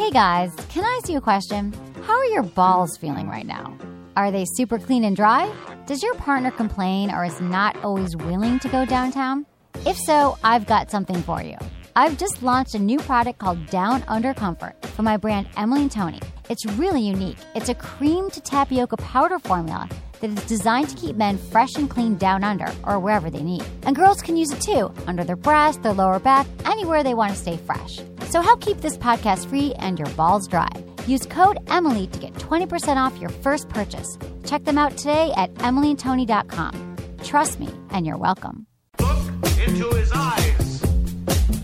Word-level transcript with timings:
Hey 0.00 0.10
guys, 0.10 0.50
can 0.70 0.82
I 0.82 0.96
ask 0.96 1.10
you 1.10 1.18
a 1.18 1.20
question? 1.20 1.74
How 2.06 2.14
are 2.14 2.24
your 2.24 2.42
balls 2.42 2.96
feeling 2.96 3.28
right 3.28 3.44
now? 3.44 3.76
Are 4.16 4.30
they 4.30 4.46
super 4.46 4.78
clean 4.78 5.04
and 5.04 5.14
dry? 5.14 5.54
Does 5.84 6.02
your 6.02 6.14
partner 6.14 6.50
complain 6.50 7.10
or 7.10 7.22
is 7.22 7.38
not 7.42 7.76
always 7.84 8.16
willing 8.16 8.58
to 8.60 8.68
go 8.70 8.86
downtown? 8.86 9.44
If 9.84 9.98
so, 9.98 10.38
I've 10.42 10.66
got 10.66 10.90
something 10.90 11.22
for 11.24 11.42
you. 11.42 11.58
I've 11.96 12.16
just 12.16 12.42
launched 12.42 12.74
a 12.74 12.78
new 12.78 12.98
product 13.00 13.40
called 13.40 13.66
Down 13.66 14.02
Under 14.08 14.32
Comfort 14.32 14.74
from 14.86 15.04
my 15.04 15.18
brand 15.18 15.48
Emily 15.58 15.82
and 15.82 15.92
Tony. 15.92 16.20
It's 16.48 16.64
really 16.64 17.02
unique. 17.02 17.36
It's 17.54 17.68
a 17.68 17.74
cream 17.74 18.30
to 18.30 18.40
tapioca 18.40 18.96
powder 18.96 19.38
formula 19.38 19.86
that 20.20 20.30
is 20.30 20.44
designed 20.44 20.88
to 20.88 20.96
keep 20.96 21.16
men 21.16 21.38
fresh 21.38 21.76
and 21.76 21.88
clean 21.88 22.16
down 22.16 22.44
under 22.44 22.72
or 22.84 22.98
wherever 22.98 23.30
they 23.30 23.42
need. 23.42 23.64
And 23.82 23.96
girls 23.96 24.22
can 24.22 24.36
use 24.36 24.52
it 24.52 24.60
too, 24.60 24.92
under 25.06 25.24
their 25.24 25.36
breast, 25.36 25.82
their 25.82 25.92
lower 25.92 26.18
back, 26.18 26.46
anywhere 26.64 27.02
they 27.02 27.14
want 27.14 27.32
to 27.32 27.38
stay 27.38 27.56
fresh. 27.56 28.00
So 28.28 28.40
help 28.40 28.60
keep 28.60 28.80
this 28.80 28.96
podcast 28.96 29.46
free 29.48 29.74
and 29.74 29.98
your 29.98 30.08
balls 30.10 30.46
dry. 30.46 30.70
Use 31.06 31.26
code 31.26 31.58
Emily 31.68 32.06
to 32.08 32.18
get 32.18 32.34
20% 32.34 32.96
off 32.96 33.18
your 33.18 33.30
first 33.30 33.68
purchase. 33.68 34.18
Check 34.44 34.64
them 34.64 34.78
out 34.78 34.96
today 34.96 35.32
at 35.36 35.52
emilyandtony.com. 35.54 36.96
Trust 37.24 37.60
me, 37.60 37.68
and 37.90 38.06
you're 38.06 38.18
welcome. 38.18 38.66
Look 38.98 39.58
into 39.66 39.88
his 39.96 40.12
eyes. 40.14 40.80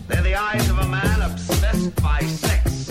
They're 0.07 0.21
the 0.21 0.35
eyes 0.35 0.69
of 0.69 0.79
a 0.79 0.87
man 0.87 1.21
obsessed 1.21 1.95
by 2.01 2.19
sex. 2.21 2.89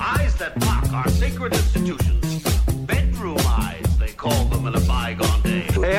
Eyes 0.00 0.36
that 0.36 0.58
mock 0.60 0.92
our 0.92 1.08
sacred 1.08 1.52
institutions. 1.52 2.09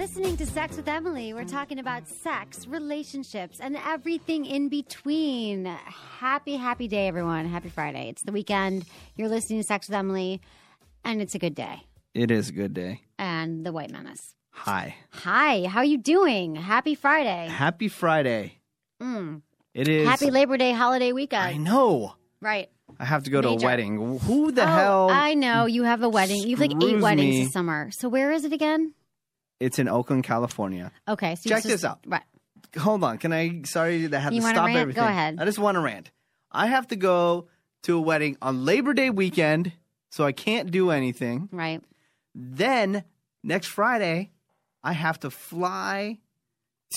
Listening 0.00 0.34
to 0.34 0.46
Sex 0.46 0.78
with 0.78 0.88
Emily. 0.88 1.34
We're 1.34 1.44
talking 1.44 1.78
about 1.78 2.08
sex, 2.08 2.66
relationships, 2.66 3.60
and 3.60 3.76
everything 3.76 4.46
in 4.46 4.70
between. 4.70 5.66
Happy, 5.66 6.56
happy 6.56 6.88
day, 6.88 7.06
everyone. 7.06 7.44
Happy 7.44 7.68
Friday. 7.68 8.08
It's 8.08 8.22
the 8.22 8.32
weekend. 8.32 8.86
You're 9.14 9.28
listening 9.28 9.60
to 9.60 9.62
Sex 9.62 9.88
with 9.88 9.96
Emily, 9.98 10.40
and 11.04 11.20
it's 11.20 11.34
a 11.34 11.38
good 11.38 11.54
day. 11.54 11.82
It 12.14 12.30
is 12.30 12.48
a 12.48 12.52
good 12.52 12.72
day. 12.72 13.02
And 13.18 13.66
the 13.66 13.72
White 13.72 13.90
Menace. 13.90 14.34
Hi. 14.52 14.94
Hi, 15.10 15.66
how 15.66 15.80
are 15.80 15.84
you 15.84 15.98
doing? 15.98 16.54
Happy 16.54 16.94
Friday. 16.94 17.48
Happy 17.50 17.88
Friday. 17.88 18.54
Mm. 19.02 19.42
It 19.74 19.86
is. 19.86 20.08
Happy 20.08 20.30
Labor 20.30 20.56
Day 20.56 20.72
holiday 20.72 21.12
weekend. 21.12 21.42
I 21.42 21.58
know. 21.58 22.14
Right. 22.40 22.70
I 22.98 23.04
have 23.04 23.24
to 23.24 23.30
go 23.30 23.42
to 23.42 23.48
a 23.50 23.56
wedding. 23.56 24.18
Who 24.20 24.50
the 24.50 24.62
oh, 24.62 24.66
hell? 24.66 25.10
I 25.10 25.34
know. 25.34 25.66
You 25.66 25.82
have 25.82 26.02
a 26.02 26.08
wedding. 26.08 26.40
You 26.48 26.56
have 26.56 26.70
like 26.70 26.82
eight 26.82 27.00
weddings 27.02 27.34
me? 27.34 27.44
this 27.44 27.52
summer. 27.52 27.90
So 27.92 28.08
where 28.08 28.32
is 28.32 28.46
it 28.46 28.54
again? 28.54 28.94
It's 29.60 29.78
in 29.78 29.88
Oakland, 29.88 30.24
California. 30.24 30.90
Okay. 31.06 31.34
So 31.36 31.48
Check 31.50 31.58
just- 31.58 31.68
this 31.68 31.84
out. 31.84 32.00
Right. 32.06 32.22
Hold 32.78 33.04
on. 33.04 33.18
Can 33.18 33.32
I? 33.32 33.62
Sorry 33.64 34.06
that 34.06 34.16
I 34.16 34.20
have 34.20 34.32
You 34.32 34.40
to 34.40 34.46
stop 34.46 34.66
rant? 34.66 34.74
Go 34.74 34.80
everything. 34.80 35.02
ahead. 35.04 35.36
I 35.40 35.44
just 35.44 35.58
want 35.58 35.74
to 35.76 35.80
rant. 35.80 36.10
I 36.52 36.66
have 36.66 36.86
to 36.88 36.96
go 36.96 37.48
to 37.82 37.96
a 37.96 38.00
wedding 38.00 38.36
on 38.40 38.64
Labor 38.64 38.94
Day 38.94 39.10
weekend, 39.10 39.72
so 40.10 40.24
I 40.24 40.32
can't 40.32 40.70
do 40.70 40.90
anything. 40.90 41.48
Right. 41.52 41.82
Then 42.34 43.04
next 43.42 43.68
Friday, 43.68 44.30
I 44.84 44.92
have 44.92 45.18
to 45.20 45.30
fly 45.30 46.18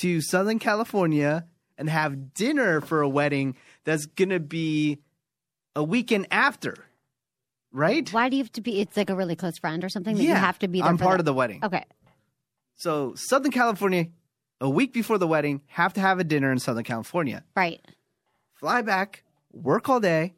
to 0.01 0.21
Southern 0.21 0.59
California 0.59 1.45
and 1.77 1.89
have 1.89 2.33
dinner 2.33 2.79
for 2.81 3.01
a 3.01 3.09
wedding 3.09 3.55
that's 3.83 4.05
gonna 4.05 4.39
be 4.39 4.99
a 5.75 5.83
weekend 5.83 6.27
after. 6.29 6.75
Right? 7.71 8.07
Why 8.13 8.29
do 8.29 8.37
you 8.37 8.43
have 8.43 8.51
to 8.53 8.61
be? 8.61 8.79
It's 8.79 8.95
like 8.95 9.09
a 9.09 9.15
really 9.15 9.35
close 9.35 9.57
friend 9.57 9.83
or 9.83 9.89
something 9.89 10.15
that 10.15 10.23
you 10.23 10.33
have 10.35 10.59
to 10.59 10.67
be 10.67 10.81
there. 10.81 10.89
I'm 10.89 10.99
part 10.99 11.13
that? 11.13 11.21
of 11.21 11.25
the 11.25 11.33
wedding. 11.33 11.61
Okay. 11.63 11.83
So 12.75 13.13
Southern 13.15 13.51
California, 13.51 14.07
a 14.59 14.69
week 14.69 14.93
before 14.93 15.17
the 15.17 15.27
wedding, 15.27 15.61
have 15.67 15.93
to 15.93 16.01
have 16.01 16.19
a 16.19 16.23
dinner 16.23 16.51
in 16.51 16.59
Southern 16.59 16.83
California. 16.83 17.43
Right. 17.55 17.81
Fly 18.55 18.81
back, 18.81 19.23
work 19.51 19.89
all 19.89 19.99
day, 19.99 20.33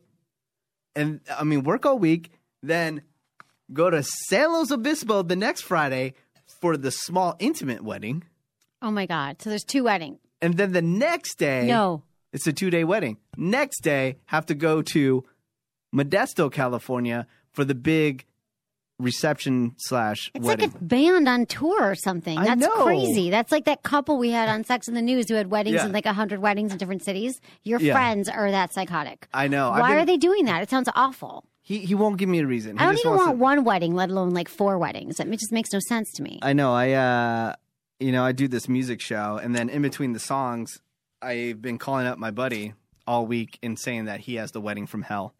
and 0.96 1.22
I 1.38 1.44
mean 1.44 1.64
work 1.64 1.86
all 1.86 2.00
week, 2.00 2.32
then 2.64 3.02
go 3.74 3.90
to 3.90 4.04
San 4.04 4.54
Luis 4.54 4.72
Obispo 4.72 5.22
the 5.24 5.36
next 5.36 5.62
Friday 5.62 6.14
for 6.46 6.78
the 6.78 6.92
small 6.92 7.36
intimate 7.40 7.84
wedding, 7.84 8.24
Oh 8.82 8.92
my 8.92 9.06
God. 9.08 9.42
So 9.42 9.50
there's 9.50 9.64
two 9.64 9.84
weddings. 9.86 10.20
and 10.42 10.58
then 10.58 10.72
the 10.74 10.82
next 10.82 11.38
day, 11.40 11.66
No. 11.66 12.04
it's 12.34 12.46
a 12.46 12.54
two 12.54 12.70
day 12.70 12.84
wedding. 12.84 13.18
Next 13.38 13.82
day, 13.82 14.18
have 14.26 14.46
to 14.48 14.54
go 14.56 14.82
to 14.84 15.24
Modesto, 15.94 16.52
California 16.52 17.26
for 17.54 17.64
the 17.66 17.74
big 17.76 18.26
reception 19.00 19.74
slash 19.78 20.32
It's 20.34 20.46
wedding. 20.46 20.72
like 20.72 20.82
a 20.82 20.84
band 20.84 21.28
on 21.28 21.46
tour 21.46 21.82
or 21.84 21.96
something. 21.96 22.38
I 22.38 22.46
That's 22.46 22.62
know. 22.62 22.84
crazy. 22.84 23.30
That's 23.30 23.52
like 23.52 23.66
that 23.66 23.84
couple 23.84 24.18
we 24.18 24.32
had 24.32 24.50
on 24.50 24.64
Sex 24.72 24.88
in 24.88 24.94
the 24.94 25.02
News 25.02 25.28
who 25.30 25.36
had 25.36 25.52
weddings 25.52 25.76
Yeah. 25.76 25.86
in 25.88 25.92
like 25.92 26.06
a 26.06 26.14
hundred 26.14 26.40
weddings 26.40 26.72
in 26.72 26.78
different 26.78 27.04
cities. 27.04 27.40
Your 27.64 27.80
Yeah. 27.80 27.94
friends 27.94 28.30
are 28.30 28.50
that 28.52 28.74
psychotic. 28.74 29.28
I 29.34 29.48
know. 29.48 29.72
Why 29.72 29.90
been- 29.90 29.98
are 30.00 30.06
they 30.06 30.18
doing 30.18 30.46
that? 30.46 30.62
It 30.64 30.70
sounds 30.70 30.90
awful. 30.96 31.44
He 31.62 31.80
he 31.80 31.96
won't 31.96 32.18
give 32.18 32.30
me 32.30 32.40
a 32.40 32.46
reason. 32.48 32.78
He 32.78 32.84
I 32.84 32.86
don't 32.88 32.94
just 32.96 33.06
even 33.06 33.18
wants 33.18 33.26
want 33.28 33.38
to- 33.38 33.42
one 33.42 33.64
wedding, 33.66 33.96
let 33.96 34.10
alone 34.10 34.30
like 34.32 34.48
four 34.48 34.78
weddings. 34.78 35.20
It 35.20 35.30
just 35.32 35.52
makes 35.52 35.74
no 35.74 35.80
sense 35.80 36.12
to 36.14 36.24
me. 36.24 36.40
I 36.42 36.54
know. 36.54 36.74
I 36.74 36.92
uh, 36.92 37.54
you 38.00 38.12
know, 38.12 38.24
I 38.24 38.32
do 38.34 38.48
this 38.48 38.70
music 38.70 39.02
show, 39.02 39.40
and 39.42 39.56
then 39.56 39.70
in 39.70 39.82
between 39.82 40.14
the 40.14 40.20
songs, 40.20 40.80
I've 41.22 41.62
been 41.62 41.78
calling 41.80 42.06
up 42.08 42.18
my 42.20 42.30
buddy 42.32 42.74
all 43.08 43.26
week 43.26 43.58
and 43.64 43.80
saying 43.80 44.06
that 44.06 44.22
he 44.22 44.36
has 44.36 44.52
the 44.52 44.62
wedding 44.62 44.86
from 44.86 45.02
hell, 45.04 45.34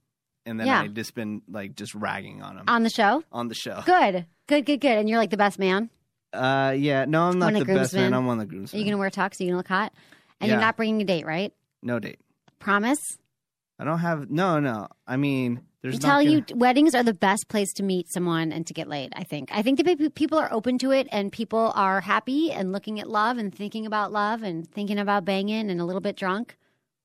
and 0.46 0.60
then 0.60 0.68
Yeah. 0.68 0.82
I've 0.82 0.94
just 0.94 1.14
been 1.16 1.42
like 1.50 1.76
just 1.76 1.96
ragging 1.96 2.42
on 2.42 2.58
him 2.58 2.64
on 2.68 2.84
the 2.84 2.90
show? 2.90 3.24
on 3.32 3.48
the 3.48 3.56
show. 3.56 3.82
Good. 3.86 4.26
Good, 4.48 4.66
good, 4.66 4.80
good. 4.82 4.98
And 4.98 5.10
you're 5.10 5.18
like 5.20 5.32
the 5.32 5.38
best 5.38 5.58
man. 5.60 5.90
Uh, 6.34 6.76
yeah, 6.78 7.06
no, 7.06 7.24
I'm 7.24 7.40
not 7.40 7.46
One 7.54 7.56
of 7.62 7.68
the 7.68 7.74
the 7.74 7.80
best 7.80 7.94
man. 7.94 8.02
groomsmen. 8.12 8.14
I'm 8.14 8.26
one 8.26 8.40
of 8.40 8.48
the 8.48 8.54
Are 8.54 8.58
groomsmen. 8.58 8.80
you 8.80 8.86
going 8.86 8.92
to 8.94 8.98
wear 9.00 9.10
tux? 9.10 9.40
Are 9.40 9.44
you 9.44 9.50
going 9.50 9.54
to 9.54 9.58
look 9.58 9.68
hot? 9.68 9.94
And 10.42 10.48
Yeah. 10.50 10.56
you're 10.56 10.62
not 10.62 10.76
bringing 10.78 11.02
a 11.02 11.06
date, 11.06 11.26
right? 11.26 11.54
No 11.82 11.98
date. 12.00 12.20
Promise? 12.60 13.00
I 13.80 13.84
don't 13.86 14.00
have. 14.00 14.30
No, 14.30 14.60
no. 14.60 14.88
I 15.08 15.16
mean, 15.18 15.62
there's. 15.82 15.96
I 15.96 15.98
not 15.98 16.02
tell 16.08 16.24
gonna- 16.26 16.46
you, 16.50 16.56
weddings 16.56 16.94
are 16.96 17.04
the 17.04 17.14
best 17.14 17.48
place 17.48 17.72
to 17.74 17.84
meet 17.84 18.12
someone 18.12 18.52
and 18.52 18.66
to 18.68 18.74
get 18.74 18.88
laid. 18.88 19.14
I 19.16 19.24
think. 19.24 19.50
I 19.52 19.62
think 19.62 19.78
that 19.84 19.98
pe- 19.98 20.10
people 20.10 20.38
are 20.38 20.52
open 20.52 20.78
to 20.80 20.92
it, 20.92 21.08
and 21.12 21.32
people 21.32 21.72
are 21.76 22.02
happy 22.02 22.52
and 22.52 22.72
looking 22.72 23.00
at 23.00 23.10
love 23.10 23.38
and 23.38 23.54
thinking 23.54 23.86
about 23.86 24.12
love 24.12 24.44
and 24.44 24.66
thinking 24.70 24.98
about 25.00 25.26
banging 25.26 25.70
and 25.70 25.80
a 25.82 25.86
little 25.86 26.02
bit 26.02 26.16
drunk. 26.16 26.58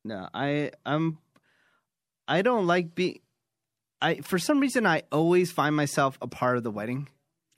No, 0.04 0.28
I 0.34 0.70
I'm 0.86 1.18
I 2.28 2.42
don't 2.42 2.66
like 2.66 2.94
be 2.94 3.20
I 4.02 4.16
for 4.16 4.38
some 4.38 4.60
reason 4.60 4.86
I 4.86 5.02
always 5.12 5.50
find 5.52 5.74
myself 5.76 6.18
a 6.22 6.26
part 6.26 6.56
of 6.56 6.62
the 6.62 6.70
wedding. 6.70 7.08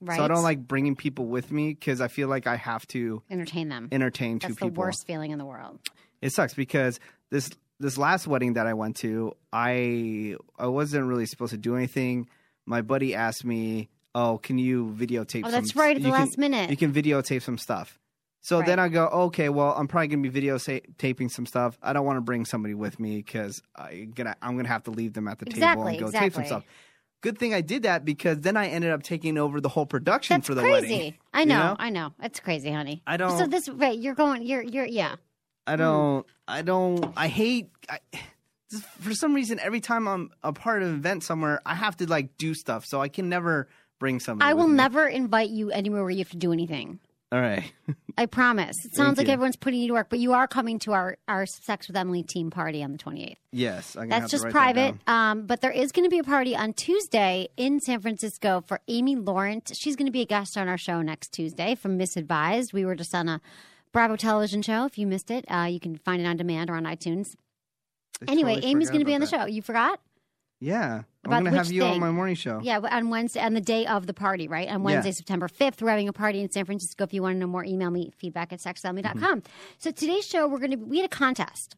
Right. 0.00 0.16
So 0.16 0.24
I 0.24 0.28
don't 0.28 0.42
like 0.42 0.66
bringing 0.66 0.96
people 0.96 1.26
with 1.26 1.52
me 1.52 1.74
cuz 1.74 2.00
I 2.00 2.08
feel 2.08 2.28
like 2.28 2.46
I 2.46 2.56
have 2.56 2.86
to 2.88 3.22
entertain 3.30 3.68
them. 3.68 3.88
entertain 3.92 4.38
two 4.40 4.48
people. 4.48 4.68
That's 4.68 4.74
the 4.74 4.80
worst 4.80 5.06
feeling 5.06 5.30
in 5.30 5.38
the 5.38 5.44
world. 5.44 5.78
It 6.20 6.32
sucks 6.32 6.54
because 6.54 6.98
this 7.30 7.50
this 7.78 7.96
last 7.98 8.26
wedding 8.26 8.54
that 8.54 8.66
I 8.66 8.74
went 8.74 8.96
to, 8.96 9.34
I 9.52 10.36
I 10.58 10.66
wasn't 10.66 11.06
really 11.06 11.26
supposed 11.26 11.50
to 11.52 11.58
do 11.58 11.76
anything. 11.76 12.28
My 12.66 12.80
buddy 12.82 13.14
asked 13.14 13.44
me, 13.44 13.88
"Oh, 14.14 14.38
can 14.38 14.58
you 14.58 14.94
videotape?" 14.96 15.42
Oh, 15.44 15.50
that's 15.50 15.72
some, 15.72 15.80
right, 15.82 15.96
at 15.96 16.02
the 16.02 16.08
you 16.08 16.12
can- 16.14 16.20
last 16.20 16.38
minute. 16.38 16.70
You 16.70 16.76
can 16.76 16.92
videotape 16.92 17.42
some 17.42 17.58
stuff. 17.58 17.98
So 18.44 18.58
Right. 18.58 18.66
then 18.66 18.78
I 18.80 18.88
go, 18.88 19.06
okay, 19.06 19.48
well, 19.48 19.72
I'm 19.76 19.86
probably 19.86 20.08
gonna 20.08 20.28
be 20.28 20.40
videotaping 20.42 21.30
some 21.30 21.46
stuff. 21.46 21.78
I 21.82 21.92
don't 21.92 22.04
want 22.04 22.16
to 22.16 22.20
bring 22.22 22.44
somebody 22.44 22.74
with 22.74 22.98
me 22.98 23.16
because 23.16 23.62
I 23.76 24.08
gonna 24.14 24.36
I'm 24.42 24.56
gonna 24.56 24.68
have 24.68 24.82
to 24.84 24.90
leave 24.90 25.12
them 25.14 25.28
at 25.28 25.38
the 25.38 25.46
table 25.46 25.86
and 25.86 25.98
go 25.98 26.10
tape 26.10 26.34
some 26.34 26.44
stuff. 26.44 26.64
Good 27.20 27.38
thing 27.38 27.54
I 27.54 27.60
did 27.60 27.84
that 27.84 28.04
because 28.04 28.40
then 28.40 28.56
I 28.56 28.66
ended 28.66 28.90
up 28.90 29.04
taking 29.04 29.38
over 29.38 29.60
the 29.60 29.68
whole 29.68 29.86
production 29.86 30.38
That's 30.38 30.48
for 30.48 30.56
the 30.56 30.62
crazy. 30.62 30.92
wedding. 30.94 31.14
I 31.32 31.40
you 31.42 31.46
know, 31.46 31.76
I 31.78 31.90
know. 31.90 32.12
It's 32.20 32.40
crazy, 32.40 32.72
honey. 32.72 33.00
I 33.06 33.16
don't- 33.16 33.38
So 33.38 33.46
this, 33.46 33.68
right? 33.68 33.96
You're 33.96 34.16
going. 34.16 34.42
You're. 34.42 34.62
You're. 34.62 34.86
Yeah. 34.86 35.14
I 35.64 35.76
don't. 35.76 36.26
I 36.48 36.62
don't. 36.62 37.12
I 37.16 37.28
hate. 37.28 37.70
I, 37.88 38.00
for 38.98 39.14
some 39.14 39.34
reason, 39.34 39.60
every 39.60 39.80
time 39.80 40.08
I'm 40.08 40.30
a 40.42 40.52
part 40.52 40.82
of 40.82 40.88
an 40.88 40.94
event 40.96 41.22
somewhere, 41.22 41.60
I 41.64 41.76
have 41.76 41.96
to 41.98 42.06
like 42.10 42.36
do 42.38 42.54
stuff. 42.54 42.86
So 42.86 43.00
I 43.00 43.06
can 43.06 43.28
never 43.28 43.68
bring 44.00 44.18
somebody. 44.18 44.50
I 44.50 44.54
will 44.54 44.64
with 44.64 44.72
me. 44.72 44.76
never 44.78 45.06
invite 45.06 45.50
you 45.50 45.70
anywhere 45.70 46.02
where 46.02 46.10
you 46.10 46.18
have 46.18 46.30
to 46.30 46.36
do 46.36 46.52
anything. 46.52 46.98
All 47.32 47.40
right. 47.40 47.72
I 48.18 48.26
promise. 48.26 48.84
It 48.84 48.94
sounds 48.94 49.16
like 49.16 49.26
you. 49.26 49.32
everyone's 49.32 49.56
putting 49.56 49.80
you 49.80 49.88
to 49.88 49.94
work, 49.94 50.08
but 50.10 50.18
you 50.18 50.34
are 50.34 50.46
coming 50.46 50.78
to 50.80 50.92
our, 50.92 51.16
our 51.26 51.46
Sex 51.46 51.88
with 51.88 51.96
Emily 51.96 52.22
team 52.22 52.50
party 52.50 52.82
on 52.84 52.92
the 52.92 52.98
28th. 52.98 53.36
yes. 53.52 53.96
I'm 53.96 54.10
That's 54.10 54.30
just 54.30 54.44
that 54.44 54.52
private. 54.52 54.96
down. 55.06 55.30
Um, 55.30 55.46
but 55.46 55.62
there 55.62 55.70
is 55.70 55.92
going 55.92 56.04
to 56.04 56.10
be 56.10 56.18
a 56.18 56.24
party 56.24 56.54
on 56.54 56.74
Tuesday 56.74 57.48
in 57.56 57.80
San 57.80 58.00
Francisco 58.00 58.62
for 58.66 58.80
Amy 58.86 59.16
Laurent. 59.16 59.72
She's 59.74 59.96
going 59.96 60.06
to 60.06 60.12
be 60.12 60.20
a 60.20 60.26
guest 60.26 60.58
on 60.58 60.68
our 60.68 60.76
show 60.76 61.00
next 61.00 61.32
Tuesday 61.32 61.74
from 61.74 61.98
Misadvised. 61.98 62.74
We 62.74 62.84
were 62.84 62.94
just 62.94 63.14
on 63.14 63.30
a 63.30 63.40
Bravo 63.92 64.16
television 64.16 64.60
show. 64.60 64.84
If 64.84 64.98
you 64.98 65.06
missed 65.06 65.30
it, 65.30 65.46
uh, 65.50 65.68
you 65.70 65.80
can 65.80 65.96
find 65.96 66.20
it 66.20 66.26
on 66.26 66.36
demand 66.36 66.68
or 66.68 66.74
on 66.74 66.84
iTunes. 66.84 67.34
I 68.28 68.30
Anyway, 68.30 68.56
totally 68.56 68.72
Amy's 68.72 68.90
going 68.90 69.00
to 69.00 69.06
be 69.06 69.14
on 69.14 69.20
the 69.22 69.26
show. 69.26 69.46
You 69.46 69.62
forgot? 69.62 70.00
Yeah, 70.62 71.02
About 71.24 71.36
I'm 71.36 71.44
gonna 71.44 71.56
have 71.56 71.66
which 71.66 71.74
you 71.74 71.82
on 71.82 71.98
my 71.98 72.12
morning 72.12 72.36
show. 72.36 72.60
Yeah, 72.62 72.78
on 72.78 73.10
Wednesday, 73.10 73.40
on 73.40 73.54
the 73.54 73.60
day 73.60 73.84
of 73.84 74.06
the 74.06 74.14
party, 74.14 74.46
right? 74.46 74.68
On 74.68 74.84
Wednesday, 74.84 75.10
September 75.10 75.48
5th, 75.48 75.82
we're 75.82 75.90
having 75.90 76.08
a 76.08 76.12
party 76.12 76.40
in 76.40 76.50
San 76.52 76.64
Francisco. 76.64 77.02
If 77.02 77.12
you 77.12 77.20
want 77.20 77.34
to 77.34 77.40
know 77.40 77.48
more, 77.48 77.64
email 77.64 77.90
me 77.90 78.12
feedback 78.16 78.52
at 78.52 78.60
sexwithemily.com. 78.60 79.40
Mm-hmm. 79.40 79.52
So 79.78 79.90
today's 79.90 80.24
show, 80.24 80.46
we're 80.46 80.60
going 80.60 80.70
to, 80.70 80.76
we 80.76 80.98
had 80.98 81.06
a 81.06 81.08
contest. 81.08 81.74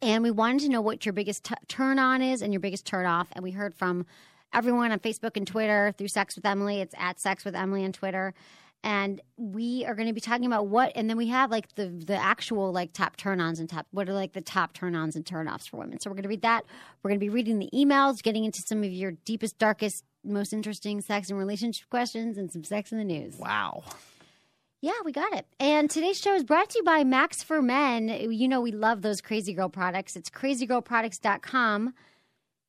And 0.00 0.22
we 0.22 0.30
wanted 0.30 0.60
to 0.62 0.68
know 0.68 0.80
what 0.80 1.04
your 1.04 1.12
biggest 1.12 1.44
t- 1.44 1.54
turn 1.66 1.98
on 1.98 2.22
is 2.22 2.40
and 2.40 2.52
your 2.52 2.60
biggest 2.60 2.86
turn 2.86 3.04
off. 3.04 3.28
And 3.32 3.42
we 3.42 3.50
heard 3.50 3.74
from 3.74 4.06
everyone 4.52 4.92
on 4.92 5.00
Facebook 5.00 5.36
and 5.36 5.46
Twitter 5.46 5.92
through 5.98 6.08
Sex 6.08 6.36
with 6.36 6.46
Emily. 6.46 6.80
It's 6.80 6.94
at 6.98 7.18
Sex 7.18 7.44
with 7.44 7.56
Emily 7.56 7.84
on 7.84 7.92
Twitter. 7.92 8.34
And 8.84 9.20
we 9.36 9.84
are 9.84 9.94
going 9.94 10.08
to 10.08 10.12
be 10.12 10.20
talking 10.20 10.46
about 10.46 10.66
what, 10.66 10.92
and 10.96 11.08
then 11.08 11.16
we 11.16 11.28
have 11.28 11.50
like 11.50 11.72
the 11.76 11.86
the 11.86 12.16
actual 12.16 12.72
like 12.72 12.92
top 12.92 13.16
turn 13.16 13.40
ons 13.40 13.60
and 13.60 13.68
top, 13.68 13.86
what 13.92 14.08
are 14.08 14.12
like 14.12 14.32
the 14.32 14.40
top 14.40 14.72
turn 14.72 14.96
ons 14.96 15.14
and 15.14 15.24
turn 15.24 15.48
offs 15.48 15.68
for 15.68 15.76
women. 15.76 16.00
So 16.00 16.10
we're 16.10 16.14
going 16.14 16.24
to 16.24 16.28
read 16.28 16.42
that. 16.42 16.64
We're 17.02 17.10
going 17.10 17.20
to 17.20 17.24
be 17.24 17.30
reading 17.30 17.60
the 17.60 17.70
emails, 17.72 18.22
getting 18.22 18.44
into 18.44 18.60
some 18.62 18.82
of 18.82 18.90
your 18.90 19.12
deepest, 19.24 19.58
darkest, 19.58 20.04
most 20.24 20.52
interesting 20.52 21.00
sex 21.00 21.30
and 21.30 21.38
relationship 21.38 21.88
questions, 21.90 22.36
and 22.38 22.50
some 22.50 22.64
sex 22.64 22.90
in 22.90 22.98
the 22.98 23.04
news. 23.04 23.36
Wow. 23.38 23.84
Yeah, 24.80 25.00
we 25.04 25.12
got 25.12 25.32
it. 25.32 25.46
And 25.60 25.88
today's 25.88 26.20
show 26.20 26.34
is 26.34 26.42
brought 26.42 26.70
to 26.70 26.78
you 26.78 26.84
by 26.84 27.04
Max 27.04 27.40
for 27.40 27.62
Men. 27.62 28.08
You 28.08 28.48
know, 28.48 28.60
we 28.60 28.72
love 28.72 29.02
those 29.02 29.20
Crazy 29.20 29.54
Girl 29.54 29.68
products. 29.68 30.16
It's 30.16 30.28
crazygirlproducts.com. 30.28 31.94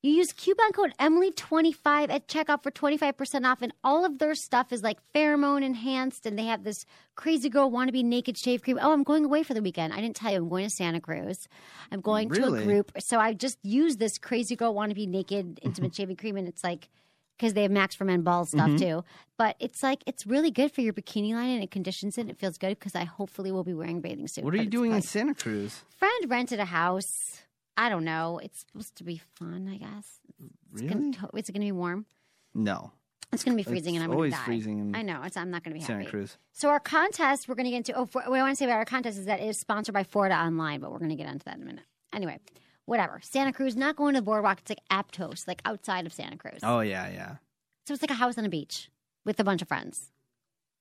You 0.04 0.12
use 0.12 0.34
coupon 0.34 0.74
code 0.74 0.94
Emily25 1.00 2.10
at 2.12 2.28
checkout 2.28 2.62
for 2.62 2.72
25% 2.72 3.46
off, 3.50 3.62
and 3.62 3.74
all 3.86 4.04
of 4.04 4.20
their 4.20 4.36
stuff 4.36 4.74
is 4.74 4.84
like 4.84 5.00
pheromone 5.16 5.64
enhanced, 5.64 6.26
and 6.26 6.38
they 6.38 6.44
have 6.44 6.66
this 6.66 6.86
Crazy 7.16 7.48
Girl 7.48 7.72
Wannabe 7.72 8.04
Naked 8.04 8.38
Shave 8.38 8.62
Cream. 8.64 8.78
Oh, 8.82 8.92
I'm 8.92 9.04
going 9.04 9.24
away 9.24 9.44
for 9.44 9.54
the 9.54 9.62
weekend. 9.62 9.94
I 9.94 10.02
didn't 10.02 10.18
tell 10.18 10.32
you, 10.32 10.40
I'm 10.40 10.50
going 10.50 10.66
to 10.66 10.70
Santa 10.70 11.00
Cruz. 11.00 11.48
I'm 11.90 12.02
going 12.02 12.30
to 12.32 12.48
a 12.48 12.62
group. 12.66 12.92
So 13.00 13.18
I 13.18 13.32
just 13.34 13.58
used 13.64 13.98
this 13.98 14.18
Crazy 14.18 14.58
Girl 14.58 14.74
Wannabe 14.76 15.08
Naked 15.08 15.60
Intimate 15.64 15.96
Shaving 15.96 16.18
Cream, 16.18 16.36
and 16.36 16.50
it's 16.50 16.66
like, 16.66 16.90
because 17.38 17.54
they 17.54 17.62
have 17.62 17.72
Max 17.72 17.96
for 17.96 18.04
Men 18.04 18.24
ball 18.24 18.44
stuff 18.44 18.72
Mm-hmm. 18.72 18.78
too. 18.78 19.04
But 19.38 19.56
it's 19.62 19.82
like 19.82 20.04
it's 20.06 20.28
really 20.28 20.52
good 20.52 20.72
for 20.74 20.82
your 20.82 20.92
bikini 20.94 21.32
line 21.34 21.50
and 21.50 21.64
it 21.64 21.72
conditions 21.72 22.18
it. 22.18 22.22
and 22.22 22.30
It 22.30 22.38
feels 22.38 22.58
good 22.58 22.78
because 22.78 22.94
I 22.94 23.06
hopefully 23.06 23.52
will 23.54 23.64
be 23.64 23.74
wearing 23.74 24.02
bathing 24.02 24.28
suit. 24.28 24.44
What 24.44 24.54
are 24.54 24.58
you 24.58 24.70
doing 24.70 24.92
in 24.92 25.02
Santa 25.02 25.34
Cruz? 25.34 25.82
Friend 25.98 26.30
rented 26.30 26.60
a 26.60 26.66
house. 26.66 27.40
I 27.76 27.90
don't 27.90 28.04
know. 28.06 28.40
It's 28.44 28.60
supposed 28.60 28.96
to 28.98 29.04
be 29.04 29.22
fun. 29.36 29.68
I 29.72 29.78
guess. 29.78 30.20
It's 30.40 30.82
Really? 30.82 30.88
Gonna, 30.94 31.12
to- 31.14 31.30
it's 31.38 31.50
gonna 31.50 31.66
be 31.66 31.72
warm. 31.72 32.06
No, 32.56 32.92
It's 33.32 33.44
gonna 33.44 33.58
be 33.58 33.64
freezing, 33.64 33.96
It's 33.96 34.04
and 34.04 34.12
I'm 34.12 34.16
always 34.16 34.32
gonna 34.34 34.42
die. 34.42 34.46
freezing 34.46 34.78
in 34.80 34.96
I 34.96 35.02
know. 35.02 35.22
It's, 35.24 35.36
I'm 35.38 35.50
not 35.50 35.64
gonna 35.64 35.74
be 35.76 35.82
Santa 35.82 36.00
happy. 36.02 36.10
Cruz. 36.12 36.38
So 36.52 36.70
our 36.70 36.80
contest, 36.80 37.48
we're 37.48 37.56
gonna 37.56 37.72
get 37.72 37.78
into. 37.78 37.94
Oh, 37.94 38.06
for, 38.06 38.22
what 38.24 38.40
I 38.40 38.44
want 38.44 38.52
to 38.52 38.56
say 38.56 38.66
about 38.66 38.78
our 38.78 38.86
contest 38.86 39.18
is 39.18 39.26
that 39.26 39.40
it 39.40 39.48
is 39.48 39.58
sponsored 39.60 39.94
by 39.94 40.04
Florida 40.04 40.36
Online, 40.36 40.80
but 40.80 40.92
we're 40.92 41.00
gonna 41.00 41.16
get 41.16 41.28
into 41.28 41.46
that 41.46 41.56
in 41.58 41.64
a 41.64 41.66
minute. 41.66 41.84
Anyway, 42.14 42.40
whatever. 42.86 43.20
Santa 43.24 43.52
Cruz, 43.54 43.76
not 43.76 43.96
going 43.96 44.14
to 44.14 44.20
the 44.20 44.24
boardwalk. 44.24 44.60
It's 44.60 44.70
like 44.70 44.82
Aptos, 44.92 45.48
like 45.48 45.62
outside 45.66 46.06
of 46.06 46.14
Santa 46.14 46.38
Cruz. 46.38 46.60
Oh 46.62 46.82
yeah, 46.82 47.10
yeah. 47.10 47.36
So 47.88 47.94
it's 47.96 48.04
like 48.04 48.12
a 48.12 48.16
house 48.16 48.38
on 48.38 48.46
a 48.46 48.50
beach 48.50 48.90
with 49.26 49.40
a 49.40 49.44
bunch 49.44 49.62
of 49.64 49.68
friends. 49.68 50.12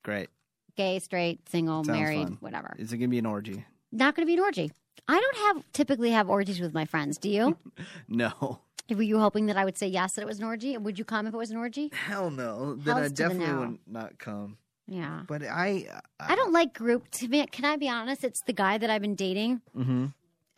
Great. 0.04 0.28
gay, 0.76 0.98
straight, 0.98 1.48
single, 1.48 1.84
Sounds 1.84 1.96
married, 1.98 2.24
fun. 2.28 2.36
whatever. 2.40 2.74
Is 2.78 2.92
it 2.92 2.98
gonna 2.98 3.08
be 3.08 3.18
an 3.18 3.26
orgy? 3.26 3.64
Not 3.92 4.14
going 4.16 4.26
to 4.26 4.26
be 4.26 4.34
an 4.34 4.40
orgy. 4.40 4.72
I 5.08 5.18
don't 5.20 5.36
have 5.56 5.64
typically 5.72 6.10
have 6.10 6.28
orgies 6.30 6.60
with 6.60 6.72
my 6.74 6.84
friends. 6.84 7.18
Do 7.18 7.28
you? 7.28 7.56
No. 8.08 8.60
Were 8.90 9.02
you 9.02 9.18
hoping 9.18 9.46
that 9.46 9.56
I 9.56 9.64
would 9.64 9.78
say 9.78 9.86
yes 9.86 10.14
that 10.14 10.22
it 10.22 10.26
was 10.26 10.38
an 10.38 10.44
orgy? 10.44 10.76
Would 10.76 10.98
you 10.98 11.04
come 11.04 11.26
if 11.26 11.32
it 11.32 11.36
was 11.36 11.50
an 11.50 11.56
orgy? 11.56 11.90
Hell 11.94 12.30
no. 12.30 12.74
Then 12.74 12.96
Hell's 12.96 12.98
I 13.06 13.08
the 13.08 13.14
definitely 13.14 13.46
no. 13.54 13.58
would 13.60 13.78
not 13.86 14.18
come. 14.18 14.58
Yeah. 14.86 15.22
But 15.26 15.44
I, 15.44 15.86
I 16.20 16.34
don't 16.34 16.52
like 16.52 16.74
group. 16.74 17.10
To 17.12 17.28
be, 17.28 17.46
can 17.46 17.64
I 17.64 17.76
be 17.76 17.88
honest? 17.88 18.22
It's 18.24 18.42
the 18.42 18.52
guy 18.52 18.76
that 18.78 18.90
I've 18.90 19.00
been 19.00 19.14
dating, 19.14 19.62
hmm 19.74 20.06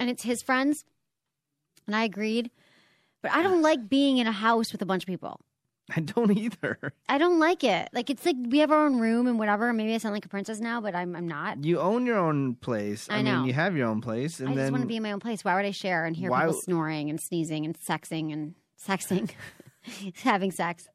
and 0.01 0.11
it's 0.11 0.25
his 0.25 0.43
friends, 0.43 0.85
and 1.87 1.95
I 1.95 2.03
agreed. 2.05 2.51
But 3.23 3.31
I 3.33 3.43
don't 3.43 3.63
like 3.63 3.89
being 3.89 4.19
in 4.19 4.27
a 4.27 4.33
house 4.33 4.73
with 4.73 4.83
a 4.83 4.87
bunch 4.87 5.05
of 5.05 5.07
people. 5.07 5.41
I 5.95 6.01
don't 6.01 6.37
either. 6.37 6.79
I 7.09 7.19
don't 7.19 7.39
like 7.39 7.63
it. 7.65 7.89
Like 7.93 8.09
it's 8.11 8.25
like 8.25 8.37
we 8.49 8.59
have 8.61 8.71
our 8.71 8.87
own 8.87 8.99
room 9.01 9.27
and 9.27 9.39
whatever. 9.39 9.73
Maybe 9.73 9.95
I 9.95 9.99
sound 9.99 10.15
like 10.15 10.25
a 10.25 10.29
princess 10.31 10.59
now, 10.61 10.81
but 10.81 10.95
I'm 10.95 11.15
I'm 11.15 11.29
not. 11.29 11.63
You 11.65 11.79
own 11.81 12.07
your 12.07 12.19
own 12.19 12.55
place. 12.55 13.07
I 13.11 13.19
I, 13.19 13.23
know. 13.23 13.37
mean, 13.39 13.47
you 13.47 13.53
have 13.53 13.77
your 13.77 13.89
own 13.89 14.01
place, 14.01 14.41
and 14.41 14.49
I 14.51 14.55
then 14.55 14.65
just 14.65 14.73
want 14.73 14.83
to 14.83 14.89
be 14.89 14.97
in 14.97 15.03
my 15.03 15.13
own 15.13 15.21
place. 15.21 15.45
Why 15.45 15.55
would 15.57 15.65
I 15.67 15.73
share 15.73 16.05
and 16.07 16.17
hear 16.17 16.31
Why 16.31 16.47
people 16.47 16.61
snoring 16.63 17.11
and 17.11 17.21
sneezing 17.21 17.67
and 17.67 17.79
sexing 17.79 18.33
and 18.33 18.55
sexing, 18.83 19.31
having 20.23 20.51
sex? 20.53 20.89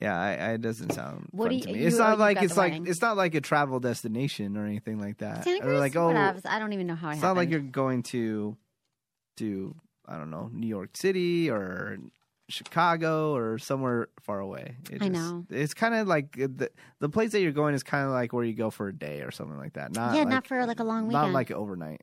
yeah, 0.00 0.16
I, 0.20 0.28
I, 0.28 0.52
it 0.52 0.60
doesn't 0.60 0.92
sound 0.92 1.28
What 1.32 1.46
fun 1.46 1.50
do 1.50 1.56
you- 1.56 1.62
to 1.62 1.72
me. 1.72 1.80
you- 1.80 1.86
It's 1.88 1.98
not 1.98 2.18
like 2.18 2.40
it's 2.42 2.56
like 2.56 2.72
wedding. 2.72 2.86
it's 2.86 3.00
not 3.02 3.16
like 3.16 3.34
a 3.34 3.40
travel 3.40 3.80
destination 3.80 4.56
or 4.56 4.64
anything 4.66 5.00
like 5.00 5.18
that. 5.18 5.44
Santa 5.44 5.66
or 5.66 5.78
like 5.78 5.96
oh. 5.96 6.10
I 6.44 6.58
don't 6.58 6.72
even 6.72 6.86
know 6.86 6.94
how 6.94 7.08
it 7.08 7.12
it's 7.14 7.20
happened. 7.22 7.36
not 7.36 7.40
like 7.40 7.50
you're 7.50 7.60
going 7.60 8.02
to 8.04 8.56
do 9.36 9.74
I 10.06 10.16
don't 10.16 10.30
know 10.30 10.50
New 10.52 10.66
York 10.68 10.96
City 10.96 11.50
or 11.50 11.98
Chicago 12.48 13.34
or 13.34 13.58
somewhere 13.58 14.08
far 14.20 14.40
away. 14.40 14.76
It 14.90 15.02
I 15.02 15.08
just- 15.08 15.10
know. 15.12 15.46
It's 15.50 15.74
kind 15.74 15.94
of 15.94 16.06
like 16.08 16.32
the 16.32 16.70
the 17.00 17.08
place 17.08 17.32
that 17.32 17.40
you're 17.40 17.52
going 17.52 17.74
is 17.74 17.82
kind 17.82 18.04
of 18.06 18.12
like 18.12 18.32
where 18.32 18.44
you 18.44 18.54
go 18.54 18.70
for 18.70 18.88
a 18.88 18.92
day 18.94 19.20
or 19.22 19.30
something 19.30 19.58
like 19.58 19.74
that. 19.74 19.92
Not 19.94 20.14
yeah, 20.14 20.20
like, 20.20 20.28
not 20.28 20.46
for 20.46 20.64
like 20.66 20.80
a 20.80 20.84
long 20.84 21.08
weekend. 21.08 21.24
not 21.26 21.32
like 21.32 21.50
overnight. 21.50 22.00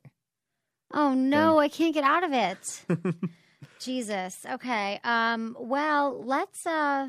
oh 0.92 1.14
no, 1.14 1.58
I 1.58 1.68
can't 1.68 1.92
get 1.94 2.04
out 2.04 2.22
of 2.24 2.32
it. 2.32 2.84
Jesus. 3.80 4.44
Okay. 4.50 5.00
Um. 5.04 5.56
Well, 5.58 6.22
let's 6.24 6.66
uh 6.66 7.08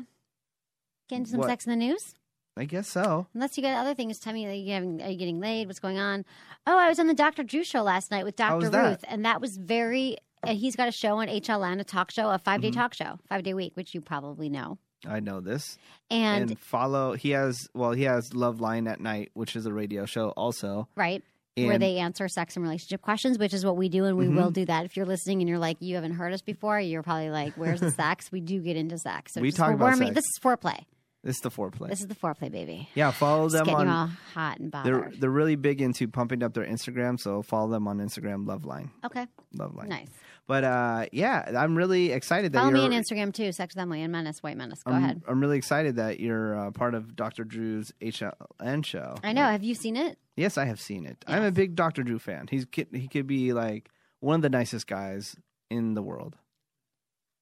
get 1.08 1.16
into 1.16 1.30
some 1.30 1.40
What? 1.40 1.48
sex 1.48 1.66
in 1.66 1.70
the 1.70 1.76
news. 1.76 2.14
I 2.56 2.64
guess 2.64 2.88
so. 2.88 3.28
Unless 3.34 3.56
you 3.56 3.62
got 3.62 3.76
other 3.78 3.94
things, 3.94 4.18
tell 4.18 4.32
me. 4.32 4.44
Are 4.46 4.50
you, 4.52 4.72
having, 4.72 5.00
are 5.00 5.08
you 5.10 5.16
getting 5.16 5.38
laid? 5.38 5.68
What's 5.68 5.78
going 5.78 5.98
on? 5.98 6.24
Oh, 6.66 6.76
I 6.76 6.88
was 6.88 6.98
on 6.98 7.06
the 7.06 7.14
Dr. 7.14 7.44
Drew 7.44 7.62
show 7.62 7.82
last 7.82 8.10
night 8.10 8.24
with 8.24 8.34
Dr. 8.34 8.68
Ruth, 8.68 9.04
and 9.06 9.24
that 9.24 9.40
was 9.40 9.56
very. 9.56 10.16
And 10.46 10.58
he's 10.58 10.76
got 10.76 10.88
a 10.88 10.92
show 10.92 11.18
on 11.18 11.28
HLN, 11.28 11.80
a 11.80 11.84
talk 11.84 12.10
show, 12.10 12.30
a 12.30 12.38
5 12.38 12.60
day 12.60 12.68
Mm-hmm. 12.70 12.78
talk 12.80 12.94
show, 12.94 13.18
five 13.28 13.42
day 13.42 13.54
week, 13.54 13.72
which 13.76 13.94
you 13.94 14.00
probably 14.00 14.48
know. 14.48 14.78
I 15.06 15.20
know 15.20 15.40
this. 15.40 15.78
And, 16.10 16.50
And, 16.50 16.58
follow. 16.58 17.12
He 17.14 17.30
has 17.30 17.56
well, 17.74 17.92
he 17.92 18.02
has 18.04 18.30
Loveline 18.30 18.90
at 18.90 19.00
Night, 19.00 19.30
which 19.34 19.54
is 19.56 19.64
a 19.66 19.72
radio 19.72 20.06
show 20.06 20.30
also. 20.30 20.88
right 20.96 21.22
And 21.56 21.66
where 21.68 21.78
they 21.78 21.98
answer 21.98 22.26
sex 22.28 22.56
and 22.56 22.64
relationship 22.64 23.00
questions, 23.02 23.38
which 23.38 23.54
is 23.54 23.64
what 23.64 23.76
we 23.76 23.88
do, 23.88 24.04
and 24.06 24.16
we 24.16 24.26
Mm-hmm. 24.26 24.36
will 24.36 24.50
do 24.50 24.64
that. 24.66 24.84
If 24.84 24.96
you're 24.96 25.06
listening 25.06 25.40
and 25.40 25.48
you're 25.48 25.58
like, 25.58 25.76
you 25.80 25.94
haven't 25.94 26.12
heard 26.14 26.32
us 26.32 26.42
before, 26.42 26.80
you're 26.80 27.02
probably 27.04 27.30
like, 27.30 27.54
"Where's 27.54 27.80
the 27.80 27.90
sex?" 28.02 28.30
We 28.32 28.40
do 28.40 28.60
get 28.60 28.76
into 28.76 28.98
sex. 28.98 29.34
So 29.34 29.40
We 29.40 29.52
talk 29.52 29.72
about 29.74 29.96
sex. 29.98 30.10
This 30.14 30.24
is 30.24 30.38
foreplay. 30.42 30.80
this 31.24 31.36
is 31.36 31.42
the 31.42 31.50
foreplay. 31.50 31.88
This 31.90 32.00
is 32.00 32.06
the 32.08 32.14
foreplay, 32.16 32.50
baby. 32.50 32.88
yeah, 32.94 33.10
follow 33.12 33.48
them 33.48 33.64
getting 33.66 33.86
you 33.86 33.92
all 33.92 33.98
on. 34.02 34.16
hot 34.34 34.58
and 34.58 34.72
They're 34.72 34.98
bothered. 34.98 35.20
they're 35.20 35.30
really 35.30 35.56
big 35.56 35.80
into 35.80 36.08
pumping 36.08 36.42
up 36.42 36.54
their 36.54 36.64
Instagram, 36.66 37.18
so 37.20 37.42
follow 37.42 37.70
them 37.70 37.86
on 37.88 37.98
Instagram. 37.98 38.46
Loveline, 38.46 38.90
Okay, 39.04 39.26
Loveline. 39.56 39.88
nice. 39.88 40.08
But 40.48 40.64
uh, 40.64 41.06
yeah, 41.12 41.52
I'm 41.56 41.76
really 41.76 42.10
excited 42.10 42.52
that 42.52 42.58
Follow 42.58 42.70
me 42.72 42.80
on 42.80 42.90
Instagram 42.90 43.34
too. 43.34 43.52
Sex 43.52 43.74
with 43.74 43.82
Emily 43.82 44.02
and 44.02 44.10
Menace, 44.10 44.42
White 44.42 44.56
Menace. 44.56 44.82
Go 44.82 44.92
I'm, 44.92 45.04
ahead. 45.04 45.22
I'm 45.28 45.40
really 45.40 45.58
excited 45.58 45.96
that 45.96 46.20
you're 46.20 46.58
uh, 46.58 46.70
part 46.70 46.94
of 46.94 47.14
Dr. 47.14 47.44
Drew's 47.44 47.92
HLN 48.00 48.82
show. 48.84 49.14
I 49.22 49.34
know. 49.34 49.44
Have 49.44 49.62
you 49.62 49.74
seen 49.74 49.94
it? 49.96 50.18
Yes, 50.36 50.56
I 50.56 50.64
have 50.64 50.80
seen 50.80 51.04
it. 51.04 51.22
I'm 51.26 51.42
a 51.44 51.50
big 51.52 51.76
Dr. 51.76 52.02
Drew 52.02 52.18
fan. 52.18 52.46
He's 52.50 52.66
he 52.72 53.08
could 53.08 53.26
be 53.26 53.52
like 53.52 53.90
one 54.20 54.36
of 54.36 54.42
the 54.42 54.48
nicest 54.48 54.86
guys 54.86 55.36
in 55.70 55.92
the 55.92 56.02
world. 56.02 56.34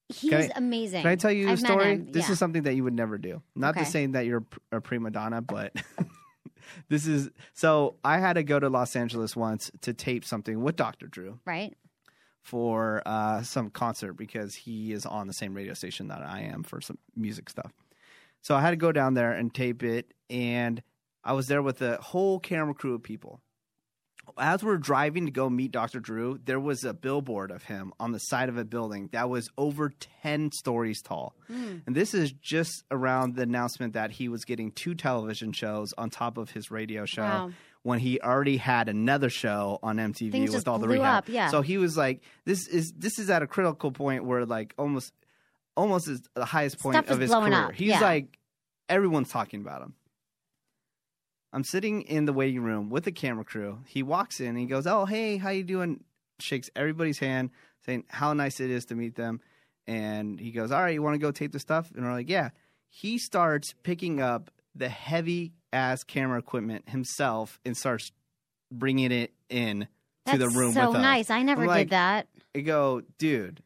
He's 0.08 0.30
Can 0.30 0.42
I- 0.42 0.50
amazing. 0.56 1.02
Can 1.02 1.10
I 1.10 1.16
tell 1.16 1.32
you 1.32 1.48
a 1.50 1.56
story? 1.56 1.92
him, 1.92 2.10
This 2.10 2.26
yeah. 2.26 2.32
is 2.32 2.38
something 2.40 2.62
that 2.64 2.74
you 2.74 2.82
would 2.84 2.94
never 2.94 3.18
do. 3.18 3.40
Not 3.54 3.76
Okay. 3.76 3.84
to 3.84 3.90
say 3.90 4.06
that 4.06 4.26
you're 4.26 4.44
a 4.72 4.80
prima 4.80 5.10
donna, 5.10 5.42
but 5.42 5.72
this 6.88 7.06
is 7.06 7.30
so. 7.54 7.94
I 8.04 8.18
had 8.18 8.32
to 8.34 8.42
go 8.42 8.58
to 8.58 8.68
Los 8.68 8.96
Angeles 8.96 9.36
once 9.36 9.70
to 9.82 9.92
tape 9.92 10.24
something 10.24 10.60
with 10.60 10.74
Dr. 10.76 11.06
Drew 11.06 11.38
right. 11.44 11.76
For 12.46 13.02
uh, 13.04 13.42
some 13.42 13.70
concert 13.70 14.12
because 14.12 14.54
he 14.54 14.92
is 14.92 15.04
on 15.04 15.26
the 15.26 15.32
same 15.32 15.52
radio 15.52 15.74
station 15.74 16.08
that 16.08 16.22
I 16.22 16.42
am 16.42 16.62
for 16.62 16.80
some 16.80 16.96
music 17.16 17.50
stuff. 17.50 17.72
So 18.40 18.54
I 18.54 18.60
had 18.60 18.70
to 18.70 18.76
go 18.76 18.92
down 18.92 19.14
there 19.14 19.32
and 19.32 19.52
tape 19.52 19.82
it, 19.82 20.14
and 20.30 20.80
I 21.24 21.32
was 21.32 21.48
there 21.48 21.60
with 21.60 21.82
a 21.82 21.96
whole 21.96 22.38
camera 22.38 22.72
crew 22.72 22.94
of 22.94 23.02
people. 23.02 23.40
As 24.38 24.62
we're 24.62 24.76
driving 24.76 25.26
to 25.26 25.32
go 25.32 25.50
meet 25.50 25.72
Dr. 25.72 25.98
Drew, 25.98 26.38
there 26.44 26.60
was 26.60 26.84
a 26.84 26.94
billboard 26.94 27.50
of 27.50 27.64
him 27.64 27.92
on 27.98 28.12
the 28.12 28.18
side 28.18 28.48
of 28.48 28.56
a 28.56 28.64
building 28.64 29.08
that 29.12 29.28
was 29.28 29.48
over 29.58 29.92
10 30.22 30.52
stories 30.52 31.02
tall. 31.02 31.34
Hmm. 31.48 31.78
And 31.86 31.96
this 31.96 32.12
is 32.14 32.32
just 32.32 32.84
around 32.90 33.34
the 33.34 33.42
announcement 33.42 33.94
that 33.94 34.10
he 34.12 34.28
was 34.28 34.44
getting 34.44 34.72
two 34.72 34.94
television 34.94 35.52
shows 35.52 35.92
on 35.96 36.10
top 36.10 36.38
of 36.38 36.50
his 36.50 36.70
radio 36.70 37.06
show 37.06 37.22
Wow. 37.22 37.50
When 37.86 38.00
he 38.00 38.20
already 38.20 38.56
had 38.56 38.88
another 38.88 39.30
show 39.30 39.78
on 39.80 39.96
MTV 39.96 40.32
Things 40.32 40.52
with 40.52 40.66
all 40.66 40.80
the 40.80 40.88
rehab. 40.88 41.18
up, 41.18 41.28
yeah. 41.28 41.50
So 41.50 41.62
he 41.62 41.78
was 41.78 41.96
like, 41.96 42.20
"This 42.44 42.66
is 42.66 42.92
this 42.98 43.20
is 43.20 43.30
at 43.30 43.42
a 43.44 43.46
critical 43.46 43.92
point 43.92 44.24
where 44.24 44.44
like 44.44 44.74
almost 44.76 45.12
almost 45.76 46.08
is 46.08 46.20
the 46.34 46.44
highest 46.44 46.80
point 46.80 46.96
Stuff 46.96 47.10
of 47.10 47.20
his 47.20 47.30
career. 47.32 47.54
up, 47.54 47.74
He's 47.74 47.90
yeah. 47.90 48.00
like 48.00 48.40
everyone's 48.88 49.28
talking 49.30 49.60
about 49.60 49.82
him." 49.82 49.94
I'm 51.52 51.62
sitting 51.62 52.02
in 52.02 52.24
the 52.24 52.32
waiting 52.32 52.60
room 52.60 52.90
with 52.90 53.04
the 53.04 53.12
camera 53.12 53.44
crew. 53.44 53.78
He 53.86 54.02
walks 54.02 54.40
in 54.40 54.48
and 54.48 54.58
he 54.58 54.66
goes, 54.66 54.88
"Oh, 54.88 55.04
hey, 55.04 55.36
how 55.36 55.50
you 55.50 55.62
doing?" 55.62 56.02
Shakes 56.40 56.68
everybody's 56.74 57.20
hand, 57.20 57.50
saying 57.84 58.02
how 58.08 58.32
nice 58.32 58.58
it 58.58 58.68
is 58.68 58.86
to 58.86 58.96
meet 58.96 59.14
them. 59.14 59.40
And 59.86 60.40
he 60.40 60.50
goes, 60.50 60.72
"All 60.72 60.82
right, 60.82 60.92
you 60.92 61.02
want 61.02 61.14
to 61.14 61.18
go 61.20 61.30
tape 61.30 61.52
the 61.52 61.60
stuff?" 61.60 61.92
And 61.94 62.04
we're 62.04 62.12
like, 62.12 62.28
"Yeah." 62.28 62.50
He 62.88 63.18
starts 63.18 63.74
picking 63.84 64.20
up 64.20 64.50
the 64.74 64.88
heavy 64.88 65.52
ass 65.76 66.02
camera 66.02 66.38
equipment 66.38 66.88
himself 66.88 67.60
and 67.64 67.76
starts 67.76 68.10
bringing 68.72 69.12
it 69.12 69.32
in 69.48 69.86
That's 70.24 70.38
to 70.38 70.44
the 70.44 70.48
room 70.48 70.72
so 70.72 70.88
with 70.88 70.96
us. 70.96 71.02
nice. 71.02 71.30
I 71.30 71.42
never 71.42 71.68
I'm 71.68 71.78
did 71.78 71.90
that. 71.90 72.26
I 72.54 72.60
go, 72.60 73.02
dude, 73.18 73.62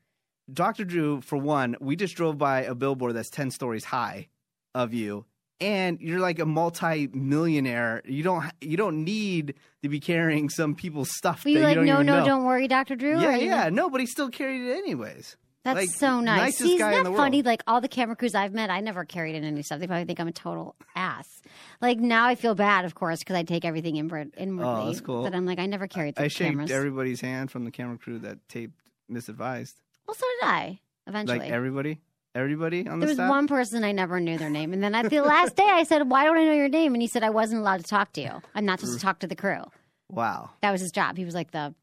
Dr. 0.52 0.85
Drew, 0.85 1.21
for 1.21 1.37
one, 1.38 1.76
we 1.81 1.95
just 1.97 2.17
drove 2.17 2.37
by 2.37 2.62
a 2.64 2.75
billboard 2.75 3.14
that's 3.14 3.31
10 3.31 3.50
stories 3.52 3.85
high 3.85 4.29
of 4.75 4.93
you. 4.93 5.25
And 5.61 6.00
you're 6.00 6.21
like 6.21 6.38
a 6.38 6.47
multi-millionaire. 6.47 8.02
You 8.07 8.23
don't 8.23 8.45
you 8.62 8.76
don't 8.79 9.05
need 9.05 9.55
to 9.83 9.88
be 9.88 10.00
carrying 10.00 10.49
some 10.49 10.75
people's 10.75 11.11
stuff. 11.17 11.45
Were 11.45 11.50
you 11.50 11.61
like, 11.61 11.76
you 11.76 11.85
no, 11.85 12.02
no, 12.02 12.21
know. 12.21 12.25
don't 12.25 12.45
worry, 12.45 12.67
Dr. 12.67 12.97
Drew? 12.97 13.21
Yeah, 13.21 13.37
yeah. 13.37 13.64
like- 13.64 13.73
No, 13.75 13.90
but 13.90 14.00
he 14.00 14.07
still 14.07 14.31
carried 14.31 14.62
it 14.62 14.79
anyways. 14.79 15.37
That's 15.62 15.76
Like, 15.76 15.90
so 15.90 16.21
nice. 16.21 16.57
See, 16.57 16.76
isn't 16.76 17.05
that 17.05 17.14
funny? 17.17 17.43
Like 17.43 17.62
all 17.67 17.81
the 17.83 17.88
camera 17.88 18.17
crews 18.17 18.35
I've 18.35 18.55
met, 18.55 18.71
I 18.71 18.81
never 18.81 19.05
carried 19.05 19.35
in 19.35 19.45
any 19.45 19.61
stuff. 19.62 19.79
They 19.79 19.87
probably 19.87 20.07
think 20.07 20.19
I'm 20.19 20.29
a 20.29 20.33
total 20.33 20.75
ass. 20.97 21.43
Like 21.83 21.99
now 21.99 22.26
I 22.26 22.35
feel 22.35 22.55
bad, 22.55 22.87
of 22.87 22.95
course, 22.95 23.19
because 23.19 23.37
I 23.37 23.43
take 23.43 23.64
everything 23.67 23.97
inward, 23.97 24.33
inwardly. 24.38 24.73
Oh, 24.83 24.87
that's 24.87 25.00
cool. 25.02 25.23
But 25.23 25.35
I'm 25.35 25.45
like, 25.45 25.59
I 25.59 25.67
never 25.67 25.87
carried 25.87 26.19
I 26.19 26.23
the 26.25 26.29
shaked 26.31 26.50
cameras. 26.52 26.71
everybody's 26.71 27.21
hand 27.21 27.50
from 27.50 27.64
the 27.64 27.71
camera 27.71 27.99
crew 27.99 28.19
that 28.21 28.38
taped 28.49 28.81
misadvised. 29.12 29.75
well, 30.07 30.14
so 30.14 30.25
did 30.40 30.49
I. 30.49 30.81
Eventually, 31.07 31.40
Like 31.40 31.50
everybody, 31.50 32.00
everybody 32.35 32.87
on 32.88 33.00
the 33.00 33.07
there 33.07 33.11
was 33.11 33.17
staff. 33.17 33.29
one 33.29 33.47
person 33.47 33.85
I 33.85 33.93
never 33.93 34.19
knew 34.21 34.38
their 34.38 34.50
name, 34.50 34.73
and 34.73 34.83
then 34.83 34.95
at 34.95 35.11
the 35.11 35.21
last 35.21 35.57
day, 35.57 35.67
I 35.69 35.83
said, 35.83 36.09
"Why 36.09 36.25
don't 36.25 36.38
I 36.38 36.45
know 36.45 36.52
your 36.55 36.69
name?" 36.69 36.95
And 36.95 37.02
he 37.02 37.09
said, 37.09 37.23
"I 37.23 37.31
wasn't 37.31 37.61
allowed 37.61 37.79
to 37.79 37.83
talk 37.87 38.12
to 38.14 38.21
you. 38.23 38.31
I'm 38.55 38.64
not 38.64 38.81
supposed 38.81 38.99
to 38.99 39.05
talk 39.05 39.19
to 39.21 39.26
the 39.26 39.35
crew." 39.37 39.62
Wow. 40.09 40.50
That 40.62 40.71
was 40.73 40.81
his 40.81 40.90
job. 40.93 41.17
He 41.19 41.25
was 41.25 41.35
like 41.35 41.50
the 41.50 41.75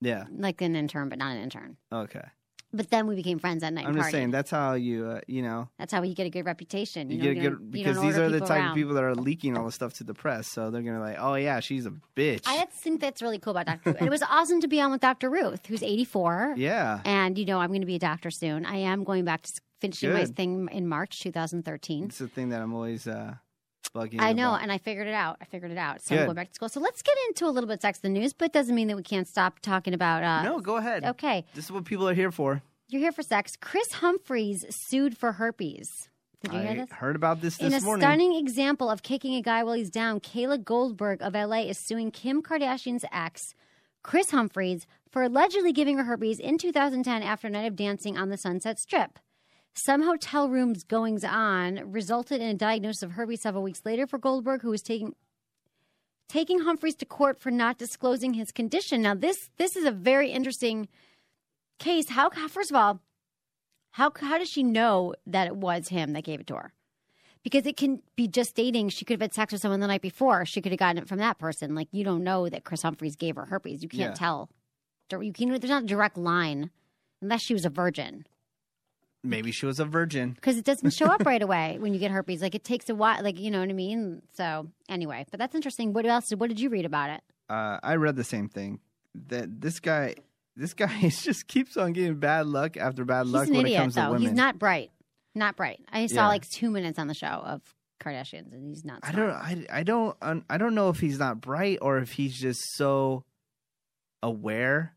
Yeah. 0.00 0.24
like 0.30 0.60
an 0.60 0.76
intern, 0.76 1.08
but 1.08 1.18
not 1.18 1.36
an 1.36 1.42
intern. 1.42 1.76
Okay. 1.92 2.24
But 2.74 2.90
then 2.90 3.06
we 3.06 3.14
became 3.14 3.38
friends 3.38 3.62
that 3.62 3.72
night. 3.72 3.86
I'm 3.86 3.94
just 3.94 4.10
saying 4.10 4.30
that's 4.32 4.50
how 4.50 4.74
you, 4.74 5.06
uh, 5.06 5.20
you 5.26 5.42
know, 5.42 5.68
That's 5.78 5.92
how 5.92 6.02
you 6.02 6.14
get 6.14 6.26
a 6.26 6.30
good 6.30 6.44
reputation. 6.44 7.10
you, 7.10 7.18
know, 7.18 7.22
get 7.24 7.30
a 7.30 7.34
good 7.50 7.60
you 7.60 7.68
because 7.70 8.00
these 8.00 8.18
are 8.18 8.28
the 8.28 8.40
type 8.40 8.50
around. 8.50 8.70
of 8.70 8.74
people 8.74 8.94
that 8.94 9.04
are 9.04 9.14
leaking 9.14 9.56
all 9.56 9.64
the 9.66 9.72
stuff 9.72 9.94
to 9.94 10.04
the 10.04 10.14
press. 10.14 10.48
So 10.48 10.70
they're 10.70 10.82
gonna 10.82 11.00
like, 11.00 11.16
oh 11.20 11.34
yeah, 11.36 11.60
she's 11.60 11.86
a 11.86 11.92
bitch. 12.16 12.42
I 12.46 12.64
think 12.70 13.00
that's 13.00 13.22
really 13.22 13.38
cool 13.38 13.56
about 13.56 13.66
Dr. 13.66 13.96
It 14.04 14.10
was 14.10 14.22
awesome 14.22 14.60
to 14.60 14.68
be 14.68 14.80
on 14.80 14.90
with 14.90 15.00
Dr. 15.00 15.30
Ruth, 15.30 15.66
who's 15.66 15.82
84. 15.82 16.54
yeah. 16.56 17.00
And, 17.04 17.38
you 17.38 17.44
know, 17.44 17.60
I'm 17.60 17.68
going 17.68 17.80
to 17.80 17.86
be 17.86 17.96
a 17.96 17.98
doctor 17.98 18.30
soon. 18.30 18.66
I 18.66 18.76
am 18.76 19.04
going 19.04 19.24
back 19.24 19.42
to 19.42 19.60
finishing 19.80 20.12
my 20.12 20.24
thing 20.24 20.68
in 20.72 20.88
March 20.88 21.20
2013. 21.20 22.04
It's 22.04 22.18
the 22.18 22.28
thing 22.28 22.48
that 22.50 22.60
I'm 22.60 22.74
always 22.74 23.06
uh, 23.06 23.34
bugging. 23.94 24.20
I 24.20 24.32
know, 24.32 24.50
about. 24.50 24.62
and 24.62 24.72
I 24.72 24.78
figured 24.78 25.06
it 25.06 25.14
out. 25.14 25.36
I 25.40 25.44
figured 25.44 25.70
it 25.70 25.78
out. 25.78 26.02
So 26.02 26.14
I'm 26.16 26.24
going 26.24 26.34
back 26.36 26.48
to 26.48 26.54
school. 26.54 26.68
So 26.68 26.80
let's 26.80 27.02
get 27.02 27.16
into 27.28 27.46
a 27.46 27.50
little 27.50 27.68
bit 27.68 27.74
of 27.74 27.80
sex 27.80 28.00
in 28.02 28.12
the 28.12 28.20
news, 28.20 28.32
but 28.32 28.46
it 28.46 28.52
doesn't 28.52 28.74
mean 28.74 28.88
that 28.88 28.96
we 28.96 29.02
can't 29.02 29.26
stop 29.28 29.60
talking 29.60 29.94
about. 29.94 30.22
Uh, 30.22 30.42
no, 30.42 30.60
go 30.60 30.76
ahead. 30.76 31.04
Okay. 31.04 31.44
This 31.54 31.66
is 31.66 31.72
what 31.72 31.84
people 31.84 32.08
are 32.08 32.14
here 32.14 32.30
for. 32.32 32.62
You're 32.88 33.00
here 33.00 33.12
for 33.12 33.22
sex. 33.22 33.56
Kris 33.60 33.92
Humphries 33.94 34.64
sued 34.74 35.16
for 35.16 35.32
herpes. 35.32 36.08
Did 36.42 36.52
you 36.52 36.58
I 36.58 36.62
hear 36.66 36.74
this? 36.84 36.92
heard 36.92 37.16
about 37.16 37.40
this 37.40 37.58
In 37.58 37.72
a 37.72 37.80
morning. 37.80 38.02
stunning 38.02 38.34
example 38.34 38.90
of 38.90 39.02
kicking 39.02 39.34
a 39.34 39.40
guy 39.40 39.62
while 39.64 39.74
he's 39.74 39.90
down, 39.90 40.20
Kayla 40.20 40.62
Goldberg 40.62 41.22
of 41.22 41.32
LA 41.32 41.60
is 41.62 41.78
suing 41.78 42.10
Kim 42.10 42.42
Kardashian's 42.42 43.04
ex, 43.10 43.54
Kris 44.02 44.30
Humphries, 44.30 44.86
for 45.10 45.22
allegedly 45.22 45.72
giving 45.72 45.96
her 45.96 46.04
herpes 46.04 46.38
in 46.38 46.58
2010 46.58 47.22
after 47.22 47.46
a 47.46 47.50
night 47.50 47.64
of 47.66 47.76
dancing 47.76 48.18
on 48.18 48.28
the 48.28 48.36
Sunset 48.36 48.78
Strip. 48.78 49.18
Some 49.74 50.02
hotel 50.02 50.48
rooms 50.48 50.84
goings 50.84 51.24
on 51.24 51.90
resulted 51.90 52.40
in 52.40 52.48
a 52.48 52.54
diagnosis 52.54 53.02
of 53.02 53.12
herpes 53.12 53.42
several 53.42 53.64
weeks 53.64 53.82
later 53.84 54.06
for 54.06 54.18
Goldberg, 54.18 54.62
who 54.62 54.70
was 54.70 54.82
taking 54.82 55.14
taking 56.28 56.60
Humphries 56.60 56.94
to 56.96 57.04
court 57.04 57.40
for 57.40 57.50
not 57.50 57.76
disclosing 57.76 58.34
his 58.34 58.52
condition. 58.52 59.02
Now, 59.02 59.14
this 59.14 59.50
this 59.56 59.76
is 59.76 59.84
a 59.84 59.90
very 59.90 60.30
interesting 60.30 60.88
case. 61.78 62.10
How 62.10 62.30
first 62.30 62.70
of 62.70 62.76
all, 62.76 63.00
how 63.92 64.12
how 64.20 64.38
does 64.38 64.48
she 64.48 64.62
know 64.62 65.14
that 65.26 65.48
it 65.48 65.56
was 65.56 65.88
him 65.88 66.12
that 66.12 66.24
gave 66.24 66.40
it 66.40 66.46
to 66.48 66.54
her? 66.54 66.72
Because 67.42 67.66
it 67.66 67.76
can 67.76 68.00
be 68.16 68.26
just 68.28 68.54
dating. 68.54 68.88
She 68.88 69.04
could 69.04 69.14
have 69.14 69.20
had 69.20 69.34
sex 69.34 69.52
with 69.52 69.60
someone 69.60 69.80
the 69.80 69.86
night 69.88 70.00
before. 70.00 70.46
She 70.46 70.62
could 70.62 70.72
have 70.72 70.78
gotten 70.78 71.02
it 71.02 71.08
from 71.08 71.18
that 71.18 71.38
person. 71.38 71.74
Like 71.74 71.88
you 71.90 72.04
don't 72.04 72.22
know 72.24 72.48
that 72.48 72.64
Kris 72.64 72.82
Humphries 72.82 73.16
gave 73.16 73.34
her 73.36 73.46
herpes. 73.46 73.82
You 73.82 73.88
can't 73.88 74.12
Yeah. 74.12 74.14
tell. 74.14 74.50
You 75.20 75.32
can. 75.32 75.48
There's 75.50 75.64
not 75.68 75.82
a 75.82 75.86
direct 75.86 76.16
line 76.16 76.70
unless 77.20 77.42
she 77.42 77.54
was 77.54 77.64
a 77.64 77.70
virgin 77.70 78.24
Maybe 79.24 79.50
she 79.52 79.64
was 79.66 79.80
a 79.80 79.84
virgin. 79.86 80.32
because 80.32 80.58
it 80.58 80.64
doesn't 80.64 80.90
show 80.92 81.06
up 81.06 81.20
right 81.26 81.42
away 81.42 81.78
when 81.80 81.94
you 81.94 81.98
get 81.98 82.10
herpes. 82.10 82.42
Like 82.42 82.54
it 82.54 82.62
takes 82.62 82.88
a 82.90 82.94
while. 82.94 83.22
Like 83.24 83.38
you 83.40 83.50
know 83.50 83.60
what 83.60 83.70
I 83.70 83.72
mean. 83.72 84.22
So 84.34 84.68
anyway, 84.88 85.24
but 85.30 85.40
that's 85.40 85.54
interesting. 85.54 85.92
What 85.94 86.04
else? 86.06 86.30
What 86.36 86.48
did 86.48 86.60
you 86.60 86.68
read 86.68 86.84
about 86.84 87.10
it? 87.10 87.22
Uh, 87.48 87.78
I 87.82 87.96
read 87.96 88.16
the 88.16 88.24
same 88.24 88.48
thing. 88.48 88.80
That 89.28 89.60
this 89.60 89.80
guy, 89.80 90.16
this 90.56 90.74
guy 90.74 91.00
just 91.08 91.48
keeps 91.48 91.76
on 91.76 91.92
getting 91.94 92.16
bad 92.16 92.46
luck 92.46 92.76
after 92.76 93.04
bad 93.04 93.26
luck 93.26 93.44
He's 93.44 93.50
an 93.50 93.56
when 93.56 93.66
idiot 93.66 93.78
it 93.80 93.82
comes 93.82 93.94
to 93.94 94.00
women. 94.02 94.20
He's 94.22 94.32
not 94.32 94.58
bright. 94.58 94.90
Not 95.34 95.56
bright. 95.56 95.80
I 95.90 96.06
saw 96.06 96.14
Yeah. 96.22 96.28
like 96.28 96.48
two 96.48 96.70
minutes 96.70 96.98
on 96.98 97.06
the 97.08 97.14
show 97.14 97.26
of 97.26 97.62
Kardashians, 98.00 98.52
and 98.52 98.62
he's 98.68 98.84
not. 98.84 99.00
I 99.02 99.12
don't. 99.12 99.30
I, 99.30 99.66
I 99.72 99.82
don't. 99.82 100.16
I 100.50 100.58
don't 100.58 100.74
know 100.74 100.90
if 100.90 101.00
he's 101.00 101.18
not 101.18 101.40
bright 101.40 101.78
or 101.80 101.98
if 101.98 102.12
he's 102.12 102.38
just 102.38 102.60
so 102.74 103.24
aware 104.22 104.94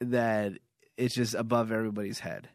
that 0.00 0.52
it's 0.96 1.14
just 1.14 1.34
above 1.34 1.72
everybody's 1.72 2.20
head. 2.20 2.48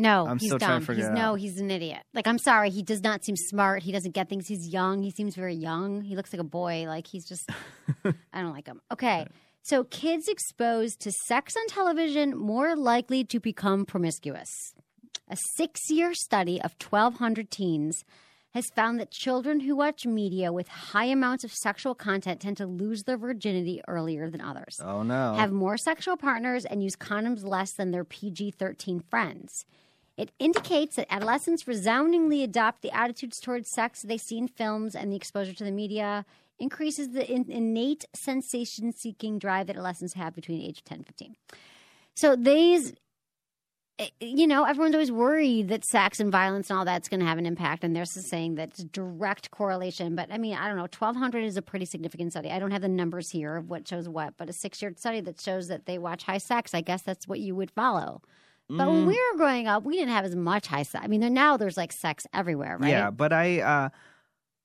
No, 0.00 0.28
I'm 0.28 0.38
he's 0.38 0.54
dumb. 0.54 0.86
he's 0.86 1.08
no, 1.08 1.34
he's 1.34 1.58
an 1.58 1.72
idiot. 1.72 2.04
Like 2.14 2.28
I'm 2.28 2.38
sorry, 2.38 2.70
he 2.70 2.82
does 2.82 3.02
not 3.02 3.24
seem 3.24 3.34
smart. 3.34 3.82
He 3.82 3.90
doesn't 3.90 4.12
get 4.12 4.28
things. 4.28 4.46
He's 4.46 4.68
young. 4.68 5.02
He 5.02 5.10
seems 5.10 5.34
very 5.34 5.56
young. 5.56 6.02
He 6.02 6.14
looks 6.14 6.32
like 6.32 6.40
a 6.40 6.44
boy. 6.44 6.84
Like 6.86 7.08
he's 7.08 7.26
just 7.26 7.50
I 8.04 8.40
don't 8.40 8.52
like 8.52 8.68
him. 8.68 8.80
Okay. 8.92 9.26
So 9.62 9.82
kids 9.84 10.28
exposed 10.28 11.00
to 11.00 11.12
sex 11.26 11.56
on 11.56 11.66
television 11.66 12.38
more 12.38 12.76
likely 12.76 13.24
to 13.24 13.40
become 13.40 13.84
promiscuous. 13.84 14.72
A 15.28 15.36
6-year 15.60 16.14
study 16.14 16.58
of 16.62 16.74
1200 16.80 17.50
teens 17.50 18.02
has 18.58 18.70
found 18.70 19.00
that 19.00 19.10
children 19.10 19.60
who 19.60 19.74
watch 19.74 20.04
media 20.06 20.52
with 20.52 20.68
high 20.68 21.06
amounts 21.06 21.44
of 21.44 21.52
sexual 21.52 21.94
content 21.94 22.40
tend 22.40 22.56
to 22.58 22.66
lose 22.66 23.04
their 23.04 23.16
virginity 23.16 23.80
earlier 23.88 24.28
than 24.30 24.40
others 24.40 24.80
Oh 24.84 25.02
no! 25.02 25.34
have 25.34 25.50
more 25.52 25.76
sexual 25.76 26.16
partners 26.16 26.64
and 26.64 26.82
use 26.82 26.96
condoms 26.96 27.44
less 27.44 27.72
than 27.72 27.90
their 27.90 28.04
PG 28.04 28.50
13 28.52 29.00
friends. 29.00 29.64
It 30.16 30.32
indicates 30.40 30.96
that 30.96 31.06
adolescents 31.10 31.68
resoundingly 31.68 32.42
adopt 32.42 32.82
the 32.82 32.90
attitudes 32.90 33.38
towards 33.40 33.70
sex 33.70 34.02
they 34.02 34.18
see 34.18 34.36
in 34.38 34.48
films, 34.48 34.96
and 34.96 35.12
the 35.12 35.16
exposure 35.16 35.54
to 35.54 35.64
the 35.64 35.70
media 35.70 36.26
increases 36.58 37.10
the 37.10 37.24
in- 37.32 37.50
innate 37.50 38.04
sensation 38.14 38.92
seeking 38.92 39.38
drive 39.38 39.68
that 39.68 39.76
adolescents 39.76 40.14
have 40.14 40.34
between 40.34 40.58
the 40.58 40.66
age 40.66 40.78
of 40.78 40.84
10 40.84 40.98
and 40.98 41.06
15. 41.06 41.36
So, 42.16 42.34
these, 42.34 42.94
you 44.20 44.46
know, 44.46 44.64
everyone's 44.64 44.94
always 44.94 45.10
worried 45.10 45.68
that 45.68 45.84
sex 45.84 46.20
and 46.20 46.30
violence 46.30 46.70
and 46.70 46.78
all 46.78 46.84
that's 46.84 47.08
going 47.08 47.20
to 47.20 47.26
have 47.26 47.38
an 47.38 47.46
impact, 47.46 47.82
and 47.82 47.96
they're 47.96 48.04
saying 48.04 48.54
that 48.56 48.70
it's 48.70 48.84
direct 48.84 49.50
correlation. 49.50 50.14
But 50.14 50.30
I 50.32 50.38
mean, 50.38 50.54
I 50.54 50.68
don't 50.68 50.76
know, 50.76 50.82
1,200 50.82 51.42
is 51.44 51.56
a 51.56 51.62
pretty 51.62 51.84
significant 51.84 52.32
study. 52.32 52.50
I 52.50 52.58
don't 52.58 52.70
have 52.70 52.82
the 52.82 52.88
numbers 52.88 53.30
here 53.30 53.56
of 53.56 53.68
what 53.68 53.88
shows 53.88 54.08
what, 54.08 54.34
but 54.36 54.48
a 54.48 54.52
six 54.52 54.80
year 54.80 54.92
study 54.96 55.20
that 55.22 55.40
shows 55.40 55.66
that 55.68 55.86
they 55.86 55.98
watch 55.98 56.22
high 56.22 56.38
sex, 56.38 56.74
I 56.74 56.80
guess 56.80 57.02
that's 57.02 57.26
what 57.26 57.40
you 57.40 57.54
would 57.56 57.70
follow. 57.72 58.22
But 58.70 58.84
Mm. 58.84 58.88
when 58.90 59.06
we 59.06 59.14
were 59.32 59.38
growing 59.38 59.66
up, 59.66 59.82
we 59.82 59.96
didn't 59.96 60.12
have 60.12 60.26
as 60.26 60.36
much 60.36 60.66
high 60.66 60.82
sex. 60.82 61.02
I 61.02 61.08
mean, 61.08 61.20
now 61.32 61.56
there's 61.56 61.76
like 61.78 61.90
sex 61.90 62.24
everywhere, 62.34 62.76
right? 62.78 62.90
Yeah, 62.90 63.10
but 63.10 63.32
I, 63.32 63.60
uh, 63.62 63.88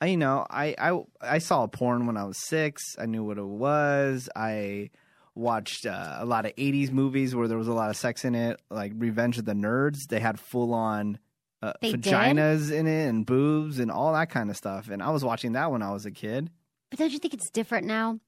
I, 0.02 0.06
you 0.08 0.18
know, 0.18 0.46
I, 0.50 0.76
I, 0.78 1.00
I 1.22 1.38
saw 1.38 1.66
porn 1.68 2.06
when 2.06 2.18
I 2.18 2.26
was 2.26 2.38
six. 2.38 2.84
I 3.00 3.06
knew 3.06 3.24
what 3.24 3.38
it 3.38 3.46
was. 3.46 4.28
I 4.36 4.90
watched 5.36 5.86
uh, 5.86 6.18
a 6.20 6.26
lot 6.26 6.46
of 6.46 6.56
'80s 6.56 6.92
movies 6.92 7.36
where 7.36 7.48
there 7.48 7.58
was 7.58 7.68
a 7.68 7.74
lot 7.74 7.90
of 7.90 7.98
sex 7.98 8.26
in 8.26 8.36
it, 8.36 8.60
like 8.70 8.92
Revenge 8.96 9.38
of 9.38 9.46
the 9.46 9.54
Nerds. 9.54 10.08
They 10.08 10.20
had 10.20 10.40
full 10.40 10.74
on. 10.74 11.18
Uh, 11.62 11.72
They 11.82 11.92
did? 11.94 12.04
vaginas 12.04 12.72
in 12.72 12.88
it 12.88 13.08
and 13.08 13.26
boobs 13.26 13.80
and 13.80 13.90
all 13.90 14.12
that 14.14 14.30
kind 14.30 14.50
of 14.50 14.58
stuff. 14.58 14.90
And 14.90 15.02
I 15.02 15.12
was 15.12 15.24
watching 15.24 15.54
that 15.54 15.72
when 15.72 15.82
I 15.82 15.92
was 15.92 16.06
a 16.06 16.12
kid. 16.12 16.50
But 16.90 17.00
don't 17.00 17.12
you 17.12 17.20
think 17.20 17.34
it's 17.34 17.50
different 17.50 17.88
now? 17.88 18.20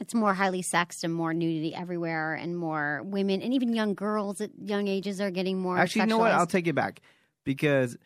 It's 0.00 0.12
more 0.14 0.34
highly 0.34 0.62
sexed 0.62 1.02
and 1.04 1.12
more 1.14 1.32
nudity 1.32 1.74
everywhere, 1.74 2.34
and 2.34 2.56
more 2.56 3.02
women 3.04 3.42
and 3.42 3.54
even 3.54 3.74
young 3.74 3.94
girls 3.94 4.40
at 4.40 4.50
young 4.60 4.86
ages 4.88 5.20
are 5.20 5.30
getting 5.30 5.60
more. 5.60 5.78
Actually, 5.78 6.02
you 6.02 6.06
know 6.08 6.18
what? 6.18 6.32
I'll 6.32 6.46
take 6.46 6.66
it 6.66 6.74
back 6.74 7.00
because 7.44 7.96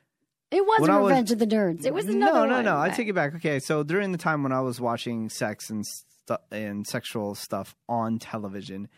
It 0.51 0.67
wasn't 0.67 0.83
when 0.83 0.91
I 0.91 0.99
was- 1.01 1.11
Revenge 1.11 1.31
of 1.33 1.39
the 1.39 1.47
Nerds. 1.47 1.85
It 1.87 1.93
was 1.95 2.07
another 2.07 2.41
no, 2.41 2.47
no, 2.47 2.55
one, 2.57 2.65
no. 2.67 2.79
I 2.79 2.91
take 2.91 3.09
it 3.09 3.15
back. 3.15 3.35
Okay, 3.37 3.59
so 3.59 3.83
during 3.83 4.13
the 4.13 4.19
time 4.19 4.43
when 4.43 4.53
I 4.53 4.61
was 4.61 4.81
watching 4.81 5.29
sex 5.31 5.69
and 5.71 5.87
stu- 6.27 6.37
and 6.51 6.87
sexual 6.87 7.35
stuff 7.35 7.75
on 7.89 8.19
television, 8.19 8.89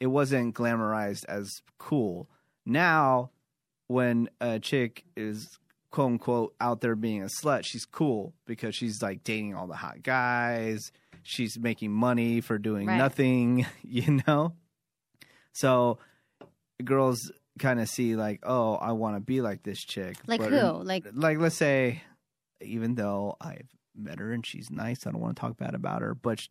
it 0.00 0.06
wasn't 0.06 0.54
glamorized 0.54 1.24
as 1.28 1.48
cool. 1.78 2.28
Now, 2.66 3.30
when 3.88 4.28
a 4.40 4.58
chick 4.58 5.04
is 5.16 5.58
quote 5.90 6.06
unquote 6.12 6.54
out 6.60 6.80
there 6.80 6.96
being 6.96 7.22
a 7.22 7.26
slut, 7.26 7.64
she's 7.64 7.84
cool 7.84 8.34
because 8.46 8.74
she's 8.74 9.02
like 9.02 9.22
dating 9.24 9.54
all 9.54 9.66
the 9.66 9.74
hot 9.76 10.02
guys. 10.02 10.90
She's 11.24 11.58
making 11.58 11.92
money 11.92 12.40
for 12.40 12.58
doing 12.58 12.86
Right. 12.86 12.96
nothing, 12.98 13.66
you 13.82 14.20
know. 14.26 14.54
So 15.52 15.98
girls 16.84 17.30
kind 17.58 17.80
of 17.80 17.88
see 17.88 18.16
like, 18.16 18.40
oh, 18.44 18.74
I 18.76 18.92
want 18.92 19.16
to 19.16 19.20
be 19.20 19.40
like 19.40 19.62
this 19.62 19.78
chick. 19.80 20.16
Like 20.26 20.40
But- 20.40 20.50
who? 20.52 20.82
Like 20.82 21.04
like 21.12 21.38
let's 21.38 21.56
say 21.56 22.02
even 22.60 22.94
though 22.94 23.36
I've 23.40 23.68
met 23.96 24.18
her 24.18 24.32
and 24.32 24.44
she's 24.46 24.70
nice, 24.70 25.06
I 25.06 25.10
don't 25.10 25.20
want 25.20 25.36
to 25.36 25.40
talk 25.40 25.56
bad 25.56 25.74
about 25.74 26.02
her, 26.02 26.14
but 26.14 26.40
sh- 26.40 26.48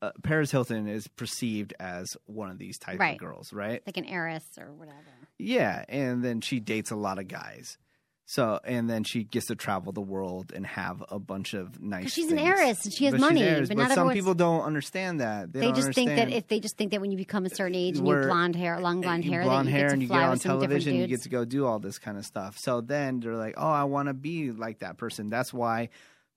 uh, 0.00 0.10
Paris 0.24 0.50
Hilton 0.50 0.88
is 0.88 1.06
perceived 1.06 1.74
as 1.78 2.08
one 2.26 2.50
of 2.50 2.58
these 2.58 2.76
type 2.78 2.98
Right. 2.98 3.14
of 3.14 3.18
girls, 3.20 3.52
right? 3.52 3.82
like 3.86 3.96
an 3.96 4.04
heiress 4.06 4.44
or 4.58 4.72
whatever. 4.72 4.98
Yeah, 5.38 5.84
and 5.88 6.24
then 6.24 6.40
she 6.40 6.58
dates 6.60 6.90
a 6.90 6.96
lot 6.96 7.18
of 7.18 7.28
guys. 7.28 7.78
So 8.24 8.60
and 8.64 8.88
then 8.88 9.02
she 9.04 9.24
gets 9.24 9.46
to 9.46 9.56
travel 9.56 9.92
the 9.92 10.00
world 10.00 10.52
and 10.54 10.64
have 10.64 11.04
a 11.10 11.18
bunch 11.18 11.54
of 11.54 11.80
nice. 11.82 12.12
she's 12.12 12.30
an 12.32 12.38
heiress 12.38 12.84
and 12.84 12.94
she 12.94 13.04
has 13.04 13.12
But 13.12 13.20
money, 13.20 13.42
heiress, 13.42 13.68
but 13.68 13.76
but 13.78 13.90
some 13.92 14.10
people 14.10 14.32
don't 14.34 14.62
understand 14.62 15.20
that. 15.20 15.52
They, 15.52 15.60
They 15.60 15.72
just 15.72 15.92
think 15.92 16.08
that 16.10 16.30
if 16.30 16.46
they 16.46 16.58
just 16.60 16.76
think 16.78 16.92
that 16.92 17.00
when 17.00 17.10
you 17.10 17.18
become 17.18 17.44
a 17.44 17.50
certain 17.50 17.74
age 17.74 17.98
and 17.98 18.06
you 18.06 18.14
have 18.14 18.26
blonde 18.28 18.56
hair, 18.56 18.80
long 18.80 19.00
blonde 19.02 19.24
hair, 19.24 19.42
blonde 19.42 19.66
that 19.66 19.72
you 19.72 19.76
hair 19.76 19.86
get 19.88 19.92
and 19.92 20.00
to 20.00 20.04
you 20.04 20.08
fly 20.08 20.18
get 20.20 20.24
on 20.24 20.30
with 20.30 20.42
some 20.42 20.52
different 20.60 20.70
television, 20.70 20.94
you 21.00 21.06
get 21.08 21.22
to 21.22 21.28
go 21.28 21.44
do 21.44 21.66
all 21.66 21.78
this 21.80 21.98
kind 21.98 22.16
of 22.16 22.24
stuff. 22.24 22.56
So 22.58 22.80
then 22.80 23.20
they're 23.20 23.34
like, 23.36 23.54
"Oh, 23.56 23.68
I 23.68 23.84
want 23.84 24.06
to 24.08 24.14
be 24.14 24.50
like 24.52 24.78
that 24.78 24.96
person." 24.98 25.28
That's 25.28 25.52
why 25.52 25.90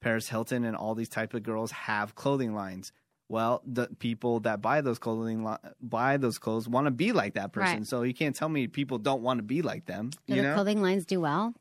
Paris 0.05 0.29
Hilton 0.29 0.65
and 0.65 0.75
all 0.75 0.93
these 0.93 1.09
type 1.09 1.33
of 1.33 1.41
girls 1.41 1.71
have 1.71 2.13
clothing 2.13 2.53
lines. 2.53 2.91
Well, 3.27 3.63
the 3.65 3.88
people 3.97 4.39
that 4.41 4.62
buy 4.62 4.81
those 4.81 5.00
clothing 5.00 5.43
li- 5.43 5.57
buy 5.81 6.17
those 6.17 6.38
clothes 6.38 6.69
want 6.69 6.85
to 6.85 6.91
be 6.91 7.12
like 7.12 7.33
that 7.33 7.51
person. 7.51 7.77
Right. 7.77 7.88
So 7.88 8.03
you 8.03 8.13
can't 8.13 8.35
tell 8.35 8.47
me 8.47 8.67
people 8.67 9.00
don't 9.00 9.24
want 9.24 9.39
to 9.39 9.43
be 9.43 9.63
like 9.63 9.88
them. 9.88 10.12
Do 10.27 10.35
you 10.35 10.43
the 10.43 10.50
know? 10.50 10.53
clothing 10.53 10.83
lines 10.83 11.07
do 11.07 11.19
well? 11.19 11.55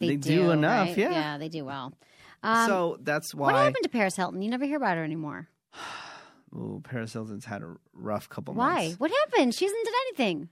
They 0.00 0.16
do 0.16 0.52
enough, 0.52 0.88
right? 0.88 0.96
yeah. 0.96 1.10
Yeah, 1.10 1.38
they 1.38 1.50
do 1.50 1.66
well. 1.66 1.92
Um, 2.42 2.66
so 2.66 2.98
that's 3.02 3.34
why. 3.34 3.52
what 3.52 3.56
happened 3.56 3.82
to 3.82 3.90
Paris 3.90 4.16
Hilton? 4.16 4.40
You 4.40 4.48
never 4.48 4.64
hear 4.64 4.78
about 4.78 4.96
her 4.96 5.04
anymore. 5.04 5.48
Ooh, 6.54 6.80
Paris 6.82 7.12
Hilton's 7.12 7.44
had 7.44 7.62
a 7.62 7.76
rough 7.92 8.30
couple 8.30 8.54
months. 8.54 8.74
Why? 8.74 8.84
months. 8.84 9.00
What 9.00 9.10
happened? 9.10 9.54
She 9.54 9.66
hasn't 9.66 9.84
done 9.84 9.94
anything. 10.08 10.48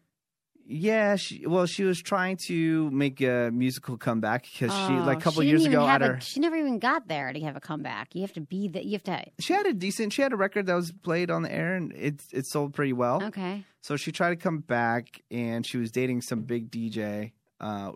Yeah, 0.66 1.16
she, 1.16 1.46
well, 1.46 1.66
she 1.66 1.84
was 1.84 2.00
trying 2.00 2.38
to 2.46 2.90
make 2.90 3.20
a 3.20 3.50
musical 3.52 3.98
comeback 3.98 4.44
because 4.44 4.72
she, 4.72 4.92
like 4.94 5.16
a 5.18 5.20
Oh, 5.20 5.22
couple 5.22 5.42
she 5.42 5.48
years 5.48 5.66
ago, 5.66 5.84
have 5.84 6.00
at 6.00 6.08
a- 6.10 6.14
her, 6.14 6.20
she 6.20 6.40
never 6.40 6.56
even 6.56 6.78
got 6.78 7.06
there 7.06 7.32
to 7.32 7.40
have 7.40 7.54
a 7.56 7.60
comeback. 7.60 8.14
You 8.14 8.22
have 8.22 8.32
to 8.32 8.40
be 8.40 8.68
that. 8.68 8.84
You 8.86 8.92
have 8.92 9.02
to. 9.04 9.24
she 9.40 9.52
had 9.52 9.66
a 9.66 9.74
decent, 9.74 10.12
she 10.14 10.22
had 10.22 10.32
a 10.32 10.36
record 10.36 10.64
that 10.66 10.74
was 10.74 10.90
played 10.90 11.30
on 11.30 11.42
the 11.42 11.52
air 11.52 11.74
and 11.74 11.92
it 11.92 12.22
it 12.32 12.46
sold 12.46 12.72
pretty 12.72 12.94
well. 12.94 13.22
Okay. 13.24 13.64
So 13.82 13.96
she 13.96 14.10
tried 14.10 14.30
to 14.30 14.36
come 14.36 14.58
back 14.60 15.20
and 15.30 15.66
she 15.66 15.76
was 15.76 15.90
dating 15.90 16.22
some 16.22 16.42
big 16.42 16.70
DJ, 16.70 17.32
uh, 17.60 17.92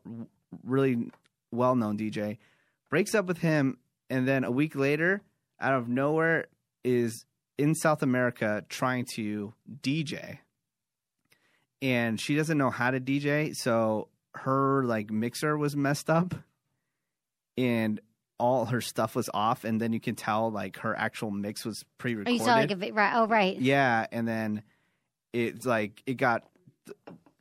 really 0.62 1.10
well 1.50 1.74
known 1.74 1.96
DJ. 1.96 2.36
Breaks 2.90 3.14
up 3.14 3.24
with 3.26 3.38
him 3.38 3.78
and 4.10 4.28
then 4.28 4.44
a 4.44 4.50
week 4.50 4.74
later, 4.76 5.22
out 5.60 5.72
of 5.74 5.88
nowhere, 5.88 6.48
is 6.84 7.24
in 7.56 7.74
South 7.74 8.02
America 8.02 8.62
trying 8.68 9.06
to 9.14 9.52
DJ. 9.82 10.38
And 11.80 12.20
she 12.20 12.34
doesn't 12.34 12.58
know 12.58 12.70
how 12.70 12.90
to 12.90 13.00
DJ, 13.00 13.54
so 13.54 14.08
her 14.34 14.84
like 14.84 15.10
mixer 15.10 15.56
was 15.56 15.76
messed 15.76 16.10
up 16.10 16.34
and 17.56 18.00
all 18.38 18.66
her 18.66 18.80
stuff 18.80 19.16
was 19.16 19.28
off 19.34 19.64
and 19.64 19.80
then 19.80 19.92
you 19.92 19.98
can 19.98 20.14
tell 20.14 20.50
like 20.50 20.76
her 20.78 20.96
actual 20.96 21.30
mix 21.30 21.64
was 21.64 21.84
Oh, 21.84 21.90
pre-recorded. 21.98 22.32
you 22.38 22.38
saw 22.44 22.54
like 22.54 22.70
a 22.70 22.76
vi- 22.76 22.90
right? 22.92 23.12
Oh, 23.16 23.26
right. 23.26 23.56
Yeah, 23.60 24.06
and 24.12 24.28
then 24.28 24.62
it's 25.32 25.66
like 25.66 26.02
it 26.06 26.14
got 26.14 26.44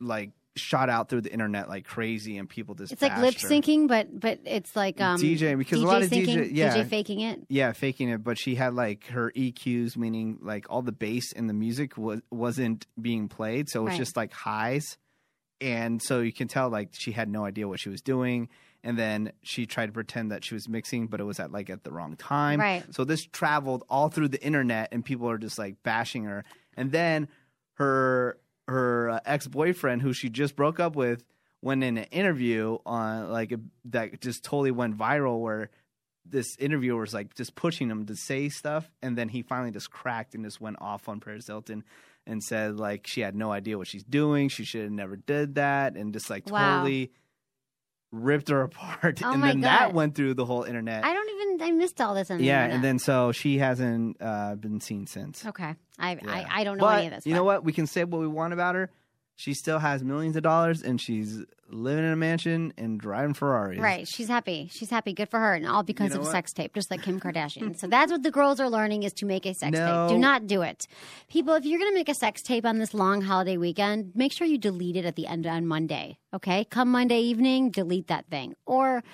like 0.00 0.30
shot 0.58 0.88
out 0.90 1.08
through 1.08 1.22
the 1.22 1.32
internet 1.32 1.68
like 1.68 1.84
crazy, 1.86 2.36
and 2.38 2.48
people 2.48 2.74
just 2.74 2.92
It's 2.92 3.02
like 3.02 3.16
lip 3.18 3.34
syncing, 3.34 3.88
but 3.88 4.18
but 4.18 4.40
it's 4.44 4.74
like 4.76 5.00
um 5.00 5.20
DJ 5.20 5.56
because 5.56 5.80
DJ 5.80 5.84
a 5.84 5.86
lot 5.86 6.02
of 6.02 6.10
syncing, 6.10 6.26
DJ, 6.26 6.50
yeah, 6.52 6.76
DJ 6.76 6.88
faking 6.88 7.20
it. 7.20 7.40
yeah, 7.48 7.72
faking 7.72 8.08
it. 8.10 8.22
But 8.24 8.38
she 8.38 8.54
had 8.54 8.74
like 8.74 9.06
her 9.08 9.30
EQs, 9.36 9.96
meaning 9.96 10.38
like 10.42 10.66
all 10.70 10.82
the 10.82 10.92
bass 10.92 11.32
in 11.32 11.46
the 11.46 11.54
music 11.54 11.96
was 11.96 12.20
wasn't 12.30 12.86
being 13.00 13.28
played, 13.28 13.68
so 13.68 13.80
it 13.80 13.84
was 13.84 13.90
Right. 13.92 13.98
just 13.98 14.16
like 14.16 14.32
highs, 14.32 14.98
and 15.60 16.02
so 16.02 16.20
you 16.20 16.32
can 16.32 16.48
tell 16.48 16.68
like 16.68 16.90
she 16.92 17.12
had 17.12 17.28
no 17.28 17.44
idea 17.44 17.66
what 17.68 17.80
she 17.80 17.88
was 17.88 18.00
doing. 18.00 18.48
And 18.84 18.96
then 18.96 19.32
she 19.42 19.66
tried 19.66 19.86
to 19.86 19.92
pretend 19.92 20.30
that 20.30 20.44
she 20.44 20.54
was 20.54 20.68
mixing, 20.68 21.08
but 21.08 21.18
it 21.20 21.24
was 21.24 21.40
at 21.40 21.50
like 21.50 21.68
at 21.68 21.82
the 21.82 21.90
wrong 21.90 22.14
time. 22.14 22.60
Right. 22.60 22.84
So 22.94 23.02
this 23.04 23.24
traveled 23.26 23.82
all 23.90 24.08
through 24.08 24.28
the 24.28 24.40
internet, 24.42 24.90
and 24.92 25.04
people 25.04 25.28
are 25.28 25.36
just 25.36 25.58
like 25.58 25.82
bashing 25.82 26.24
her. 26.24 26.44
And 26.76 26.92
then 26.92 27.26
her 27.74 28.38
her 28.68 29.10
uh, 29.10 29.20
ex 29.24 29.46
boyfriend, 29.46 30.02
who 30.02 30.12
she 30.12 30.28
just 30.28 30.54
broke 30.54 30.78
up 30.78 30.94
with, 30.94 31.24
went 31.62 31.82
in 31.82 31.98
an 31.98 32.04
interview 32.04 32.78
on 32.86 33.30
like 33.30 33.50
a, 33.52 33.58
that 33.86 34.20
just 34.20 34.44
totally 34.44 34.70
went 34.70 34.96
viral, 34.96 35.40
where 35.40 35.70
this 36.24 36.56
interviewer 36.58 37.00
was 37.00 37.14
like 37.14 37.34
just 37.34 37.54
pushing 37.54 37.90
him 37.90 38.04
to 38.06 38.14
say 38.14 38.48
stuff, 38.50 38.90
and 39.02 39.16
then 39.16 39.28
he 39.28 39.42
finally 39.42 39.70
just 39.70 39.90
cracked 39.90 40.34
and 40.34 40.44
just 40.44 40.60
went 40.60 40.76
off 40.80 41.08
on 41.08 41.20
Paris 41.20 41.46
Hilton 41.46 41.82
and 42.26 42.44
said 42.44 42.76
like 42.76 43.06
she 43.06 43.22
had 43.22 43.34
no 43.34 43.50
idea 43.50 43.78
what 43.78 43.86
she's 43.86 44.04
doing, 44.04 44.48
she 44.50 44.64
should 44.64 44.82
have 44.82 44.92
never 44.92 45.16
did 45.16 45.54
that, 45.54 45.96
and 45.96 46.12
just 46.12 46.28
like 46.28 46.48
Wow. 46.50 46.74
totally 46.74 47.10
ripped 48.10 48.48
her 48.48 48.62
apart. 48.68 49.20
Oh 49.24 49.32
and 49.32 49.42
then 49.42 49.60
that 49.60 49.92
went 49.94 50.14
through 50.14 50.34
the 50.34 50.44
whole 50.44 50.62
internet. 50.64 51.04
I 51.04 51.12
don't 51.12 51.28
even. 51.30 51.68
I 51.68 51.70
missed 51.72 52.00
all 52.00 52.14
this 52.14 52.30
on 52.30 52.38
the 52.38 52.44
yeah, 52.44 52.64
internet. 52.64 52.74
and 52.76 52.84
then 52.84 52.98
so 52.98 53.32
she 53.32 53.58
hasn't 53.58 54.16
uh, 54.20 54.54
been 54.54 54.80
seen 54.80 55.06
since. 55.06 55.44
okay, 55.46 55.74
I 55.98 56.12
Yeah. 56.14 56.20
I, 56.26 56.46
I 56.60 56.64
don't 56.64 56.78
know 56.78 56.84
but 56.84 56.98
any 56.98 57.06
of 57.08 57.14
this. 57.14 57.26
you 57.26 57.32
but- 57.32 57.36
know 57.38 57.44
what? 57.44 57.64
We 57.64 57.72
can 57.72 57.86
say 57.86 58.04
what 58.04 58.20
we 58.20 58.26
want 58.28 58.52
about 58.52 58.74
her. 58.74 58.90
She 59.38 59.54
still 59.54 59.78
has 59.78 60.02
millions 60.02 60.34
of 60.34 60.42
dollars, 60.42 60.82
and 60.82 61.00
she's 61.00 61.44
living 61.70 62.04
in 62.04 62.10
a 62.10 62.16
mansion 62.16 62.72
and 62.76 62.98
driving 62.98 63.34
Ferraris. 63.34 63.78
Right. 63.78 64.04
She's 64.08 64.26
happy. 64.26 64.68
She's 64.72 64.90
happy. 64.90 65.12
Good 65.12 65.28
for 65.30 65.38
her. 65.38 65.54
And 65.54 65.64
all 65.64 65.84
because 65.84 66.08
You 66.08 66.14
know 66.16 66.20
of 66.22 66.22
a 66.22 66.24
what? 66.24 66.32
sex 66.32 66.52
tape, 66.52 66.74
just 66.74 66.90
like 66.90 67.02
Kim 67.02 67.20
Kardashian. 67.24 67.78
so 67.78 67.86
that's 67.86 68.10
what 68.10 68.24
the 68.24 68.32
girls 68.32 68.58
are 68.58 68.68
learning 68.68 69.04
is 69.04 69.12
to 69.12 69.26
make 69.26 69.46
a 69.46 69.54
sex 69.54 69.70
No. 69.78 70.08
tape. 70.08 70.16
Do 70.16 70.18
not 70.18 70.48
do 70.48 70.62
it. 70.62 70.88
People, 71.28 71.54
if 71.54 71.64
you're 71.64 71.78
going 71.78 71.92
to 71.92 71.94
make 71.94 72.08
a 72.08 72.14
sex 72.14 72.42
tape 72.42 72.66
on 72.66 72.78
this 72.78 72.94
long 72.94 73.20
holiday 73.20 73.56
weekend, 73.58 74.10
make 74.16 74.32
sure 74.32 74.44
you 74.44 74.58
delete 74.58 74.96
it 74.96 75.04
at 75.04 75.14
the 75.14 75.28
end 75.28 75.46
on 75.46 75.66
Monday. 75.68 76.18
Okay? 76.34 76.64
Come 76.64 76.90
Monday 76.90 77.20
evening, 77.20 77.70
delete 77.70 78.08
that 78.08 78.26
thing. 78.28 78.56
Or, 78.66 79.04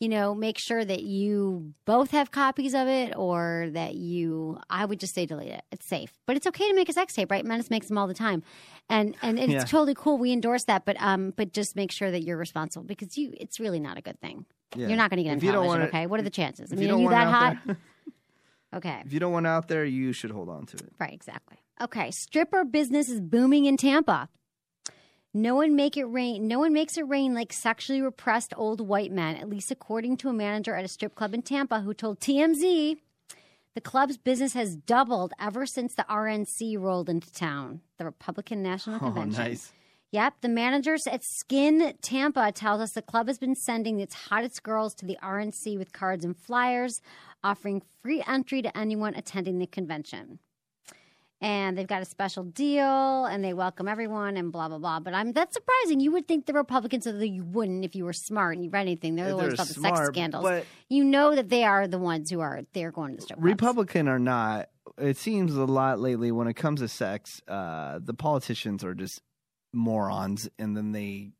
you 0.00 0.08
know, 0.08 0.32
make 0.34 0.58
sure 0.58 0.84
that 0.84 1.02
you 1.02 1.74
both 1.84 2.12
have 2.12 2.30
copies 2.30 2.72
of 2.74 2.86
it 2.86 3.14
or 3.16 3.68
that 3.72 3.94
you, 3.96 4.58
I 4.70 4.84
would 4.84 5.00
just 5.00 5.12
say 5.14 5.26
delete 5.26 5.48
it. 5.50 5.62
It's 5.72 5.86
safe. 5.86 6.12
But 6.24 6.36
it's 6.36 6.46
okay 6.46 6.68
to 6.68 6.74
make 6.74 6.88
a 6.88 6.92
sex 6.92 7.14
tape, 7.14 7.30
right? 7.32 7.44
Menace 7.44 7.68
makes 7.68 7.88
them 7.88 7.98
all 7.98 8.06
the 8.06 8.14
time. 8.14 8.44
And, 8.88 9.16
and 9.22 9.38
it's 9.40 9.52
Yeah. 9.52 9.64
totally 9.64 9.94
cool. 9.94 10.16
We 10.16 10.32
endorse 10.32 10.64
that, 10.64 10.84
but 10.84 11.00
um, 11.02 11.32
but 11.36 11.52
just 11.52 11.74
make 11.74 11.90
sure 11.90 12.10
that 12.12 12.22
you're 12.22 12.36
responsible 12.36 12.86
because 12.86 13.18
you, 13.18 13.32
it's 13.38 13.58
really 13.58 13.80
not 13.80 13.98
a 13.98 14.00
good 14.00 14.20
thing. 14.20 14.46
Yeah. 14.76 14.86
You're 14.88 14.96
not 14.96 15.10
going 15.10 15.18
to 15.18 15.24
get 15.24 15.36
If 15.36 15.42
in 15.42 15.46
you 15.46 15.52
don't 15.52 15.62
television, 15.64 15.82
it- 15.86 15.88
okay? 15.88 16.06
What 16.06 16.20
are 16.20 16.24
the 16.24 16.30
chances? 16.30 16.70
I 16.70 16.74
if 16.74 16.78
mean, 16.80 16.88
you 16.90 16.94
are 16.94 16.98
don't 16.98 17.02
you 17.02 17.10
that 17.10 17.26
hot? 17.66 17.76
okay, 18.76 19.02
If 19.04 19.12
you 19.12 19.20
don't 19.20 19.32
want 19.32 19.46
out 19.46 19.68
there, 19.68 19.84
you 19.84 20.12
should 20.12 20.30
hold 20.30 20.48
on 20.48 20.66
to 20.66 20.76
it. 20.76 20.92
right, 21.00 21.12
exactly. 21.12 21.56
Okay, 21.80 22.10
stripper 22.10 22.64
business 22.64 23.08
is 23.08 23.20
booming 23.20 23.64
in 23.64 23.76
Tampa. 23.76 24.28
No 25.38 25.54
one 25.54 25.76
make 25.76 25.96
it 25.96 26.04
rain. 26.04 26.48
No 26.48 26.58
one 26.58 26.72
makes 26.72 26.98
it 26.98 27.06
rain 27.06 27.32
like 27.32 27.52
sexually 27.52 28.02
repressed 28.02 28.52
old 28.56 28.80
white 28.80 29.12
men. 29.12 29.36
At 29.36 29.48
least 29.48 29.70
according 29.70 30.16
to 30.18 30.28
a 30.28 30.32
manager 30.32 30.74
at 30.74 30.84
a 30.84 30.88
strip 30.88 31.14
club 31.14 31.32
in 31.32 31.42
Tampa 31.42 31.80
who 31.80 31.94
told 31.94 32.18
TMZ, 32.18 32.96
the 33.76 33.80
club's 33.80 34.16
business 34.16 34.54
has 34.54 34.74
doubled 34.74 35.32
ever 35.40 35.64
since 35.64 35.94
the 35.94 36.04
RNC 36.10 36.76
rolled 36.80 37.08
into 37.08 37.32
town, 37.32 37.82
the 37.98 38.04
Republican 38.04 38.64
National 38.64 38.98
Convention. 38.98 39.20
Oh, 39.20 39.22
Convention. 39.22 39.52
nice. 39.52 39.72
Yep, 40.10 40.34
the 40.40 40.48
managers 40.48 41.06
at 41.06 41.22
Skin 41.22 41.94
Tampa 42.02 42.50
tells 42.50 42.80
us 42.80 42.92
the 42.92 43.02
club 43.02 43.28
has 43.28 43.38
been 43.38 43.54
sending 43.54 44.00
its 44.00 44.14
hottest 44.14 44.64
girls 44.64 44.92
to 44.96 45.06
the 45.06 45.18
RNC 45.22 45.78
with 45.78 45.92
cards 45.92 46.24
and 46.24 46.36
flyers, 46.36 47.00
offering 47.44 47.82
free 48.02 48.24
entry 48.26 48.60
to 48.62 48.76
anyone 48.76 49.14
attending 49.14 49.60
the 49.60 49.66
convention. 49.66 50.40
And 51.40 51.78
they've 51.78 51.86
got 51.86 52.02
a 52.02 52.04
special 52.04 52.42
deal, 52.42 53.24
and 53.26 53.44
they 53.44 53.52
welcome 53.54 53.86
everyone, 53.86 54.36
and 54.36 54.50
blah 54.50 54.66
blah 54.68 54.78
blah. 54.78 54.98
But 54.98 55.14
I'm 55.14 55.32
that's 55.32 55.54
surprising. 55.54 56.00
You 56.00 56.10
would 56.12 56.26
think 56.26 56.46
the 56.46 56.52
Republicans, 56.52 57.06
although 57.06 57.20
you 57.20 57.44
wouldn't 57.44 57.84
if 57.84 57.94
you 57.94 58.04
were 58.04 58.12
smart 58.12 58.56
and 58.56 58.64
you 58.64 58.70
read 58.70 58.80
anything. 58.80 59.14
They're 59.14 59.26
the 59.30 59.36
They're 59.36 59.46
ones 59.46 59.54
about 59.54 59.68
the 59.68 59.74
sex 59.74 60.06
scandals. 60.08 60.42
but- 60.42 60.66
you 60.88 61.04
know 61.04 61.36
that 61.36 61.48
they 61.48 61.62
are 61.64 61.86
the 61.86 61.98
ones 61.98 62.28
who 62.30 62.40
are 62.40 62.62
they're 62.72 62.90
going 62.90 63.10
to 63.12 63.16
the 63.16 63.22
strip 63.22 63.38
clubs. 63.38 63.50
Republican 63.50 64.08
or 64.08 64.18
not, 64.18 64.68
it 64.96 65.16
seems 65.16 65.54
a 65.54 65.64
lot 65.64 66.00
lately 66.00 66.32
when 66.32 66.48
it 66.48 66.54
comes 66.54 66.80
to 66.80 66.88
sex, 66.88 67.40
uh, 67.46 68.00
the 68.02 68.14
politicians 68.14 68.82
are 68.82 68.94
just 68.94 69.22
morons, 69.72 70.48
and 70.58 70.76
then 70.76 70.92
they 70.92 71.30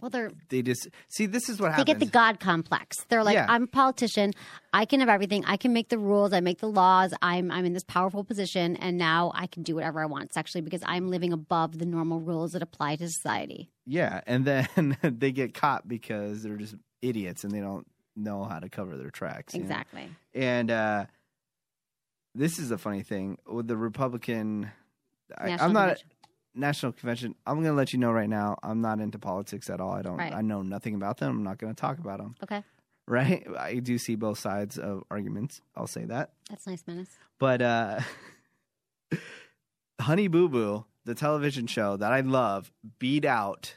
Well, 0.00 0.10
they're 0.10 0.30
they 0.48 0.62
just 0.62 0.88
see 1.08 1.26
this 1.26 1.48
is 1.48 1.60
what 1.60 1.70
happens. 1.72 1.86
they 1.86 1.92
happens. 1.92 2.04
get 2.04 2.12
the 2.12 2.18
God 2.18 2.40
complex. 2.40 3.04
They're 3.08 3.24
like, 3.24 3.34
Yeah. 3.34 3.46
I'm 3.48 3.64
a 3.64 3.66
politician. 3.66 4.32
I 4.72 4.84
can 4.84 5.00
have 5.00 5.08
everything. 5.08 5.44
I 5.46 5.56
can 5.56 5.72
make 5.72 5.88
the 5.88 5.98
rules. 5.98 6.32
I 6.32 6.40
make 6.40 6.58
the 6.58 6.68
laws. 6.68 7.12
I'm 7.22 7.50
I'm 7.50 7.64
in 7.64 7.72
this 7.72 7.84
powerful 7.84 8.24
position, 8.24 8.76
and 8.76 8.96
now 8.98 9.32
I 9.34 9.46
can 9.46 9.62
do 9.62 9.74
whatever 9.74 10.00
I 10.00 10.06
want 10.06 10.32
sexually 10.32 10.62
because 10.62 10.82
I'm 10.86 11.10
living 11.10 11.32
above 11.32 11.78
the 11.78 11.86
normal 11.86 12.20
rules 12.20 12.52
that 12.52 12.62
apply 12.62 12.96
to 12.96 13.08
society. 13.08 13.70
Yeah, 13.86 14.20
and 14.26 14.44
then 14.44 14.96
they 15.02 15.32
get 15.32 15.54
caught 15.54 15.88
because 15.88 16.42
they're 16.42 16.56
just 16.56 16.74
idiots 17.02 17.44
and 17.44 17.52
they 17.52 17.60
don't 17.60 17.86
know 18.16 18.44
how 18.44 18.58
to 18.58 18.68
cover 18.68 18.96
their 18.96 19.10
tracks. 19.10 19.54
you 19.54 19.60
know? 19.60 19.64
Exactly. 19.66 20.08
And 20.34 20.70
uh, 20.70 21.06
this 22.34 22.58
is 22.58 22.70
a 22.70 22.78
funny 22.78 23.02
thing 23.02 23.38
with 23.46 23.66
the 23.66 23.76
Republican. 23.76 24.70
I, 25.36 25.46
National 25.50 25.66
I'm 25.66 25.72
not 25.72 25.80
Convention. 25.88 26.08
National 26.54 26.92
convention. 26.92 27.34
I'm 27.46 27.56
going 27.56 27.66
to 27.66 27.72
let 27.72 27.92
you 27.92 27.98
know 27.98 28.10
right 28.12 28.28
now. 28.28 28.56
I'm 28.62 28.80
not 28.80 29.00
into 29.00 29.18
politics 29.18 29.70
at 29.70 29.80
all. 29.80 29.92
I 29.92 30.02
don't. 30.02 30.16
Right. 30.16 30.32
I 30.32 30.42
know 30.42 30.62
nothing 30.62 30.94
about 30.94 31.18
them. 31.18 31.36
I'm 31.38 31.42
not 31.44 31.58
going 31.58 31.74
to 31.74 31.80
talk 31.80 31.98
about 31.98 32.18
them. 32.18 32.34
Okay, 32.42 32.62
Right? 33.06 33.46
I 33.58 33.76
do 33.76 33.98
see 33.98 34.14
both 34.14 34.38
sides 34.38 34.78
of 34.78 35.02
arguments. 35.10 35.60
I'll 35.76 35.86
say 35.86 36.04
that. 36.06 36.32
that's 36.48 36.66
nice, 36.66 36.82
Menace. 36.86 37.08
But 37.38 37.62
uh, 37.62 38.00
Honey 40.00 40.28
Boo 40.28 40.48
Boo, 40.48 40.84
the 41.04 41.14
television 41.14 41.66
show 41.66 41.96
that 41.96 42.12
I 42.12 42.20
love, 42.20 42.72
beat 42.98 43.24
out 43.24 43.76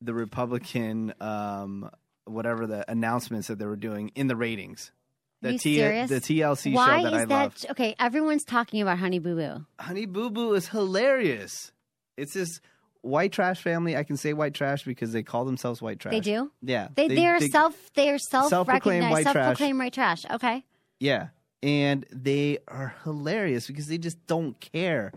the 0.00 0.14
Republican, 0.14 1.14
um, 1.20 1.90
whatever 2.24 2.66
the 2.66 2.90
announcements 2.90 3.48
that 3.48 3.58
they 3.58 3.66
were 3.66 3.76
doing 3.76 4.10
in 4.14 4.26
the 4.28 4.36
ratings. 4.36 4.92
The 5.42 5.52
you 5.52 5.58
T- 5.58 5.78
the 5.78 6.20
TLC 6.20 6.74
Why 6.74 6.98
show 6.98 7.04
that 7.04 7.14
is 7.14 7.20
I 7.22 7.24
that 7.24 7.28
love. 7.28 7.66
okay? 7.70 7.94
Everyone's 7.98 8.44
talking 8.44 8.82
about 8.82 8.98
Honey 8.98 9.18
Boo 9.18 9.34
Boo. 9.36 9.64
Honey 9.78 10.06
Boo 10.06 10.30
Boo 10.30 10.52
is 10.54 10.68
hilarious. 10.68 11.72
It's 12.16 12.34
this 12.34 12.60
White 13.02 13.32
Trash 13.32 13.62
Family. 13.62 13.96
I 13.96 14.02
can 14.04 14.18
say 14.18 14.34
White 14.34 14.52
Trash 14.52 14.84
because 14.84 15.12
they 15.12 15.22
call 15.22 15.46
themselves 15.46 15.80
White 15.80 15.98
Trash. 16.00 16.12
They 16.12 16.20
do. 16.20 16.50
Yeah. 16.60 16.88
They, 16.94 17.08
they, 17.08 17.26
are 17.26 17.40
self 17.40 17.74
they 17.94 18.10
are 18.10 18.18
self 18.18 18.50
Self-proclaimed 18.50 19.04
recognized 19.04 19.12
white 19.12 19.24
self 19.24 19.34
trash. 19.34 19.46
proclaimed 19.56 19.78
white 19.78 19.92
trash. 19.94 20.24
Okay. 20.30 20.64
Yeah. 20.98 21.28
And 21.62 22.04
they 22.12 22.58
are 22.68 22.94
hilarious 23.04 23.66
because 23.66 23.86
they 23.86 23.98
just 23.98 24.26
don't 24.26 24.58
care. 24.60 25.12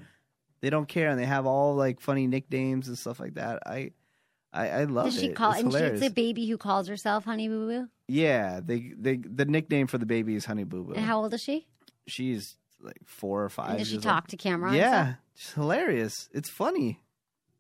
They 0.62 0.70
don't 0.70 0.88
care 0.88 1.10
and 1.10 1.20
they 1.20 1.26
have 1.26 1.46
all 1.46 1.76
like 1.76 2.00
funny 2.00 2.28
nicknames 2.28 2.88
and 2.88 2.98
stuff 2.98 3.20
like 3.20 3.34
that. 3.34 3.64
I 3.66 3.92
I, 4.54 4.70
I 4.70 4.84
love 4.84 5.06
Does 5.06 5.20
she 5.20 5.28
it. 5.28 5.36
call 5.36 5.52
it's 5.52 5.62
and 5.62 5.72
hilarious. 5.72 6.00
she's 6.02 6.10
a 6.10 6.14
baby 6.14 6.48
who 6.48 6.58
calls 6.58 6.88
herself 6.88 7.26
Honey 7.26 7.48
Boo 7.48 7.68
Boo? 7.68 7.88
yeah, 8.08 8.60
they 8.64 8.94
they 8.98 9.18
the 9.18 9.46
nickname 9.46 9.88
for 9.88 9.98
the 9.98 10.06
baby 10.06 10.36
is 10.36 10.46
Honey 10.46 10.64
Boo 10.64 10.84
Boo. 10.84 10.94
And 10.94 11.04
how 11.06 11.22
old 11.24 11.34
is 11.34 11.42
she? 11.42 11.66
She's 12.08 12.58
like 12.82 13.00
four 13.06 13.44
or 13.44 13.50
five. 13.50 13.72
And 13.72 13.80
does 13.80 13.88
she 13.90 13.98
talk 13.98 14.24
old. 14.26 14.30
to 14.30 14.38
camera? 14.38 14.76
Yeah, 14.76 15.16
it's 15.36 15.54
hilarious. 15.54 16.30
It's 16.34 16.50
funny. 16.50 17.02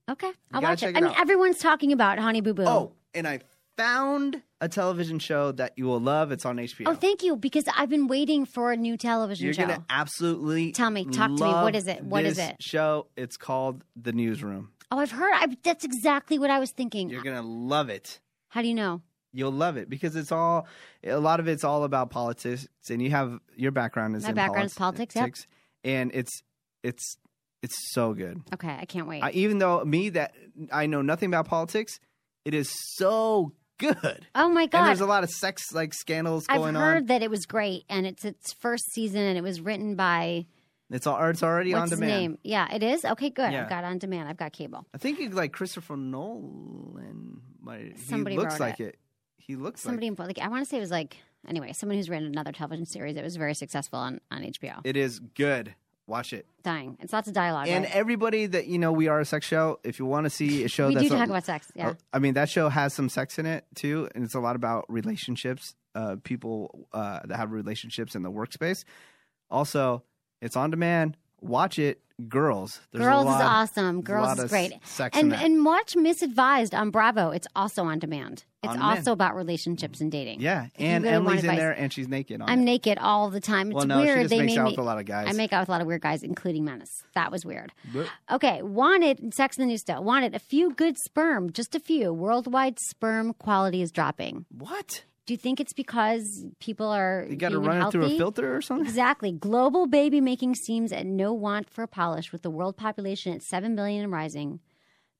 Okay. 0.10 0.32
I'll 0.51 0.62
watch 0.62 0.84
it. 0.84 0.89
it 0.89 0.97
I 0.97 1.01
mean, 1.01 1.13
everyone's 1.17 1.60
talking 1.60 1.91
about 1.93 2.19
Honey 2.19 2.41
Boo 2.41 2.53
Boo. 2.53 2.65
Oh, 2.67 2.91
and 3.13 3.27
I 3.27 3.39
found 3.77 4.41
a 4.62 4.67
television 4.69 5.17
show 5.17 5.51
that 5.53 5.73
you 5.77 5.86
will 5.86 5.99
love. 5.99 6.32
It's 6.32 6.45
on 6.45 6.58
HBO. 6.58 6.84
Oh, 6.88 6.93
thank 6.93 7.23
you, 7.23 7.36
because 7.36 7.63
I've 7.75 7.89
been 7.89 8.08
waiting 8.08 8.45
for 8.45 8.71
a 8.71 8.77
new 8.77 8.97
television 8.97 9.45
You're 9.45 9.53
show. 9.53 9.62
gonna 9.63 9.84
absolutely 9.89 10.73
Tell 10.73 10.89
me, 10.91 11.06
talk 11.06 11.36
to 11.38 11.43
me. 11.43 11.51
What 11.51 11.75
is 11.75 11.88
it? 11.88 12.03
What 12.03 12.25
is 12.25 12.38
it? 12.38 12.58
Show. 12.62 13.08
It's 13.15 13.38
called 13.38 13.84
The 13.95 14.12
Newsroom. 14.12 14.73
Oh, 14.93 14.99
I've 14.99 15.10
heard. 15.10 15.34
I, 15.34 15.47
that's 15.63 15.84
exactly 15.84 16.38
what 16.38 16.51
I 16.51 16.60
was 16.60 16.69
thinking. 16.69 17.10
You're 17.10 17.23
gonna 17.23 17.41
love 17.41 17.89
it. 17.89 18.19
How 18.49 18.62
do 18.62 18.67
you 18.67 18.75
know? 18.75 19.01
You'll 19.32 19.51
love 19.51 19.75
it 19.75 19.89
because 19.89 20.15
it's 20.15 20.32
all 20.32 20.67
a 21.03 21.17
lot 21.17 21.39
of 21.39 21.47
it's 21.47 21.63
all 21.63 21.84
about 21.84 22.12
politics, 22.12 22.67
and 22.91 23.01
you 23.01 23.10
have 23.10 23.39
your 23.56 23.71
background 23.71 24.15
is 24.15 24.21
My 24.23 24.29
in 24.29 24.36
background 24.36 24.67
is 24.67 24.75
politics, 24.75 25.15
yep. 25.15 25.32
and 25.84 26.12
it's 26.13 26.43
it's 26.84 27.17
it's 27.63 27.73
so 27.93 28.13
good. 28.13 28.39
Okay, 28.53 28.77
I 28.79 28.86
can't 28.86 29.08
wait. 29.08 29.23
I, 29.23 29.32
even 29.32 29.58
though 29.58 29.84
me 29.84 30.10
that 30.10 30.36
I 30.71 30.86
know 30.86 31.01
nothing 31.01 31.27
about 31.29 31.47
politics, 31.47 31.99
it 32.45 32.53
is 32.53 32.69
so 32.97 33.53
good. 33.79 34.27
oh 34.36 34.49
my 34.49 34.63
And 34.63 34.71
god! 34.71 34.86
there's 34.89 35.01
a 35.01 35.08
lot 35.08 35.23
of 35.23 35.32
sex 35.32 35.73
like 35.73 35.95
scandals 35.95 36.45
I've 36.47 36.60
going 36.60 36.75
on. 36.75 36.84
I've 36.84 36.88
heard 36.89 36.97
on. 36.97 37.06
that 37.08 37.23
it 37.23 37.32
was 37.32 37.47
great, 37.47 37.86
and 37.89 38.06
it's 38.06 38.23
its 38.23 38.53
first 38.53 38.84
season, 38.91 39.21
and 39.21 39.39
it 39.39 39.43
was 39.43 39.60
written 39.60 39.95
by 39.95 40.45
It's 40.93 41.08
all 41.08 41.21
it's 41.25 41.41
already 41.41 41.73
what's 41.73 41.91
on 41.91 41.99
demand. 41.99 42.21
name? 42.21 42.38
Yeah, 42.43 42.73
it 42.73 42.84
is. 42.84 43.03
Okay, 43.03 43.32
good. 43.32 43.51
Yeah. 43.51 43.63
I've 43.63 43.69
got 43.69 43.84
on 43.84 43.97
demand. 43.97 44.29
I've 44.29 44.38
got 44.38 44.53
cable. 44.53 44.86
I 44.93 44.99
think 44.99 45.19
it's 45.19 45.34
like 45.34 45.51
Christopher 45.51 45.97
Nolan. 45.97 47.41
Might, 47.62 47.97
Somebody 47.97 48.36
he 48.36 48.39
looks 48.39 48.53
wrote 48.53 48.60
like 48.60 48.79
it. 48.79 48.84
it. 48.84 48.99
He 49.38 49.56
looks 49.56 49.82
Somebody 49.82 50.10
like 50.12 50.19
like 50.19 50.39
I 50.39 50.47
want 50.49 50.63
to 50.63 50.69
say 50.69 50.77
it 50.77 50.82
was 50.82 50.91
like 50.91 51.17
anyway, 51.47 51.73
someone 51.73 51.97
who's 51.97 52.10
written 52.10 52.27
another 52.27 52.51
television 52.51 52.86
series 52.86 53.15
that 53.15 53.23
was 53.23 53.36
very 53.36 53.56
successful 53.56 53.99
on 53.99 54.21
on 54.32 54.43
HBO. 54.43 54.82
it 54.84 54.95
is 54.95 55.19
good. 55.19 55.73
Watch 56.06 56.34
it. 56.34 56.45
Dying. 56.63 56.97
It's 56.99 57.13
lots 57.13 57.29
of 57.29 57.34
dialogue. 57.34 57.69
And 57.69 57.86
right? 57.86 57.95
everybody 57.95 58.45
that 58.45 58.67
you 58.67 58.77
know, 58.77 58.91
we 58.91 59.08
are 59.08 59.19
a 59.21 59.25
sex 59.25 59.47
show. 59.47 59.79
If 59.84 59.99
you 59.99 60.06
want 60.06 60.25
to 60.25 60.29
see 60.29 60.63
a 60.65 60.67
show 60.67 60.89
we 60.89 60.95
that's 60.95 61.08
do 61.08 61.15
a- 61.15 61.17
talk 61.17 61.29
about 61.29 61.45
sex. 61.45 61.71
Yeah. 61.75 61.89
Uh, 61.89 61.93
I 62.12 62.19
mean, 62.19 62.34
that 62.34 62.49
show 62.49 62.69
has 62.69 62.93
some 62.93 63.08
sex 63.10 63.39
in 63.39 63.45
it 63.45 63.65
too, 63.73 64.10
and 64.13 64.23
it's 64.23 64.36
a 64.36 64.39
lot 64.41 64.56
about 64.58 64.86
relationships, 64.89 65.75
uh, 65.95 66.17
people 66.23 66.88
uh, 66.93 67.21
that 67.25 67.38
have 67.38 67.51
relationships 67.51 68.15
in 68.15 68.21
the 68.21 68.32
workspace. 68.32 68.84
Also, 69.49 70.03
it's 70.43 70.56
on 70.56 70.69
demand. 70.69 71.17
Watch 71.41 71.77
it, 71.79 71.99
girls. 72.29 72.79
There's 72.91 73.03
a 73.06 73.10
Girls 73.10 73.25
is 73.25 73.32
awesome. 73.41 74.01
Girls 74.01 74.27
lot 74.38 74.39
is 74.39 74.49
great. 74.49 74.71
And 75.13 75.34
and 75.34 75.65
watch 75.65 75.93
Misadvised 75.95 76.73
on 76.77 76.89
Bravo. 76.89 77.32
It's 77.32 77.47
also 77.56 77.84
on 77.84 77.99
demand. 77.99 78.45
It's 78.63 78.69
On 78.69 78.77
demand. 78.77 78.97
also 78.99 79.12
about 79.12 79.36
relationships 79.36 79.99
and 79.99 80.10
dating. 80.10 80.39
yeah, 80.39 80.67
If 80.67 80.71
and 80.79 81.03
really 81.03 81.15
Emily's 81.17 81.43
in 81.43 81.56
there, 81.58 81.73
and 81.73 81.91
she's 81.91 82.08
naked. 82.08 82.41
On 82.41 82.49
I'm 82.49 82.62
it. 82.62 82.63
naked 82.63 82.97
all 82.97 83.29
the 83.29 83.41
time. 83.41 83.67
It's 83.67 83.75
Well, 83.75 83.86
no, 83.88 83.99
weird. 83.99 84.29
they 84.29 84.41
made 84.41 84.58
out 84.58 84.63
me, 84.67 84.71
with 84.71 84.79
a 84.79 84.84
lot 84.84 84.99
of 84.99 85.06
guys. 85.06 85.27
I 85.27 85.34
make 85.34 85.51
out 85.51 85.60
with 85.63 85.67
a 85.67 85.71
lot 85.73 85.82
of 85.82 85.88
weird 85.88 86.01
guys, 86.01 86.23
including 86.23 86.63
Menace. 86.63 87.03
That 87.13 87.29
was 87.29 87.45
weird. 87.45 87.73
But- 87.93 88.08
Okay, 88.32 88.62
wanted 88.62 89.34
Sex 89.34 89.58
in 89.58 89.63
the 89.63 89.67
News 89.67 89.82
still 89.82 90.01
wanted 90.01 90.34
a 90.34 90.39
few 90.39 90.71
good 90.73 90.95
sperm, 91.03 91.51
just 91.51 91.75
a 91.75 91.79
few. 91.82 92.13
Worldwide 92.13 92.77
sperm 92.79 93.34
quality 93.34 93.82
is 93.82 93.91
dropping. 93.91 94.45
What? 94.49 95.03
Do 95.26 95.34
you 95.34 95.38
think 95.38 95.62
it's 95.62 95.72
because 95.72 96.46
people 96.60 96.88
are 96.88 97.26
You 97.30 97.38
got 97.38 97.50
to 97.50 97.60
run 97.60 97.82
it 97.82 97.92
through 97.92 98.06
a 98.06 98.18
filter 98.18 98.56
or 98.56 98.62
something? 98.62 98.86
Exactly. 98.86 99.32
Global 99.32 99.88
baby 99.88 100.20
making 100.20 100.56
seems 100.56 100.92
at 100.92 101.06
no 101.06 101.32
want 101.32 101.70
for 101.70 101.88
polish, 101.88 102.34
with 102.34 102.42
the 102.42 102.50
world 102.50 102.76
population 102.76 103.34
at 103.34 103.42
7 103.42 103.74
billion 103.76 104.04
and 104.04 104.12
rising. 104.12 104.60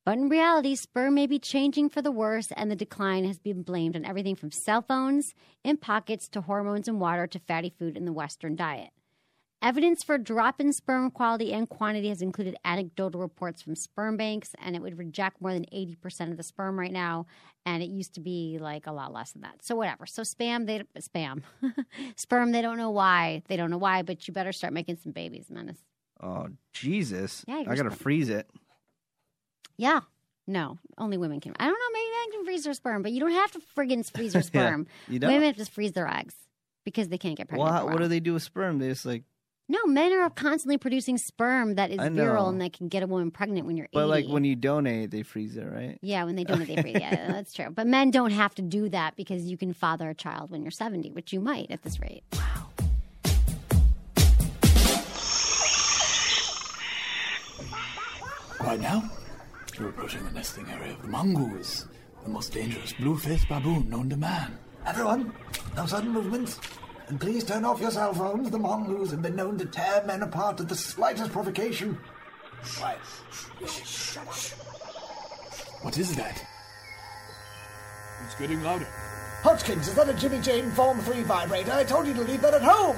But 0.06 0.18
in 0.18 0.28
reality, 0.28 0.76
sperm 0.76 1.16
may 1.16 1.28
be 1.28 1.39
changing 1.39 1.88
for 1.88 2.02
the 2.02 2.12
worse, 2.12 2.52
and 2.58 2.70
the 2.70 2.76
decline 2.76 3.24
has 3.24 3.39
been 3.39 3.62
blamed 3.62 3.96
on 3.96 4.04
everything 4.04 4.36
from 4.36 4.52
cell 4.52 4.82
phones 4.82 5.34
in 5.63 5.78
pockets 5.78 6.28
to 6.30 6.42
hormones 6.42 6.89
in 6.89 7.00
water 7.00 7.26
to 7.26 7.39
fatty 7.39 7.70
food 7.70 7.96
in 7.96 8.04
the 8.04 8.12
Western 8.12 8.58
diet. 8.58 8.89
Evidence 9.63 10.04
for 10.04 10.17
drop 10.17 10.60
in 10.60 10.73
sperm 10.73 11.10
quality 11.10 11.54
and 11.54 11.69
quantity 11.69 12.10
has 12.10 12.21
included 12.21 12.58
anecdotal 12.65 13.21
reports 13.21 13.62
from 13.62 13.76
sperm 13.76 14.17
banks, 14.17 14.54
and 14.62 14.76
it 14.76 14.82
would 14.82 14.97
reject 14.97 15.41
more 15.41 15.54
than 15.54 15.63
80% 15.73 16.32
of 16.32 16.38
the 16.38 16.43
sperm 16.43 16.78
right 16.78 16.91
now. 16.91 17.26
And 17.65 17.82
it 17.82 17.88
used 17.89 18.13
to 18.15 18.19
be 18.19 18.58
like 18.60 18.88
a 18.88 18.91
lot 18.91 19.13
less 19.13 19.32
than 19.32 19.43
that. 19.43 19.63
So, 19.63 19.76
whatever. 19.76 20.06
So, 20.06 20.23
spam, 20.23 20.65
they 20.67 20.84
spam. 20.99 21.43
sperm, 22.17 22.52
they 22.52 22.62
don't 22.62 22.78
know 22.78 22.91
why. 22.91 23.41
They 23.47 23.56
don't 23.56 23.71
know 23.71 23.78
why, 23.78 24.02
but 24.02 24.28
you 24.28 24.34
better 24.34 24.52
start 24.52 24.73
making 24.73 24.97
some 24.97 25.13
babies, 25.13 25.45
Menace. 25.49 25.80
Oh 26.21 26.47
Jesus! 26.73 27.43
Yeah, 27.47 27.63
I 27.67 27.76
got 27.76 27.84
to 27.84 27.91
freeze 27.91 28.30
it. 28.30 28.49
Yeah. 29.78 30.02
No, 30.45 30.78
only 30.97 31.17
women 31.17 31.39
can. 31.39 31.54
I 31.58 31.65
don't 31.65 31.73
know. 31.73 31.93
Maybe 31.93 32.10
men 32.12 32.32
can 32.32 32.45
freeze 32.45 32.63
their 32.65 32.73
sperm, 32.73 33.02
but 33.02 33.13
you 33.13 33.21
don't 33.21 33.32
have 33.32 33.52
to 33.54 33.62
friggin' 33.78 34.10
freeze 34.12 34.34
your 34.34 34.43
sperm. 34.43 34.88
you 35.08 35.19
don't? 35.19 35.32
Women 35.32 35.47
have 35.56 35.65
to 35.65 35.71
freeze 35.71 35.93
their 35.93 36.08
eggs 36.08 36.36
because 36.84 37.08
they 37.08 37.17
can't 37.17 37.38
get 37.38 37.47
pregnant. 37.47 37.71
Well, 37.71 37.82
how- 37.82 37.88
what 37.88 37.99
do 37.99 38.08
they 38.10 38.19
do 38.19 38.34
with 38.34 38.43
sperm? 38.43 38.78
They 38.80 38.89
just 38.89 39.06
like, 39.06 39.23
No, 39.73 39.88
men 39.88 40.13
are 40.13 40.29
constantly 40.29 40.77
producing 40.77 41.17
sperm 41.17 41.73
that 41.75 41.89
is 41.89 41.97
I 41.97 42.09
virile 42.09 42.47
and 42.47 42.62
that 42.62 42.73
can 42.73 42.89
get 42.89 43.01
a 43.01 43.07
woman 43.07 43.31
pregnant 43.31 43.65
when 43.65 43.75
you're 43.75 43.88
80. 43.88 43.93
but 43.93 44.07
like 44.07 44.27
when 44.27 44.43
you 44.43 44.55
donate, 44.55 45.09
they 45.09 45.23
freeze 45.23 45.57
it, 45.57 45.65
right? 45.65 45.97
yeah, 46.03 46.23
when 46.25 46.36
they 46.36 46.43
donate, 46.43 46.67
they 46.67 46.79
freeze. 46.79 46.97
Yeah, 46.99 47.31
that's 47.31 47.53
true. 47.53 47.71
But 47.71 47.88
men 47.88 48.12
don't 48.12 48.29
have 48.29 48.53
to 48.55 48.62
do 48.62 48.88
that 48.89 49.15
because 49.15 49.45
you 49.45 49.57
can 49.57 49.73
father 49.73 50.12
a 50.12 50.13
child 50.13 50.51
when 50.51 50.62
you're 50.62 50.69
70, 50.69 51.09
which 51.09 51.33
you 51.33 51.39
might 51.39 51.71
at 51.71 51.81
this 51.81 51.99
rate. 51.99 52.21
Wow. 52.33 52.69
Right 58.62 58.79
now, 58.79 59.09
we're 59.79 59.89
approaching 59.89 60.23
the 60.23 60.31
nesting 60.33 60.69
area 60.69 60.93
of 60.93 61.01
the 61.01 61.07
mongoose, 61.07 61.88
the 62.21 62.29
most 62.29 62.53
dangerous 62.53 62.93
blue-faced 62.93 63.49
baboon 63.49 63.89
known 63.89 64.07
to 64.12 64.17
man. 64.17 64.55
Everyone, 64.86 65.33
no 65.75 65.88
sudden 65.88 66.12
movements. 66.12 66.59
And 67.08 67.20
please 67.20 67.44
turn 67.44 67.66
off 67.66 67.82
your 67.82 67.92
cell 67.92 68.13
phones. 68.13 68.50
The 68.50 68.60
mongoose 68.60 69.12
have 69.12 69.22
been 69.22 69.36
known 69.36 69.58
to 69.58 69.66
tear 69.66 70.04
men 70.06 70.24
apart 70.24 70.60
at 70.60 70.70
the 70.70 70.76
slightest 70.76 71.32
provocation. 71.32 71.98
Quiet. 72.78 73.00
What 75.82 75.98
is 75.98 76.16
that? 76.16 76.46
It's 78.26 78.36
getting 78.36 78.63
louder. 78.63 78.88
Hodgkins, 79.42 79.89
is 79.89 79.96
that 79.96 80.08
a 80.08 80.13
Jimmy 80.13 80.39
Jane 80.39 80.72
Form 80.72 81.00
3 81.02 81.24
vibrator? 81.24 81.74
I 81.74 81.84
told 81.84 82.08
you 82.08 82.13
to 82.13 82.22
leave 82.22 82.42
that 82.42 82.54
at 82.54 82.62
home. 82.62 82.96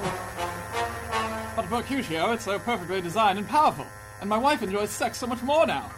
But 1.56 1.68
Mercutio, 1.68 2.32
it's 2.32 2.44
so 2.44 2.60
perfectly 2.60 3.00
designed 3.00 3.38
and 3.38 3.48
powerful. 3.48 3.86
And 4.20 4.30
my 4.30 4.38
wife 4.38 4.62
enjoys 4.62 4.90
sex 4.90 5.18
so 5.18 5.26
much 5.26 5.42
more 5.42 5.66
now. 5.66 5.90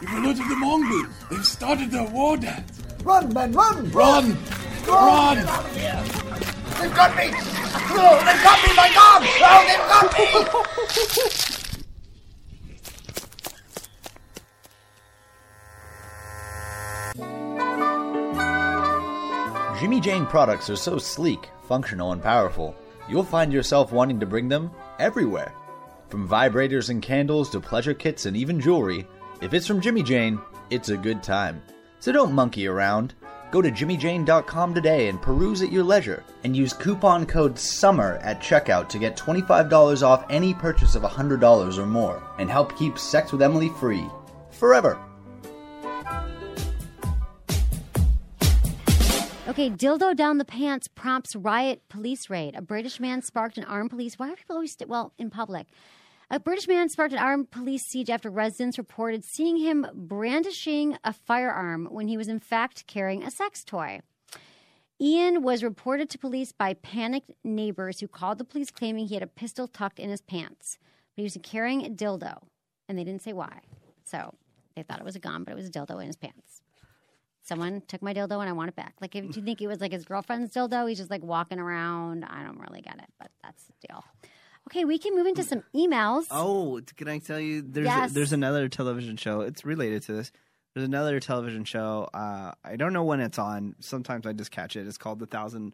You've 0.00 0.12
alerted 0.12 0.48
the 0.48 0.56
mongoose. 0.56 1.14
They've 1.30 1.44
started 1.44 1.90
their 1.90 2.08
war 2.08 2.38
dance. 2.38 2.80
Run, 3.04 3.32
men, 3.34 3.52
run! 3.52 3.90
Run! 3.90 4.38
Run! 4.86 5.36
Get 5.36 5.46
out 5.46 5.64
of 5.66 5.76
here! 5.76 6.29
They've 6.80 6.94
got 6.94 7.14
me! 7.14 7.30
Oh, 7.92 8.22
they've 8.24 8.42
got 8.42 8.62
me, 8.66 8.74
my 8.74 8.88
God! 8.94 9.22
Oh, 9.42 9.64
they've 9.68 9.86
got 9.86 10.18
me! 10.18 11.40
Jimmy 19.80 20.00
Jane 20.00 20.24
products 20.24 20.70
are 20.70 20.76
so 20.76 20.96
sleek, 20.96 21.50
functional, 21.68 22.12
and 22.12 22.22
powerful, 22.22 22.74
you'll 23.08 23.24
find 23.24 23.52
yourself 23.52 23.92
wanting 23.92 24.18
to 24.20 24.26
bring 24.26 24.48
them 24.48 24.70
everywhere. 24.98 25.52
From 26.08 26.26
vibrators 26.26 26.88
and 26.88 27.02
candles 27.02 27.50
to 27.50 27.60
pleasure 27.60 27.92
kits 27.92 28.24
and 28.24 28.36
even 28.36 28.58
jewelry, 28.58 29.06
if 29.42 29.52
it's 29.52 29.66
from 29.66 29.82
Jimmy 29.82 30.02
Jane, 30.02 30.40
it's 30.70 30.88
a 30.88 30.96
good 30.96 31.22
time. 31.22 31.62
So 31.98 32.10
don't 32.10 32.32
monkey 32.32 32.66
around. 32.66 33.14
Go 33.50 33.60
to 33.60 33.70
jimmyjane.com 33.70 34.74
today 34.74 35.08
and 35.08 35.20
peruse 35.20 35.62
at 35.62 35.72
your 35.72 35.82
leisure, 35.82 36.22
and 36.44 36.56
use 36.56 36.72
coupon 36.72 37.26
code 37.26 37.58
SUMMER 37.58 38.18
at 38.22 38.40
checkout 38.40 38.88
to 38.90 38.98
get 38.98 39.16
$25 39.16 40.06
off 40.06 40.24
any 40.30 40.54
purchase 40.54 40.94
of 40.94 41.02
$100 41.02 41.78
or 41.78 41.86
more, 41.86 42.22
and 42.38 42.48
help 42.48 42.78
keep 42.78 42.98
Sex 42.98 43.32
with 43.32 43.42
Emily 43.42 43.68
free. 43.80 44.06
Forever. 44.50 45.00
Okay, 49.48 49.68
dildo 49.68 50.14
down 50.14 50.38
the 50.38 50.44
pants 50.44 50.86
prompts 50.86 51.34
riot 51.34 51.82
police 51.88 52.30
raid. 52.30 52.54
A 52.54 52.62
British 52.62 53.00
man 53.00 53.20
sparked 53.20 53.58
an 53.58 53.64
armed 53.64 53.90
police. 53.90 54.16
Why 54.16 54.30
are 54.30 54.36
people 54.36 54.54
always 54.54 54.70
st- 54.70 54.88
well 54.88 55.12
in 55.18 55.28
public? 55.28 55.66
A 56.32 56.38
British 56.38 56.68
man 56.68 56.88
sparked 56.88 57.12
an 57.12 57.18
armed 57.18 57.50
police 57.50 57.84
siege 57.84 58.08
after 58.08 58.30
residents 58.30 58.78
reported 58.78 59.24
seeing 59.24 59.56
him 59.56 59.84
brandishing 59.92 60.96
a 61.02 61.12
firearm 61.12 61.88
when 61.90 62.06
he 62.06 62.16
was 62.16 62.28
in 62.28 62.38
fact 62.38 62.86
carrying 62.86 63.24
a 63.24 63.32
sex 63.32 63.64
toy. 63.64 63.98
Ian 65.00 65.42
was 65.42 65.64
reported 65.64 66.08
to 66.10 66.18
police 66.18 66.52
by 66.52 66.74
panicked 66.74 67.32
neighbors 67.42 67.98
who 67.98 68.06
called 68.06 68.38
the 68.38 68.44
police 68.44 68.70
claiming 68.70 69.08
he 69.08 69.14
had 69.14 69.24
a 69.24 69.26
pistol 69.26 69.66
tucked 69.66 69.98
in 69.98 70.08
his 70.08 70.20
pants. 70.20 70.78
But 71.16 71.22
he 71.22 71.24
was 71.24 71.36
carrying 71.42 71.84
a 71.84 71.90
dildo, 71.90 72.42
and 72.88 72.96
they 72.96 73.02
didn't 73.02 73.22
say 73.22 73.32
why. 73.32 73.62
So 74.04 74.34
They 74.76 74.84
thought 74.84 75.00
it 75.00 75.04
was 75.04 75.16
a 75.16 75.20
gun, 75.20 75.42
but 75.42 75.50
it 75.50 75.56
was 75.56 75.66
a 75.66 75.70
dildo 75.70 76.00
in 76.00 76.06
his 76.06 76.16
pants. 76.16 76.62
Someone 77.42 77.82
took 77.88 78.02
my 78.02 78.14
dildo 78.14 78.38
and 78.40 78.48
I 78.48 78.52
want 78.52 78.68
it 78.68 78.76
back. 78.76 78.94
Like, 79.00 79.16
if 79.16 79.36
you 79.36 79.42
think 79.42 79.60
it 79.60 79.66
was 79.66 79.80
like 79.80 79.92
his 79.92 80.04
girlfriend's 80.04 80.54
dildo, 80.54 80.88
he's 80.88 80.98
just 80.98 81.10
like 81.10 81.24
walking 81.24 81.58
around. 81.58 82.24
I 82.24 82.44
don't 82.44 82.60
really 82.60 82.82
get 82.82 82.98
it, 82.98 83.08
but 83.18 83.30
that's 83.42 83.64
the 83.64 83.88
deal. 83.88 84.04
Okay, 84.68 84.84
we 84.84 84.98
can 84.98 85.14
move 85.16 85.26
into 85.26 85.42
some 85.42 85.62
emails. 85.74 86.26
Oh, 86.30 86.80
can 86.96 87.08
I 87.08 87.18
tell 87.18 87.40
you? 87.40 87.62
There's 87.62 87.86
Yes. 87.86 88.12
there's 88.12 88.32
another 88.32 88.68
television 88.68 89.16
show. 89.16 89.40
It's 89.40 89.64
related 89.64 90.02
to 90.04 90.12
this. 90.12 90.30
There's 90.74 90.86
another 90.86 91.18
television 91.18 91.64
show. 91.64 92.08
Uh, 92.14 92.52
I 92.64 92.76
don't 92.76 92.92
know 92.92 93.02
when 93.02 93.20
it's 93.20 93.38
on. 93.38 93.74
Sometimes 93.80 94.26
I 94.26 94.32
just 94.32 94.52
catch 94.52 94.76
it. 94.76 94.86
It's 94.86 94.98
called 94.98 95.18
The 95.18 95.26
Thousand 95.26 95.72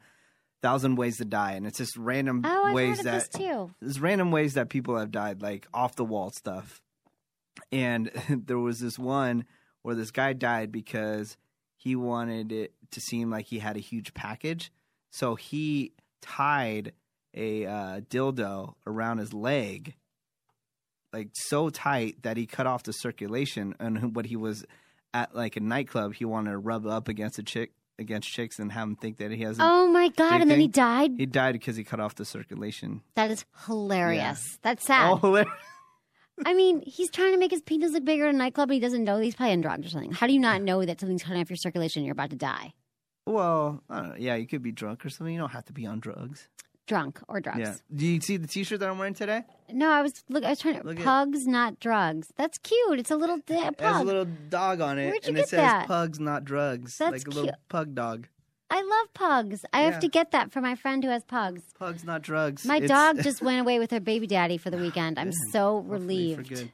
Thousand 0.63 0.97
Ways 0.97 1.19
to 1.19 1.27
Die, 1.27 1.53
and 1.53 1.67
it's 1.67 1.77
just 1.79 1.97
random 1.99 2.43
Oh, 2.45 2.65
I've 2.65 2.75
ways 2.75 2.99
that 3.03 3.13
this 3.13 3.29
too. 3.29 3.71
there's 3.81 4.01
random 4.01 4.31
ways 4.31 4.55
that 4.55 4.71
people 4.71 4.97
have 4.97 5.11
died, 5.11 5.43
like 5.43 5.67
off 5.75 5.97
the 5.97 6.05
wall 6.05 6.31
stuff. 6.31 6.81
And 7.71 8.11
there 8.31 8.59
was 8.59 8.81
this 8.81 8.99
one 8.99 9.45
where 9.83 9.95
this 9.95 10.11
guy 10.11 10.33
died 10.33 10.73
because 10.73 11.37
he 11.77 11.95
wanted 11.95 12.51
it 12.53 12.73
to 12.93 13.01
seem 13.01 13.31
like 13.31 13.47
he 13.47 13.59
had 13.59 13.77
a 13.77 13.81
huge 13.81 14.15
package. 14.15 14.73
So 15.11 15.35
he 15.35 15.93
tied 16.23 16.93
a 17.37 17.67
uh, 17.67 18.01
dildo 18.01 18.75
around 18.87 19.19
his 19.19 19.33
leg, 19.33 19.95
like 21.13 21.29
so 21.35 21.71
tight 21.71 22.23
that 22.23 22.37
he 22.37 22.47
cut 22.47 22.67
off 22.67 22.83
the 22.83 22.93
circulation. 22.93 23.75
And 23.79 24.15
what 24.17 24.27
he 24.27 24.37
was 24.37 24.65
at, 25.15 25.35
like 25.35 25.57
a 25.57 25.61
nightclub, 25.61 26.15
he 26.15 26.25
wanted 26.25 26.51
to 26.53 26.59
rub 26.59 26.87
up 26.87 27.09
against 27.09 27.39
a 27.39 27.43
chick, 27.43 27.73
against 27.99 28.29
chicks, 28.29 28.59
and 28.59 28.73
have 28.73 28.89
them 28.89 28.97
think 28.97 29.19
that 29.19 29.31
he 29.31 29.43
has. 29.43 29.59
Oh 29.61 29.89
my 29.89 30.09
God. 30.09 30.41
And 30.41 30.51
then 30.51 30.61
he 30.61 30.69
died? 30.69 31.13
He 31.17 31.27
died 31.27 31.53
because 31.53 31.77
he 31.77 31.85
cut 31.85 32.01
off 32.01 32.15
the 32.15 32.25
circulation. 32.25 33.03
That 33.15 33.31
is 33.31 33.45
hilarious. 33.67 34.59
That's 34.63 34.85
sad. 34.87 35.11
Oh, 35.11 35.17
hilarious. 35.17 35.53
I 36.45 36.53
mean, 36.53 36.83
he's 36.85 37.11
trying 37.11 37.33
to 37.33 37.39
make 37.39 37.51
his 37.51 37.63
penis 37.63 37.93
look 37.93 38.05
bigger 38.05 38.29
in 38.29 38.35
a 38.35 38.39
nightclub, 38.39 38.69
and 38.69 38.75
he 38.75 38.81
doesn't 38.81 39.05
know 39.05 39.17
that 39.17 39.25
he's 39.25 39.35
probably 39.35 39.55
on 39.55 39.63
drugs 39.63 39.87
or 39.87 39.91
something. 39.91 40.13
How 40.13 40.27
do 40.27 40.35
you 40.35 40.39
not 40.39 40.61
know 40.61 40.85
that 40.85 41.01
something's 41.01 41.23
cutting 41.23 41.41
off 41.41 41.49
your 41.49 41.57
circulation 41.57 42.01
and 42.01 42.07
you're 42.07 42.13
about 42.13 42.29
to 42.31 42.37
die? 42.37 42.75
Well, 43.25 43.83
I 43.89 44.01
don't 44.01 44.09
know. 44.11 44.15
Yeah, 44.19 44.37
you 44.37 44.47
could 44.47 44.63
be 44.63 44.71
drunk 44.71 45.05
or 45.07 45.09
something. 45.09 45.33
You 45.33 45.41
don't 45.41 45.51
have 45.51 45.65
to 45.67 45.73
be 45.73 45.87
on 45.87 45.99
drugs. 45.99 46.49
Drunk 46.87 47.21
or 47.29 47.41
drugs. 47.41 47.59
Yeah. 47.59 47.75
Do 47.95 48.07
you 48.07 48.21
see 48.21 48.37
the 48.37 48.47
T-shirt 48.47 48.79
that 48.81 48.89
I'm 48.89 48.99
wearing 48.99 49.15
today? 49.15 49.43
No, 49.73 49.91
I 49.91 50.03
was 50.03 50.23
look. 50.29 50.45
I 50.45 50.51
was 50.51 50.61
trying 50.61 50.81
to 50.81 50.87
Look 50.87 50.99
at- 51.01 51.05
pugs, 51.05 51.47
not 51.47 51.81
drugs. 51.81 52.33
That's 52.37 52.59
cute. 52.59 53.01
It's 53.01 53.11
a 53.11 53.17
little 53.17 53.39
d- 53.39 53.55
It 53.55 53.81
has 53.81 54.01
a 54.01 54.05
little 54.05 54.25
dog 54.25 54.81
on 54.81 54.99
it, 54.99 55.07
Where'd 55.07 55.25
you 55.25 55.29
and 55.31 55.37
get 55.37 55.43
it 55.47 55.49
says 55.49 55.59
that? 55.61 55.87
"Pugs, 55.89 56.21
not 56.21 56.45
drugs," 56.45 56.97
That's 56.99 57.13
like 57.13 57.27
a 57.27 57.31
little 57.31 57.45
cute. 57.45 57.55
pug 57.69 57.95
dog. 57.97 58.29
I 58.71 58.83
love 58.83 59.15
pugs. 59.15 59.65
I 59.73 59.81
Yeah. 59.83 59.91
have 59.91 60.01
to 60.01 60.09
get 60.09 60.31
that 60.31 60.53
for 60.53 60.61
my 60.61 60.75
friend 60.77 61.03
who 61.03 61.11
has 61.11 61.25
pugs. 61.25 61.63
Pugs, 61.79 62.05
not 62.05 62.23
drugs. 62.23 62.65
My 62.65 62.77
It's- 62.77 62.89
dog 62.89 63.21
just 63.29 63.43
went 63.43 63.61
away 63.61 63.79
with 63.81 63.91
her 63.91 64.01
baby 64.01 64.27
daddy 64.29 64.57
for 64.57 64.71
the 64.71 64.77
weekend. 64.79 65.19
I'm 65.19 65.33
so 65.53 65.79
relieved. 65.81 66.69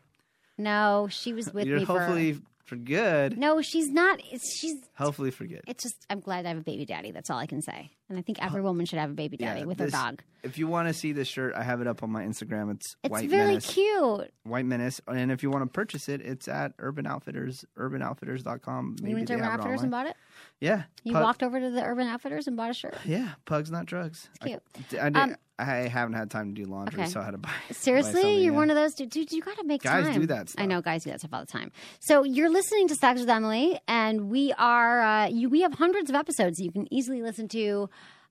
No, 0.59 1.09
she 1.11 1.33
was 1.33 1.53
with 1.55 1.67
You're 1.67 1.79
me 1.81 1.85
for. 1.87 1.99
hopefully 1.99 2.33
for 2.35 2.43
good. 2.71 3.39
No, 3.39 3.61
she's 3.63 3.89
not. 3.91 4.21
It's, 4.31 4.57
she's. 4.59 4.77
Hopefully 4.97 5.31
for 5.31 5.45
good. 5.47 5.63
It's 5.67 5.83
just. 5.83 5.97
I'm 6.09 6.21
glad 6.21 6.47
I 6.47 6.51
have 6.51 6.59
a 6.59 6.63
baby 6.63 6.85
daddy. 6.87 7.11
That's 7.11 7.29
all 7.31 7.39
I 7.39 7.47
can 7.47 7.61
say. 7.63 7.91
And 8.09 8.19
I 8.19 8.23
think 8.23 8.43
every 8.45 8.61
woman 8.63 8.85
should 8.87 8.99
have 8.99 9.11
a 9.11 9.15
baby 9.15 9.37
daddy 9.37 9.61
Yeah, 9.61 9.67
with 9.67 9.79
this- 9.79 9.93
her 9.95 9.99
dog. 9.99 10.23
If 10.43 10.59
you 10.59 10.67
want 10.67 10.89
to 10.89 10.95
see 10.95 11.13
this 11.13 11.29
shirt, 11.29 11.55
I 11.55 11.63
have 11.63 11.81
it 11.81 11.87
up 11.87 12.03
on 12.03 12.11
my 12.11 12.25
Instagram. 12.25 12.73
It's, 12.75 12.97
White 13.03 13.03
Menace. 13.03 13.05
It's 13.05 13.11
White 13.13 13.31
very 13.31 13.47
Menace. 13.49 13.73
cute. 13.75 14.35
White 14.43 14.67
Menace. 14.67 15.01
And 15.07 15.31
if 15.31 15.43
you 15.45 15.51
want 15.51 15.63
to 15.65 15.71
purchase 15.71 16.09
it, 16.09 16.21
it's 16.21 16.49
at 16.49 16.73
Urban 16.81 17.07
Outfitters, 17.07 17.65
urbanoutfitters.com. 17.79 18.97
Maybe 19.01 19.11
you 19.11 19.17
went 19.17 19.29
to 19.29 19.33
they 19.35 19.39
Urban 19.39 19.45
have 19.51 19.55
it 19.55 19.63
Outfitters 19.63 19.83
and 19.83 19.91
bought 19.91 20.07
it. 20.09 20.17
Yeah. 20.61 20.83
You 21.05 21.13
Pug- 21.13 21.23
walked 21.23 21.43
over 21.43 21.61
to 21.61 21.71
the 21.71 21.83
Urban 21.85 22.07
Outfitters 22.09 22.47
and 22.49 22.57
bought 22.57 22.71
a 22.71 22.75
shirt. 22.75 22.97
Yeah, 23.05 23.31
pugs, 23.45 23.71
not 23.71 23.87
drugs. 23.87 24.29
It's 24.37 24.45
cute. 24.45 24.63
I, 25.01 25.07
I, 25.07 25.11
did, 25.11 25.17
Um, 25.17 25.37
I 25.63 25.89
haven't 25.89 26.15
had 26.15 26.31
time 26.31 26.55
to 26.55 26.63
do 26.63 26.69
laundry, 26.69 27.03
Okay. 27.03 27.11
so 27.11 27.21
I 27.21 27.25
had 27.25 27.31
to 27.33 27.39
buy. 27.39 27.49
buy 27.69 27.75
Seriously, 27.75 28.13
something, 28.13 28.35
you're 28.43 28.53
yeah. 28.53 28.59
one 28.59 28.71
of 28.71 28.77
those 28.77 28.95
dudes. 28.95 29.15
Dude, 29.15 29.33
you 29.33 29.43
got 29.43 29.57
to 29.59 29.65
make 29.65 29.83
Guys 29.83 30.05
time. 30.05 30.21
do 30.21 30.27
that 30.27 30.49
Stuff. 30.51 30.63
I 30.63 30.67
know 30.67 30.81
guys 30.81 31.05
do 31.05 31.11
that 31.11 31.21
stuff 31.21 31.33
all 31.33 31.41
the 31.41 31.47
time. 31.47 31.73
So 32.01 32.25
you're 32.25 32.51
listening 32.51 32.89
to 32.89 32.95
Sex 32.95 33.21
with 33.21 33.31
Emily, 33.31 33.79
and 33.89 34.31
we 34.31 34.53
are 34.59 35.01
uh, 35.03 35.27
you. 35.29 35.49
We 35.49 35.61
have 35.63 35.75
hundreds 35.75 36.11
of 36.11 36.17
episodes 36.17 36.61
you 36.61 36.73
can 36.73 36.93
easily 36.93 37.23
listen 37.23 37.49
to 37.49 37.89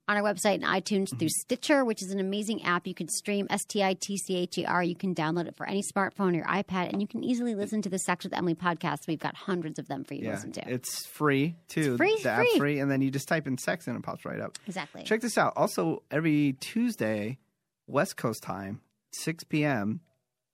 on 0.08 0.16
our 0.16 0.22
website 0.22 0.54
and 0.54 0.64
iTunes 0.64 1.04
Mm-hmm. 1.08 1.18
through 1.18 1.28
Stitcher, 1.28 1.84
which 1.84 2.02
is 2.02 2.10
an 2.10 2.18
amazing 2.20 2.62
app. 2.64 2.86
You 2.86 2.94
can 2.94 3.08
stream 3.08 3.46
S 3.50 3.64
T 3.64 3.82
I 3.82 3.94
T 3.94 4.16
C 4.16 4.36
H 4.36 4.58
E 4.58 4.64
R. 4.64 4.82
You 4.82 4.96
can 4.96 5.14
download 5.14 5.46
it 5.46 5.56
for 5.56 5.66
any 5.68 5.82
smartphone 5.82 6.32
or 6.32 6.36
your 6.36 6.44
iPad, 6.46 6.90
and 6.92 7.00
you 7.00 7.06
can 7.06 7.22
easily 7.22 7.54
listen 7.54 7.82
to 7.82 7.88
the 7.88 7.98
Sex 7.98 8.24
with 8.24 8.32
Emily 8.34 8.54
podcast. 8.54 9.06
We've 9.06 9.18
got 9.18 9.34
hundreds 9.36 9.78
of 9.78 9.86
them 9.88 10.04
for 10.04 10.14
you 10.14 10.22
to 10.24 10.30
listen 10.30 10.52
to. 10.52 10.68
it's 10.68 11.06
free 11.06 11.54
too. 11.68 11.92
It's 11.92 11.96
free, 11.98 12.18
the 12.22 12.30
app's 12.30 12.50
free. 12.50 12.58
free, 12.58 12.78
and 12.80 12.90
then 12.90 13.00
you 13.00 13.10
just 13.10 13.28
type 13.28 13.46
in 13.46 13.58
sex 13.58 13.86
and 13.86 13.96
it 13.96 14.02
pops 14.02 14.24
right 14.24 14.40
up. 14.40 14.58
Exactly. 14.66 15.02
Check 15.04 15.20
this 15.20 15.38
out. 15.38 15.52
Also, 15.56 16.02
every 16.10 16.54
Tuesday, 16.60 17.38
West 17.86 18.16
Coast 18.16 18.42
time, 18.42 18.80
six 19.12 19.44
p.m. 19.44 20.00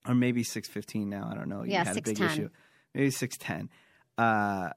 or 0.07 0.15
maybe 0.15 0.43
six 0.43 0.69
fifteen 0.69 1.09
now. 1.09 1.29
I 1.31 1.35
don't 1.35 1.49
know. 1.49 1.63
You 1.65 1.73
Yeah, 1.73 1.85
had 1.85 1.97
a 1.97 2.03
big 2.03 2.17
6:10. 2.17 2.27
issue. 2.33 2.49
Maybe 2.95 3.11
six 3.11 3.37
ten. 3.39 3.71
Uh, 4.19 4.71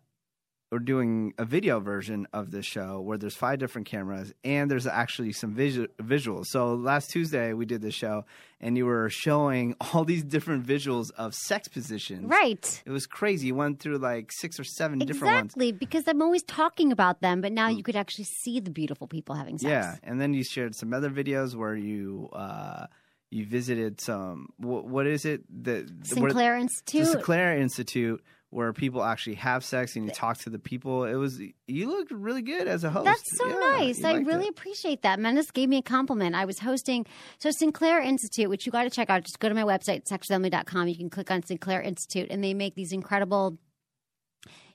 we're 0.72 0.80
doing 0.80 1.34
a 1.38 1.44
video 1.44 1.82
version 1.82 2.26
of 2.32 2.50
this 2.52 2.66
show 2.66 3.02
where 3.02 3.18
there's 3.18 3.36
five 3.36 3.60
different 3.60 3.88
cameras 3.88 4.34
and 4.46 4.72
there's 4.72 4.88
actually 4.88 5.34
some 5.34 5.54
visu- 5.54 5.88
visuals. 6.02 6.46
So 6.46 6.76
last 6.76 7.10
Tuesday 7.10 7.52
we 7.52 7.66
did 7.66 7.82
this 7.82 7.94
show 7.94 8.24
and 8.62 8.78
you 8.78 8.86
were 8.86 9.10
showing 9.10 9.76
all 9.94 10.06
these 10.06 10.24
different 10.24 10.66
visuals 10.66 11.12
of 11.18 11.34
sex 11.36 11.68
positions. 11.68 12.26
Right. 12.26 12.82
It 12.86 12.92
was 12.92 13.06
crazy. 13.06 13.48
You 13.48 13.56
went 13.56 13.82
through 13.82 13.98
like 13.98 14.32
six 14.32 14.60
or 14.62 14.64
seven 14.64 15.00
different 15.00 15.34
ones. 15.34 15.46
Exactly, 15.48 15.72
because 15.74 16.08
I'm 16.08 16.22
always 16.22 16.44
talking 16.44 16.94
about 16.94 17.20
them, 17.20 17.42
but 17.42 17.52
now 17.52 17.68
you 17.68 17.84
could 17.84 17.98
actually 17.98 18.26
see 18.26 18.62
the 18.62 18.72
beautiful 18.72 19.08
people 19.08 19.36
having 19.36 19.58
sex. 19.58 19.70
Yeah, 19.70 19.96
and 20.04 20.22
then 20.22 20.34
you 20.34 20.44
shared 20.46 20.74
some 20.76 20.94
other 20.94 21.10
videos 21.10 21.54
where 21.54 21.76
you 21.76 22.30
uh, 22.32 22.86
you 23.30 23.46
visited 23.46 24.00
some. 24.00 24.48
What, 24.58 24.86
what 24.88 25.06
is 25.06 25.26
it? 25.26 25.42
The 25.50 25.82
the- 25.84 26.16
where- 26.22 26.30
Sinclair 26.30 26.56
the 26.56 26.62
Institute. 26.62 27.08
Sinclair 27.08 27.58
Institute, 27.58 28.24
where 28.52 28.72
people 28.74 29.02
actually 29.04 29.36
have 29.36 29.64
sex 29.64 29.96
and 29.96 30.06
you 30.06 30.12
talk 30.12 30.38
to 30.38 30.50
the 30.50 30.60
people. 30.60 31.06
It 31.06 31.16
was 31.16 31.42
you 31.68 31.88
looked 31.88 32.12
really 32.12 32.42
good 32.42 32.68
as 32.68 32.84
a 32.84 32.90
host. 32.90 33.06
That's 33.06 33.38
so 33.38 33.48
Yeah, 33.48 33.56
nice. 33.78 34.04
I 34.04 34.16
really 34.16 34.46
it. 34.46 34.50
appreciate 34.52 35.02
that. 35.02 35.20
Menace 35.20 35.50
gave 35.52 35.70
me 35.70 35.78
a 35.78 35.82
compliment. 35.82 36.36
I 36.36 36.46
was 36.46 36.60
hosting 36.60 37.06
so 37.40 37.50
Sinclair 37.50 38.00
Institute, 38.02 38.50
which 38.50 38.66
you 38.66 38.72
got 38.72 38.84
to 38.84 38.90
check 38.90 39.10
out. 39.10 39.24
Just 39.24 39.40
go 39.40 39.48
to 39.50 39.56
my 39.56 39.64
website, 39.64 40.04
sexwithemily.com. 40.12 40.88
You 40.90 40.98
can 40.98 41.10
click 41.10 41.32
on 41.32 41.44
Sinclair 41.44 41.82
Institute, 41.82 42.28
and 42.30 42.44
they 42.44 42.54
make 42.54 42.76
these 42.76 42.92
incredible 42.92 43.58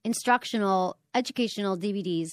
instructional, 0.05 0.97
educational 1.15 1.77
DVDs 1.77 2.31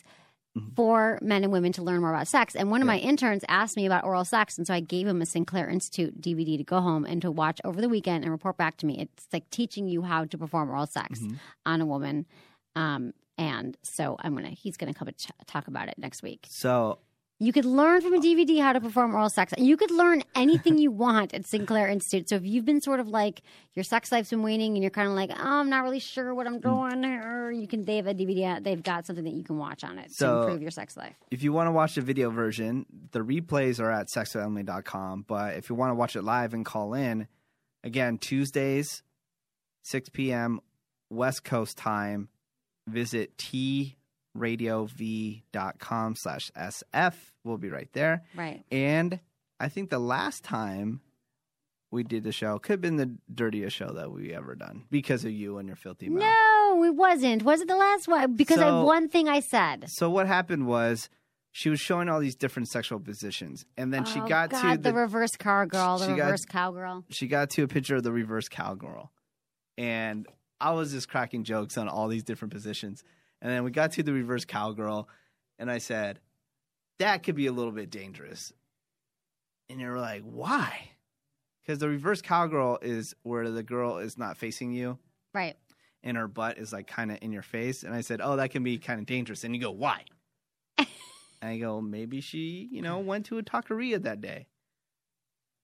Mm-hmm. 0.55 0.75
for 0.75 1.17
men 1.19 1.43
and 1.43 1.51
women 1.51 1.71
to 1.73 1.81
learn 1.81 2.01
more 2.01 2.13
about 2.13 2.27
sex. 2.27 2.55
And 2.55 2.69
one 2.69 2.79
of 2.79 2.85
my 2.85 2.99
interns 2.99 3.43
asked 3.49 3.75
me 3.75 3.87
about 3.87 4.03
oral 4.03 4.23
sex, 4.23 4.55
and 4.55 4.67
so 4.67 4.73
I 4.75 4.81
gave 4.81 5.07
him 5.07 5.19
a 5.19 5.25
Sinclair 5.25 5.67
Institute 5.67 6.21
DVD 6.21 6.57
to 6.59 6.63
go 6.63 6.79
home 6.79 7.05
and 7.05 7.23
to 7.23 7.31
watch 7.31 7.59
over 7.65 7.81
the 7.81 7.89
weekend 7.89 8.23
and 8.23 8.31
report 8.31 8.55
back 8.55 8.77
to 8.77 8.85
me. 8.85 8.99
It's 8.99 9.25
like 9.33 9.49
teaching 9.49 9.87
you 9.87 10.03
how 10.03 10.25
to 10.25 10.37
perform 10.37 10.69
oral 10.69 10.85
sex 10.85 11.19
Mm-hmm. 11.21 11.35
on 11.65 11.81
a 11.81 11.87
woman. 11.87 12.27
Um, 12.75 13.13
and 13.35 13.75
so 13.81 14.15
I'm 14.19 14.35
gonna 14.35 14.49
he's 14.51 14.77
gonna 14.77 14.93
come 14.93 15.07
and 15.07 15.17
ch- 15.17 15.31
talk 15.47 15.67
about 15.67 15.87
it 15.87 15.95
next 15.97 16.21
week. 16.21 16.45
So 16.49 16.99
You 17.43 17.51
could 17.51 17.65
learn 17.65 17.99
from 17.99 18.13
a 18.13 18.19
DVD 18.19 18.61
how 18.61 18.71
to 18.71 18.79
perform 18.79 19.13
oral 19.13 19.29
sex. 19.29 19.53
You 19.57 19.75
could 19.75 19.91
learn 19.91 20.23
anything 20.33 20.77
you 20.77 20.91
want 20.91 21.33
at 21.33 21.45
Sinclair 21.45 21.89
Institute. 21.89 22.29
So 22.29 22.35
if 22.35 22.45
you've 22.45 22.63
been 22.63 22.79
sort 22.79 23.01
of 23.01 23.09
like 23.09 23.41
your 23.73 23.83
sex 23.83 24.13
life's 24.13 24.29
been 24.29 24.43
waning 24.43 24.75
and 24.75 24.81
you're 24.81 24.89
kind 24.91 25.09
of 25.09 25.13
like, 25.13 25.29
oh, 25.31 25.59
I'm 25.59 25.69
not 25.69 25.83
really 25.83 25.99
sure 25.99 26.33
what 26.33 26.47
I'm 26.47 26.61
mm. 26.61 26.93
doing, 26.93 27.03
or 27.03 27.51
you 27.51 27.67
can 27.67 27.83
they 27.83 27.97
have 27.97 28.07
a 28.07 28.13
DVD. 28.13 28.63
They've 28.63 28.81
got 28.81 29.05
something 29.05 29.25
that 29.25 29.33
you 29.33 29.43
can 29.43 29.57
watch 29.57 29.83
on 29.83 29.99
it 29.99 30.15
to 30.19 30.37
improve 30.37 30.61
your 30.61 30.71
sex 30.71 30.95
life. 30.95 31.17
if 31.31 31.43
you 31.43 31.51
want 31.51 31.67
to 31.67 31.73
watch 31.73 31.95
the 31.95 32.01
video 32.01 32.29
version, 32.29 32.85
the 33.11 33.19
replays 33.19 33.81
are 33.81 33.91
at 33.91 34.07
sexwithemily.com. 34.07 35.25
But 35.27 35.55
if 35.55 35.69
you 35.69 35.75
want 35.75 35.89
to 35.89 35.95
watch 35.95 36.15
it 36.15 36.23
live 36.23 36.53
and 36.53 36.65
call 36.65 36.93
in, 36.93 37.27
again, 37.83 38.19
Tuesdays, 38.19 39.03
6 39.81 40.07
p.m. 40.09 40.61
West 41.09 41.43
Coast 41.43 41.77
time, 41.77 42.29
visit 42.87 43.37
tradiov.com 44.37 46.15
slash 46.15 46.51
SF. 46.55 47.13
We'll 47.43 47.57
be 47.57 47.69
right 47.69 47.89
there. 47.93 48.23
Right. 48.35 48.63
And 48.71 49.19
I 49.59 49.69
think 49.69 49.89
the 49.89 49.99
last 49.99 50.43
time 50.43 51.01
we 51.91 52.03
did 52.03 52.23
the 52.23 52.31
show 52.31 52.57
could 52.59 52.73
have 52.73 52.81
been 52.81 52.95
the 52.97 53.15
dirtiest 53.33 53.75
show 53.75 53.93
that 53.93 54.11
we 54.11 54.33
ever 54.33 54.55
done 54.55 54.85
because 54.89 55.25
of 55.25 55.31
you 55.31 55.57
and 55.57 55.67
your 55.67 55.75
filthy 55.75 56.09
mouth. 56.09 56.21
No, 56.23 56.83
it 56.83 56.95
wasn't. 56.95 57.43
Was 57.43 57.61
it 57.61 57.67
the 57.67 57.75
last 57.75 58.07
one? 58.07 58.35
Because 58.35 58.57
I 58.59 58.69
So- 58.69 58.83
one 58.85 59.09
thing 59.09 59.27
I 59.29 59.39
said. 59.41 59.85
So 59.89 60.09
what 60.09 60.25
happened 60.27 60.65
was 60.67 61.09
she 61.51 61.69
was 61.69 61.79
showing 61.79 62.09
all 62.09 62.19
these 62.19 62.35
different 62.35 62.69
sexual 62.69 62.99
positions, 62.99 63.63
and 63.77 63.93
then 63.93 64.05
she 64.05 64.19
Oh, 64.19 64.27
got 64.27 64.49
God, 64.49 64.77
to 64.77 64.81
the, 64.81 64.91
reverse 64.93 65.35
cowgirl, 65.37 65.99
the 65.99 66.05
she 66.07 66.15
got- 66.15 66.25
reverse 66.25 66.45
cowgirl. 66.45 67.05
she 67.09 67.27
got 67.27 67.51
to 67.51 67.61
a 67.63 67.67
picture 67.67 67.95
of 67.97 68.01
the 68.01 68.11
reverse 68.11 68.49
cowgirl, 68.49 69.11
and 69.77 70.25
I 70.59 70.71
was 70.71 70.91
just 70.93 71.09
cracking 71.09 71.43
jokes 71.43 71.77
on 71.77 71.87
all 71.87 72.07
these 72.07 72.23
different 72.23 72.51
positions, 72.55 73.03
and 73.43 73.51
then 73.51 73.63
we 73.63 73.69
got 73.69 73.91
to 73.91 74.01
the 74.03 74.13
reverse 74.13 74.45
cowgirl, 74.45 75.07
and 75.59 75.69
I 75.69 75.77
said 75.77 76.19
that 76.97 77.21
could 77.21 77.35
be 77.35 77.45
a 77.45 77.51
little 77.51 77.71
bit 77.71 77.91
dangerous, 77.91 78.51
and 79.69 79.79
you're 79.79 79.99
like, 79.99 80.23
why? 80.23 80.89
Because 81.61 81.77
the 81.79 81.89
reverse 81.89 82.21
cowgirl 82.21 82.79
is 82.81 83.13
where 83.23 83.49
the 83.51 83.63
girl 83.63 83.97
is 83.99 84.17
not 84.17 84.37
facing 84.37 84.71
you, 84.71 84.97
Right. 85.33 85.55
and 86.03 86.17
her 86.17 86.27
butt 86.27 86.57
is 86.57 86.73
like 86.73 86.87
kind 86.87 87.11
of 87.11 87.19
in 87.21 87.31
your 87.31 87.41
face. 87.43 87.83
And 87.83 87.93
I 87.93 88.01
said, 88.01 88.19
"Oh, 88.21 88.35
that 88.37 88.49
can 88.51 88.63
be 88.63 88.77
kind 88.79 88.99
of 88.99 89.05
dangerous." 89.05 89.43
And 89.43 89.55
you 89.55 89.61
go, 89.61 89.71
"Why?" 89.71 90.03
and 90.77 90.87
I 91.41 91.57
go, 91.59 91.79
"Maybe 91.81 92.19
she, 92.21 92.67
you 92.71 92.81
know, 92.81 92.99
went 92.99 93.25
to 93.27 93.37
a 93.37 93.43
taqueria 93.43 94.01
that 94.03 94.19
day." 94.21 94.47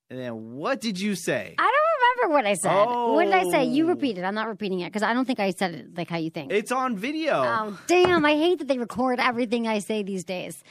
And 0.09 0.17
then 0.19 0.55
what 0.55 0.79
did 0.81 0.99
you 0.99 1.15
say? 1.15 1.55
I 1.57 1.63
don't 1.63 1.78
remember. 2.29 2.33
what 2.33 2.45
I 2.45 2.53
said. 2.53 2.85
What 2.85 3.25
did 3.25 3.33
I 3.33 3.49
say? 3.49 3.65
You 3.65 3.85
Oh. 3.85 3.89
repeat 3.89 4.17
it. 4.17 4.23
I'm 4.23 4.35
not 4.35 4.47
repeating 4.47 4.79
it 4.81 4.85
because 4.85 5.03
I 5.03 5.13
don't 5.13 5.25
think 5.25 5.39
I 5.39 5.51
said 5.51 5.73
it 5.73 5.97
like 5.97 6.09
how 6.09 6.17
you 6.17 6.29
think. 6.29 6.51
It's 6.51 6.71
on 6.71 6.95
video. 6.95 7.33
Oh, 7.45 7.79
damn. 7.87 8.25
I 8.25 8.33
hate 8.33 8.59
that 8.59 8.67
they 8.67 8.77
record 8.77 9.19
everything 9.19 9.67
I 9.67 9.79
say 9.79 10.03
these 10.03 10.23
days. 10.23 10.63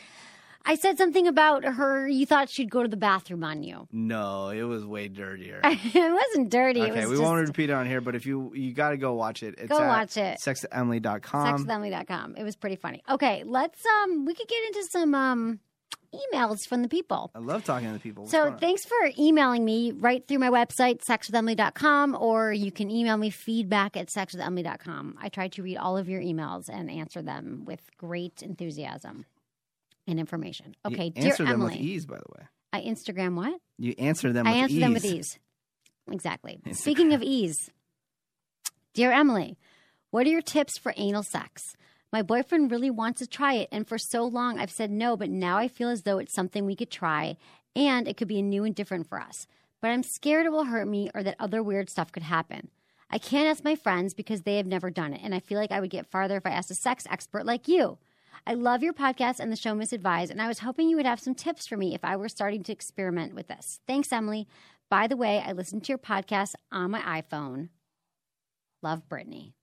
I 0.66 0.74
said 0.74 0.98
something 0.98 1.26
about 1.26 1.64
her. 1.64 2.06
You 2.06 2.26
thought 2.26 2.50
she'd 2.50 2.70
go 2.70 2.82
to 2.82 2.88
the 2.88 2.96
bathroom 2.96 3.42
on 3.42 3.62
you. 3.62 3.88
No, 3.90 4.50
it 4.50 4.64
was 4.64 4.84
way 4.84 5.08
dirtier. 5.08 5.60
it 5.64 6.12
wasn't 6.12 6.50
dirty. 6.50 6.82
okay, 6.82 6.90
it 6.90 7.08
was 7.08 7.10
we 7.10 7.14
just 7.16 7.22
won't 7.22 7.46
repeat 7.46 7.70
it 7.70 7.72
on 7.72 7.86
here, 7.86 8.02
but 8.02 8.14
if 8.14 8.26
you 8.26 8.52
you 8.54 8.74
got 8.74 8.90
to 8.90 8.98
go 8.98 9.14
watch 9.14 9.42
it. 9.42 9.54
It's 9.56 9.68
Go 9.68 9.78
at 9.80 9.86
watch 9.88 10.16
it. 10.18 10.38
sexemily.com. 10.40 11.64
sexwithemily.com. 11.64 12.36
It 12.36 12.42
was 12.44 12.56
pretty 12.56 12.76
funny. 12.76 13.02
Okay, 13.08 13.44
let's 13.46 13.80
um 14.02 14.26
we 14.26 14.34
could 14.34 14.48
get 14.48 14.62
into 14.66 14.82
some 14.90 15.14
um 15.14 15.60
emails 16.14 16.58
from 16.68 16.82
the 16.82 16.88
people. 16.88 17.30
I 17.34 17.38
love 17.38 17.64
talking 17.64 17.88
to 17.88 17.94
the 17.94 17.98
people. 18.00 18.24
What's 18.24 18.32
So 18.32 18.52
thanks 18.58 18.84
for 18.84 18.96
emailing 19.18 19.64
me 19.64 19.92
right 19.92 20.26
through 20.26 20.38
my 20.38 20.50
website, 20.50 21.00
sexwithemily.com, 21.08 22.16
or 22.18 22.52
you 22.52 22.72
can 22.72 22.90
email 22.90 23.16
me 23.16 23.30
feedback 23.30 23.96
at 23.96 24.08
sexwithemily.com. 24.08 25.18
I 25.20 25.28
try 25.28 25.48
to 25.48 25.62
read 25.62 25.76
all 25.76 25.96
of 25.96 26.08
your 26.08 26.20
emails 26.20 26.64
and 26.68 26.90
answer 26.90 27.22
them 27.22 27.64
with 27.66 27.80
great 27.96 28.42
enthusiasm 28.42 29.26
and 30.06 30.18
information. 30.18 30.74
You 30.86 30.94
Okay, 30.94 31.10
dear 31.10 31.34
them 31.36 31.48
Emily. 31.48 31.74
with 31.74 31.80
ease, 31.82 32.06
by 32.06 32.16
the 32.16 32.24
way. 32.38 32.46
I 32.72 32.80
Instagram 32.82 33.34
what? 33.34 33.60
You 33.78 33.94
answer 33.98 34.32
them. 34.32 34.46
I 34.46 34.52
answer 34.52 34.74
ease. 34.74 34.80
them 34.80 34.92
with 34.94 35.04
ease. 35.04 35.38
Exactly. 36.10 36.60
Instagram. 36.66 36.76
Speaking 36.76 37.12
of 37.12 37.22
ease, 37.22 37.70
dear 38.94 39.12
Emily, 39.12 39.58
what 40.10 40.26
are 40.26 40.30
your 40.30 40.42
tips 40.42 40.78
for 40.78 40.94
anal 40.96 41.22
sex? 41.22 41.62
My 42.12 42.22
boyfriend 42.22 42.70
really 42.70 42.90
wants 42.90 43.18
to 43.18 43.26
try 43.26 43.54
it, 43.54 43.68
and 43.70 43.86
for 43.86 43.98
so 43.98 44.24
long 44.24 44.58
I've 44.58 44.70
said 44.70 44.90
no, 44.90 45.16
but 45.16 45.28
now 45.28 45.58
I 45.58 45.68
feel 45.68 45.90
as 45.90 46.02
though 46.02 46.18
it's 46.18 46.32
something 46.32 46.64
we 46.64 46.76
could 46.76 46.90
try 46.90 47.36
and 47.76 48.08
it 48.08 48.16
could 48.16 48.28
be 48.28 48.42
new 48.42 48.64
and 48.64 48.74
different 48.74 49.08
for 49.08 49.20
us. 49.20 49.46
But 49.80 49.88
I'm 49.88 50.02
scared 50.02 50.46
it 50.46 50.52
will 50.52 50.64
hurt 50.64 50.88
me 50.88 51.10
or 51.14 51.22
that 51.22 51.36
other 51.38 51.62
weird 51.62 51.88
stuff 51.88 52.10
could 52.10 52.24
happen. 52.24 52.70
I 53.10 53.18
can't 53.18 53.46
ask 53.46 53.64
my 53.64 53.74
friends 53.74 54.14
because 54.14 54.42
they 54.42 54.56
have 54.56 54.66
never 54.66 54.90
done 54.90 55.14
it, 55.14 55.20
and 55.22 55.34
I 55.34 55.40
feel 55.40 55.58
like 55.58 55.72
I 55.72 55.80
would 55.80 55.90
get 55.90 56.10
farther 56.10 56.36
if 56.36 56.46
I 56.46 56.50
asked 56.50 56.70
a 56.70 56.74
sex 56.74 57.06
expert 57.10 57.46
like 57.46 57.68
you. 57.68 57.98
I 58.46 58.54
love 58.54 58.82
your 58.82 58.92
podcast 58.92 59.40
and 59.40 59.50
the 59.52 59.56
show 59.56 59.74
Misadvised, 59.74 60.30
and 60.30 60.42
I 60.42 60.48
was 60.48 60.60
hoping 60.60 60.88
you 60.88 60.96
would 60.96 61.06
have 61.06 61.20
some 61.20 61.34
tips 61.34 61.66
for 61.66 61.76
me 61.76 61.94
if 61.94 62.04
I 62.04 62.16
were 62.16 62.28
starting 62.28 62.62
to 62.64 62.72
experiment 62.72 63.34
with 63.34 63.48
this. 63.48 63.80
Thanks, 63.86 64.12
Emily. 64.12 64.46
By 64.90 65.06
the 65.06 65.16
way, 65.16 65.42
I 65.44 65.52
listen 65.52 65.80
to 65.82 65.88
your 65.88 65.98
podcast 65.98 66.54
on 66.72 66.90
my 66.90 67.00
iPhone. 67.00 67.68
Love 68.82 69.08
Brittany. 69.08 69.54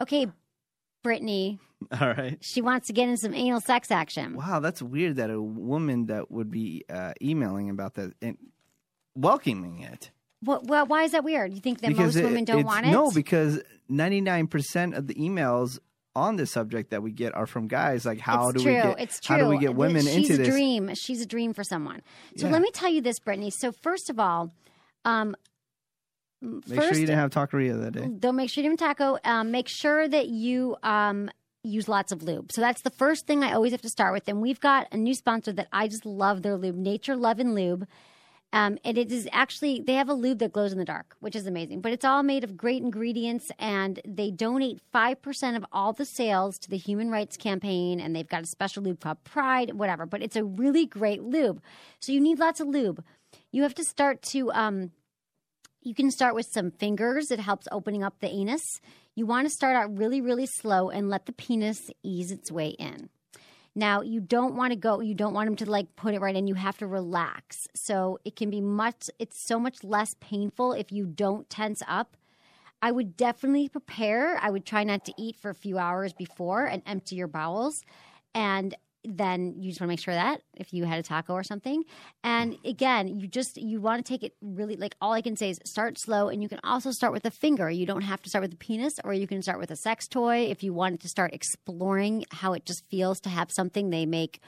Okay, 0.00 0.26
Brittany, 1.04 1.60
All 2.00 2.08
right. 2.08 2.36
she 2.40 2.60
wants 2.60 2.88
to 2.88 2.92
get 2.92 3.08
in 3.08 3.16
some 3.16 3.32
anal 3.32 3.60
sex 3.60 3.92
action. 3.92 4.34
Wow, 4.34 4.58
that's 4.58 4.82
weird 4.82 5.16
that 5.16 5.30
a 5.30 5.40
woman 5.40 6.06
that 6.06 6.32
would 6.32 6.50
be 6.50 6.82
uh, 6.90 7.12
emailing 7.22 7.70
about 7.70 7.94
that 7.94 8.14
and 8.20 8.36
welcoming 9.14 9.80
it. 9.80 10.10
What, 10.40 10.66
well, 10.66 10.86
why 10.86 11.04
is 11.04 11.12
that 11.12 11.24
weird? 11.24 11.54
You 11.54 11.60
think 11.60 11.80
that 11.80 11.88
because 11.88 12.16
most 12.16 12.22
it- 12.22 12.24
women 12.24 12.44
don't 12.44 12.64
want 12.64 12.86
it? 12.86 12.90
No, 12.90 13.10
because 13.10 13.60
ninety 13.88 14.20
nine 14.20 14.46
percent 14.46 14.94
of 14.94 15.06
the 15.06 15.14
emails 15.14 15.78
on 16.16 16.36
this 16.36 16.50
subject 16.52 16.90
that 16.90 17.02
we 17.02 17.10
get 17.12 17.34
are 17.34 17.46
from 17.46 17.66
guys. 17.66 18.04
Like, 18.04 18.20
how 18.20 18.48
it's 18.50 18.58
do 18.58 18.64
true. 18.64 18.74
we 18.76 18.82
get? 18.82 19.00
It's 19.00 19.20
true. 19.20 19.36
How 19.36 19.42
do 19.42 19.48
we 19.48 19.58
get 19.58 19.74
women 19.74 20.02
She's 20.02 20.30
into 20.30 20.34
a 20.34 20.36
this? 20.38 20.48
dream. 20.48 20.94
She's 20.94 21.20
a 21.22 21.26
dream 21.26 21.54
for 21.54 21.64
someone. 21.64 22.02
So 22.36 22.46
Yeah. 22.46 22.52
let 22.52 22.62
me 22.62 22.70
tell 22.72 22.90
you 22.90 23.00
this, 23.00 23.18
Brittany. 23.18 23.50
So 23.50 23.72
first 23.72 24.10
of 24.10 24.18
all, 24.20 24.52
um, 25.04 25.34
Make 26.44 26.78
first, 26.78 26.88
sure 26.88 26.98
you 26.98 27.06
didn't 27.06 27.18
have 27.18 27.30
taqueria 27.30 27.80
that 27.80 27.92
day. 27.92 28.06
Don't 28.18 28.36
make 28.36 28.50
sure 28.50 28.62
you 28.62 28.70
didn't 28.70 28.80
have 28.80 28.96
taco. 28.96 29.18
Um, 29.24 29.50
make 29.50 29.68
sure 29.68 30.06
that 30.06 30.28
you 30.28 30.76
um, 30.82 31.30
use 31.62 31.88
lots 31.88 32.12
of 32.12 32.22
lube. 32.22 32.52
So 32.52 32.60
that's 32.60 32.82
the 32.82 32.90
first 32.90 33.26
thing 33.26 33.42
I 33.42 33.52
always 33.52 33.72
have 33.72 33.82
to 33.82 33.88
start 33.88 34.12
with. 34.12 34.28
And 34.28 34.40
we've 34.40 34.60
got 34.60 34.86
a 34.92 34.96
new 34.96 35.14
sponsor 35.14 35.52
that 35.54 35.68
I 35.72 35.88
just 35.88 36.04
love 36.04 36.42
their 36.42 36.56
lube, 36.56 36.76
Nature 36.76 37.16
Love 37.16 37.38
and 37.38 37.54
Lube. 37.54 37.86
Um, 38.52 38.78
and 38.84 38.96
it 38.96 39.10
is 39.10 39.28
actually 39.32 39.82
they 39.84 39.94
have 39.94 40.08
a 40.08 40.14
lube 40.14 40.38
that 40.38 40.52
glows 40.52 40.70
in 40.70 40.78
the 40.78 40.84
dark, 40.84 41.16
which 41.18 41.34
is 41.34 41.46
amazing. 41.46 41.80
But 41.80 41.92
it's 41.92 42.04
all 42.04 42.22
made 42.22 42.44
of 42.44 42.56
great 42.56 42.82
ingredients, 42.82 43.50
and 43.58 43.98
they 44.06 44.30
donate 44.30 44.80
five 44.92 45.20
percent 45.20 45.56
of 45.56 45.66
all 45.72 45.92
the 45.92 46.04
sales 46.04 46.56
to 46.60 46.70
the 46.70 46.76
Human 46.76 47.10
Rights 47.10 47.36
Campaign. 47.36 47.98
And 47.98 48.14
they've 48.14 48.28
got 48.28 48.44
a 48.44 48.46
special 48.46 48.84
lube 48.84 49.00
called 49.00 49.24
Pride, 49.24 49.74
whatever. 49.74 50.06
But 50.06 50.22
it's 50.22 50.36
a 50.36 50.44
really 50.44 50.86
great 50.86 51.22
lube. 51.24 51.60
So 51.98 52.12
you 52.12 52.20
need 52.20 52.38
lots 52.38 52.60
of 52.60 52.68
lube. 52.68 53.02
You 53.50 53.62
have 53.62 53.74
to 53.74 53.84
start 53.84 54.22
to 54.30 54.52
um, 54.52 54.92
you 55.84 55.94
can 55.94 56.10
start 56.10 56.34
with 56.34 56.46
some 56.50 56.70
fingers. 56.70 57.30
It 57.30 57.38
helps 57.38 57.68
opening 57.70 58.02
up 58.02 58.18
the 58.20 58.28
anus. 58.28 58.64
You 59.14 59.26
want 59.26 59.46
to 59.46 59.54
start 59.54 59.76
out 59.76 59.96
really, 59.96 60.20
really 60.20 60.46
slow 60.46 60.88
and 60.88 61.08
let 61.08 61.26
the 61.26 61.32
penis 61.32 61.90
ease 62.02 62.32
its 62.32 62.50
way 62.50 62.68
in. 62.68 63.10
Now, 63.76 64.00
you 64.00 64.20
don't 64.20 64.56
want 64.56 64.72
to 64.72 64.76
go, 64.76 65.00
you 65.00 65.14
don't 65.14 65.34
want 65.34 65.46
them 65.46 65.56
to 65.56 65.70
like 65.70 65.94
put 65.94 66.14
it 66.14 66.20
right 66.20 66.34
in. 66.34 66.46
You 66.46 66.54
have 66.54 66.78
to 66.78 66.86
relax. 66.86 67.56
So 67.74 68.18
it 68.24 68.34
can 68.34 68.48
be 68.48 68.60
much, 68.60 69.10
it's 69.18 69.46
so 69.46 69.58
much 69.58 69.84
less 69.84 70.14
painful 70.20 70.72
if 70.72 70.90
you 70.90 71.06
don't 71.06 71.48
tense 71.50 71.82
up. 71.86 72.16
I 72.80 72.90
would 72.90 73.16
definitely 73.16 73.68
prepare. 73.68 74.38
I 74.40 74.50
would 74.50 74.64
try 74.64 74.84
not 74.84 75.04
to 75.06 75.14
eat 75.18 75.36
for 75.40 75.50
a 75.50 75.54
few 75.54 75.78
hours 75.78 76.12
before 76.12 76.66
and 76.66 76.82
empty 76.86 77.16
your 77.16 77.28
bowels. 77.28 77.82
And 78.34 78.74
then 79.04 79.54
you 79.58 79.70
just 79.70 79.80
want 79.80 79.88
to 79.88 79.92
make 79.92 80.00
sure 80.00 80.14
that 80.14 80.42
if 80.56 80.72
you 80.72 80.84
had 80.84 80.98
a 80.98 81.02
taco 81.02 81.34
or 81.34 81.42
something. 81.42 81.84
And 82.22 82.54
mm. 82.54 82.70
again, 82.70 83.08
you 83.08 83.28
just 83.28 83.56
you 83.56 83.80
want 83.80 84.04
to 84.04 84.12
take 84.12 84.22
it 84.22 84.34
really 84.40 84.76
like 84.76 84.96
all 85.00 85.12
I 85.12 85.22
can 85.22 85.36
say 85.36 85.50
is 85.50 85.60
start 85.64 85.98
slow 85.98 86.28
and 86.28 86.42
you 86.42 86.48
can 86.48 86.60
also 86.64 86.90
start 86.90 87.12
with 87.12 87.24
a 87.24 87.30
finger. 87.30 87.70
You 87.70 87.86
don't 87.86 88.02
have 88.02 88.22
to 88.22 88.28
start 88.28 88.42
with 88.42 88.54
a 88.54 88.56
penis 88.56 88.98
or 89.04 89.12
you 89.12 89.26
can 89.26 89.42
start 89.42 89.58
with 89.58 89.70
a 89.70 89.76
sex 89.76 90.08
toy 90.08 90.46
if 90.50 90.62
you 90.62 90.72
wanted 90.72 91.00
to 91.00 91.08
start 91.08 91.32
exploring 91.32 92.24
how 92.30 92.52
it 92.52 92.64
just 92.64 92.88
feels 92.88 93.20
to 93.20 93.28
have 93.28 93.50
something 93.50 93.90
they 93.90 94.06
make 94.06 94.40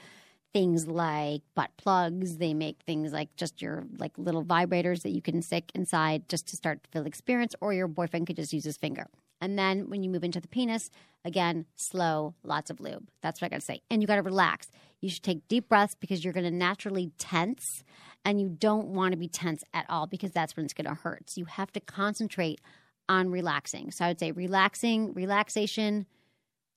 things 0.53 0.87
like 0.87 1.41
butt 1.55 1.71
plugs. 1.77 2.37
They 2.37 2.53
make 2.53 2.79
things 2.85 3.13
like 3.13 3.35
just 3.35 3.61
your 3.61 3.85
like 3.97 4.17
little 4.17 4.43
vibrators 4.43 5.03
that 5.03 5.11
you 5.11 5.21
can 5.21 5.41
stick 5.41 5.71
inside 5.75 6.27
just 6.29 6.47
to 6.47 6.55
start 6.55 6.83
to 6.83 6.89
feel 6.89 7.05
experience, 7.05 7.53
or 7.61 7.73
your 7.73 7.87
boyfriend 7.87 8.27
could 8.27 8.37
just 8.37 8.53
use 8.53 8.63
his 8.63 8.77
finger. 8.77 9.07
And 9.41 9.57
then 9.57 9.89
when 9.89 10.03
you 10.03 10.09
move 10.09 10.23
into 10.23 10.39
the 10.39 10.47
penis, 10.47 10.89
again, 11.23 11.65
slow, 11.75 12.33
lots 12.43 12.69
of 12.69 12.79
lube. 12.79 13.07
That's 13.21 13.41
what 13.41 13.47
I 13.47 13.49
got 13.49 13.59
to 13.59 13.65
say. 13.65 13.81
And 13.89 14.01
you 14.01 14.07
got 14.07 14.15
to 14.15 14.23
relax. 14.23 14.67
You 15.01 15.09
should 15.09 15.23
take 15.23 15.47
deep 15.47 15.69
breaths 15.69 15.95
because 15.95 16.23
you're 16.23 16.33
to 16.45 16.51
naturally 16.51 17.11
tense, 17.19 17.83
and 18.25 18.41
you 18.41 18.49
don't 18.49 18.87
want 18.87 19.11
to 19.11 19.17
be 19.17 19.27
tense 19.27 19.63
at 19.73 19.85
all 19.89 20.07
because 20.07 20.31
that's 20.31 20.55
when 20.55 20.65
it's 20.65 20.73
to 20.73 20.93
hurt. 20.95 21.29
So 21.29 21.39
you 21.39 21.45
have 21.45 21.71
to 21.73 21.79
concentrate 21.79 22.59
on 23.07 23.29
relaxing. 23.29 23.91
So 23.91 24.05
I 24.05 24.07
would 24.09 24.19
say 24.19 24.31
relaxing, 24.31 25.13
relaxation, 25.13 26.07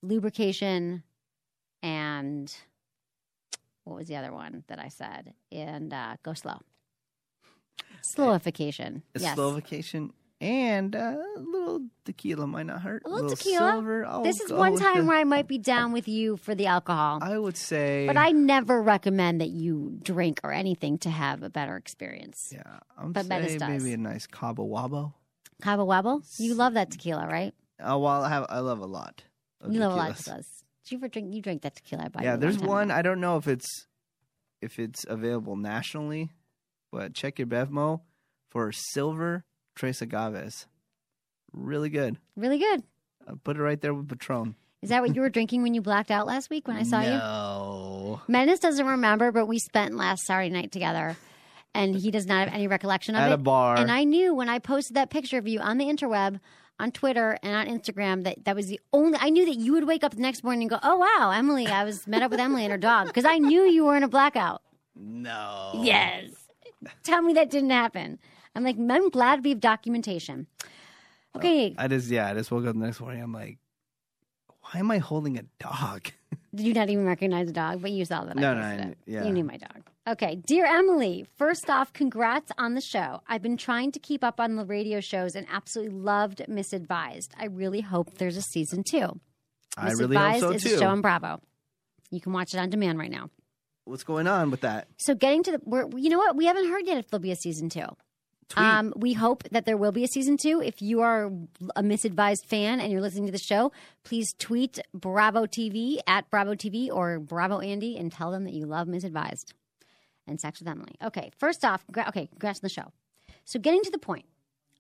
lubrication, 0.03 1.03
and 1.83 2.55
what 3.85 3.97
was 3.97 4.09
the 4.09 4.17
other 4.17 4.33
one 4.33 4.65
that 4.69 4.79
I 4.79 4.89
said? 4.89 5.35
And 5.51 5.93
uh, 5.93 6.17
go 6.23 6.35
slow. 6.35 6.61
Slowification. 8.03 9.03
Yes. 9.19 9.35
slow 9.35 9.53
vacation 9.53 10.13
and 10.41 10.97
uh, 10.97 11.17
a 11.37 11.41
little 11.41 11.83
tequila 12.05 12.47
might 12.47 12.67
not 12.67 12.81
hurt. 12.83 13.03
A 13.05 13.09
little 13.11 13.31
tequila. 13.31 13.73
silver. 13.73 14.07
I'll 14.07 14.23
this 14.23 14.41
is 14.41 14.51
one 14.53 14.77
time 14.77 14.99
the- 15.03 15.05
where 15.05 15.19
I 15.19 15.25
might 15.25 15.47
be 15.47 15.59
down 15.59 15.93
with 15.93 16.09
you 16.09 16.37
for 16.39 16.55
the 16.55 16.67
alcohol. 16.67 17.19
I 17.23 17.39
would 17.39 17.57
say. 17.57 18.07
But 18.07 18.17
I 18.17 18.31
never 18.31 18.81
recommend 18.83 19.41
that 19.41 19.51
you 19.51 19.99
drink 20.03 20.41
or 20.43 20.53
anything 20.53 20.99
to 20.99 21.11
have 21.11 21.43
a 21.43 21.51
better 21.51 21.77
experience. 21.77 22.51
Yeah, 22.53 22.63
I'm 22.99 23.13
but 23.13 23.27
Metis 23.27 23.53
say 23.53 23.59
does. 23.59 23.69
maybe 23.69 23.93
a 23.93 23.99
nice 23.99 24.27
Cabo 24.27 24.67
Wabo. 24.67 25.13
Cabo 25.63 25.87
Wabo? 25.87 26.23
You 26.41 26.55
love 26.55 26.75
that 26.75 26.91
tequila, 26.91 27.27
right? 27.27 27.53
Oh, 27.83 27.99
well, 27.99 28.23
I 28.25 28.29
have 28.31 28.47
I 28.49 28.61
love 28.61 28.79
a 28.81 28.87
lot. 28.87 29.23
Of 29.61 29.73
you 29.75 29.81
love 29.81 29.93
a 29.93 29.97
lot 29.97 30.11
of 30.11 30.17
tequilas. 30.17 30.29
tequilas. 30.29 30.47
Do 30.87 30.95
you 30.95 30.99
ever 30.99 31.09
drink? 31.09 31.35
You 31.35 31.43
drink 31.43 31.63
that 31.63 31.77
tequila 31.77 32.05
I 32.05 32.09
bought 32.09 32.23
Yeah, 32.23 32.37
there's 32.37 32.59
one. 32.59 32.91
ago. 32.91 32.99
I 32.99 33.03
don't 33.03 33.21
know 33.21 33.37
if 33.37 33.47
it's 33.47 33.87
if 34.63 34.79
it's 34.79 35.05
available 35.07 35.57
nationally, 35.57 36.31
but 36.91 37.13
check 37.15 37.39
your 37.39 37.47
Bevmo 37.47 38.01
for 38.51 38.73
silver 38.73 39.45
Tres 39.81 40.03
Agaves. 40.03 40.67
Really 41.55 41.89
good. 41.89 42.19
Really 42.37 42.59
good. 42.59 42.83
Uh, 43.27 43.37
put 43.43 43.57
it 43.57 43.63
right 43.63 43.81
there 43.81 43.95
with 43.95 44.11
Patron. 44.11 44.55
Is 44.83 44.91
that 44.91 45.01
what 45.01 45.15
you 45.15 45.23
were 45.23 45.31
drinking 45.31 45.63
when 45.63 45.73
you 45.73 45.81
blacked 45.81 46.11
out 46.11 46.27
last 46.27 46.51
week 46.51 46.69
when 46.69 46.77
I 46.77 46.83
saw 46.83 47.01
you? 47.01 47.09
No. 47.09 48.21
Menace 48.29 48.59
doesn't 48.61 48.85
remember, 48.87 49.33
but 49.33 49.47
we 49.47 49.59
spent 49.59 49.97
last 49.97 50.25
Saturday 50.27 50.51
night 50.51 50.71
together, 50.71 51.17
and 51.75 51.97
he 51.97 52.11
does 52.11 52.27
not 52.27 52.47
have 52.47 52.55
any 52.55 52.67
recollection 52.67 53.15
of 53.15 53.23
At 53.23 53.31
it. 53.31 53.35
a 53.35 53.39
bar. 53.39 53.79
And 53.79 53.91
I 53.91 54.05
knew 54.05 54.35
when 54.35 54.51
I 54.51 54.59
posted 54.59 54.97
that 54.97 55.09
picture 55.09 55.39
of 55.39 55.49
you 55.49 55.61
on 55.61 55.79
the 55.79 55.87
interweb, 55.87 56.41
on 56.79 56.93
Twitter 56.93 57.39
and 57.43 57.55
on 57.55 57.67
Instagram, 57.67 58.25
that 58.25 58.45
that 58.45 58.55
was 58.55 58.67
the 58.67 58.81
only. 58.93 59.17
I 59.19 59.31
knew 59.31 59.47
that 59.47 59.57
you 59.57 59.73
would 59.73 59.87
wake 59.87 60.05
up 60.05 60.15
the 60.15 60.21
next 60.21 60.45
morning 60.45 60.65
and 60.65 60.71
go, 60.71 60.79
"Oh 60.83 60.99
wow, 60.99 61.31
Emily! 61.35 61.67
I 61.69 61.85
was 61.85 62.07
met 62.07 62.21
up 62.23 62.31
with 62.31 62.41
Emily 62.41 62.65
and 62.65 62.73
her 62.73 62.77
dog," 62.79 63.07
because 63.07 63.25
I 63.25 63.39
knew 63.39 63.63
you 63.63 63.87
were 63.87 63.97
in 63.97 64.03
a 64.03 64.09
blackout. 64.09 64.61
No. 64.95 65.73
Yes. 65.83 66.33
Tell 67.03 67.23
me 67.23 67.33
that 67.33 67.49
didn't 67.51 67.71
happen. 67.71 68.19
I'm 68.55 68.65
like, 68.65 68.77
I'm 68.79 69.11
glad 69.11 69.45
we 69.45 69.51
have 69.51 69.61
documentation. 69.61 70.47
Oh, 71.35 71.39
okay, 71.39 71.75
I 71.79 71.89
just 71.89 72.11
yeah, 72.11 72.29
I 72.29 72.35
just 72.35 72.51
woke 72.51 72.67
up 72.67 72.75
the 72.75 72.81
next 72.81 73.01
morning. 73.01 73.23
I'm 73.23 73.33
like, 73.33 73.59
why 74.63 74.81
am 74.81 74.91
I 74.91 74.99
holding 74.99 75.39
a 75.39 75.45
dog? 75.59 76.11
Did 76.55 76.67
you 76.67 76.75
not 76.75 76.91
even 76.91 77.07
recognize 77.07 77.47
the 77.47 77.53
dog? 77.53 77.81
But 77.81 77.93
you 77.93 78.05
saw 78.05 78.25
that. 78.25 78.37
No, 78.37 78.53
I 78.53 78.77
no, 78.77 78.83
I 78.83 78.95
yeah. 79.07 79.25
You 79.25 79.33
knew 79.33 79.45
my 79.45 79.57
dog. 79.57 79.83
Okay, 80.09 80.37
dear 80.47 80.67
Emily. 80.67 81.27
First 81.37 81.71
off, 81.71 81.93
congrats 81.93 82.51
on 82.59 82.75
the 82.75 82.81
show. 82.81 83.23
I've 83.29 83.43
been 83.43 83.57
trying 83.57 83.93
to 83.93 84.01
keep 84.01 84.25
up 84.25 84.41
on 84.41 84.57
the 84.57 84.65
radio 84.65 85.01
shows 85.01 85.37
and 85.37 85.47
absolutely 85.51 85.97
loved 85.97 86.43
Misadvised. 86.49 87.29
I 87.39 87.47
really 87.47 87.81
hope 87.81 88.15
there's 88.15 88.37
a 88.37 88.43
season 88.43 88.83
two. 88.83 89.21
I 89.77 89.93
really 89.93 90.17
hope 90.17 90.25
Misadvised 90.25 90.41
so 90.41 90.51
is 90.51 90.63
too. 90.65 90.75
a 90.75 90.79
show 90.79 90.89
on 90.89 91.01
Bravo. 91.01 91.41
You 92.11 92.21
can 92.21 92.33
watch 92.33 92.55
it 92.55 92.59
on 92.59 92.71
demand 92.71 92.99
right 92.99 93.11
now. 93.11 93.31
What's 93.85 94.03
going 94.03 94.27
on 94.27 94.51
with 94.51 94.63
that? 94.63 94.89
So 94.99 95.15
getting 95.15 95.43
to 95.45 95.53
the, 95.53 95.61
we're, 95.65 95.89
you 95.97 96.11
know 96.11 96.19
what? 96.19 96.37
We 96.37 96.47
haven't 96.47 96.69
heard 96.69 96.87
yet 96.87 96.99
if 96.99 97.09
there'll 97.09 97.23
be 97.23 97.33
a 97.33 97.37
season 97.37 97.69
two. 97.69 97.87
Um, 98.57 98.93
we 98.97 99.13
hope 99.13 99.45
that 99.51 99.65
there 99.65 99.77
will 99.77 99.93
be 99.93 100.05
a 100.05 100.09
season 100.09 100.37
two. 100.37 100.61
If 100.61 100.83
you 100.83 101.01
are 101.01 101.27
a 101.77 101.83
misadvised 101.83 102.47
fan 102.47 102.81
and 102.81 102.91
you're 102.91 103.01
listening 103.01 103.27
to 103.27 103.33
the 103.33 103.39
show, 103.39 103.73
please 104.05 104.35
tweet 104.39 104.79
Bravo 104.93 105.47
TV 105.47 105.99
at 106.07 106.31
Bravo 106.31 106.55
TV 106.55 106.89
or 106.91 107.19
Bravo 107.19 107.61
Andy 107.61 107.97
and 107.97 108.11
tell 108.11 108.31
them 108.31 108.45
that 108.45 108.55
you 108.55 108.67
love 108.67 108.89
misadvised 108.89 109.53
and 110.27 110.41
sex 110.41 110.61
with 110.61 110.69
Emily. 110.69 110.95
Okay, 111.03 111.31
first 111.39 111.65
off, 111.65 111.85
gra- 111.91 112.09
okay, 112.09 112.27
congrats 112.27 112.59
on 112.59 112.63
the 112.63 112.69
show. 112.69 112.93
So, 113.45 113.59
getting 113.59 113.83
to 113.83 113.91
the 113.91 113.99
point, 113.99 114.27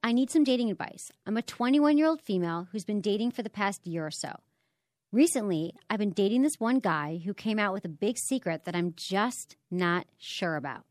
I 0.02 0.12
need 0.12 0.30
some 0.30 0.44
dating 0.44 0.70
advice. 0.70 1.12
I'm 1.26 1.36
a 1.36 1.42
21 1.42 1.98
year 1.98 2.06
old 2.06 2.20
female 2.20 2.68
who's 2.72 2.84
been 2.84 3.00
dating 3.00 3.32
for 3.32 3.42
the 3.42 3.50
past 3.50 3.86
year 3.86 4.06
or 4.06 4.10
so. 4.10 4.36
Recently, 5.12 5.74
I've 5.88 5.98
been 5.98 6.12
dating 6.12 6.42
this 6.42 6.60
one 6.60 6.78
guy 6.78 7.20
who 7.24 7.34
came 7.34 7.58
out 7.58 7.72
with 7.72 7.84
a 7.84 7.88
big 7.88 8.16
secret 8.16 8.64
that 8.64 8.76
I'm 8.76 8.94
just 8.96 9.56
not 9.70 10.06
sure 10.18 10.54
about. 10.54 10.84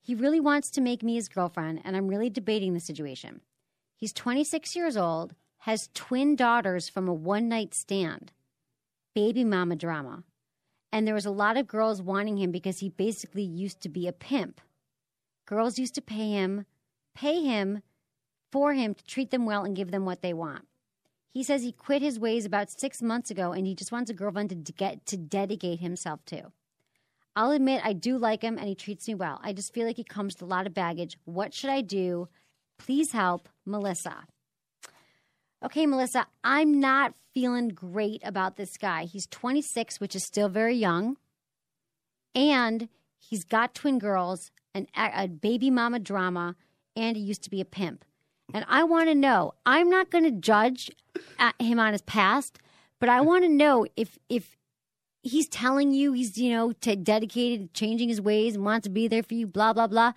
He 0.00 0.14
really 0.14 0.40
wants 0.40 0.70
to 0.70 0.80
make 0.80 1.02
me 1.02 1.14
his 1.14 1.28
girlfriend, 1.28 1.80
and 1.84 1.96
I'm 1.96 2.08
really 2.08 2.30
debating 2.30 2.74
the 2.74 2.80
situation. 2.80 3.40
He's 3.96 4.12
26 4.12 4.74
years 4.74 4.96
old, 4.96 5.34
has 5.58 5.90
twin 5.94 6.36
daughters 6.36 6.88
from 6.88 7.06
a 7.06 7.12
one 7.12 7.48
night 7.48 7.74
stand, 7.74 8.32
baby 9.14 9.44
mama 9.44 9.76
drama. 9.76 10.24
And 10.92 11.06
there 11.06 11.14
was 11.14 11.26
a 11.26 11.30
lot 11.30 11.56
of 11.56 11.68
girls 11.68 12.02
wanting 12.02 12.38
him 12.38 12.50
because 12.50 12.78
he 12.78 12.88
basically 12.88 13.42
used 13.42 13.80
to 13.82 13.88
be 13.88 14.08
a 14.08 14.12
pimp. 14.12 14.60
Girls 15.46 15.78
used 15.78 15.94
to 15.96 16.02
pay 16.02 16.30
him, 16.30 16.64
pay 17.14 17.42
him 17.42 17.82
for 18.50 18.72
him 18.72 18.94
to 18.94 19.04
treat 19.04 19.30
them 19.30 19.46
well 19.46 19.64
and 19.64 19.76
give 19.76 19.90
them 19.90 20.04
what 20.04 20.22
they 20.22 20.32
want. 20.32 20.66
He 21.32 21.44
says 21.44 21.62
he 21.62 21.72
quit 21.72 22.02
his 22.02 22.18
ways 22.18 22.44
about 22.44 22.70
six 22.70 23.00
months 23.02 23.30
ago 23.30 23.52
and 23.52 23.66
he 23.66 23.74
just 23.74 23.92
wants 23.92 24.10
a 24.10 24.14
girlfriend 24.14 24.50
to 24.50 24.72
get 24.72 25.06
to 25.06 25.16
dedicate 25.16 25.80
himself 25.80 26.24
to. 26.26 26.50
I'll 27.36 27.52
admit 27.52 27.82
I 27.84 27.92
do 27.92 28.18
like 28.18 28.42
him 28.42 28.58
and 28.58 28.66
he 28.66 28.74
treats 28.74 29.06
me 29.06 29.14
well. 29.14 29.40
I 29.42 29.52
just 29.52 29.72
feel 29.72 29.86
like 29.86 29.96
he 29.96 30.04
comes 30.04 30.34
with 30.34 30.42
a 30.42 30.46
lot 30.46 30.66
of 30.66 30.74
baggage. 30.74 31.16
What 31.24 31.54
should 31.54 31.70
I 31.70 31.80
do? 31.80 32.28
Please 32.78 33.12
help, 33.12 33.48
Melissa. 33.64 34.24
Okay, 35.64 35.86
Melissa, 35.86 36.26
I'm 36.42 36.80
not 36.80 37.14
feeling 37.34 37.68
great 37.68 38.22
about 38.24 38.56
this 38.56 38.76
guy. 38.76 39.04
He's 39.04 39.26
26, 39.26 40.00
which 40.00 40.16
is 40.16 40.24
still 40.24 40.48
very 40.48 40.74
young. 40.74 41.16
And 42.34 42.88
he's 43.18 43.44
got 43.44 43.74
twin 43.74 43.98
girls, 43.98 44.50
an, 44.74 44.86
a 44.96 45.28
baby 45.28 45.70
mama 45.70 45.98
drama, 45.98 46.56
and 46.96 47.16
he 47.16 47.22
used 47.22 47.42
to 47.44 47.50
be 47.50 47.60
a 47.60 47.66
pimp. 47.66 48.04
And 48.52 48.64
I 48.68 48.84
want 48.84 49.08
to 49.08 49.14
know, 49.14 49.54
I'm 49.64 49.90
not 49.90 50.10
going 50.10 50.24
to 50.24 50.30
judge 50.30 50.90
uh, 51.38 51.52
him 51.58 51.78
on 51.78 51.92
his 51.92 52.02
past, 52.02 52.58
but 52.98 53.08
I 53.08 53.20
want 53.20 53.44
to 53.44 53.48
know 53.48 53.86
if 53.96 54.18
if 54.28 54.56
he's 55.22 55.48
telling 55.48 55.92
you 55.92 56.12
he's, 56.12 56.38
you 56.38 56.50
know, 56.50 56.72
to 56.72 56.96
dedicated 56.96 57.72
to 57.74 57.80
changing 57.80 58.08
his 58.08 58.20
ways 58.20 58.54
and 58.54 58.64
wants 58.64 58.84
to 58.84 58.90
be 58.90 59.08
there 59.08 59.22
for 59.22 59.34
you, 59.34 59.46
blah, 59.46 59.72
blah, 59.72 59.86
blah. 59.86 60.12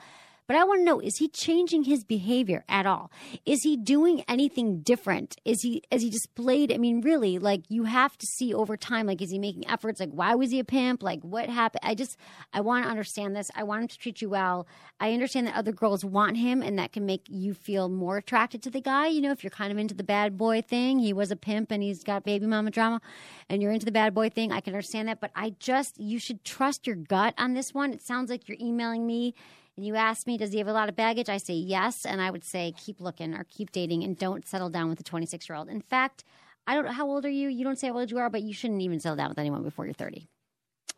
But 0.48 0.58
I 0.58 0.64
want 0.64 0.82
to 0.82 0.86
know, 0.86 1.00
is 1.00 1.18
he 1.18 1.30
changing 1.30 1.84
his 1.84 2.04
behavior 2.04 2.66
at 2.68 2.86
all? 2.86 3.12
Is 3.46 3.64
he 3.64 3.78
doing 3.78 4.24
anything 4.28 4.82
different? 4.82 5.38
Is 5.46 5.62
he, 5.62 5.84
is 5.90 6.02
he 6.02 6.10
displayed? 6.10 6.72
I 6.72 6.78
mean, 6.78 7.02
really, 7.02 7.40
like 7.40 7.64
you 7.70 7.86
have 7.86 8.18
to 8.18 8.26
see 8.26 8.54
over 8.54 8.76
time, 8.76 9.08
like, 9.08 9.22
is 9.22 9.32
he 9.32 9.40
making 9.40 9.70
efforts? 9.70 10.00
Like, 10.00 10.12
why 10.12 10.36
was 10.36 10.52
he 10.52 10.60
a 10.60 10.64
pimp? 10.64 11.02
Like, 11.02 11.22
what 11.22 11.50
happened? 11.50 11.82
I 11.84 11.96
just, 11.96 12.18
I 12.52 12.62
want 12.62 12.84
to 12.86 12.90
understand 12.92 13.36
this. 13.36 13.50
I 13.56 13.64
want 13.64 13.84
him 13.84 13.88
to 13.88 13.98
treat 13.98 14.22
you 14.22 14.30
well. 14.30 14.68
I 15.00 15.14
understand 15.14 15.48
that 15.48 15.56
other 15.56 15.72
girls 15.72 16.04
want 16.04 16.38
him 16.38 16.62
and 16.62 16.78
that 16.78 16.92
can 16.92 17.06
make 17.06 17.26
you 17.30 17.54
feel 17.54 17.88
more 17.88 18.18
attracted 18.18 18.62
to 18.64 18.70
the 18.70 18.82
guy. 18.82 19.08
You 19.08 19.22
know, 19.22 19.32
if 19.32 19.44
you're 19.44 19.52
kind 19.52 19.72
of 19.72 19.78
into 19.78 19.96
the 19.96 20.04
bad 20.04 20.38
boy 20.38 20.62
thing, 20.62 21.00
he 21.00 21.14
was 21.14 21.32
a 21.32 21.36
pimp 21.36 21.72
and 21.72 21.82
he's 21.82 22.04
got 22.04 22.24
baby 22.24 22.48
mama 22.48 22.72
drama 22.72 23.02
and 23.50 23.62
you're 23.62 23.72
into 23.72 23.86
the 23.86 23.92
bad 23.92 24.14
boy 24.14 24.30
thing, 24.30 24.52
I 24.52 24.60
can 24.60 24.74
understand 24.74 25.08
that. 25.08 25.20
But 25.22 25.32
I 25.36 25.56
just, 25.60 26.00
you 26.00 26.20
should 26.20 26.44
trust 26.44 26.86
your 26.86 26.96
gut 26.96 27.34
on 27.38 27.54
this 27.54 27.74
one. 27.74 27.94
It 27.94 28.02
sounds 28.02 28.30
like 28.30 28.48
you're 28.48 28.58
emailing 28.60 29.06
me 29.06 29.34
and 29.76 29.86
you 29.86 29.96
ask 29.96 30.28
me, 30.28 30.38
does 30.38 30.52
he 30.52 30.60
have 30.60 30.68
a 30.68 30.74
lot 30.74 30.90
of 30.90 30.96
baggage? 30.96 31.30
I 31.30 31.38
say 31.38 31.54
yes. 31.54 32.06
And 32.06 32.22
I 32.22 32.30
would 32.30 32.44
say, 32.44 32.74
keep 32.78 33.02
looking 33.02 33.34
or 33.34 33.46
keep 33.50 33.72
dating 33.72 34.04
and 34.04 34.18
don't 34.18 34.48
settle 34.48 34.70
down 34.70 34.90
with 34.90 35.00
a 35.00 35.04
26 35.04 35.50
year 35.50 35.56
old. 35.58 35.70
In 35.70 35.82
fact, 35.82 36.24
I 36.68 36.76
don't 36.76 36.86
know, 36.86 36.92
how 36.92 37.10
old 37.10 37.26
are 37.26 37.30
you? 37.30 37.50
You 37.50 37.64
don't 37.64 37.78
say 37.78 37.88
how 37.88 37.98
old 37.98 38.12
you 38.12 38.20
are, 38.20 38.30
but 38.30 38.44
you 38.44 38.54
shouldn't 38.54 38.82
even 38.82 39.00
settle 39.00 39.16
down 39.16 39.30
with 39.30 39.40
anyone 39.40 39.64
before 39.64 39.86
you're 39.86 39.94
30. 39.94 40.28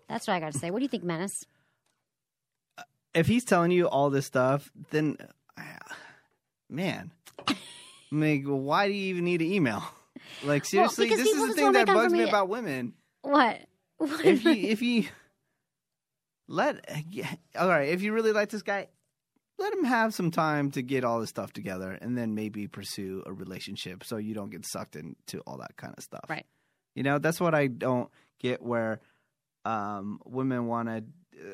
That's 0.10 0.28
what 0.28 0.34
I 0.36 0.40
got 0.40 0.54
to 0.54 0.60
say. 0.60 0.72
What 0.72 0.80
do 0.80 0.84
you 0.84 0.90
think, 0.90 1.04
Menace? 1.04 1.46
If 3.14 3.28
he's 3.28 3.46
telling 3.46 3.72
you 3.72 3.88
all 3.88 4.10
this 4.10 4.26
stuff, 4.26 4.70
then, 4.92 5.18
uh, 5.58 5.62
man, 6.70 7.12
I 7.48 7.56
mean, 8.12 8.44
why 8.46 8.88
do 8.88 8.94
you 8.94 9.08
even 9.08 9.24
need 9.24 9.42
an 9.42 9.52
email? 9.52 9.84
Like 10.44 10.66
seriously, 10.66 11.06
because 11.06 11.24
this 11.24 11.34
is 11.34 11.48
the 11.48 11.54
thing 11.54 11.72
that 11.74 11.88
bugs 11.88 12.12
me 12.12 12.20
me- 12.20 12.30
about 12.30 12.50
women. 12.50 12.94
What? 13.22 13.62
What? 13.98 14.26
if 14.26 14.44
you 14.44 14.52
if 14.52 14.82
you 14.82 15.06
let 16.48 16.86
all 17.58 17.68
right, 17.68 17.90
if 17.90 18.02
you 18.02 18.14
really 18.14 18.32
like 18.32 18.50
this 18.50 18.62
guy, 18.62 18.88
let 19.58 19.74
him 19.74 19.84
have 19.86 20.14
some 20.14 20.32
time 20.32 20.72
to 20.72 20.82
get 20.82 21.04
all 21.04 21.20
this 21.20 21.30
stuff 21.30 21.54
together, 21.54 21.98
and 22.02 22.18
then 22.18 22.36
maybe 22.36 22.68
pursue 22.68 23.24
a 23.26 23.34
relationship, 23.34 24.04
so 24.04 24.18
you 24.18 24.34
don't 24.34 24.50
get 24.50 24.66
sucked 24.66 24.96
into 24.96 25.40
all 25.48 25.58
that 25.58 25.76
kind 25.78 25.94
of 25.98 26.04
stuff. 26.04 26.26
Right. 26.30 26.46
You 26.94 27.04
know, 27.04 27.20
that's 27.20 27.40
what 27.40 27.54
I 27.56 27.68
don't 27.68 28.10
get. 28.40 28.62
Where 28.62 29.00
um, 29.64 30.20
women 30.26 30.68
want 30.68 30.90
to. 30.90 31.04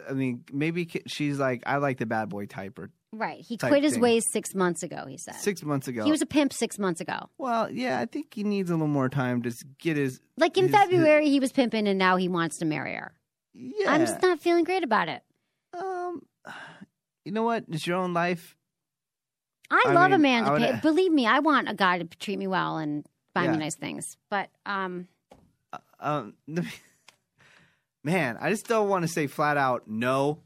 I 0.10 0.14
mean, 0.14 0.44
maybe 0.52 0.88
she's 1.08 1.40
like, 1.40 1.64
I 1.66 1.78
like 1.78 1.98
the 1.98 2.06
bad 2.06 2.30
boy 2.30 2.46
type, 2.46 2.78
or 2.78 2.92
Right. 3.14 3.42
He 3.46 3.58
quit 3.58 3.84
his 3.84 3.94
thing. 3.94 4.02
ways 4.02 4.24
six 4.32 4.56
months 4.56 4.84
ago, 4.84 5.06
he 5.06 5.18
said. 5.18 5.36
six 5.36 5.64
months 5.64 5.88
ago. 5.90 6.06
He 6.06 6.12
was 6.12 6.22
a 6.22 6.26
pimp 6.26 6.54
six 6.54 6.80
months 6.80 7.02
ago. 7.02 7.30
well, 7.38 7.70
yeah, 7.70 8.00
I 8.00 8.06
think 8.06 8.34
he 8.34 8.44
needs 8.44 8.70
a 8.70 8.74
little 8.74 8.88
more 8.88 9.10
time 9.10 9.42
to 9.42 9.54
get 9.80 9.98
his. 9.98 10.22
Like 10.38 10.58
in 10.58 10.66
his- 10.68 10.72
February, 10.74 11.30
he 11.30 11.40
was 11.40 11.52
pimping 11.52 11.88
and 11.88 12.00
now 12.00 12.16
he 12.16 12.30
wants 12.30 12.60
to 12.60 12.66
marry 12.66 12.96
her. 12.96 13.14
Yeah. 13.54 13.92
I'm 13.92 14.02
just 14.02 14.22
not 14.22 14.40
feeling 14.40 14.64
great 14.64 14.84
about 14.84 15.10
it. 15.10 15.22
Um, 15.74 16.22
you 17.26 17.32
know 17.32 17.44
what? 17.44 17.66
It's 17.70 17.86
your 17.86 17.98
own 17.98 18.14
life. 18.14 18.56
I, 19.70 19.86
I 19.88 19.94
love 19.94 20.12
a 20.12 20.18
man 20.18 20.44
to 20.46 20.58
pay. 20.58 20.80
Believe 20.82 21.12
me, 21.14 21.26
I 21.28 21.40
want 21.40 21.70
a 21.70 21.74
guy 21.74 21.98
to 22.00 22.04
treat 22.18 22.38
me 22.38 22.48
well 22.48 22.78
and 22.78 23.06
buy 23.34 23.46
Yeah. 23.46 23.52
me 23.52 23.58
nice 23.58 23.76
things. 23.76 24.18
But 24.30 24.50
um, 24.66 25.08
Um, 26.00 26.34
man, 28.04 28.38
I 28.40 28.50
just 28.50 28.68
don't 28.68 28.90
want 28.90 29.04
to 29.04 29.08
say 29.08 29.28
flat 29.28 29.58
out 29.58 29.88
no, 29.88 30.40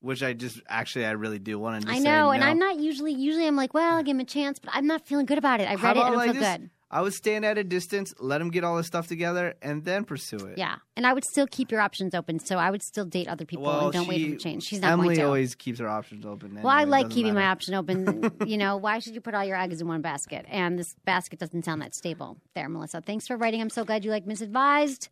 which 0.00 0.22
I 0.22 0.32
just 0.32 0.60
actually 0.68 1.06
I 1.06 1.12
really 1.12 1.38
do 1.38 1.58
want 1.58 1.84
to. 1.84 1.90
I 1.90 1.96
say 1.98 2.04
know, 2.04 2.30
and 2.30 2.40
no. 2.40 2.46
I'm 2.46 2.58
not 2.58 2.78
usually. 2.78 3.12
Usually, 3.12 3.46
I'm 3.46 3.56
like, 3.56 3.74
well, 3.74 3.96
I'll 3.96 4.02
give 4.04 4.14
him 4.16 4.20
a 4.20 4.24
chance, 4.24 4.58
but 4.58 4.70
I'm 4.74 4.86
not 4.86 5.06
feeling 5.06 5.26
good 5.26 5.38
about 5.38 5.60
it. 5.60 5.68
I 5.68 5.74
read 5.74 5.96
it, 5.96 6.00
and 6.00 6.14
I 6.14 6.16
like 6.16 6.32
feel 6.32 6.40
this? 6.40 6.56
good. 6.58 6.70
I 6.94 7.00
would 7.00 7.14
stand 7.14 7.46
at 7.46 7.56
a 7.56 7.64
distance, 7.64 8.12
let 8.18 8.42
him 8.42 8.50
get 8.50 8.64
all 8.64 8.76
his 8.76 8.86
stuff 8.86 9.06
together, 9.06 9.54
and 9.62 9.82
then 9.82 10.04
pursue 10.04 10.36
it. 10.36 10.58
Yeah, 10.58 10.76
and 10.94 11.06
I 11.06 11.14
would 11.14 11.24
still 11.24 11.46
keep 11.46 11.70
your 11.70 11.80
options 11.80 12.14
open. 12.14 12.38
So 12.38 12.58
I 12.58 12.70
would 12.70 12.82
still 12.82 13.06
date 13.06 13.28
other 13.28 13.46
people 13.46 13.64
Well, 13.64 13.86
and 13.86 13.92
don't 13.94 14.06
wait 14.06 14.30
for 14.30 14.38
change. 14.38 14.64
She's 14.64 14.82
not 14.82 14.92
Emily 14.92 15.14
going 15.14 15.20
to. 15.20 15.24
always 15.24 15.54
keeps 15.54 15.78
her 15.80 15.88
options 15.88 16.26
open. 16.26 16.54
Well, 16.56 16.68
I 16.68 16.84
like 16.84 17.08
keeping 17.08 17.32
my 17.32 17.46
option 17.46 17.72
open. 17.74 18.30
you 18.46 18.58
know, 18.58 18.76
why 18.76 18.98
should 18.98 19.14
you 19.14 19.22
put 19.22 19.34
all 19.34 19.42
your 19.42 19.56
eggs 19.56 19.80
in 19.80 19.88
one 19.88 20.02
basket? 20.02 20.44
And 20.50 20.78
this 20.78 20.94
basket 21.06 21.38
doesn't 21.38 21.64
sound 21.64 21.80
that 21.80 21.94
stable. 21.94 22.36
There, 22.54 22.68
Melissa. 22.68 23.00
Thanks 23.00 23.26
for 23.26 23.38
writing. 23.38 23.62
I'm 23.62 23.70
so 23.70 23.84
glad 23.84 24.04
you 24.04 24.10
like 24.10 24.26
Misadvised. 24.26 25.08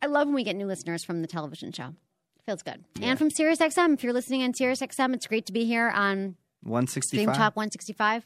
I 0.00 0.06
love 0.06 0.28
when 0.28 0.36
we 0.36 0.44
get 0.44 0.54
new 0.54 0.66
listeners 0.66 1.02
from 1.04 1.20
the 1.20 1.26
television 1.26 1.72
show. 1.72 1.94
Feels 2.46 2.62
good. 2.62 2.84
And 3.02 3.18
from 3.18 3.30
SiriusXM. 3.30 3.94
If 3.94 4.04
you're 4.04 4.12
listening 4.12 4.42
on 4.42 4.52
SiriusXM, 4.52 5.14
it's 5.14 5.26
great 5.26 5.46
to 5.46 5.52
be 5.52 5.64
here 5.64 5.88
on 5.88 6.36
One 6.62 6.86
Stream 6.86 7.02
sixty-five. 7.02 7.36
Talk 7.36 7.56
165. 7.56 8.24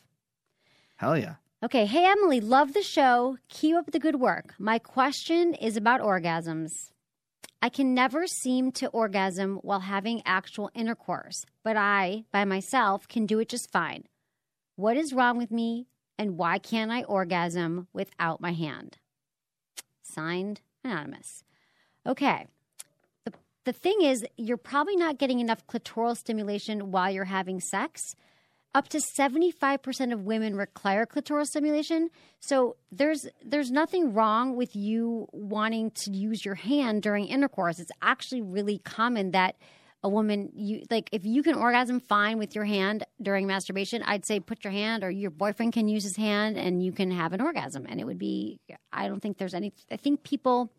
Hell 0.97 1.17
yeah. 1.17 1.35
Okay. 1.61 1.87
Hey, 1.87 2.07
Emily, 2.07 2.41
love 2.41 2.73
the 2.73 2.85
show. 2.85 3.37
Keep 3.49 3.75
up 3.75 3.91
the 3.91 3.99
good 3.99 4.21
work. 4.21 4.55
My 4.61 4.79
question 4.79 5.55
is 5.55 5.77
about 5.77 6.01
orgasms. 6.01 6.91
I 7.61 7.69
can 7.69 7.95
never 7.95 8.29
seem 8.29 8.71
to 8.73 8.87
orgasm 8.91 9.57
while 9.63 9.81
having 9.81 10.23
actual 10.25 10.71
intercourse, 10.73 11.45
but 11.65 11.77
I, 11.77 12.23
by 12.31 12.45
myself, 12.45 13.09
can 13.09 13.27
do 13.27 13.41
it 13.41 13.49
just 13.49 13.73
fine. 13.73 14.05
What 14.77 14.97
is 14.97 15.13
wrong 15.13 15.37
with 15.37 15.51
me, 15.51 15.89
and 16.17 16.39
why 16.39 16.59
can't 16.59 16.93
I 16.93 17.03
orgasm 17.03 17.89
without 17.93 18.41
my 18.41 18.53
hand? 18.53 18.99
Signed, 20.01 20.61
Anonymous. 20.85 21.43
Okay. 22.07 22.47
The, 23.25 23.33
the 23.65 23.73
thing 23.73 24.03
is, 24.03 24.25
you're 24.37 24.57
probably 24.57 24.95
not 24.95 25.19
getting 25.19 25.41
enough 25.41 25.67
clitoral 25.67 26.17
stimulation 26.17 26.93
while 26.93 27.11
you're 27.11 27.25
having 27.25 27.59
sex 27.59 28.15
up 28.75 28.89
to 28.89 28.99
75% 28.99 30.13
of 30.13 30.25
women 30.25 30.57
require 30.57 31.07
clitoral 31.07 31.47
stimulation. 31.47 32.11
So 32.41 32.77
there's 32.93 33.27
there's 33.45 33.71
nothing 33.71 34.13
wrong 34.13 34.57
with 34.57 34.77
you 34.77 35.27
wanting 35.33 35.91
to 36.03 36.13
use 36.13 36.45
your 36.45 36.55
hand 36.55 37.03
during 37.03 37.27
intercourse. 37.27 37.79
It's 37.79 37.93
actually 38.03 38.43
really 38.43 38.79
common 38.79 39.33
that 39.33 39.57
a 40.03 40.09
woman 40.09 40.51
you 40.55 40.85
like 40.91 41.09
if 41.13 41.25
you 41.25 41.43
can 41.43 41.55
orgasm 41.55 41.99
fine 41.99 42.39
with 42.39 42.55
your 42.55 42.65
hand 42.65 43.05
during 43.21 43.49
masturbation 43.49 44.01
i'd 44.05 44.25
say 44.25 44.39
put 44.39 44.63
your 44.63 44.73
hand 44.73 45.03
or 45.03 45.11
your 45.11 45.31
boyfriend 45.31 45.73
can 45.73 45.89
use 45.89 46.05
his 46.05 46.15
hand 46.15 46.57
and 46.57 46.85
you 46.85 46.93
can 46.93 47.11
have 47.11 47.33
an 47.33 47.41
orgasm. 47.41 47.85
And 47.89 48.01
it 48.01 48.05
would 48.05 48.19
be 48.19 48.61
i 48.93 49.09
don't 49.09 49.21
think 49.21 49.39
there's 49.39 49.55
any 49.55 49.73
i 49.91 49.97
think 49.97 50.23
people 50.23 50.71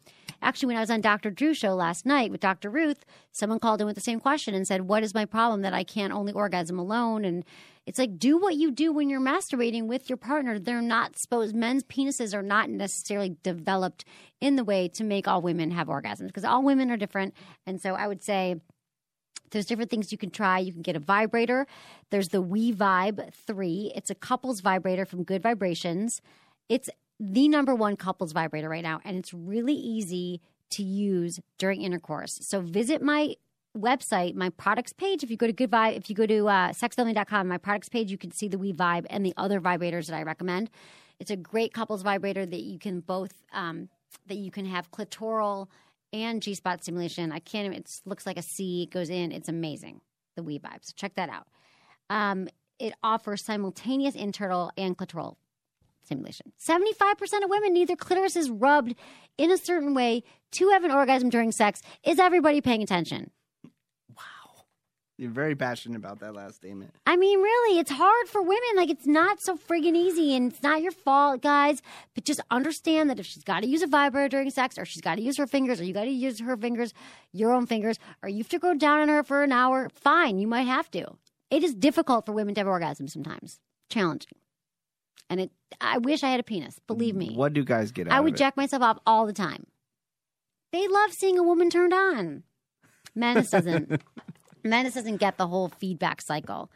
actually 0.42 0.68
when 0.68 0.78
i 0.78 0.82
was 0.82 0.92
on 0.92 1.02
dr 1.02 1.30
drew's 1.32 1.58
show 1.58 1.74
last 1.74 2.06
night 2.06 2.32
with 2.32 2.42
dr 2.42 2.70
ruth 2.70 3.06
someone 3.32 3.60
called 3.60 3.82
in 3.82 3.88
with 3.88 3.96
the 3.96 4.02
same 4.02 4.20
question 4.20 4.54
and 4.54 4.68
said 4.68 4.82
what 4.82 5.04
is 5.04 5.14
my 5.14 5.26
problem 5.26 5.62
that 5.62 5.74
i 5.74 5.84
can't 5.84 6.14
only 6.14 6.34
orgasm 6.34 6.80
alone 6.80 7.26
and 7.26 7.44
it's 7.86 7.98
like 7.98 8.20
do 8.20 8.38
what 8.38 8.54
you 8.56 8.70
do 8.70 8.94
when 8.94 9.10
you're 9.10 9.20
masturbating 9.20 9.88
with 9.88 10.12
your 10.12 10.18
partner. 10.18 10.60
They're 10.60 10.80
not 10.80 11.18
supposed 11.18 11.56
men's 11.56 11.84
penises 11.84 12.36
are 12.36 12.44
not 12.44 12.70
necessarily 12.70 13.36
developed 13.42 14.06
in 14.40 14.58
the 14.58 14.64
way 14.64 14.90
to 14.90 15.04
make 15.04 15.28
all 15.28 15.42
women 15.42 15.72
have 15.72 15.88
orgasms 15.88 16.28
because 16.28 16.46
all 16.46 16.62
women 16.62 16.92
are 16.92 16.98
different. 16.98 17.34
And 17.66 17.82
so 17.82 17.96
I 17.96 18.08
would 18.08 18.24
say 18.24 18.62
There's 19.52 19.66
different 19.66 19.90
things 19.90 20.12
you 20.12 20.20
can 20.20 20.30
try. 20.30 20.60
You 20.60 20.72
can 20.72 20.84
get 20.84 20.96
a 20.96 21.00
vibrator. 21.00 21.66
There's 22.12 22.30
the 22.30 22.42
We 22.42 22.72
Vibe 22.72 23.34
3. 23.34 23.94
It's 23.96 24.12
a 24.12 24.16
couples 24.16 24.62
vibrator 24.62 25.06
from 25.06 25.24
Good 25.24 25.42
Vibrations. 25.42 26.22
It's 26.68 26.92
the 27.20 27.48
number 27.48 27.76
one 27.76 27.96
couples 27.96 28.32
vibrator 28.32 28.70
right 28.70 28.84
now, 28.84 29.02
and 29.04 29.18
it's 29.18 29.34
really 29.34 29.74
easy 29.74 30.42
to 30.72 30.84
use 30.84 31.40
during 31.58 31.82
intercourse. 31.82 32.40
So 32.42 32.62
visit 32.62 33.02
my 33.02 33.36
website, 33.78 34.36
my 34.36 34.50
products 34.50 34.94
page. 34.94 35.24
If 35.24 35.30
you 35.30 35.38
go 35.38 35.48
to 35.48 35.54
Good 35.54 35.72
Vibe, 35.72 35.98
if 35.98 36.10
you 36.10 36.16
go 36.16 36.26
to 36.26 36.48
uh, 36.48 36.70
sexwithemily.com, 36.70 37.48
my 37.48 37.58
products 37.58 37.90
page, 37.90 38.12
you 38.12 38.18
can 38.18 38.32
see 38.32 38.48
the 38.48 38.58
We 38.58 38.74
Vibe 38.74 39.06
and 39.10 39.26
the 39.26 39.34
other 39.38 39.60
vibrators 39.60 40.08
that 40.08 40.16
I 40.16 40.24
recommend. 40.24 40.70
It's 41.20 41.32
a 41.32 41.36
great 41.36 41.74
couples 41.74 42.02
vibrator 42.02 42.46
that 42.46 42.62
you 42.62 42.80
can 42.80 43.02
both 43.02 43.34
um, 43.52 43.90
that 44.28 44.38
you 44.38 44.52
can 44.52 44.66
have 44.66 44.90
clitoral 44.92 45.68
and 46.14 46.42
G 46.42 46.56
spot 46.56 46.82
stimulation. 46.84 47.32
I 47.32 47.40
can't. 47.40 47.74
It 47.74 48.02
looks 48.06 48.26
like 48.26 48.38
a 48.38 48.42
C. 48.42 48.84
It 48.84 48.92
goes 48.92 49.10
in. 49.10 49.32
It's 49.32 49.50
amazing. 49.50 50.02
The 50.36 50.44
We 50.44 50.60
Vibe. 50.60 50.80
So 50.82 50.94
check 50.96 51.16
that 51.16 51.30
out. 51.30 51.48
Um, 52.10 52.48
it 52.80 52.94
offers 53.04 53.44
simultaneous 53.44 54.16
internal 54.16 54.72
and 54.78 54.98
clitoral 54.98 55.36
stimulation. 56.04 56.52
Seventy-five 56.58 57.18
percent 57.18 57.44
of 57.44 57.50
women 57.50 57.74
need 57.74 57.88
their 57.88 57.96
clitoris 57.96 58.36
is 58.36 58.50
rubbed 58.50 58.96
in 59.38 59.52
a 59.52 59.58
certain 59.58 59.94
way 59.94 60.24
to 60.52 60.70
have 60.70 60.84
an 60.84 60.92
orgasm 60.92 61.30
during 61.30 61.52
sex. 61.52 61.82
Is 62.04 62.20
everybody 62.20 62.62
paying 62.62 62.82
attention? 62.82 63.32
Wow. 64.16 64.24
You're 65.18 65.32
very 65.32 65.56
passionate 65.56 65.98
about 65.98 66.20
that 66.20 66.34
last 66.34 66.56
statement. 66.56 66.96
I 67.06 67.16
mean, 67.18 67.40
really, 67.40 67.80
it's 67.80 67.92
hard 67.92 68.28
for 68.28 68.42
women. 68.42 68.70
Like, 68.76 68.90
it's 68.90 69.06
not 69.06 69.42
so 69.42 69.58
friggin' 69.58 69.96
easy, 69.96 70.34
and 70.36 70.52
it's 70.52 70.64
not 70.64 70.82
your 70.82 70.92
fault, 70.92 71.42
guys. 71.42 71.82
But 72.16 72.24
just 72.24 72.40
understand 72.50 73.10
that 73.10 73.20
if 73.20 73.26
she's 73.26 73.44
got 73.44 73.62
to 73.62 73.68
use 73.68 73.82
a 73.82 73.88
vibrator 73.88 74.30
during 74.30 74.50
sex, 74.50 74.78
or 74.78 74.86
she's 74.86 75.02
got 75.02 75.16
to 75.16 75.22
use 75.22 75.38
her 75.38 75.46
fingers, 75.46 75.80
or 75.80 75.84
you 75.84 75.94
got 75.94 76.06
to 76.06 76.10
use 76.10 76.40
her 76.40 76.58
fingers, 76.58 76.94
your 77.32 77.52
own 77.52 77.66
fingers, 77.66 78.00
or 78.24 78.30
you 78.30 78.40
have 78.40 78.50
to 78.50 78.60
go 78.60 78.74
down 78.74 79.02
on 79.02 79.10
her 79.10 79.24
for 79.24 79.44
an 79.44 79.52
hour, 79.52 79.90
fine, 79.94 80.40
you 80.40 80.48
might 80.48 80.64
have 80.64 80.90
to. 80.92 81.06
It 81.52 81.64
is 81.64 81.76
difficult 81.76 82.26
for 82.26 82.32
women 82.32 82.56
to 82.56 82.62
have 82.62 82.68
orgasms 82.68 83.12
sometimes, 83.12 83.60
challenging. 83.90 84.38
And 85.30 85.40
it, 85.42 85.52
I 85.80 86.00
wish 86.00 86.24
I 86.24 86.30
had 86.30 86.40
a 86.40 86.44
penis. 86.44 86.80
Believe 86.88 87.16
me, 87.16 87.36
What 87.36 87.54
do 87.54 87.64
guys 87.64 87.92
get 87.92 88.08
out 88.08 88.12
of 88.12 88.16
it? 88.16 88.18
I 88.18 88.20
would 88.22 88.36
jack 88.36 88.58
myself 88.58 88.82
off 88.82 89.00
all 89.06 89.26
the 89.28 89.34
time. 89.34 89.66
They 90.72 90.88
love 90.88 91.12
seeing 91.14 91.38
a 91.38 91.44
woman 91.44 91.70
turned 91.70 91.94
on. 91.94 92.44
Menace 93.16 93.50
doesn't. 93.50 94.02
Menace 94.64 94.94
doesn't 94.96 95.18
get 95.18 95.38
the 95.38 95.48
whole 95.48 95.70
feedback 95.80 96.22
cycle 96.22 96.70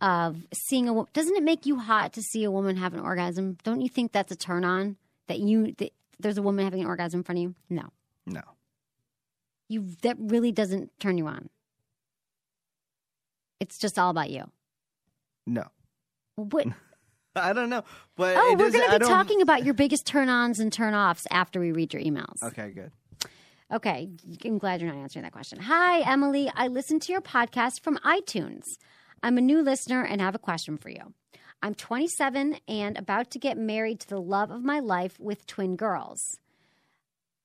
of 0.00 0.36
seeing 0.52 0.88
a. 0.88 0.92
wo- 0.92 1.08
Doesn't 1.12 1.36
it 1.36 1.42
make 1.42 1.66
you 1.66 1.78
hot 1.78 2.12
to 2.14 2.22
see 2.22 2.44
a 2.44 2.50
woman 2.50 2.76
have 2.76 2.94
an 2.94 3.00
orgasm? 3.00 3.56
Don't 3.64 3.80
you 3.80 3.88
think 3.88 4.12
that's 4.12 4.32
a 4.32 4.36
turn 4.36 4.64
on? 4.64 4.96
That 5.28 5.38
you 5.40 5.72
that 5.78 5.92
there's 6.20 6.36
a 6.38 6.42
woman 6.42 6.64
having 6.64 6.80
an 6.82 6.86
orgasm 6.86 7.20
in 7.20 7.24
front 7.24 7.38
of 7.38 7.42
you? 7.42 7.54
No, 7.70 7.88
No. 8.26 8.42
you 9.68 9.86
that 10.02 10.16
really 10.18 10.52
doesn't 10.52 10.90
turn 11.00 11.16
you 11.18 11.26
on. 11.26 11.48
It's 13.60 13.78
just 13.78 13.98
all 13.98 14.10
about 14.10 14.30
you. 14.30 14.44
No. 15.46 15.64
What? 16.36 16.66
I 17.36 17.52
don't 17.52 17.70
know. 17.70 17.84
But 18.16 18.36
oh, 18.36 18.56
we're 18.58 18.70
going 18.70 18.90
to 18.90 18.98
be 18.98 19.06
talking 19.06 19.42
about 19.42 19.64
your 19.64 19.74
biggest 19.74 20.06
turn 20.06 20.28
ons 20.28 20.60
and 20.60 20.72
turn 20.72 20.94
offs 20.94 21.26
after 21.30 21.60
we 21.60 21.72
read 21.72 21.92
your 21.92 22.02
emails. 22.02 22.42
Okay, 22.42 22.70
good. 22.70 22.92
Okay, 23.72 24.08
I'm 24.44 24.58
glad 24.58 24.80
you're 24.80 24.92
not 24.92 25.00
answering 25.00 25.24
that 25.24 25.32
question. 25.32 25.58
Hi, 25.60 26.00
Emily. 26.00 26.50
I 26.54 26.68
listened 26.68 27.02
to 27.02 27.12
your 27.12 27.20
podcast 27.20 27.80
from 27.80 27.98
iTunes. 27.98 28.78
I'm 29.22 29.38
a 29.38 29.40
new 29.40 29.62
listener 29.62 30.04
and 30.04 30.20
have 30.20 30.34
a 30.34 30.38
question 30.38 30.76
for 30.76 30.90
you. 30.90 31.14
I'm 31.62 31.74
27 31.74 32.58
and 32.68 32.98
about 32.98 33.30
to 33.30 33.38
get 33.38 33.56
married 33.56 34.00
to 34.00 34.08
the 34.08 34.20
love 34.20 34.50
of 34.50 34.62
my 34.62 34.80
life 34.80 35.18
with 35.18 35.46
twin 35.46 35.76
girls. 35.76 36.38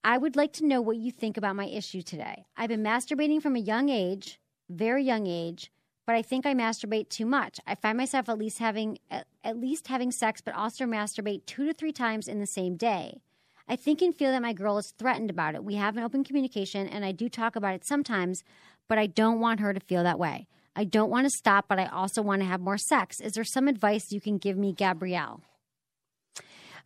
I 0.03 0.17
would 0.17 0.35
like 0.35 0.53
to 0.53 0.65
know 0.65 0.81
what 0.81 0.97
you 0.97 1.09
think 1.11 1.37
about 1.37 1.55
my 1.55 1.65
issue 1.65 2.01
today. 2.01 2.45
I've 2.57 2.69
been 2.69 2.83
masturbating 2.83 3.41
from 3.41 3.55
a 3.55 3.59
young 3.59 3.89
age, 3.89 4.39
very 4.69 5.03
young 5.03 5.25
age, 5.25 5.71
but 6.09 6.15
I 6.15 6.23
think 6.23 6.47
I 6.47 6.55
masturbate 6.55 7.09
too 7.09 7.27
much. 7.27 7.59
I 7.67 7.75
find 7.75 7.95
myself 7.95 8.29
at 8.29 8.39
least 8.39 8.57
having 8.57 8.97
at, 9.11 9.27
at 9.43 9.59
least 9.59 9.89
having 9.89 10.11
sex, 10.11 10.41
but 10.41 10.55
also 10.55 10.85
masturbate 10.85 11.45
two 11.45 11.67
to 11.67 11.71
three 11.71 11.91
times 11.91 12.27
in 12.27 12.39
the 12.39 12.47
same 12.47 12.77
day. 12.77 13.21
I 13.67 13.75
think 13.75 14.01
and 14.01 14.15
feel 14.15 14.31
that 14.31 14.41
my 14.41 14.53
girl 14.53 14.79
is 14.79 14.89
threatened 14.97 15.29
about 15.29 15.53
it. 15.53 15.63
We 15.63 15.75
have 15.75 15.97
an 15.97 16.03
open 16.03 16.23
communication, 16.23 16.87
and 16.87 17.05
I 17.05 17.11
do 17.11 17.29
talk 17.29 17.55
about 17.55 17.75
it 17.75 17.85
sometimes, 17.85 18.43
but 18.87 18.97
I 18.97 19.05
don't 19.05 19.39
want 19.39 19.59
her 19.59 19.71
to 19.71 19.79
feel 19.79 20.01
that 20.01 20.17
way. 20.17 20.47
I 20.75 20.83
don't 20.83 21.11
want 21.11 21.25
to 21.25 21.29
stop, 21.29 21.67
but 21.67 21.77
I 21.77 21.85
also 21.85 22.23
want 22.23 22.41
to 22.41 22.47
have 22.47 22.59
more 22.59 22.79
sex. 22.79 23.21
Is 23.21 23.33
there 23.33 23.43
some 23.43 23.67
advice 23.67 24.11
you 24.11 24.19
can 24.19 24.39
give 24.39 24.57
me, 24.57 24.73
Gabrielle? 24.73 25.41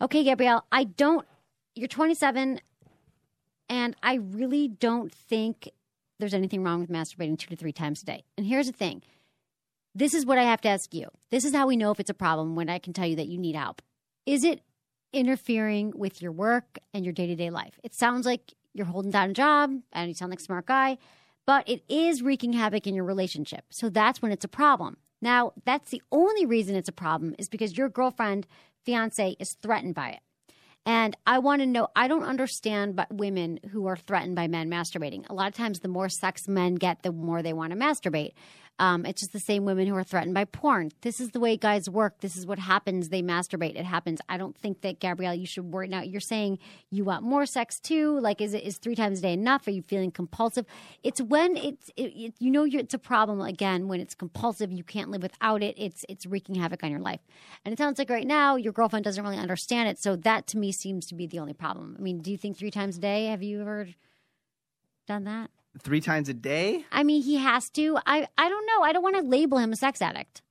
Okay, 0.01 0.25
Gabrielle, 0.25 0.65
I 0.69 0.83
don't. 0.83 1.25
You're 1.75 1.87
27, 1.87 2.59
and 3.69 3.95
I 4.03 4.15
really 4.15 4.67
don't 4.67 5.13
think 5.13 5.69
there's 6.23 6.33
anything 6.33 6.63
wrong 6.63 6.79
with 6.79 6.89
masturbating 6.89 7.37
two 7.37 7.49
to 7.49 7.55
three 7.55 7.73
times 7.73 8.01
a 8.01 8.05
day. 8.05 8.23
And 8.37 8.47
here's 8.47 8.67
the 8.67 8.73
thing 8.73 9.03
this 9.93 10.13
is 10.13 10.25
what 10.25 10.37
I 10.37 10.43
have 10.43 10.61
to 10.61 10.69
ask 10.69 10.93
you. 10.93 11.09
This 11.29 11.45
is 11.45 11.53
how 11.53 11.67
we 11.67 11.77
know 11.77 11.91
if 11.91 11.99
it's 11.99 12.09
a 12.09 12.15
problem 12.15 12.55
when 12.55 12.69
I 12.69 12.79
can 12.79 12.93
tell 12.93 13.05
you 13.05 13.17
that 13.17 13.27
you 13.27 13.37
need 13.37 13.55
help. 13.55 13.81
Is 14.25 14.43
it 14.43 14.61
interfering 15.11 15.93
with 15.95 16.21
your 16.21 16.31
work 16.31 16.79
and 16.93 17.05
your 17.05 17.13
day 17.13 17.27
to 17.27 17.35
day 17.35 17.49
life? 17.49 17.79
It 17.83 17.93
sounds 17.93 18.25
like 18.25 18.53
you're 18.73 18.87
holding 18.87 19.11
down 19.11 19.31
a 19.31 19.33
job 19.33 19.71
and 19.91 20.07
you 20.07 20.15
sound 20.15 20.31
like 20.31 20.39
a 20.39 20.43
smart 20.43 20.65
guy, 20.65 20.97
but 21.45 21.67
it 21.67 21.83
is 21.89 22.23
wreaking 22.23 22.53
havoc 22.53 22.87
in 22.87 22.95
your 22.95 23.05
relationship. 23.05 23.65
So 23.69 23.89
that's 23.89 24.21
when 24.21 24.31
it's 24.31 24.45
a 24.45 24.49
problem. 24.49 24.97
Now, 25.21 25.53
that's 25.63 25.91
the 25.91 26.01
only 26.11 26.45
reason 26.45 26.75
it's 26.75 26.89
a 26.89 26.93
problem 26.93 27.35
is 27.37 27.47
because 27.47 27.77
your 27.77 27.89
girlfriend, 27.89 28.47
fiance 28.83 29.35
is 29.39 29.53
threatened 29.61 29.95
by 29.95 30.09
it. 30.09 30.19
And 30.85 31.15
I 31.25 31.39
want 31.39 31.61
to 31.61 31.65
know, 31.65 31.87
I 31.95 32.07
don't 32.07 32.23
understand 32.23 32.95
but 32.95 33.13
women 33.13 33.59
who 33.71 33.85
are 33.85 33.95
threatened 33.95 34.35
by 34.35 34.47
men 34.47 34.69
masturbating. 34.69 35.29
A 35.29 35.33
lot 35.33 35.47
of 35.47 35.55
times, 35.55 35.79
the 35.79 35.87
more 35.87 36.09
sex 36.09 36.47
men 36.47 36.75
get, 36.75 37.03
the 37.03 37.11
more 37.11 37.41
they 37.41 37.53
want 37.53 37.71
to 37.71 37.79
masturbate. 37.79 38.33
Um, 38.79 39.05
it's 39.05 39.21
just 39.21 39.33
the 39.33 39.39
same 39.39 39.65
women 39.65 39.87
who 39.87 39.95
are 39.95 40.03
threatened 40.03 40.33
by 40.33 40.45
porn. 40.45 40.91
This 41.01 41.19
is 41.19 41.29
the 41.29 41.39
way 41.39 41.55
guys 41.57 41.89
work. 41.89 42.21
This 42.21 42.35
is 42.35 42.45
what 42.47 42.57
happens. 42.57 43.09
They 43.09 43.21
masturbate. 43.21 43.75
It 43.75 43.85
happens. 43.85 44.19
I 44.27 44.37
don't 44.37 44.57
think 44.57 44.81
that 44.81 44.99
Gabrielle, 44.99 45.35
you 45.35 45.45
should 45.45 45.71
worry. 45.71 45.87
Now 45.87 46.01
you're 46.01 46.19
saying 46.19 46.57
you 46.89 47.03
want 47.03 47.23
more 47.23 47.45
sex 47.45 47.79
too. 47.79 48.19
Like, 48.19 48.41
is 48.41 48.53
it 48.53 48.63
is 48.63 48.77
three 48.79 48.95
times 48.95 49.19
a 49.19 49.21
day 49.21 49.33
enough? 49.33 49.67
Are 49.67 49.71
you 49.71 49.83
feeling 49.83 50.09
compulsive? 50.09 50.65
It's 51.03 51.21
when 51.21 51.55
it's 51.55 51.89
it, 51.95 52.13
it, 52.15 52.33
you 52.39 52.49
know 52.49 52.65
it's 52.65 52.95
a 52.95 52.99
problem 52.99 53.41
again 53.41 53.87
when 53.87 53.99
it's 53.99 54.15
compulsive. 54.15 54.71
You 54.71 54.83
can't 54.83 55.11
live 55.11 55.21
without 55.21 55.61
it. 55.61 55.75
It's 55.77 56.03
it's 56.09 56.25
wreaking 56.25 56.55
havoc 56.55 56.83
on 56.83 56.89
your 56.89 56.99
life. 56.99 57.21
And 57.63 57.73
it 57.73 57.77
sounds 57.77 57.99
like 57.99 58.09
right 58.09 58.27
now 58.27 58.55
your 58.55 58.73
girlfriend 58.73 59.05
doesn't 59.05 59.23
really 59.23 59.37
understand 59.37 59.87
it. 59.89 59.99
So 59.99 60.15
that 60.15 60.47
to 60.47 60.57
me 60.57 60.71
seems 60.71 61.05
to 61.07 61.15
be 61.15 61.27
the 61.27 61.39
only 61.39 61.53
problem. 61.53 61.95
I 61.97 62.01
mean, 62.01 62.21
do 62.21 62.31
you 62.31 62.37
think 62.37 62.57
three 62.57 62.71
times 62.71 62.97
a 62.97 63.01
day? 63.01 63.27
Have 63.27 63.43
you 63.43 63.61
ever 63.61 63.87
done 65.07 65.25
that? 65.25 65.51
Three 65.79 66.01
times 66.01 66.29
a 66.29 66.33
day? 66.33 66.85
I 66.91 67.03
mean, 67.03 67.23
he 67.23 67.37
has 67.37 67.69
to. 67.71 67.97
I 68.05 68.27
I 68.37 68.49
don't 68.49 68.65
know. 68.67 68.81
I 68.83 68.93
don't 68.93 69.03
want 69.03 69.15
to 69.15 69.23
label 69.23 69.57
him 69.57 69.71
a 69.71 69.75
sex 69.75 70.01
addict. 70.01 70.41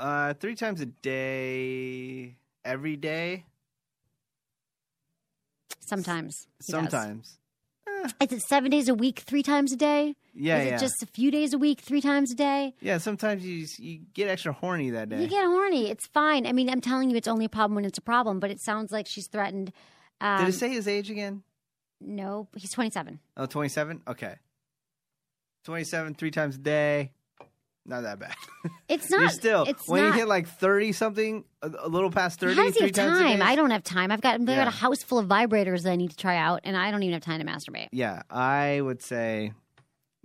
Uh, 0.00 0.34
three 0.34 0.54
times 0.54 0.80
a 0.80 0.86
day, 0.86 2.36
every 2.64 2.96
day. 2.96 3.44
Sometimes. 5.80 6.46
Sometimes. 6.60 7.38
Is 8.20 8.32
it 8.32 8.42
seven 8.42 8.70
days 8.70 8.88
a 8.88 8.94
week, 8.94 9.20
three 9.20 9.42
times 9.42 9.72
a 9.72 9.76
day? 9.76 10.14
Yeah, 10.32 10.58
Is 10.58 10.66
it 10.66 10.70
yeah. 10.70 10.78
just 10.78 11.02
a 11.02 11.06
few 11.06 11.32
days 11.32 11.52
a 11.52 11.58
week, 11.58 11.80
three 11.80 12.00
times 12.00 12.30
a 12.30 12.36
day? 12.36 12.74
Yeah, 12.80 12.98
sometimes 12.98 13.44
you 13.44 13.66
you 13.78 14.00
get 14.14 14.28
extra 14.28 14.52
horny 14.52 14.90
that 14.90 15.08
day. 15.08 15.20
You 15.20 15.26
get 15.26 15.44
horny. 15.44 15.90
It's 15.90 16.06
fine. 16.06 16.46
I 16.46 16.52
mean, 16.52 16.70
I'm 16.70 16.80
telling 16.80 17.10
you, 17.10 17.16
it's 17.16 17.26
only 17.26 17.44
a 17.44 17.48
problem 17.48 17.74
when 17.74 17.84
it's 17.84 17.98
a 17.98 18.02
problem. 18.02 18.38
But 18.38 18.50
it 18.50 18.60
sounds 18.60 18.92
like 18.92 19.06
she's 19.06 19.26
threatened. 19.26 19.72
Um, 20.20 20.38
Did 20.44 20.48
it 20.54 20.58
say 20.58 20.68
his 20.68 20.86
age 20.86 21.10
again? 21.10 21.42
No, 22.00 22.46
he's 22.56 22.70
27. 22.70 23.18
Oh, 23.36 23.46
27? 23.46 24.02
Okay. 24.06 24.36
27 25.72 26.14
three 26.14 26.30
times 26.30 26.54
a 26.56 26.58
day. 26.60 27.12
Not 27.84 28.02
that 28.04 28.18
bad. 28.18 28.34
It's 28.88 29.10
You're 29.10 29.20
not. 29.20 29.32
still 29.32 29.64
It's 29.64 29.86
when 29.86 30.02
not, 30.02 30.14
you 30.14 30.20
hit 30.20 30.28
like 30.28 30.48
30 30.48 30.92
something, 30.92 31.44
a, 31.60 31.70
a 31.80 31.88
little 31.88 32.10
past 32.10 32.40
30 32.40 32.54
How 32.54 32.62
does 32.64 32.72
he 32.74 32.80
three 32.80 32.86
have 32.88 32.94
times 32.94 33.18
a 33.18 33.22
time? 33.22 33.38
day. 33.40 33.44
I 33.44 33.54
don't 33.54 33.70
have 33.70 33.82
time. 33.82 34.10
I've 34.10 34.22
got, 34.22 34.36
I've 34.36 34.46
got 34.46 34.52
Yeah. 34.56 34.66
a 34.66 34.70
house 34.70 35.02
full 35.02 35.18
of 35.18 35.26
vibrators 35.28 35.82
that 35.82 35.90
I 35.92 35.96
need 35.96 36.10
to 36.10 36.16
try 36.16 36.38
out, 36.38 36.60
and 36.64 36.74
I 36.74 36.90
don't 36.90 37.02
even 37.02 37.12
have 37.12 37.22
time 37.22 37.38
to 37.40 37.46
masturbate. 37.46 37.88
Yeah, 37.92 38.22
I 38.30 38.80
would 38.80 39.02
say 39.02 39.52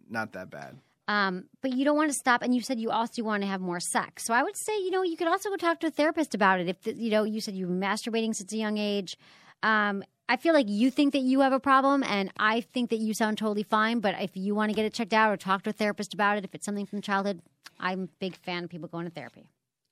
not 0.09 0.31
that 0.33 0.49
bad. 0.49 0.77
Um, 1.09 1.45
but 1.61 1.73
you 1.73 1.83
don't 1.83 1.97
want 1.97 2.09
to 2.09 2.17
stop. 2.17 2.41
And 2.41 2.55
you 2.55 2.61
said 2.61 2.79
you 2.79 2.89
also 2.89 3.21
want 3.23 3.43
to 3.43 3.47
have 3.47 3.59
more 3.59 3.81
sex. 3.81 4.23
So 4.23 4.33
I 4.33 4.43
would 4.43 4.55
say, 4.55 4.77
you 4.79 4.91
know, 4.91 5.03
you 5.03 5.17
could 5.17 5.27
also 5.27 5.49
go 5.49 5.57
talk 5.57 5.81
to 5.81 5.87
a 5.87 5.91
therapist 5.91 6.33
about 6.33 6.61
it. 6.61 6.69
If 6.69 6.81
the, 6.83 6.93
you 6.93 7.11
know, 7.11 7.25
you 7.25 7.41
said 7.41 7.53
you 7.55 7.67
were 7.67 7.73
masturbating 7.75 8.33
since 8.33 8.53
a 8.53 8.57
young 8.57 8.77
age. 8.77 9.17
Um, 9.61 10.03
I 10.29 10.37
feel 10.37 10.53
like 10.53 10.69
you 10.69 10.89
think 10.89 11.13
that 11.13 11.19
you 11.19 11.41
have 11.41 11.53
a 11.53 11.59
problem, 11.59 12.03
and 12.03 12.31
I 12.37 12.61
think 12.61 12.89
that 12.91 12.99
you 12.99 13.13
sound 13.13 13.37
totally 13.37 13.63
fine. 13.63 13.99
But 13.99 14.15
if 14.21 14.37
you 14.37 14.55
want 14.55 14.69
to 14.69 14.75
get 14.75 14.85
it 14.85 14.93
checked 14.93 15.13
out 15.13 15.31
or 15.31 15.37
talk 15.37 15.63
to 15.63 15.69
a 15.71 15.73
therapist 15.73 16.13
about 16.13 16.37
it, 16.37 16.45
if 16.45 16.55
it's 16.55 16.65
something 16.65 16.85
from 16.85 17.01
childhood, 17.01 17.41
I'm 17.79 18.03
a 18.03 18.07
big 18.19 18.35
fan 18.37 18.63
of 18.63 18.69
people 18.69 18.87
going 18.87 19.05
to 19.05 19.11
therapy, 19.11 19.49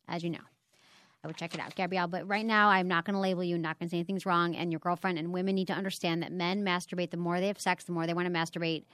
as 0.08 0.24
you 0.24 0.30
know. 0.30 0.40
I 1.24 1.28
would 1.28 1.38
check 1.38 1.54
it 1.54 1.60
out, 1.60 1.76
Gabrielle. 1.76 2.08
But 2.08 2.28
right 2.28 2.46
now, 2.46 2.70
I'm 2.70 2.88
not 2.88 3.06
going 3.06 3.14
to 3.14 3.20
label 3.20 3.44
you, 3.44 3.58
not 3.58 3.78
going 3.78 3.90
to 3.90 3.92
say 3.92 3.98
anything's 3.98 4.26
wrong. 4.26 4.56
And 4.56 4.72
your 4.72 4.80
girlfriend 4.80 5.20
and 5.20 5.32
women 5.32 5.54
need 5.54 5.68
to 5.68 5.74
understand 5.74 6.24
that 6.24 6.32
men 6.32 6.64
masturbate. 6.64 7.12
The 7.12 7.18
more 7.18 7.40
they 7.40 7.48
have 7.48 7.60
sex, 7.60 7.84
the 7.84 7.92
more 7.92 8.08
they 8.08 8.14
want 8.14 8.28
to 8.28 8.34
masturbate 8.34 8.86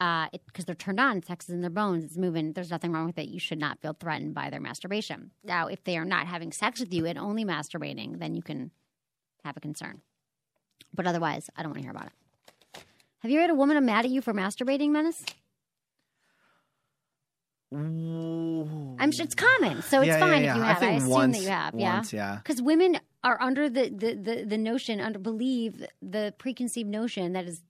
uh, 0.00 0.28
because 0.46 0.64
they're 0.64 0.74
turned 0.74 1.00
on. 1.00 1.22
Sex 1.22 1.48
is 1.48 1.54
in 1.54 1.60
their 1.60 1.70
bones. 1.70 2.04
It's 2.04 2.16
moving. 2.16 2.52
There's 2.52 2.70
nothing 2.70 2.92
wrong 2.92 3.06
with 3.06 3.18
it. 3.18 3.28
You 3.28 3.38
should 3.38 3.58
not 3.58 3.80
feel 3.80 3.92
threatened 3.92 4.34
by 4.34 4.48
their 4.48 4.60
masturbation. 4.60 5.32
Now, 5.42 5.66
if 5.66 5.84
they 5.84 5.98
are 5.98 6.04
not 6.06 6.26
having 6.26 6.52
sex 6.52 6.80
with 6.80 6.92
you 6.94 7.04
and 7.04 7.18
only 7.18 7.44
masturbating, 7.44 8.18
then 8.18 8.34
you 8.34 8.42
can 8.42 8.70
have 9.44 9.56
a 9.56 9.60
concern. 9.60 10.00
But 10.94 11.06
otherwise, 11.06 11.50
I 11.56 11.62
don't 11.62 11.70
want 11.70 11.78
to 11.78 11.82
hear 11.82 11.90
about 11.90 12.06
it. 12.06 12.82
Have 13.20 13.30
you 13.30 13.38
ever 13.38 13.42
had 13.48 13.50
a 13.50 13.54
woman 13.54 13.82
mad 13.84 14.04
at 14.04 14.10
you 14.10 14.20
for 14.20 14.32
masturbating, 14.34 14.90
Menace? 14.90 15.24
I'm 17.72 19.10
sure 19.12 19.24
it's 19.24 19.34
common, 19.34 19.82
so 19.82 20.00
it's 20.00 20.06
Yeah, 20.08 20.14
yeah, 20.14 20.20
fine 20.20 20.44
yeah. 20.44 20.50
if 20.52 20.56
you 20.56 20.62
have. 20.62 20.76
I, 20.76 20.80
think 20.80 20.98
assume 20.98 21.10
once- 21.10 21.36
that 21.38 21.42
you 21.42 21.48
have. 21.48 21.74
once, 21.74 22.12
yeah, 22.12 22.32
yeah. 22.32 22.36
Because 22.36 22.62
women 22.62 23.00
are 23.24 23.40
under 23.40 23.68
the, 23.68 23.88
the 23.88 24.14
the 24.14 24.44
the 24.44 24.58
notion, 24.58 25.00
under 25.00 25.18
believe 25.18 25.84
the 26.00 26.34
preconceived 26.38 26.88
notion 26.88 27.32
that 27.32 27.46
is. 27.46 27.62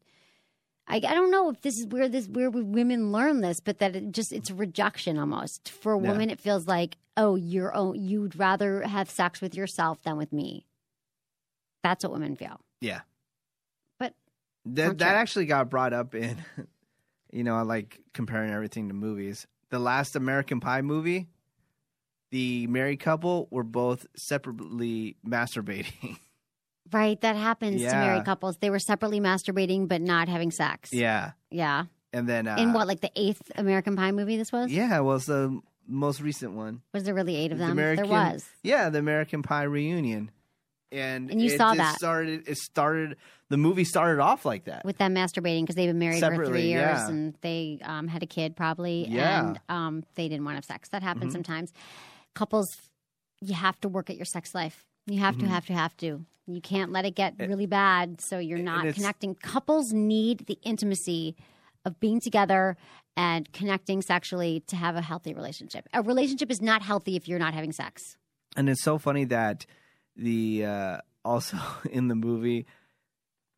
I, 0.87 0.97
I 0.97 1.15
don't 1.15 1.31
know 1.31 1.49
if 1.49 1.63
this 1.63 1.79
is 1.79 1.87
where 1.87 2.11
this 2.11 2.29
where 2.29 2.51
women 2.51 3.11
learn 3.13 3.41
this, 3.41 3.61
but 3.61 3.79
that 3.79 3.97
it 3.97 4.13
just 4.13 4.33
it's 4.33 4.51
rejection 4.51 5.19
almost 5.19 5.71
for 5.71 5.95
a 5.95 6.01
Yeah. 6.01 6.11
woman. 6.11 6.29
It 6.29 6.41
feels 6.41 6.67
like 6.67 6.99
oh 7.17 7.37
you're 7.37 7.75
oh 7.75 7.95
you'd 7.95 8.37
rather 8.37 8.83
have 8.83 9.09
sex 9.09 9.41
with 9.41 9.55
yourself 9.55 10.03
than 10.03 10.19
with 10.19 10.33
me. 10.35 10.67
That's 11.83 12.05
what 12.05 12.13
women 12.13 12.37
feel. 12.37 12.61
Yeah. 12.85 13.01
But 13.99 14.15
That 14.67 14.99
that 14.99 15.15
actually 15.17 15.47
got 15.47 15.71
brought 15.71 15.93
up 15.93 16.15
in, 16.15 16.37
you 17.33 17.45
know, 17.45 17.57
I 17.57 17.63
like 17.63 18.01
comparing 18.13 18.51
everything 18.53 18.89
to 18.89 18.95
movies. 18.95 19.47
The 19.71 19.79
last 19.79 20.15
American 20.17 20.61
Pie 20.61 20.83
movie, 20.83 21.27
the 22.31 22.67
married 22.67 23.01
couple 23.01 23.49
were 23.51 23.65
both 23.65 24.07
separately 24.17 25.17
masturbating. 25.27 26.19
Right, 26.93 27.19
that 27.23 27.35
happens 27.35 27.81
to 27.83 27.89
married 27.91 28.27
couples. 28.27 28.59
They 28.59 28.69
were 28.69 28.79
separately 28.79 29.19
masturbating 29.19 29.89
but 29.89 30.03
not 30.03 30.29
having 30.29 30.51
sex. 30.51 30.93
yeah, 30.93 31.31
Yeah. 31.51 31.87
and 32.13 32.29
then 32.29 32.47
uh, 32.47 32.57
In 32.59 32.75
what, 32.75 32.87
like 32.87 33.01
the 33.01 33.11
eighth 33.17 33.51
American 33.57 33.97
Pie 33.97 34.13
movie 34.13 34.37
this 34.37 34.53
was? 34.53 34.71
Yeah, 34.71 35.01
well, 35.01 35.17
it's 35.17 35.25
the 35.25 35.61
most 35.89 36.21
recent 36.21 36.53
one. 36.53 36.83
Was 36.93 37.05
there 37.05 37.15
really 37.15 37.37
eight 37.37 37.53
of 37.53 37.59
The 37.59 37.65
them? 37.65 37.73
American, 37.73 38.05
there 38.05 38.13
was. 38.13 38.45
Yeah, 38.63 38.91
the 38.91 38.99
American 38.99 39.43
Pie 39.43 39.63
reunion, 39.63 40.31
and 40.95 41.31
And 41.31 41.41
you 41.43 41.51
it 41.53 41.59
saw 41.59 41.75
that. 41.75 41.97
started. 41.97 42.49
It 42.49 42.57
started. 42.59 43.17
The 43.51 43.57
movie 43.59 43.85
started 43.85 44.21
off 44.23 44.45
like 44.45 44.65
that. 44.65 44.85
With 44.85 44.97
them 44.99 45.15
masturbating 45.15 45.63
because 45.63 45.77
they've 45.77 45.89
been 45.89 45.99
married 45.99 46.21
for 46.21 46.47
three 46.47 46.69
years 46.69 46.81
yeah. 46.99 47.09
and 47.09 47.35
they 47.43 47.79
um, 47.83 48.09
had 48.09 48.23
a 48.23 48.27
kid 48.27 48.57
probably. 48.57 49.07
Yeah. 49.09 49.41
And 49.49 49.61
um, 49.69 50.05
they 50.15 50.29
didn't 50.29 50.45
want 50.45 50.55
to 50.55 50.59
have 50.59 50.65
sex. 50.65 50.89
That 50.91 51.03
happens 51.03 51.31
Mhm. 51.31 51.37
sometimes. 51.37 51.73
Couples, 52.35 52.77
you 53.41 53.55
have 53.55 53.79
to 53.81 53.89
work 53.89 54.11
at 54.11 54.17
your 54.17 54.25
sex 54.25 54.55
life. 54.55 54.87
You 55.07 55.21
have 55.21 55.37
to, 55.39 55.45
Mhm. 55.45 55.49
have 55.49 55.67
to, 55.67 55.73
have 55.75 55.97
to. 55.99 56.25
You 56.47 56.61
can't 56.61 56.93
let 56.93 57.05
it 57.05 57.15
get 57.15 57.35
really 57.39 57.67
bad 57.67 58.21
so 58.21 58.39
you're 58.39 58.59
not 58.59 58.93
connecting. 58.95 59.35
Couples 59.35 59.93
need 59.93 60.47
the 60.47 60.59
intimacy 60.63 61.37
of 61.85 62.01
being 62.01 62.21
together 62.21 62.77
and 63.17 63.51
connecting 63.53 64.03
sexually 64.03 64.61
to 64.67 64.77
have 64.77 64.97
a 64.97 65.01
healthy 65.03 65.33
relationship. 65.35 65.87
A 65.93 66.03
relationship 66.03 66.51
is 66.51 66.61
not 66.61 66.83
healthy 66.83 67.17
if 67.17 67.29
you're 67.29 67.39
not 67.39 67.55
having 67.55 67.73
sex. 67.73 68.17
And 68.57 68.69
it's 68.69 68.83
so 68.83 68.99
funny 68.99 69.25
that 69.27 69.65
the 70.17 70.65
uh, 70.65 70.99
also 71.25 71.59
in 71.91 72.09
the 72.09 72.15
movie, 72.15 72.67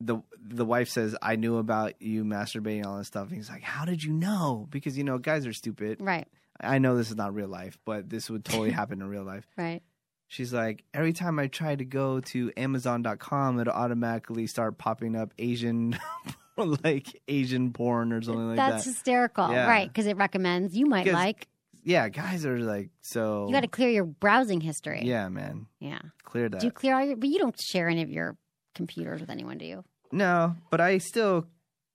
the 0.01 0.19
the 0.41 0.65
wife 0.65 0.89
says, 0.89 1.17
"I 1.23 1.37
knew 1.37 1.59
about 1.59 2.01
you 2.01 2.25
masturbating 2.25 2.85
all 2.85 2.99
this 2.99 3.09
stuff." 3.09 3.29
And 3.29 3.37
he's 3.37 3.51
like, 3.51 3.63
"How 3.63 3.85
did 3.85 4.03
you 4.03 4.13
know?" 4.13 4.67
Because 4.71 4.97
you 4.97 5.05
know, 5.05 5.19
guys 5.19 5.47
are 5.47 5.53
stupid. 5.53 5.99
Right. 6.01 6.27
I 6.61 6.79
know 6.79 6.97
this 6.97 7.11
is 7.11 7.17
not 7.17 7.35
real 7.35 7.49
life, 7.49 7.79
but 7.85 8.09
this 8.09 8.31
would 8.31 8.45
totally 8.45 8.71
happen 8.73 9.01
in 9.01 9.09
real 9.09 9.25
life. 9.25 9.47
Right. 9.57 9.83
She's 10.29 10.53
like, 10.53 10.83
every 10.93 11.13
time 11.13 11.39
I 11.39 11.47
try 11.47 11.77
to 11.77 11.85
go 11.85 12.21
to 12.21 12.51
Amazon.com, 12.57 13.61
it'll 13.61 13.73
automatically 13.73 14.49
start 14.49 14.77
popping 14.77 15.15
up 15.15 15.33
Asian, 15.39 15.97
like 16.57 17.21
Asian 17.29 17.73
porn 17.73 18.13
or 18.13 18.21
something 18.23 18.49
like 18.49 18.57
That's 18.57 18.69
that. 18.71 18.77
That's 18.77 18.85
hysterical. 18.87 19.51
Yeah. 19.51 19.69
Right. 19.69 19.87
Because 19.87 20.07
it 20.07 20.17
recommends 20.17 20.77
you 20.77 20.87
might 20.87 21.07
like. 21.07 21.47
Yeah, 21.87 22.09
guys 22.09 22.45
are 22.45 22.59
like 22.59 22.91
so. 23.01 23.47
You 23.47 23.53
got 23.53 23.61
to 23.61 23.69
clear 23.69 23.89
your 23.91 24.05
browsing 24.05 24.61
history. 24.61 25.03
Yeah, 25.05 25.29
man, 25.29 25.67
Yeah. 25.79 26.01
clear 26.25 26.49
that. 26.49 26.61
Do 26.61 26.67
you 26.67 26.73
clear 26.73 26.97
all 26.97 27.05
your? 27.05 27.17
But 27.17 27.29
you 27.29 27.39
don't 27.39 27.55
share 27.61 27.89
any 27.89 28.03
of 28.03 28.11
your 28.11 28.37
computers 28.75 29.21
with 29.21 29.31
anyone, 29.31 29.57
do 29.57 29.67
you? 29.67 29.85
No, 30.11 30.57
but 30.69 30.81
I 30.81 30.99
still 30.99 31.47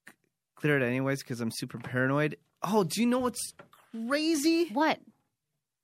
c- 0.08 0.14
clear 0.56 0.78
it 0.80 0.84
anyways 0.84 1.22
because 1.24 1.42
I'm 1.42 1.52
super 1.52 1.78
paranoid. 1.78 2.38
Oh, 2.64 2.86
do 2.86 3.02
you 3.02 3.06
know 3.08 3.20
what's 3.20 3.52
crazy? 4.08 4.70
What? 4.70 5.00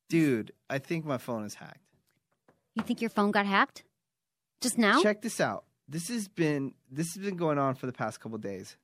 Dude, 0.07 0.53
I 0.69 0.79
think 0.79 1.03
my 1.03 1.17
phone 1.17 1.43
is 1.43 1.55
hacked. 1.55 1.81
You 2.75 2.83
think 2.83 3.01
your 3.01 3.09
phone 3.09 3.31
got 3.31 3.45
hacked? 3.45 3.83
Just 4.61 4.77
now? 4.77 5.01
Check 5.03 5.21
this 5.21 5.41
out. 5.41 5.65
This 5.89 6.07
has 6.07 6.29
been 6.29 6.73
this 6.89 7.13
has 7.13 7.25
been 7.25 7.35
going 7.35 7.57
on 7.57 7.75
for 7.75 7.87
the 7.87 7.91
past 7.93 8.21
couple 8.21 8.37
days. 8.37 8.77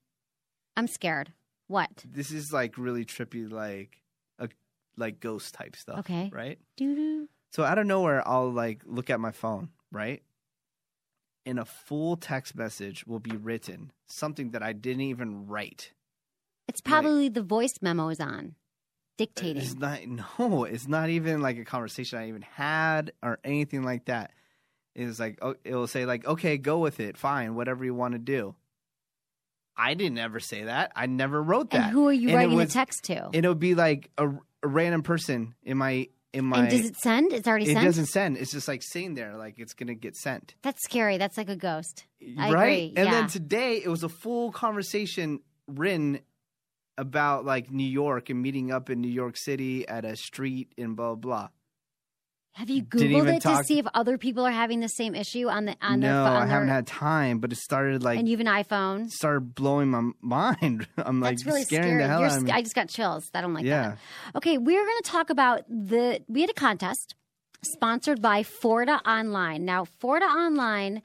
I'm 0.75 0.87
scared. 0.87 1.31
What? 1.67 2.03
This 2.05 2.31
is 2.31 2.51
like 2.51 2.77
really 2.77 3.05
trippy, 3.05 3.49
like 3.49 4.01
like 4.97 5.19
ghost 5.19 5.53
type 5.53 5.75
stuff. 5.75 5.99
Okay. 5.99 6.29
Right. 6.33 6.59
Doo 6.77 6.95
doo. 6.95 7.29
So 7.51 7.63
out 7.63 7.77
of 7.77 7.85
nowhere, 7.85 8.27
I'll 8.27 8.51
like 8.51 8.81
look 8.85 9.09
at 9.09 9.19
my 9.19 9.31
phone, 9.31 9.69
right? 9.91 10.23
And 11.45 11.59
a 11.59 11.65
full 11.65 12.15
text 12.15 12.55
message 12.55 13.05
will 13.05 13.19
be 13.19 13.35
written, 13.35 13.91
something 14.07 14.51
that 14.51 14.63
I 14.63 14.73
didn't 14.73 15.01
even 15.01 15.45
write. 15.47 15.91
It's 16.67 16.79
probably 16.81 17.27
the 17.27 17.43
voice 17.43 17.75
memo 17.81 18.07
is 18.09 18.21
on, 18.21 18.55
dictating. 19.17 19.61
It's 19.61 19.75
not 19.75 19.99
no, 20.39 20.63
it's 20.63 20.87
not 20.87 21.09
even 21.09 21.41
like 21.41 21.57
a 21.57 21.65
conversation 21.65 22.19
I 22.19 22.29
even 22.29 22.43
had 22.43 23.11
or 23.21 23.39
anything 23.43 23.83
like 23.83 24.05
that. 24.05 24.31
It's 24.95 25.19
like 25.19 25.39
oh, 25.41 25.55
it'll 25.63 25.87
say 25.87 26.05
like, 26.05 26.25
okay, 26.25 26.57
go 26.57 26.79
with 26.79 26.99
it, 26.99 27.17
fine, 27.17 27.55
whatever 27.55 27.83
you 27.83 27.93
want 27.93 28.13
to 28.13 28.19
do. 28.19 28.55
I 29.75 29.95
didn't 29.95 30.19
ever 30.19 30.39
say 30.39 30.65
that. 30.65 30.91
I 30.95 31.07
never 31.07 31.41
wrote 31.41 31.71
that. 31.71 31.85
And 31.85 31.91
who 31.91 32.07
are 32.07 32.13
you 32.13 32.29
it 32.29 32.35
writing 32.35 32.55
was- 32.55 32.67
the 32.69 32.73
text 32.73 33.05
to? 33.05 33.29
It'll 33.33 33.55
be 33.55 33.73
like 33.75 34.11
a, 34.17 34.29
a 34.63 34.67
random 34.67 35.03
person 35.03 35.53
in 35.63 35.77
my 35.77 36.07
in 36.33 36.45
my. 36.45 36.59
and 36.59 36.69
does 36.69 36.85
it 36.85 36.97
send? 36.97 37.31
It's 37.31 37.47
already 37.47 37.65
sent. 37.65 37.77
it 37.77 37.81
sent. 37.81 37.87
doesn't 37.87 38.05
send. 38.07 38.37
It's 38.37 38.51
just 38.51 38.67
like 38.67 38.81
sitting 38.83 39.13
there, 39.13 39.37
like 39.37 39.59
it's 39.59 39.73
gonna 39.73 39.93
get 39.93 40.15
sent. 40.15 40.55
That's 40.63 40.83
scary. 40.83 41.17
That's 41.17 41.37
like 41.37 41.49
a 41.49 41.55
ghost. 41.55 42.05
I 42.37 42.51
right? 42.51 42.63
agree. 42.63 42.93
And 42.95 43.05
yeah. 43.05 43.11
then 43.11 43.27
today 43.27 43.81
it 43.83 43.87
was 43.87 44.03
a 44.03 44.09
full 44.09 44.51
conversation 44.51 45.41
written 45.67 46.19
about 46.97 47.45
like 47.45 47.71
New 47.71 47.87
York 47.87 48.29
and 48.29 48.41
meeting 48.41 48.71
up 48.71 48.89
in 48.89 49.01
New 49.01 49.11
York 49.11 49.37
City 49.37 49.87
at 49.87 50.05
a 50.05 50.15
street 50.15 50.73
in 50.77 50.95
blah 50.95 51.15
blah. 51.15 51.49
Have 52.53 52.69
you 52.69 52.83
googled 52.83 53.35
it 53.35 53.41
talk- 53.41 53.61
to 53.61 53.63
see 53.65 53.79
if 53.79 53.87
other 53.95 54.19
people 54.19 54.45
are 54.45 54.51
having 54.51 54.79
the 54.79 54.87
same 54.87 55.15
issue 55.15 55.49
on 55.49 55.65
the 55.65 55.75
on 55.81 55.99
their 56.01 56.11
no, 56.11 56.23
phone? 56.25 56.35
I 56.35 56.45
haven't 56.45 56.67
had 56.67 56.85
time, 56.85 57.39
but 57.39 57.51
it 57.51 57.55
started 57.55 58.03
like 58.03 58.19
and 58.19 58.29
you 58.29 58.37
have 58.37 58.45
an 58.45 58.53
iPhone. 58.63 59.09
started 59.09 59.55
blowing 59.55 59.89
my 59.89 60.11
mind. 60.21 60.87
I'm 60.97 61.19
like 61.19 61.37
That's 61.37 61.47
really 61.47 61.63
scaring 61.63 61.87
scary. 61.87 62.01
the 62.03 62.07
hell 62.07 62.19
You're 62.19 62.29
out 62.29 62.37
of 62.37 62.43
me. 62.43 62.51
I 62.51 62.61
just 62.61 62.75
got 62.75 62.89
chills. 62.89 63.29
I 63.33 63.41
don't 63.41 63.55
like 63.55 63.65
yeah. 63.65 63.95
that. 64.33 64.37
Okay, 64.37 64.57
we're 64.59 64.85
going 64.85 65.01
to 65.03 65.09
talk 65.09 65.29
about 65.31 65.63
the. 65.67 66.21
We 66.27 66.41
had 66.41 66.51
a 66.51 66.53
contest 66.53 67.15
sponsored 67.63 68.21
by 68.21 68.43
Forta 68.43 68.99
Online. 69.03 69.65
Now, 69.65 69.85
Forta 69.85 70.27
Online 70.27 71.01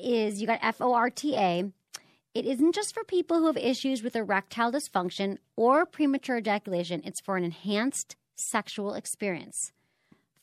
is 0.00 0.40
you 0.40 0.46
got 0.46 0.60
F 0.62 0.80
O 0.80 0.94
R 0.94 1.10
T 1.10 1.34
A. 1.36 1.64
It 2.32 2.44
isn't 2.44 2.74
just 2.74 2.94
for 2.94 3.02
people 3.02 3.38
who 3.38 3.46
have 3.46 3.56
issues 3.56 4.02
with 4.02 4.14
erectile 4.14 4.70
dysfunction 4.70 5.38
or 5.56 5.84
premature 5.86 6.36
ejaculation. 6.36 7.00
It's 7.04 7.20
for 7.20 7.36
an 7.36 7.44
enhanced 7.44 8.14
sexual 8.36 8.94
experience. 8.94 9.72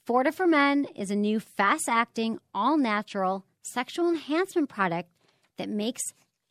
Forta 0.06 0.34
for 0.34 0.46
Men 0.46 0.86
is 0.98 1.12
a 1.12 1.16
new 1.16 1.40
fast 1.40 1.88
acting, 1.88 2.38
all 2.54 2.76
natural 2.76 3.46
sexual 3.62 4.10
enhancement 4.10 4.68
product 4.68 5.10
that 5.58 5.70
makes 5.70 6.02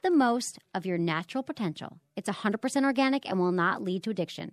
the 0.03 0.11
most 0.11 0.59
of 0.73 0.87
your 0.87 0.97
natural 0.97 1.43
potential. 1.43 1.99
It's 2.17 2.31
100% 2.31 2.85
organic 2.85 3.29
and 3.29 3.39
will 3.39 3.53
not 3.53 3.83
lead 3.83 4.05
to 4.05 4.11
addiction. 4.11 4.53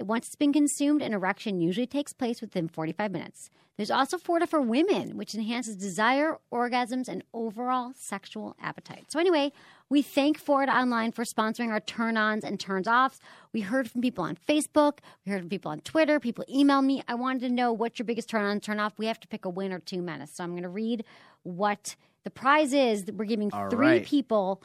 Once 0.00 0.26
it's 0.26 0.36
been 0.36 0.52
consumed, 0.52 1.00
an 1.00 1.14
erection 1.14 1.60
usually 1.60 1.86
takes 1.86 2.12
place 2.12 2.40
within 2.40 2.68
45 2.68 3.10
minutes. 3.10 3.50
There's 3.76 3.90
also 3.90 4.16
Forta 4.16 4.48
for 4.48 4.60
Women, 4.60 5.16
which 5.16 5.34
enhances 5.34 5.76
desire, 5.76 6.38
orgasms, 6.52 7.08
and 7.08 7.22
overall 7.34 7.92
sexual 7.94 8.56
appetite. 8.60 9.06
So, 9.10 9.18
anyway, 9.18 9.52
we 9.90 10.00
thank 10.02 10.42
Forta 10.42 10.68
Online 10.68 11.12
for 11.12 11.24
sponsoring 11.24 11.70
our 11.70 11.80
turn 11.80 12.16
ons 12.16 12.42
and 12.44 12.58
turns 12.58 12.88
offs. 12.88 13.20
We 13.52 13.60
heard 13.60 13.90
from 13.90 14.00
people 14.00 14.24
on 14.24 14.36
Facebook, 14.48 14.98
we 15.24 15.32
heard 15.32 15.40
from 15.40 15.50
people 15.50 15.70
on 15.70 15.80
Twitter, 15.80 16.18
people 16.20 16.44
emailed 16.52 16.86
me. 16.86 17.02
I 17.06 17.14
wanted 17.14 17.40
to 17.42 17.50
know 17.50 17.72
what's 17.72 17.98
your 17.98 18.06
biggest 18.06 18.30
turn 18.30 18.44
on, 18.44 18.60
turn 18.60 18.80
off. 18.80 18.94
We 18.98 19.06
have 19.06 19.20
to 19.20 19.28
pick 19.28 19.44
a 19.44 19.50
win 19.50 19.72
or 19.72 19.78
two, 19.78 20.00
Menace. 20.00 20.32
So, 20.32 20.44
I'm 20.44 20.52
going 20.52 20.62
to 20.62 20.68
read 20.68 21.04
what 21.42 21.96
the 22.24 22.30
prize 22.30 22.72
is. 22.72 23.04
That 23.04 23.16
we're 23.16 23.26
giving 23.26 23.52
All 23.52 23.68
three 23.68 23.86
right. 23.86 24.06
people 24.06 24.62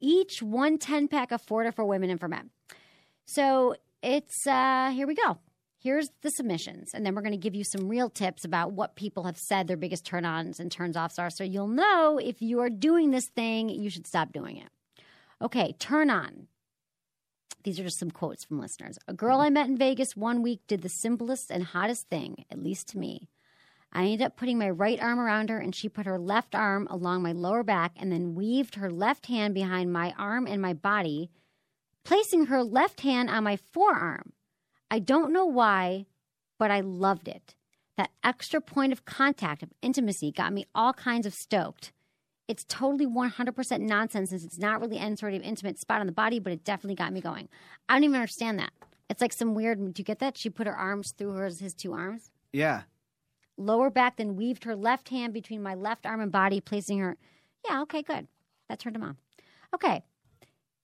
each 0.00 0.42
one 0.42 0.78
10 0.78 1.08
pack 1.08 1.32
of 1.32 1.44
Forta 1.44 1.74
for 1.74 1.84
women 1.84 2.10
and 2.10 2.20
for 2.20 2.28
men. 2.28 2.50
So 3.26 3.76
it's 4.04 4.46
uh 4.46 4.90
here 4.90 5.06
we 5.06 5.14
go. 5.14 5.38
Here's 5.78 6.10
the 6.22 6.30
submissions, 6.30 6.92
and 6.94 7.04
then 7.04 7.14
we're 7.14 7.20
going 7.20 7.32
to 7.32 7.36
give 7.36 7.54
you 7.54 7.64
some 7.64 7.88
real 7.88 8.08
tips 8.08 8.44
about 8.46 8.72
what 8.72 8.96
people 8.96 9.24
have 9.24 9.36
said 9.36 9.66
their 9.66 9.76
biggest 9.76 10.06
turn 10.06 10.24
ons 10.24 10.58
and 10.58 10.72
turns 10.72 10.96
offs 10.96 11.18
are. 11.18 11.28
So 11.28 11.44
you'll 11.44 11.68
know 11.68 12.18
if 12.18 12.40
you 12.40 12.60
are 12.60 12.70
doing 12.70 13.10
this 13.10 13.28
thing, 13.28 13.68
you 13.68 13.90
should 13.90 14.06
stop 14.06 14.32
doing 14.32 14.56
it. 14.56 14.68
Okay, 15.42 15.74
turn 15.78 16.08
on. 16.08 16.46
These 17.64 17.78
are 17.78 17.84
just 17.84 17.98
some 17.98 18.10
quotes 18.10 18.44
from 18.44 18.60
listeners. 18.60 18.98
A 19.08 19.12
girl 19.12 19.40
I 19.40 19.50
met 19.50 19.68
in 19.68 19.76
Vegas 19.76 20.16
one 20.16 20.42
week 20.42 20.60
did 20.66 20.80
the 20.80 20.88
simplest 20.88 21.50
and 21.50 21.62
hottest 21.62 22.08
thing, 22.08 22.46
at 22.50 22.62
least 22.62 22.88
to 22.88 22.98
me. 22.98 23.28
I 23.92 24.04
ended 24.04 24.22
up 24.22 24.36
putting 24.36 24.58
my 24.58 24.70
right 24.70 25.00
arm 25.02 25.20
around 25.20 25.50
her, 25.50 25.58
and 25.58 25.74
she 25.74 25.88
put 25.88 26.06
her 26.06 26.18
left 26.18 26.54
arm 26.54 26.86
along 26.90 27.22
my 27.22 27.32
lower 27.32 27.62
back 27.62 27.92
and 27.96 28.10
then 28.10 28.34
weaved 28.34 28.76
her 28.76 28.90
left 28.90 29.26
hand 29.26 29.52
behind 29.54 29.92
my 29.92 30.14
arm 30.16 30.46
and 30.46 30.62
my 30.62 30.72
body, 30.72 31.30
placing 32.04 32.46
her 32.46 32.62
left 32.62 33.00
hand 33.00 33.30
on 33.30 33.44
my 33.44 33.56
forearm. 33.56 34.32
I 34.90 34.98
don't 34.98 35.32
know 35.32 35.46
why, 35.46 36.06
but 36.58 36.70
I 36.70 36.80
loved 36.80 37.28
it. 37.28 37.54
That 37.96 38.10
extra 38.22 38.60
point 38.60 38.92
of 38.92 39.04
contact, 39.04 39.62
of 39.62 39.72
intimacy, 39.80 40.32
got 40.32 40.52
me 40.52 40.66
all 40.74 40.92
kinds 40.92 41.26
of 41.26 41.34
stoked. 41.34 41.92
It's 42.46 42.64
totally 42.68 43.06
100% 43.06 43.80
nonsense 43.80 44.30
since 44.30 44.44
it's 44.44 44.58
not 44.58 44.80
really 44.80 44.98
any 44.98 45.16
sort 45.16 45.34
of 45.34 45.42
intimate 45.42 45.78
spot 45.78 46.00
on 46.00 46.06
the 46.06 46.12
body, 46.12 46.38
but 46.38 46.52
it 46.52 46.64
definitely 46.64 46.96
got 46.96 47.12
me 47.12 47.20
going. 47.20 47.48
I 47.88 47.94
don't 47.94 48.04
even 48.04 48.16
understand 48.16 48.58
that. 48.58 48.72
It's 49.08 49.20
like 49.20 49.32
some 49.32 49.54
weird. 49.54 49.78
Do 49.78 50.00
you 50.00 50.04
get 50.04 50.18
that? 50.18 50.36
She 50.36 50.50
put 50.50 50.66
her 50.66 50.76
arms 50.76 51.12
through 51.12 51.32
hers, 51.32 51.60
his 51.60 51.74
two 51.74 51.92
arms. 51.92 52.30
Yeah. 52.52 52.82
Lower 53.56 53.88
back, 53.88 54.16
then 54.16 54.36
weaved 54.36 54.64
her 54.64 54.74
left 54.74 55.08
hand 55.08 55.32
between 55.32 55.62
my 55.62 55.74
left 55.74 56.04
arm 56.04 56.20
and 56.20 56.32
body, 56.32 56.60
placing 56.60 56.98
her. 56.98 57.16
Yeah, 57.68 57.82
okay, 57.82 58.02
good. 58.02 58.26
That 58.68 58.78
turned 58.78 58.96
him 58.96 59.04
on. 59.04 59.16
Okay. 59.74 60.02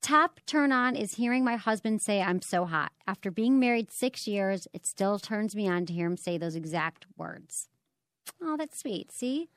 Top 0.03 0.41
turn 0.47 0.73
on 0.73 0.97
is 0.97 1.15
hearing 1.17 1.45
my 1.45 1.57
husband 1.57 2.01
say, 2.01 2.23
I'm 2.23 2.41
so 2.41 2.65
hot. 2.65 2.93
After 3.07 3.31
being 3.31 3.61
married 3.61 3.91
six 3.93 4.27
years, 4.27 4.67
it 4.73 4.87
still 4.87 5.19
turns 5.19 5.55
me 5.55 5.69
on 5.69 5.85
to 5.87 5.93
hear 5.93 6.07
him 6.07 6.17
say 6.17 6.39
those 6.39 6.57
exact 6.57 7.07
words. 7.19 7.69
Oh, 8.43 8.57
that's 8.57 8.79
sweet. 8.81 9.13
See? 9.13 9.51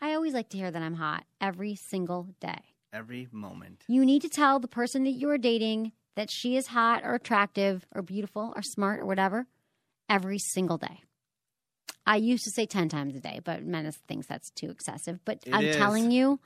I 0.00 0.14
always 0.14 0.32
like 0.32 0.48
to 0.50 0.56
hear 0.56 0.70
that 0.70 0.82
I'm 0.82 0.94
hot 0.94 1.24
every 1.40 1.74
single 1.76 2.28
day. 2.40 2.60
Every 2.92 3.28
moment. 3.30 3.82
You 3.86 4.04
need 4.06 4.22
to 4.22 4.28
tell 4.28 4.58
the 4.58 4.68
person 4.68 5.04
that 5.04 5.10
you 5.10 5.28
are 5.28 5.38
dating 5.38 5.92
that 6.16 6.30
she 6.30 6.56
is 6.56 6.68
hot 6.68 7.02
or 7.04 7.14
attractive 7.14 7.84
or 7.94 8.02
beautiful 8.02 8.52
or 8.56 8.62
smart 8.62 9.00
or 9.00 9.04
whatever 9.06 9.46
every 10.08 10.38
single 10.38 10.78
day. 10.78 11.00
I 12.06 12.16
used 12.16 12.44
to 12.44 12.50
say 12.50 12.66
10 12.66 12.88
times 12.88 13.16
a 13.16 13.20
day, 13.20 13.40
but 13.44 13.62
Menace 13.64 13.98
thinks 14.08 14.26
that's 14.26 14.50
too 14.50 14.70
excessive. 14.70 15.20
But 15.24 15.40
It 15.46 15.54
I'm 15.54 15.64
is. 15.66 15.76
telling 15.76 16.10
you, 16.10 16.38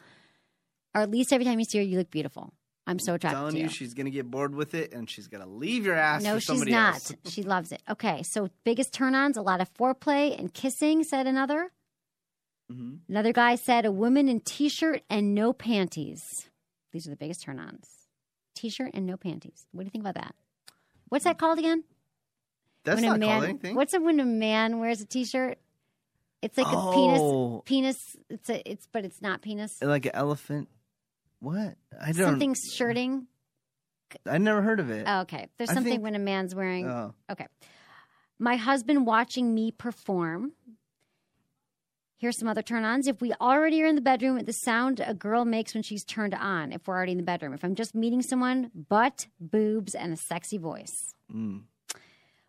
or 0.95 1.03
at 1.03 1.11
least 1.11 1.32
every 1.32 1.45
time 1.45 1.59
you 1.59 1.64
see 1.64 1.78
her, 1.78 1.84
you 1.84 1.99
look 1.99 2.11
beautiful. 2.11 2.53
I'm 2.89 2.99
so 2.99 3.14
attracted 3.14 3.36
telling 3.36 3.53
to 3.53 3.59
you, 3.59 3.64
you. 3.64 3.70
she's 3.70 3.93
gonna 3.95 4.11
get 4.11 4.30
bored 4.30 4.55
with 4.55 4.74
it 4.74 4.93
and 4.95 5.09
she's 5.09 5.28
gonna 5.28 5.47
leave 5.47 5.84
your 5.84 5.95
ass 5.95 6.22
No, 6.22 6.39
she's 6.39 6.64
not. 6.64 6.95
else. 6.95 7.12
she 7.26 7.43
loves 7.43 7.70
it. 7.70 7.82
Okay, 7.89 8.22
so 8.22 8.49
biggest 8.64 8.93
turn 8.95 9.14
ons, 9.14 9.36
a 9.36 9.43
lot 9.43 9.61
of 9.61 9.72
foreplay 9.74 10.36
and 10.39 10.53
kissing, 10.55 11.05
said 11.05 11.26
another. 11.26 11.70
Mm-hmm. 12.72 12.97
Another 13.09 13.32
guy 13.32 13.55
said 13.57 13.84
a 13.84 13.93
woman 13.93 14.28
in 14.28 14.41
t 14.41 14.68
shirt 14.68 15.03
and 15.09 15.34
no 15.34 15.53
panties. 15.53 16.49
These 16.93 17.07
are 17.07 17.11
the 17.11 17.16
biggest 17.16 17.43
turn 17.43 17.59
ons. 17.61 17.86
T 18.55 18.70
shirt 18.70 18.91
and 18.95 19.07
no 19.07 19.16
panties. 19.16 19.66
What 19.72 19.82
do 19.82 19.86
you 19.86 19.91
think 19.91 20.03
about 20.05 20.14
that? 20.14 20.34
What's 21.11 21.24
that 21.24 21.39
called 21.39 21.59
again? 21.59 21.84
That's 22.84 23.01
when 23.01 23.11
not 23.11 23.16
a 23.16 23.18
man, 23.20 23.28
called 23.28 23.45
anything. 23.45 23.74
What's 23.74 23.95
it 23.95 24.03
when 24.03 24.18
a 24.20 24.24
man 24.24 24.80
wears 24.80 25.01
a 25.01 25.07
t 25.07 25.24
shirt? 25.24 25.59
It's 26.41 26.57
like 26.57 26.66
Oh. 26.70 27.59
a 27.59 27.62
penis. 27.62 27.62
Penis. 27.64 28.16
It's 28.30 28.49
a. 28.51 28.70
It's 28.70 28.86
but 28.93 29.05
it's 29.05 29.20
not 29.20 29.43
penis. 29.43 29.82
like 29.82 30.07
an 30.07 30.12
elephant? 30.14 30.68
What? 31.41 31.74
I 32.01 32.12
don't. 32.12 32.26
Something 32.30 32.55
shirting. 32.72 33.26
I 34.26 34.39
never 34.39 34.62
heard 34.62 34.80
of 34.80 34.91
it. 34.91 35.05
Oh, 35.07 35.20
okay. 35.20 35.49
There's 35.59 35.70
I 35.70 35.74
something 35.74 35.93
think- 35.95 36.03
when 36.03 36.14
a 36.14 36.18
man's 36.18 36.55
wearing. 36.55 36.89
Oh. 36.89 37.14
Okay. 37.30 37.47
My 38.39 38.57
husband 38.57 39.07
watching 39.07 39.55
me 39.55 39.72
perform. 39.72 40.53
Here's 42.16 42.39
some 42.39 42.49
other 42.49 42.62
turn 42.62 42.84
ons. 42.84 43.07
If 43.07 43.20
we 43.20 43.32
already 43.34 43.80
are 43.82 43.86
in 43.86 43.95
the 43.95 44.01
bedroom, 44.01 44.39
the 44.39 44.53
sound 44.53 45.01
a 45.05 45.14
girl 45.14 45.45
makes 45.45 45.74
when 45.74 45.84
she's 45.84 46.05
turned 46.05 46.34
on, 46.34 46.72
if 46.72 46.86
we're 46.86 46.97
already 46.97 47.12
in 47.12 47.18
the 47.18 47.24
bedroom. 47.24 47.53
If 47.53 47.64
I'm 47.64 47.76
just 47.76 47.95
meeting 47.95 48.22
someone, 48.22 48.70
butt, 48.74 49.28
boobs, 49.39 49.95
and 49.95 50.12
a 50.12 50.16
sexy 50.16 50.59
voice. 50.59 51.14
Mm. 51.32 51.62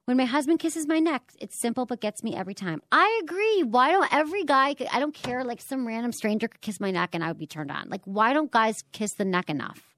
When 0.10 0.18
my 0.18 0.26
husband 0.26 0.58
kisses 0.58 0.88
my 0.88 0.98
neck, 0.98 1.22
it's 1.40 1.62
simple 1.62 1.86
but 1.86 2.02
gets 2.02 2.24
me 2.24 2.36
every 2.36 2.56
time. 2.56 2.82
I 2.92 3.22
agree. 3.22 3.62
Why 3.62 3.92
don't 3.92 4.12
every 4.12 4.44
guy, 4.44 4.74
I 4.92 5.00
don't 5.00 5.14
care, 5.14 5.44
like 5.44 5.62
some 5.62 5.86
random 5.86 6.14
stranger 6.14 6.48
could 6.48 6.62
kiss 6.62 6.80
my 6.80 6.90
neck 6.90 7.12
and 7.14 7.24
I 7.24 7.28
would 7.28 7.38
be 7.38 7.46
turned 7.46 7.70
on. 7.70 7.90
Like, 7.90 8.02
why 8.06 8.34
don't 8.34 8.50
guys 8.50 8.84
kiss 8.92 9.14
the 9.14 9.24
neck 9.24 9.52
enough? 9.52 9.96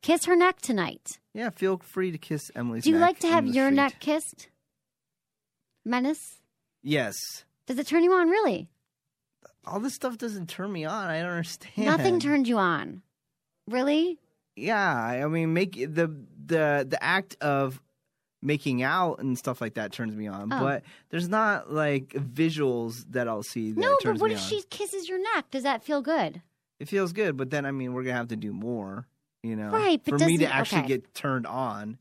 Kiss 0.00 0.24
her 0.24 0.36
neck 0.36 0.62
tonight. 0.62 1.18
Yeah, 1.34 1.50
feel 1.50 1.76
free 1.76 2.12
to 2.12 2.16
kiss 2.16 2.50
Emily's. 2.56 2.86
Neck. 2.86 2.90
Do 2.90 2.90
you 2.92 2.98
like 2.98 3.18
to 3.18 3.28
have 3.28 3.46
your 3.46 3.66
street. 3.66 3.76
neck 3.76 4.00
kissed? 4.00 4.48
Menace? 5.84 6.40
Yes. 6.82 7.44
Does 7.66 7.78
it 7.78 7.86
turn 7.86 8.04
you 8.04 8.14
on, 8.14 8.30
really? 8.30 8.70
All 9.66 9.80
this 9.80 9.92
stuff 9.92 10.16
doesn't 10.16 10.48
turn 10.48 10.72
me 10.72 10.86
on. 10.86 11.10
I 11.10 11.20
don't 11.20 11.32
understand. 11.32 11.86
Nothing 11.86 12.20
turned 12.20 12.48
you 12.48 12.56
on. 12.56 13.02
Really? 13.68 14.18
Yeah, 14.56 14.90
I 14.90 15.26
mean, 15.26 15.52
make 15.52 15.74
the 15.74 16.10
the 16.46 16.86
the 16.88 16.98
act 17.02 17.36
of 17.42 17.82
making 18.46 18.82
out 18.82 19.18
and 19.18 19.36
stuff 19.36 19.60
like 19.60 19.74
that 19.74 19.92
turns 19.92 20.14
me 20.14 20.26
on, 20.28 20.52
Oh. 20.52 20.60
but 20.60 20.82
there's 21.10 21.28
not 21.28 21.72
like 21.72 22.10
visuals 22.10 23.04
that 23.10 23.26
I'll 23.28 23.42
see 23.42 23.72
that 23.72 23.80
no, 23.80 23.96
but 24.04 24.18
what 24.20 24.30
if 24.30 24.38
on. 24.38 24.44
she 24.48 24.62
kisses 24.70 25.08
your 25.08 25.20
neck? 25.34 25.50
Does 25.50 25.64
that 25.64 25.82
feel 25.84 26.00
good? 26.00 26.40
It 26.78 26.88
feels 26.88 27.12
good, 27.12 27.36
but 27.36 27.50
then 27.50 27.66
I 27.66 27.72
mean, 27.72 27.92
we're 27.92 28.04
gonna 28.04 28.16
have 28.16 28.28
to 28.28 28.36
do 28.36 28.52
more, 28.52 29.06
you 29.42 29.56
know, 29.56 29.70
Right, 29.70 30.00
but 30.04 30.18
for 30.20 30.24
me 30.26 30.38
to 30.38 30.46
actually 30.46 30.80
okay. 30.80 30.88
get 30.88 31.14
turned 31.14 31.46
on. 31.46 31.98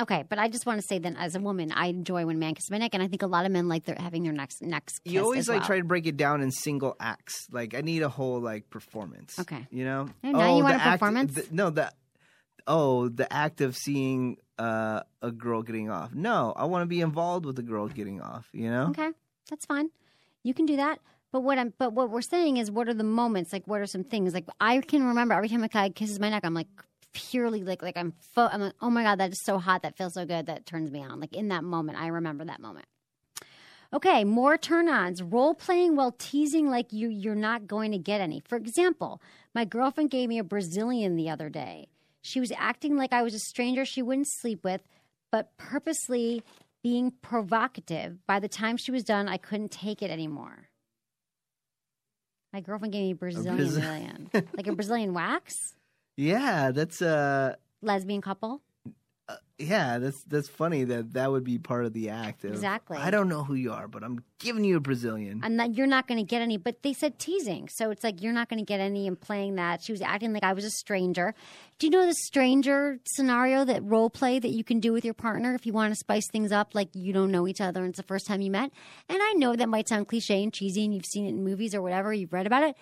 Okay, 0.00 0.24
but 0.28 0.40
I 0.40 0.48
just 0.48 0.66
want 0.66 0.80
to 0.80 0.86
say 0.88 0.98
that 0.98 1.14
as 1.16 1.36
a 1.36 1.40
woman, 1.40 1.70
I 1.70 1.86
enjoy 1.86 2.26
when 2.26 2.40
man 2.40 2.54
kisses 2.56 2.68
my 2.68 2.78
neck, 2.78 2.94
and 2.94 3.02
I 3.02 3.06
think 3.06 3.22
a 3.22 3.28
lot 3.28 3.46
of 3.46 3.52
men 3.52 3.68
like 3.68 3.84
their, 3.84 3.94
having 3.96 4.24
their 4.24 4.32
necks 4.32 4.60
necks 4.60 4.94
You 5.04 5.20
always 5.22 5.48
like 5.48 5.60
well. 5.60 5.66
try 5.68 5.78
to 5.78 5.84
break 5.84 6.06
it 6.08 6.16
down 6.16 6.40
in 6.42 6.50
single 6.50 6.96
acts. 6.98 7.46
Like 7.52 7.74
I 7.76 7.80
need 7.80 8.02
a 8.02 8.08
whole 8.08 8.40
like 8.40 8.68
performance. 8.70 9.38
Okay. 9.38 9.64
You 9.70 9.84
know? 9.84 10.08
Oh, 10.24 10.30
now 10.32 10.56
you 10.56 10.62
oh, 10.62 10.64
want 10.64 10.74
a 10.74 10.80
act- 10.80 10.98
performance? 11.00 11.34
the- 11.34 11.46
no, 11.52 11.70
the 11.70 11.92
oh, 12.66 13.08
the 13.08 13.30
act 13.32 13.60
of 13.60 13.76
seeing 13.76 14.38
uh, 14.58 15.00
a 15.22 15.30
girl 15.30 15.62
getting 15.62 15.90
off. 15.90 16.14
No, 16.14 16.52
I 16.56 16.64
want 16.64 16.82
to 16.82 16.86
be 16.86 17.00
involved 17.00 17.46
with 17.46 17.56
the 17.56 17.62
girl 17.62 17.88
getting 17.88 18.20
off. 18.20 18.48
You 18.52 18.70
know? 18.70 18.86
Okay, 18.90 19.10
that's 19.50 19.66
fine. 19.66 19.90
You 20.42 20.54
can 20.54 20.66
do 20.66 20.76
that. 20.76 21.00
But 21.32 21.40
what 21.40 21.58
I'm, 21.58 21.74
but 21.78 21.92
what 21.92 22.10
we're 22.10 22.22
saying 22.22 22.58
is, 22.58 22.70
what 22.70 22.88
are 22.88 22.94
the 22.94 23.02
moments? 23.02 23.52
Like, 23.52 23.66
what 23.66 23.80
are 23.80 23.86
some 23.86 24.04
things? 24.04 24.34
Like, 24.34 24.46
I 24.60 24.78
can 24.80 25.04
remember 25.04 25.34
every 25.34 25.48
time 25.48 25.64
a 25.64 25.68
guy 25.68 25.88
kisses 25.88 26.20
my 26.20 26.30
neck, 26.30 26.44
I'm 26.44 26.54
like 26.54 26.68
purely 27.12 27.64
like, 27.64 27.82
like 27.82 27.96
I'm, 27.96 28.12
fo- 28.34 28.48
I'm 28.52 28.60
like, 28.60 28.74
oh 28.80 28.90
my 28.90 29.02
god, 29.02 29.18
that 29.18 29.32
is 29.32 29.40
so 29.40 29.58
hot. 29.58 29.82
That 29.82 29.96
feels 29.96 30.14
so 30.14 30.24
good. 30.24 30.46
That 30.46 30.64
turns 30.64 30.92
me 30.92 31.02
on. 31.02 31.18
Like 31.18 31.32
in 31.34 31.48
that 31.48 31.64
moment, 31.64 31.98
I 31.98 32.06
remember 32.08 32.44
that 32.44 32.60
moment. 32.60 32.86
Okay, 33.92 34.24
more 34.24 34.56
turn-ons. 34.56 35.22
Role 35.22 35.54
playing 35.54 35.94
while 35.94 36.12
teasing 36.18 36.68
like 36.68 36.92
you 36.92 37.08
you're 37.08 37.36
not 37.36 37.66
going 37.66 37.92
to 37.92 37.98
get 37.98 38.20
any. 38.20 38.40
For 38.40 38.56
example, 38.56 39.20
my 39.54 39.64
girlfriend 39.64 40.10
gave 40.10 40.28
me 40.28 40.38
a 40.38 40.44
Brazilian 40.44 41.16
the 41.16 41.30
other 41.30 41.48
day. 41.48 41.88
She 42.24 42.40
was 42.40 42.50
acting 42.56 42.96
like 42.96 43.12
I 43.12 43.22
was 43.22 43.34
a 43.34 43.38
stranger 43.38 43.84
she 43.84 44.00
wouldn't 44.00 44.28
sleep 44.28 44.64
with, 44.64 44.80
but 45.30 45.54
purposely 45.58 46.42
being 46.82 47.12
provocative. 47.20 48.26
By 48.26 48.40
the 48.40 48.48
time 48.48 48.78
she 48.78 48.90
was 48.90 49.04
done, 49.04 49.28
I 49.28 49.36
couldn't 49.36 49.70
take 49.70 50.02
it 50.02 50.10
anymore. 50.10 50.70
My 52.50 52.60
girlfriend 52.60 52.94
gave 52.94 53.02
me 53.02 53.12
Brazilian 53.12 53.56
Brazilian. 53.56 54.30
like 54.56 54.66
a 54.66 54.72
Brazilian 54.74 55.12
wax? 55.14 55.74
Yeah, 56.16 56.70
that's 56.70 57.02
a 57.02 57.56
Lesbian 57.82 58.20
couple? 58.20 58.62
Yeah, 59.58 59.98
that's 59.98 60.22
that's 60.24 60.48
funny 60.48 60.82
that 60.84 61.12
that 61.12 61.30
would 61.30 61.44
be 61.44 61.58
part 61.58 61.84
of 61.84 61.92
the 61.92 62.10
act. 62.10 62.44
Of, 62.44 62.52
Exactly. 62.52 62.96
I 62.96 63.10
don't 63.10 63.28
know 63.28 63.44
who 63.44 63.54
you 63.54 63.72
are, 63.72 63.86
but 63.86 64.02
I'm 64.02 64.24
giving 64.40 64.64
you 64.64 64.76
a 64.76 64.80
Brazilian. 64.80 65.40
and 65.44 65.60
that 65.60 65.74
you're 65.74 65.86
not 65.86 66.08
going 66.08 66.18
to 66.18 66.24
get 66.24 66.42
any. 66.42 66.56
But 66.56 66.82
they 66.82 66.92
said 66.92 67.18
teasing, 67.20 67.68
so 67.68 67.90
it's 67.90 68.02
like 68.02 68.20
you're 68.20 68.32
not 68.32 68.48
going 68.48 68.58
to 68.58 68.64
get 68.64 68.80
any 68.80 69.06
in 69.06 69.14
playing 69.14 69.54
that. 69.54 69.82
She 69.82 69.92
was 69.92 70.02
acting 70.02 70.32
like 70.32 70.42
I 70.42 70.54
was 70.54 70.64
a 70.64 70.70
stranger. 70.70 71.34
Do 71.78 71.86
you 71.86 71.90
know 71.90 72.04
the 72.04 72.14
stranger 72.14 72.98
scenario 73.04 73.64
that 73.64 73.84
role 73.84 74.10
play 74.10 74.40
that 74.40 74.50
you 74.50 74.64
can 74.64 74.80
do 74.80 74.92
with 74.92 75.04
your 75.04 75.14
partner 75.14 75.54
if 75.54 75.66
you 75.66 75.72
want 75.72 75.92
to 75.92 75.96
spice 75.96 76.28
things 76.30 76.50
up, 76.50 76.74
like 76.74 76.88
you 76.92 77.12
don't 77.12 77.30
know 77.30 77.46
each 77.46 77.60
other 77.60 77.80
and 77.80 77.90
it's 77.90 77.98
the 77.98 78.02
first 78.02 78.26
time 78.26 78.40
you 78.40 78.50
met? 78.50 78.72
And 79.08 79.18
I 79.20 79.34
know 79.34 79.54
that 79.54 79.68
might 79.68 79.88
sound 79.88 80.08
cliche 80.08 80.42
and 80.42 80.52
cheesy, 80.52 80.84
and 80.84 80.92
you've 80.92 81.06
seen 81.06 81.26
it 81.26 81.30
in 81.30 81.44
movies 81.44 81.74
or 81.74 81.82
whatever, 81.82 82.12
you've 82.12 82.32
read 82.32 82.46
about 82.46 82.64
it. 82.64 82.76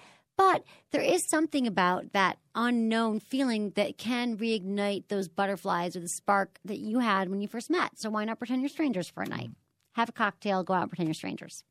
But 0.45 0.65
there 0.91 1.01
is 1.01 1.29
something 1.31 1.69
about 1.69 2.15
that 2.15 2.37
unknown 2.57 3.21
feeling 3.21 3.71
that 3.77 3.97
can 3.97 4.37
reignite 4.37 5.07
those 5.07 5.29
butterflies 5.29 5.95
or 5.95 6.01
the 6.01 6.09
spark 6.09 6.59
that 6.65 6.79
you 6.79 6.99
had 6.99 7.31
when 7.31 7.41
you 7.41 7.47
first 7.47 7.71
met. 7.71 7.93
So 7.95 8.11
why 8.11 8.25
not 8.25 8.39
pretend 8.39 8.61
you're 8.61 8.69
strangers 8.69 9.09
for 9.09 9.23
a 9.23 9.29
night? 9.29 9.51
Have 9.93 10.09
a 10.09 10.13
cocktail, 10.13 10.65
go 10.65 10.75
out 10.75 10.83
and 10.83 10.91
pretend 10.91 11.07
you're 11.07 11.15
strangers. 11.15 11.63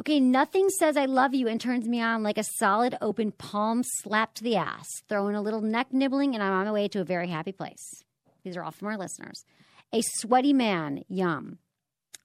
Okay, 0.00 0.20
nothing 0.20 0.68
says 0.68 0.96
I 0.96 1.06
love 1.06 1.34
you 1.34 1.48
and 1.48 1.60
turns 1.60 1.88
me 1.88 2.00
on 2.00 2.22
like 2.22 2.38
a 2.38 2.44
solid 2.44 2.96
open 3.02 3.32
palm 3.32 3.82
slap 3.82 4.34
to 4.34 4.44
the 4.44 4.54
ass. 4.54 4.86
Throw 5.08 5.26
in 5.26 5.34
a 5.34 5.42
little 5.42 5.60
neck 5.60 5.92
nibbling, 5.92 6.34
and 6.34 6.44
I'm 6.44 6.52
on 6.52 6.66
my 6.66 6.72
way 6.72 6.86
to 6.86 7.00
a 7.00 7.04
very 7.04 7.26
happy 7.26 7.52
place. 7.52 8.04
These 8.44 8.56
are 8.56 8.62
all 8.62 8.70
from 8.70 8.86
our 8.86 8.96
listeners. 8.96 9.44
A 9.92 10.00
sweaty 10.00 10.52
man, 10.52 11.02
yum. 11.08 11.58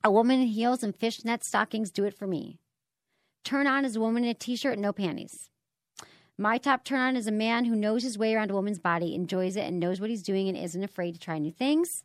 A 0.03 0.11
woman 0.11 0.41
in 0.41 0.47
heels 0.47 0.83
and 0.83 0.95
fishnet 0.95 1.43
stockings 1.43 1.89
do 1.89 2.05
it 2.05 2.15
for 2.15 2.27
me. 2.27 2.59
Turn 3.43 3.67
on 3.67 3.85
is 3.85 3.95
a 3.95 3.99
woman 3.99 4.23
in 4.23 4.29
a 4.29 4.33
t 4.33 4.55
shirt 4.55 4.73
and 4.73 4.81
no 4.81 4.93
panties. 4.93 5.49
My 6.37 6.57
top 6.57 6.83
turn 6.83 6.99
on 6.99 7.15
is 7.15 7.27
a 7.27 7.31
man 7.31 7.65
who 7.65 7.75
knows 7.75 8.03
his 8.03 8.17
way 8.17 8.33
around 8.33 8.51
a 8.51 8.55
woman's 8.55 8.79
body, 8.79 9.13
enjoys 9.13 9.55
it, 9.55 9.65
and 9.65 9.79
knows 9.79 10.01
what 10.01 10.09
he's 10.09 10.23
doing 10.23 10.47
and 10.47 10.57
isn't 10.57 10.83
afraid 10.83 11.13
to 11.13 11.19
try 11.19 11.37
new 11.37 11.51
things. 11.51 12.03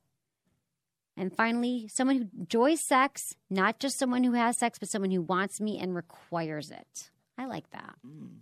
And 1.16 1.34
finally, 1.34 1.89
someone 1.89 2.16
who 2.16 2.28
enjoys 2.39 2.80
sex, 2.80 3.34
not 3.49 3.78
just 3.78 3.99
someone 3.99 4.24
who 4.24 4.32
has 4.32 4.59
sex, 4.59 4.78
but 4.78 4.91
someone 4.91 5.11
who 5.11 5.22
wants 5.22 5.61
me 5.61 5.78
and 5.78 5.95
requires 5.95 6.70
it. 6.70 7.11
I 7.39 7.47
like 7.47 7.70
that. 7.70 7.95
Mm. 8.07 8.41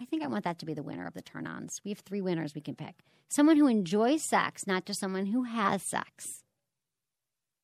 I 0.00 0.06
think 0.06 0.22
I 0.22 0.28
want 0.28 0.44
that 0.44 0.58
to 0.60 0.66
be 0.66 0.74
the 0.74 0.82
winner 0.82 1.06
of 1.06 1.14
the 1.14 1.20
turn 1.20 1.46
ons. 1.46 1.82
We 1.84 1.90
have 1.90 2.00
three 2.00 2.22
winners 2.22 2.54
we 2.54 2.60
can 2.60 2.74
pick 2.74 2.94
someone 3.28 3.56
who 3.56 3.66
enjoys 3.66 4.22
sex, 4.22 4.66
not 4.66 4.86
just 4.86 5.00
someone 5.00 5.26
who 5.26 5.42
has 5.42 5.82
sex. 5.82 6.44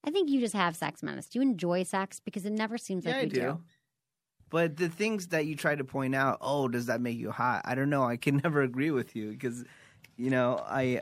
I 0.06 0.10
think 0.10 0.28
you 0.28 0.40
just 0.40 0.54
have 0.54 0.76
sex, 0.76 1.02
Menace. 1.02 1.26
Do 1.28 1.38
you 1.38 1.42
enjoy 1.42 1.84
sex? 1.84 2.20
Because 2.20 2.44
it 2.44 2.52
never 2.52 2.76
seems 2.76 3.06
like 3.06 3.14
yeah, 3.14 3.20
I 3.20 3.24
you 3.24 3.28
do. 3.30 3.40
do. 3.40 3.60
But 4.54 4.76
the 4.76 4.88
things 4.88 5.26
that 5.28 5.46
you 5.46 5.56
try 5.56 5.74
to 5.74 5.82
point 5.82 6.14
out, 6.14 6.38
oh, 6.40 6.68
does 6.68 6.86
that 6.86 7.00
make 7.00 7.18
you 7.18 7.32
hot? 7.32 7.62
I 7.64 7.74
don't 7.74 7.90
know. 7.90 8.04
I 8.04 8.16
can 8.16 8.36
never 8.44 8.62
agree 8.62 8.92
with 8.92 9.16
you 9.16 9.32
because, 9.32 9.64
you 10.16 10.30
know, 10.30 10.62
I 10.64 11.00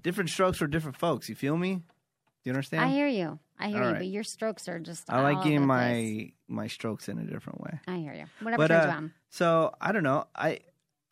different 0.00 0.30
strokes 0.30 0.58
for 0.58 0.68
different 0.68 0.96
folks. 0.96 1.28
You 1.28 1.34
feel 1.34 1.56
me? 1.56 1.74
Do 1.74 1.82
you 2.44 2.52
understand? 2.52 2.84
I 2.84 2.90
hear 2.90 3.08
you. 3.08 3.40
I 3.58 3.66
hear 3.66 3.78
All 3.78 3.86
you, 3.86 3.90
right. 3.94 3.98
but 3.98 4.06
your 4.06 4.22
strokes 4.22 4.68
are 4.68 4.78
just. 4.78 5.10
I 5.12 5.22
like 5.22 5.42
getting 5.42 5.66
my 5.66 5.88
place. 5.88 6.30
my 6.46 6.68
strokes 6.68 7.08
in 7.08 7.18
a 7.18 7.24
different 7.24 7.60
way. 7.62 7.80
I 7.88 7.96
hear 7.96 8.14
you. 8.14 8.26
Whatever 8.40 8.62
But, 8.62 8.68
turns 8.68 8.84
uh, 8.84 8.86
you 8.90 8.94
on. 8.96 9.12
So 9.28 9.74
I 9.80 9.90
don't 9.90 10.04
know. 10.04 10.26
I 10.36 10.60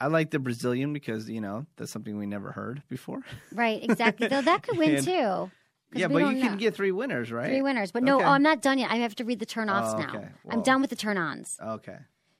I 0.00 0.06
like 0.06 0.30
the 0.30 0.38
Brazilian 0.38 0.92
because 0.92 1.28
you 1.28 1.40
know 1.40 1.66
that's 1.74 1.90
something 1.90 2.16
we 2.16 2.26
never 2.26 2.52
heard 2.52 2.84
before. 2.88 3.22
Right, 3.52 3.82
exactly. 3.82 4.28
Though 4.28 4.42
that 4.42 4.62
could 4.62 4.78
win 4.78 4.94
And- 4.98 5.04
too. 5.04 5.50
Yeah, 5.94 6.08
but 6.08 6.18
you 6.18 6.40
can 6.40 6.52
know. 6.52 6.56
get 6.56 6.74
three 6.74 6.92
winners, 6.92 7.30
right? 7.32 7.48
Three 7.48 7.62
winners. 7.62 7.92
But 7.92 8.02
no, 8.02 8.16
Okay. 8.16 8.24
oh, 8.24 8.28
I'm 8.30 8.42
not 8.42 8.62
done 8.62 8.78
yet. 8.78 8.90
I 8.90 8.96
have 8.96 9.14
to 9.16 9.24
read 9.24 9.38
the 9.38 9.46
turn-offs 9.46 9.94
Oh, 9.94 9.98
now. 9.98 10.16
okay. 10.18 10.28
I'm 10.50 10.62
done 10.62 10.80
with 10.80 10.90
the 10.90 10.96
turn-ons. 10.96 11.56
Okay. 11.62 11.98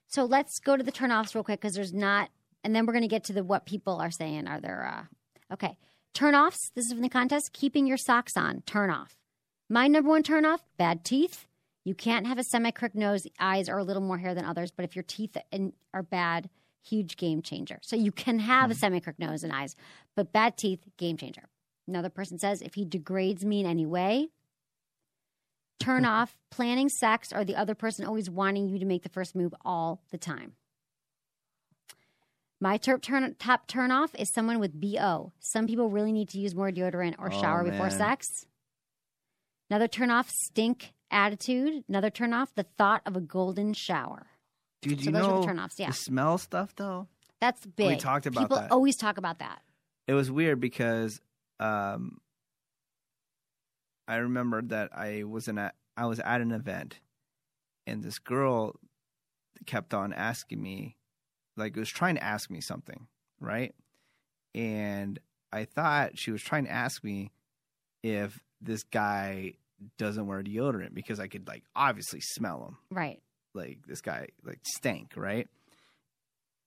So 0.08 0.24
let's 0.24 0.58
go 0.60 0.76
to 0.76 0.82
the 0.82 0.92
turn-offs 0.92 1.34
real 1.34 1.44
quick 1.44 1.60
because 1.60 1.74
there's 1.74 1.92
not, 1.92 2.30
and 2.64 2.74
then 2.74 2.86
we're 2.86 2.92
going 2.92 3.02
to 3.02 3.08
get 3.08 3.24
to 3.24 3.32
the 3.32 3.42
what 3.44 3.64
people 3.66 4.00
are 4.00 4.10
saying. 4.10 4.46
Are 4.46 4.60
there? 4.60 5.06
Uh, 5.50 5.54
okay, 5.54 5.76
turn-offs. 6.14 6.70
This 6.74 6.86
is 6.86 6.92
from 6.92 7.02
the 7.02 7.08
contest. 7.08 7.52
Keeping 7.52 7.86
your 7.86 7.96
socks 7.96 8.36
on. 8.36 8.62
Turn 8.66 8.90
off. 8.90 9.16
My 9.70 9.88
number 9.88 10.10
one 10.10 10.22
turn-off: 10.22 10.62
bad 10.76 11.04
teeth. 11.04 11.46
You 11.84 11.94
can't 11.94 12.26
have 12.28 12.38
a 12.38 12.44
semi-crooked 12.44 12.96
nose, 12.98 13.26
eyes, 13.40 13.68
or 13.68 13.78
a 13.78 13.82
little 13.84 14.02
more 14.02 14.18
hair 14.18 14.34
than 14.34 14.44
others. 14.44 14.70
But 14.70 14.84
if 14.84 14.94
your 14.94 15.02
teeth 15.02 15.36
are 15.92 16.02
bad, 16.02 16.48
huge 16.82 17.16
game 17.16 17.42
changer. 17.42 17.78
So 17.82 17.96
you 17.96 18.12
can 18.12 18.38
have 18.38 18.70
a 18.70 18.74
semi-crooked 18.74 19.18
nose 19.18 19.42
and 19.42 19.52
eyes, 19.52 19.74
but 20.14 20.32
bad 20.32 20.56
teeth, 20.56 20.80
game 20.96 21.16
changer. 21.16 21.42
Another 21.86 22.10
person 22.10 22.38
says 22.38 22.62
if 22.62 22.74
he 22.74 22.84
degrades 22.84 23.44
me 23.44 23.60
in 23.60 23.66
any 23.66 23.86
way, 23.86 24.28
turn 25.80 26.02
mm-hmm. 26.02 26.12
off 26.12 26.36
planning 26.50 26.88
sex 26.88 27.32
or 27.32 27.44
the 27.44 27.56
other 27.56 27.74
person 27.74 28.04
always 28.04 28.30
wanting 28.30 28.68
you 28.68 28.78
to 28.78 28.84
make 28.84 29.02
the 29.02 29.08
first 29.08 29.34
move 29.34 29.54
all 29.64 30.00
the 30.10 30.18
time. 30.18 30.52
My 32.60 32.76
turn, 32.76 33.34
top 33.40 33.66
turn 33.66 33.90
off 33.90 34.14
is 34.16 34.32
someone 34.32 34.60
with 34.60 34.80
BO. 34.80 35.32
Some 35.40 35.66
people 35.66 35.90
really 35.90 36.12
need 36.12 36.28
to 36.28 36.38
use 36.38 36.54
more 36.54 36.70
deodorant 36.70 37.16
or 37.18 37.32
Oh, 37.32 37.40
shower 37.40 37.64
before 37.64 37.90
sex. 37.90 38.46
Another 39.68 39.88
turn 39.88 40.10
off, 40.12 40.30
stink 40.30 40.92
attitude. 41.10 41.82
Another 41.88 42.08
turn 42.10 42.32
off, 42.32 42.54
the 42.54 42.62
thought 42.78 43.02
of 43.04 43.16
a 43.16 43.20
golden 43.20 43.72
shower. 43.74 44.26
Dude, 44.80 45.00
So 45.00 45.06
you 45.06 45.10
those 45.12 45.24
are 45.24 45.28
know 45.28 45.40
the 45.40 45.46
turn-offs, 45.46 45.80
yeah. 45.80 45.88
the 45.88 45.92
smell 45.92 46.38
stuff 46.38 46.74
though. 46.76 47.08
That's 47.40 47.66
big. 47.66 47.88
We 47.88 47.96
talked 47.96 48.26
about 48.26 48.42
People 48.42 48.56
that. 48.58 48.70
always 48.70 48.96
talk 48.96 49.18
about 49.18 49.40
that. 49.40 49.60
It 50.06 50.14
was 50.14 50.30
weird 50.30 50.60
because 50.60 51.20
um, 51.62 52.18
I 54.08 54.16
remember 54.16 54.62
that 54.62 54.90
I 54.96 55.24
was 55.24 55.48
in 55.48 55.58
a 55.58 55.72
I 55.96 56.06
was 56.06 56.18
at 56.20 56.40
an 56.40 56.52
event, 56.52 57.00
and 57.86 58.02
this 58.02 58.18
girl 58.18 58.74
kept 59.66 59.94
on 59.94 60.12
asking 60.12 60.62
me, 60.62 60.96
like, 61.56 61.76
was 61.76 61.88
trying 61.90 62.14
to 62.16 62.24
ask 62.24 62.50
me 62.50 62.60
something, 62.60 63.06
right? 63.40 63.74
And 64.54 65.18
I 65.52 65.64
thought 65.66 66.18
she 66.18 66.30
was 66.30 66.42
trying 66.42 66.64
to 66.64 66.70
ask 66.72 67.04
me 67.04 67.30
if 68.02 68.42
this 68.60 68.82
guy 68.84 69.54
doesn't 69.98 70.26
wear 70.26 70.42
deodorant 70.42 70.94
because 70.94 71.20
I 71.20 71.28
could 71.28 71.46
like 71.48 71.64
obviously 71.74 72.20
smell 72.20 72.64
him 72.66 72.76
Right. 72.90 73.20
like 73.54 73.78
this 73.86 74.00
guy 74.00 74.28
like 74.44 74.60
stank, 74.64 75.12
right? 75.16 75.48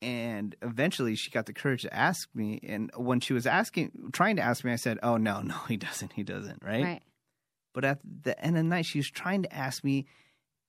And 0.05 0.55
eventually 0.61 1.15
she 1.15 1.31
got 1.31 1.47
the 1.47 1.53
courage 1.53 1.81
to 1.81 1.93
ask 1.93 2.29
me 2.35 2.59
and 2.61 2.91
when 2.95 3.19
she 3.19 3.33
was 3.33 3.47
asking 3.47 3.91
trying 4.13 4.35
to 4.35 4.43
ask 4.43 4.63
me 4.63 4.71
I 4.71 4.75
said, 4.75 4.99
"Oh 5.01 5.17
no, 5.17 5.41
no, 5.41 5.55
he 5.67 5.77
doesn't. 5.77 6.13
He 6.13 6.21
doesn't." 6.23 6.61
Right? 6.63 6.83
Right. 6.83 7.03
But 7.73 7.85
at 7.85 7.99
the 8.23 8.39
end 8.39 8.55
of 8.55 8.63
the 8.63 8.69
night 8.69 8.85
she 8.85 8.99
was 8.99 9.09
trying 9.09 9.43
to 9.43 9.53
ask 9.55 9.83
me 9.83 10.05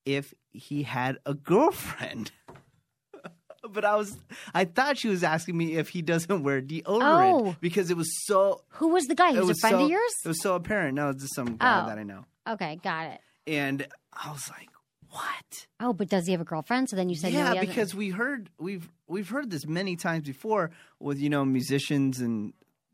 if 0.06 0.32
he 0.52 0.84
had 0.84 1.18
a 1.26 1.34
girlfriend. 1.34 2.32
but 3.70 3.84
I 3.84 3.96
was 3.96 4.16
I 4.54 4.64
thought 4.64 4.96
she 4.96 5.08
was 5.08 5.22
asking 5.22 5.56
me 5.58 5.76
if 5.76 5.90
he 5.90 6.00
doesn't 6.00 6.42
wear 6.42 6.62
deodorant 6.62 7.48
Oh. 7.48 7.56
because 7.60 7.90
it 7.90 7.96
was 7.96 8.08
so 8.26 8.62
Who 8.78 8.88
was 8.88 9.04
the 9.04 9.14
guy? 9.14 9.32
It 9.32 9.38
was, 9.40 9.48
was 9.48 9.58
a 9.58 9.60
friend 9.60 9.76
so, 9.76 9.84
of 9.84 9.90
yours? 9.90 10.14
It 10.24 10.28
was 10.28 10.40
so 10.42 10.54
apparent. 10.54 10.94
No, 10.94 11.10
it's 11.10 11.22
just 11.22 11.34
some 11.34 11.56
guy 11.56 11.82
Oh. 11.82 11.86
that 11.88 11.98
I 11.98 12.04
know. 12.04 12.24
Okay, 12.48 12.78
got 12.82 13.06
it. 13.08 13.20
And 13.46 13.86
I 14.12 14.32
was 14.32 14.48
like, 14.50 14.68
"What?" 15.10 15.66
Oh, 15.80 15.92
but 15.92 16.08
does 16.08 16.26
he 16.26 16.32
have 16.32 16.40
a 16.40 16.44
girlfriend? 16.44 16.88
So 16.88 16.96
then 16.96 17.08
you 17.08 17.16
said 17.16 17.32
no, 17.32 17.38
yeah, 17.38 17.60
he 17.60 17.66
because 17.66 17.94
we 17.94 18.10
heard 18.10 18.50
we've 18.58 18.88
we've 19.06 19.28
heard 19.28 19.50
this 19.50 19.66
many 19.66 19.96
times 19.96 20.26
before 20.26 20.70
with 21.00 21.18
you 21.18 21.28
know 21.30 21.44
musicians 21.44 22.20
and 22.20 22.52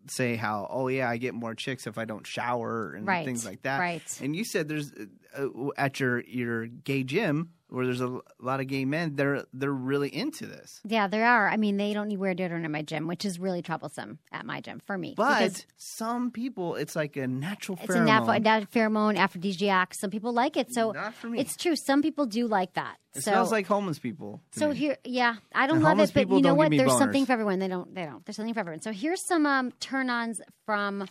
say 0.08 0.34
how 0.34 0.66
oh 0.68 0.88
yeah 0.88 1.08
I 1.08 1.16
get 1.16 1.32
more 1.32 1.54
chicks 1.54 1.86
if 1.86 1.96
I 1.96 2.04
don't 2.04 2.26
shower 2.26 2.92
and 2.94 3.06
Right, 3.06 3.24
things 3.24 3.46
like 3.46 3.62
that. 3.62 3.78
right. 3.78 4.18
And 4.20 4.34
you 4.34 4.44
said 4.44 4.68
there's 4.68 4.92
uh, 4.92 5.42
uh, 5.46 5.68
at 5.76 6.00
your 6.00 6.20
your 6.22 6.66
gay 6.66 7.04
gym 7.04 7.50
where 7.72 7.86
there's 7.86 8.02
a 8.02 8.20
lot 8.38 8.60
of 8.60 8.66
gay 8.66 8.84
men 8.84 9.16
they're 9.16 9.44
they're 9.54 9.72
really 9.72 10.14
into 10.14 10.46
this. 10.46 10.80
Yeah, 10.84 11.08
there 11.08 11.26
are. 11.26 11.48
I 11.48 11.56
mean, 11.56 11.78
they 11.78 11.94
don't 11.94 12.08
need 12.08 12.18
wear 12.18 12.34
deodorant 12.34 12.64
in 12.64 12.70
my 12.70 12.82
gym, 12.82 13.06
which 13.06 13.24
is 13.24 13.38
really 13.38 13.62
troublesome 13.62 14.18
at 14.30 14.44
my 14.44 14.60
gym 14.60 14.80
for 14.84 14.98
me. 14.98 15.14
But 15.16 15.64
some 15.76 16.30
people 16.30 16.74
it's 16.76 16.94
like 16.94 17.16
a 17.16 17.26
natural 17.26 17.78
it's 17.82 17.92
pheromone. 17.94 18.36
a 18.36 18.40
nat- 18.40 18.70
pheromone 18.70 19.16
aphrodisiac. 19.16 19.94
Some 19.94 20.10
people 20.10 20.32
like 20.32 20.56
it, 20.56 20.72
so 20.72 20.92
Not 20.92 21.14
for 21.14 21.28
me. 21.28 21.40
it's 21.40 21.56
true. 21.56 21.74
Some 21.74 22.02
people 22.02 22.26
do 22.26 22.46
like 22.46 22.74
that. 22.74 22.98
it 23.14 23.22
so, 23.22 23.30
smells 23.30 23.50
like 23.50 23.66
homeless 23.66 23.98
people. 23.98 24.42
So 24.52 24.68
me. 24.68 24.76
here, 24.76 24.98
yeah, 25.04 25.36
I 25.54 25.66
don't 25.66 25.76
And 25.76 25.84
love 25.84 25.98
it, 25.98 26.12
but 26.12 26.28
you 26.28 26.42
know 26.42 26.54
what? 26.54 26.70
There's 26.70 26.98
something 26.98 27.24
for 27.24 27.32
everyone. 27.32 27.58
They 27.58 27.68
don't. 27.68 27.94
They 27.94 28.04
don't. 28.04 28.24
There's 28.26 28.36
something 28.36 28.54
for 28.54 28.60
everyone. 28.60 28.82
So 28.82 28.92
here's 28.92 29.26
some 29.26 29.46
um, 29.46 29.72
turn-ons 29.80 30.42
from 30.66 31.06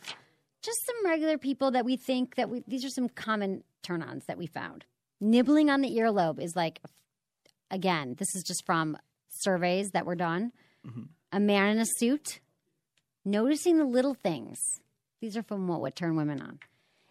just 0.61 0.85
some 0.85 1.05
regular 1.05 1.39
people 1.39 1.71
that 1.71 1.85
we 1.85 1.97
think 1.97 2.35
that 2.35 2.49
we. 2.49 2.63
These 2.67 2.85
are 2.85 2.89
some 2.89 3.09
common 3.09 3.63
turn-ons 3.81 4.25
that 4.27 4.37
we 4.37 4.45
found. 4.45 4.85
Nibbling 5.21 5.69
on 5.69 5.81
the 5.81 5.95
earlobe 5.97 6.41
is 6.41 6.55
like, 6.55 6.81
again, 7.69 8.15
this 8.17 8.35
is 8.35 8.43
just 8.43 8.65
from 8.65 8.97
surveys 9.29 9.91
that 9.91 10.05
were 10.05 10.15
done. 10.15 10.51
Mm-hmm. 10.85 11.03
A 11.31 11.39
man 11.39 11.69
in 11.69 11.79
a 11.79 11.85
suit, 11.85 12.39
noticing 13.23 13.77
the 13.77 13.85
little 13.85 14.15
things. 14.15 14.57
These 15.21 15.37
are 15.37 15.43
from 15.43 15.67
what 15.67 15.79
would 15.81 15.95
turn 15.95 16.15
women 16.15 16.41
on. 16.41 16.59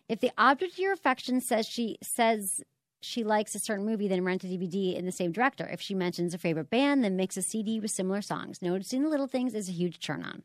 If 0.09 0.19
the 0.19 0.33
object 0.37 0.73
of 0.73 0.79
your 0.81 0.93
affection 0.93 1.41
says 1.41 1.67
she 1.67 1.97
says 2.03 2.61
she 3.01 3.23
likes 3.23 3.55
a 3.55 3.61
certain 3.61 3.87
movie, 3.87 4.09
then 4.09 4.25
rent 4.25 4.45
a 4.45 4.49
DVD 4.49 4.97
in 4.97 5.07
the 5.07 5.13
same 5.13 5.33
director. 5.33 5.69
If 5.73 5.81
she 5.81 5.95
mentions 5.95 6.35
a 6.35 6.39
favorite 6.39 6.69
band, 6.69 7.05
then 7.05 7.17
mix 7.17 7.37
a 7.37 7.43
CD 7.43 7.81
with 7.81 7.93
similar 7.93 8.21
songs. 8.21 8.61
Noticing 8.61 9.03
the 9.03 9.09
little 9.09 9.29
things 9.29 9.55
is 9.55 9.69
a 9.69 9.73
huge 9.73 10.01
turn 10.01 10.25
on. 10.25 10.43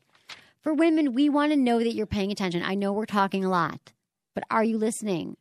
For 0.61 0.73
women, 0.73 1.13
we 1.13 1.29
want 1.29 1.51
to 1.51 1.57
know 1.57 1.79
that 1.79 1.93
you're 1.93 2.05
paying 2.05 2.31
attention. 2.31 2.63
I 2.63 2.75
know 2.75 2.93
we're 2.93 3.05
talking 3.05 3.43
a 3.43 3.49
lot, 3.49 3.91
but 4.33 4.45
are 4.49 4.63
you 4.63 4.77
listening? 4.77 5.35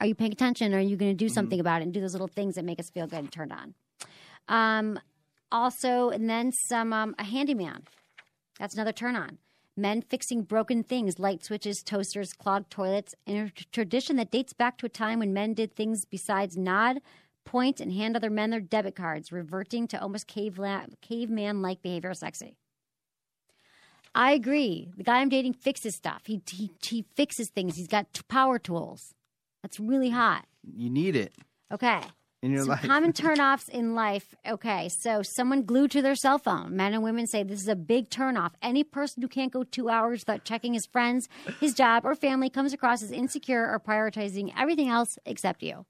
Are 0.00 0.06
you 0.06 0.14
paying 0.14 0.32
attention? 0.32 0.74
Are 0.74 0.80
you 0.80 0.96
going 0.96 1.12
to 1.12 1.16
do 1.16 1.28
something 1.28 1.60
about 1.60 1.80
it 1.80 1.84
and 1.84 1.94
do 1.94 2.00
those 2.00 2.12
little 2.12 2.28
things 2.28 2.56
that 2.56 2.64
make 2.64 2.80
us 2.80 2.90
feel 2.90 3.06
good 3.06 3.20
and 3.20 3.32
turned 3.32 3.52
on? 3.52 3.74
Um, 4.48 4.98
also, 5.50 6.10
and 6.10 6.28
then 6.28 6.52
some 6.68 6.92
um, 6.92 7.14
a 7.18 7.24
handyman. 7.24 7.84
That's 8.58 8.74
another 8.74 8.92
turn 8.92 9.16
on. 9.16 9.38
Men 9.76 10.02
fixing 10.02 10.42
broken 10.42 10.84
things, 10.84 11.18
light 11.18 11.44
switches, 11.44 11.82
toasters, 11.82 12.32
clogged 12.32 12.70
toilets, 12.70 13.14
and 13.26 13.48
a 13.48 13.64
tradition 13.72 14.16
that 14.16 14.30
dates 14.30 14.52
back 14.52 14.78
to 14.78 14.86
a 14.86 14.90
time 14.90 15.18
when 15.18 15.32
men 15.32 15.54
did 15.54 15.74
things 15.74 16.04
besides 16.04 16.56
nod, 16.56 16.98
point, 17.44 17.80
and 17.80 17.92
hand 17.92 18.16
other 18.16 18.30
men 18.30 18.50
their 18.50 18.60
debit 18.60 18.94
cards, 18.94 19.32
reverting 19.32 19.88
to 19.88 20.00
almost 20.00 20.28
caveman 20.28 21.62
like 21.62 21.82
behavior 21.82 22.14
sexy. 22.14 22.56
I 24.14 24.32
agree. 24.32 24.92
The 24.96 25.02
guy 25.02 25.18
I'm 25.18 25.28
dating 25.28 25.54
fixes 25.54 25.96
stuff. 25.96 26.22
He, 26.26 26.40
he, 26.48 26.70
he 26.84 27.04
fixes 27.16 27.50
things. 27.50 27.76
He's 27.76 27.88
got 27.88 28.12
t- 28.12 28.22
power 28.28 28.60
tools. 28.60 29.12
That's 29.64 29.80
really 29.80 30.10
hot. 30.10 30.44
you 30.76 30.90
need 30.90 31.16
it 31.16 31.32
Okay. 31.72 32.00
in 32.42 32.50
your 32.52 32.60
Some 32.60 32.68
life. 32.68 32.82
common 32.82 33.12
turnoffs 33.22 33.70
in 33.70 33.94
life. 33.94 34.34
Okay, 34.46 34.90
so 34.90 35.22
someone 35.22 35.62
glued 35.62 35.90
to 35.92 36.02
their 36.02 36.14
cell 36.14 36.38
phone. 36.38 36.76
Men 36.76 36.92
and 36.92 37.02
women 37.02 37.26
say 37.26 37.42
this 37.44 37.62
is 37.62 37.68
a 37.68 37.74
big 37.74 38.10
turnoff. 38.10 38.50
Any 38.60 38.84
person 38.84 39.22
who 39.22 39.28
can't 39.28 39.50
go 39.50 39.64
two 39.64 39.88
hours 39.88 40.20
without 40.20 40.44
checking 40.44 40.74
his 40.74 40.84
friends, 40.84 41.30
his 41.60 41.72
job, 41.72 42.04
or 42.04 42.14
family 42.14 42.50
comes 42.50 42.74
across 42.74 43.02
as 43.02 43.10
insecure 43.10 43.62
or 43.72 43.80
prioritizing 43.80 44.52
everything 44.54 44.88
else 44.90 45.18
except 45.24 45.62
you. 45.62 45.86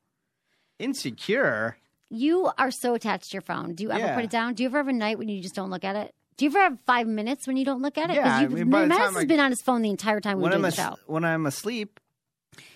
Insecure. 0.78 1.76
You 2.10 2.50
are 2.58 2.70
so 2.70 2.94
attached 2.94 3.30
to 3.30 3.34
your 3.34 3.42
phone. 3.42 3.74
Do 3.74 3.82
you 3.82 3.90
ever 3.90 4.00
Yeah. 4.06 4.14
put 4.14 4.24
it 4.24 4.30
down? 4.30 4.54
Do 4.54 4.62
you 4.62 4.68
ever 4.68 4.78
have 4.78 4.88
a 4.88 4.92
night 4.92 5.18
when 5.18 5.28
you 5.28 5.42
just 5.42 5.54
don't 5.56 5.70
look 5.70 5.82
at 5.84 5.96
it? 5.96 6.14
Do 6.36 6.44
you 6.44 6.50
ever 6.50 6.60
have 6.60 6.78
five 6.86 7.06
minutes 7.06 7.46
when 7.46 7.56
you 7.56 7.64
don't 7.64 7.80
look 7.82 7.96
at 7.98 8.10
it? 8.10 8.16
Yeah, 8.16 8.36
I 8.38 8.46
mean, 8.46 8.70
by 8.70 8.82
the 8.82 8.88
time 8.94 9.14
has 9.14 9.16
I- 9.16 9.24
been 9.24 9.40
on 9.40 9.50
his 9.50 9.62
phone 9.62 9.82
the 9.82 9.90
entire 9.90 10.20
time 10.20 10.36
we 10.38 10.42
when 10.44 10.50
were 10.50 10.56
I'm 10.56 10.62
the 10.62 10.68
as- 10.68 10.74
show. 10.74 10.96
when 11.06 11.24
I'm 11.24 11.46
asleep. 11.46 11.98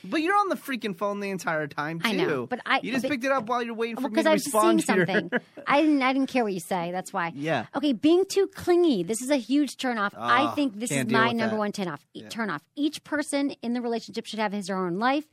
But 0.05 0.23
you're 0.23 0.37
on 0.37 0.49
the 0.49 0.57
freaking 0.57 0.97
phone 0.97 1.21
the 1.21 1.31
entire 1.31 1.67
time 1.67 2.01
too. 2.01 2.09
I 2.09 2.13
know, 2.13 2.47
but 2.47 2.61
I- 2.67 2.81
you 2.83 2.93
just 2.93 3.03
but- 3.03 3.11
picked 3.11 3.25
it 3.25 3.33
up 3.33 3.47
while 3.49 3.63
you're 3.63 3.75
waiting 3.75 3.97
for 3.97 4.03
Well, 4.03 4.11
me 4.13 4.23
to 4.23 4.29
I 4.31 4.33
was 4.35 4.45
respond 4.47 4.83
seeing 4.85 5.07
something. 5.07 5.31
I 5.67 5.81
didn't. 5.83 6.03
I 6.03 6.13
didn't 6.13 6.29
care 6.29 6.45
what 6.45 6.53
you 6.53 6.61
say. 6.61 6.91
That's 6.93 7.13
why. 7.13 7.33
Yeah. 7.35 7.67
Okay, 7.75 7.93
being 7.93 8.25
too 8.29 8.47
clingy. 8.55 9.03
This 9.03 9.21
is 9.23 9.31
a 9.31 9.37
huge 9.37 9.77
turnoff. 9.77 10.13
I 10.17 10.43
Ah, 10.45 10.55
think 10.55 10.79
this 10.79 10.91
is 10.91 11.07
my 11.07 11.33
number 11.33 11.57
that. 11.57 11.59
one 11.59 11.73
turnoff. 11.73 12.01
Turnoff. 12.17 12.61
Each 12.77 13.03
person 13.05 13.51
in 13.63 13.73
the 13.75 13.81
relationship 13.81 14.27
should 14.27 14.39
have 14.39 14.53
his 14.53 14.69
or 14.71 14.77
her 14.77 14.87
own 14.87 14.99
life. 14.99 15.25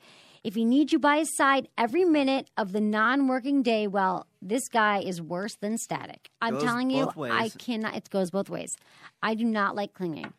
If 0.43 0.54
he 0.54 0.64
needs 0.64 0.93
you 0.93 1.00
by 1.00 1.18
his 1.18 1.36
side 1.36 1.70
every 1.76 2.06
minute 2.06 2.52
of 2.56 2.72
the 2.72 2.80
non-working 2.80 3.64
day, 3.64 3.88
well, 3.88 4.28
this 4.43 4.68
guy 4.68 5.00
is 5.00 5.20
worse 5.20 5.56
than 5.56 5.80
static. 5.80 6.30
I'm 6.39 6.54
Goes 6.54 6.64
telling 6.64 6.91
you, 6.91 7.10
ways. 7.16 7.32
I 7.34 7.50
cannot. 7.50 7.96
It 7.96 8.12
goes 8.12 8.30
both 8.30 8.48
ways. 8.48 8.78
I 9.24 9.34
do 9.34 9.43
not 9.43 9.76
like 9.76 9.96
clinging. 9.96 10.34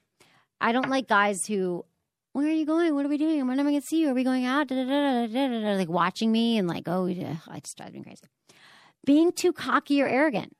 I 0.60 0.70
don't 0.70 0.88
like 0.88 1.08
guys 1.08 1.46
who. 1.46 1.84
Where 2.36 2.48
are 2.48 2.50
you 2.50 2.66
going? 2.66 2.94
What 2.94 3.06
are 3.06 3.08
we 3.08 3.16
doing? 3.16 3.46
When 3.48 3.58
am 3.58 3.66
I 3.66 3.70
going 3.70 3.80
to 3.80 3.86
see 3.86 3.98
you? 3.98 4.10
Are 4.10 4.14
we 4.14 4.22
going 4.22 4.44
out? 4.44 4.70
Like 4.70 5.88
watching 5.88 6.30
me 6.30 6.58
and 6.58 6.68
like, 6.68 6.82
oh, 6.86 7.06
yeah, 7.06 7.36
I 7.48 7.60
just 7.60 7.78
drives 7.78 7.94
me 7.94 8.02
crazy 8.02 8.26
being 9.06 9.32
too 9.32 9.54
cocky 9.54 10.02
or 10.02 10.06
arrogant. 10.06 10.54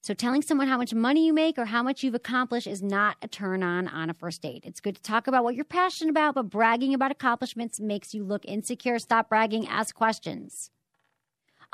So 0.00 0.14
telling 0.14 0.40
someone 0.40 0.68
how 0.68 0.78
much 0.78 0.94
money 0.94 1.26
you 1.26 1.34
make 1.34 1.58
or 1.58 1.66
how 1.66 1.82
much 1.82 2.02
you've 2.02 2.14
accomplished 2.14 2.66
is 2.66 2.82
not 2.82 3.18
a 3.20 3.28
turn 3.28 3.62
on 3.62 3.88
on 3.88 4.08
a 4.08 4.14
first 4.14 4.40
date. 4.40 4.62
It's 4.64 4.80
good 4.80 4.96
to 4.96 5.02
talk 5.02 5.26
about 5.26 5.44
what 5.44 5.54
you're 5.54 5.66
passionate 5.66 6.12
about, 6.12 6.34
but 6.34 6.48
bragging 6.48 6.94
about 6.94 7.10
accomplishments 7.10 7.78
makes 7.78 8.14
you 8.14 8.24
look 8.24 8.46
insecure. 8.46 8.98
Stop 8.98 9.28
bragging, 9.28 9.68
ask 9.68 9.94
questions. 9.94 10.70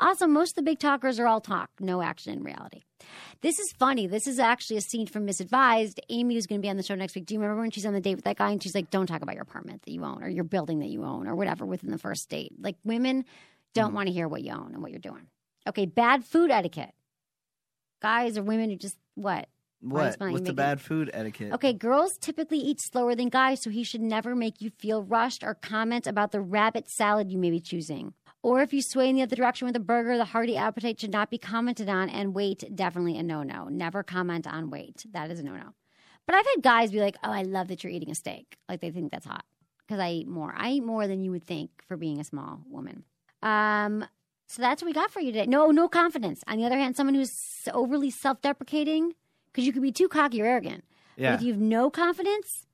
Also, 0.01 0.27
most 0.27 0.49
of 0.49 0.55
the 0.55 0.63
big 0.63 0.79
talkers 0.79 1.17
are 1.17 1.27
all 1.27 1.39
talk, 1.39 1.69
no 1.79 2.01
action 2.01 2.33
in 2.33 2.43
reality. 2.43 2.81
This 3.41 3.59
is 3.59 3.71
funny. 3.73 4.07
This 4.07 4.27
is 4.27 4.39
actually 4.39 4.77
a 4.77 4.81
scene 4.81 5.07
from 5.07 5.27
Misadvised. 5.27 5.99
Amy 6.09 6.37
is 6.37 6.47
going 6.47 6.61
to 6.61 6.65
be 6.65 6.69
on 6.69 6.77
the 6.77 6.83
show 6.83 6.95
next 6.95 7.15
week. 7.15 7.25
Do 7.25 7.33
you 7.33 7.39
remember 7.39 7.61
when 7.61 7.71
she's 7.71 7.85
on 7.85 7.93
the 7.93 8.01
date 8.01 8.15
with 8.15 8.25
that 8.25 8.37
guy 8.37 8.51
and 8.51 8.61
she's 8.61 8.75
like, 8.75 8.89
"Don't 8.89 9.07
talk 9.07 9.21
about 9.21 9.35
your 9.35 9.43
apartment 9.43 9.81
that 9.83 9.91
you 9.91 10.03
own 10.03 10.23
or 10.23 10.29
your 10.29 10.43
building 10.43 10.79
that 10.79 10.89
you 10.89 11.03
own 11.03 11.27
or 11.27 11.35
whatever 11.35 11.65
within 11.65 11.91
the 11.91 11.97
first 11.97 12.29
date." 12.29 12.53
Like 12.59 12.77
women 12.83 13.25
don't 13.73 13.87
mm-hmm. 13.87 13.95
want 13.95 14.07
to 14.07 14.13
hear 14.13 14.27
what 14.27 14.43
you 14.43 14.51
own 14.51 14.71
and 14.73 14.81
what 14.81 14.91
you're 14.91 14.99
doing. 14.99 15.27
Okay, 15.67 15.85
bad 15.85 16.23
food 16.25 16.51
etiquette. 16.51 16.93
Guys 18.01 18.37
or 18.37 18.43
women 18.43 18.69
who 18.69 18.75
just 18.75 18.97
what? 19.15 19.47
What? 19.83 20.15
What's 20.19 20.47
the 20.47 20.53
bad 20.53 20.79
food 20.79 21.11
etiquette? 21.13 21.53
Okay, 21.53 21.73
girls 21.73 22.17
typically 22.17 22.59
eat 22.59 22.79
slower 22.79 23.15
than 23.15 23.27
guys, 23.27 23.61
so 23.61 23.69
he 23.69 23.83
should 23.83 24.01
never 24.01 24.33
make 24.35 24.61
you 24.61 24.69
feel 24.69 25.03
rushed 25.03 25.43
or 25.43 25.55
comment 25.55 26.07
about 26.07 26.31
the 26.31 26.39
rabbit 26.39 26.89
salad 26.89 27.31
you 27.31 27.37
may 27.37 27.49
be 27.49 27.59
choosing. 27.59 28.13
Or 28.43 28.61
if 28.61 28.73
you 28.73 28.81
sway 28.81 29.09
in 29.09 29.15
the 29.15 29.21
other 29.21 29.37
direction 29.37 29.65
with 29.65 29.75
a 29.77 29.79
burger, 29.79 30.17
the 30.17 30.25
hearty 30.25 30.57
appetite 30.57 30.99
should 30.99 31.13
not 31.13 31.29
be 31.31 31.37
commented 31.37 31.87
on, 31.87 32.09
and 32.09 32.35
weight, 32.35 32.63
definitely 32.75 33.17
a 33.17 33.23
no 33.23 33.41
no. 33.41 33.69
Never 33.69 34.03
comment 34.03 34.45
on 34.45 34.69
weight. 34.69 35.05
That 35.11 35.31
is 35.31 35.39
a 35.39 35.43
no 35.43 35.53
no. 35.53 35.73
But 36.25 36.35
I've 36.35 36.45
had 36.45 36.61
guys 36.61 36.91
be 36.91 36.99
like, 36.99 37.15
oh, 37.23 37.31
I 37.31 37.43
love 37.43 37.69
that 37.69 37.83
you're 37.83 37.91
eating 37.91 38.11
a 38.11 38.15
steak. 38.15 38.57
Like 38.67 38.81
they 38.81 38.91
think 38.91 39.11
that's 39.11 39.25
hot 39.25 39.45
because 39.87 39.99
I 39.99 40.11
eat 40.11 40.27
more. 40.27 40.53
I 40.55 40.71
eat 40.71 40.83
more 40.83 41.07
than 41.07 41.23
you 41.23 41.31
would 41.31 41.45
think 41.45 41.71
for 41.87 41.97
being 41.97 42.19
a 42.19 42.23
small 42.23 42.61
woman. 42.69 43.05
Um, 43.41 44.05
so 44.47 44.61
that's 44.61 44.81
what 44.81 44.87
we 44.87 44.93
got 44.93 45.09
for 45.09 45.21
you 45.21 45.31
today. 45.31 45.45
No, 45.45 45.71
no 45.71 45.87
confidence. 45.87 46.43
On 46.47 46.57
the 46.57 46.65
other 46.65 46.77
hand, 46.77 46.95
someone 46.95 47.15
who's 47.15 47.67
overly 47.73 48.09
self 48.09 48.41
deprecating, 48.41 49.13
because 49.47 49.65
you 49.65 49.71
could 49.71 49.81
be 49.81 49.91
too 49.91 50.09
cocky 50.09 50.41
or 50.41 50.45
arrogant. 50.45 50.83
Yeah. 51.15 51.31
But 51.31 51.39
if 51.39 51.45
you 51.45 51.53
have 51.53 51.61
no 51.61 51.89
confidence, 51.89 52.67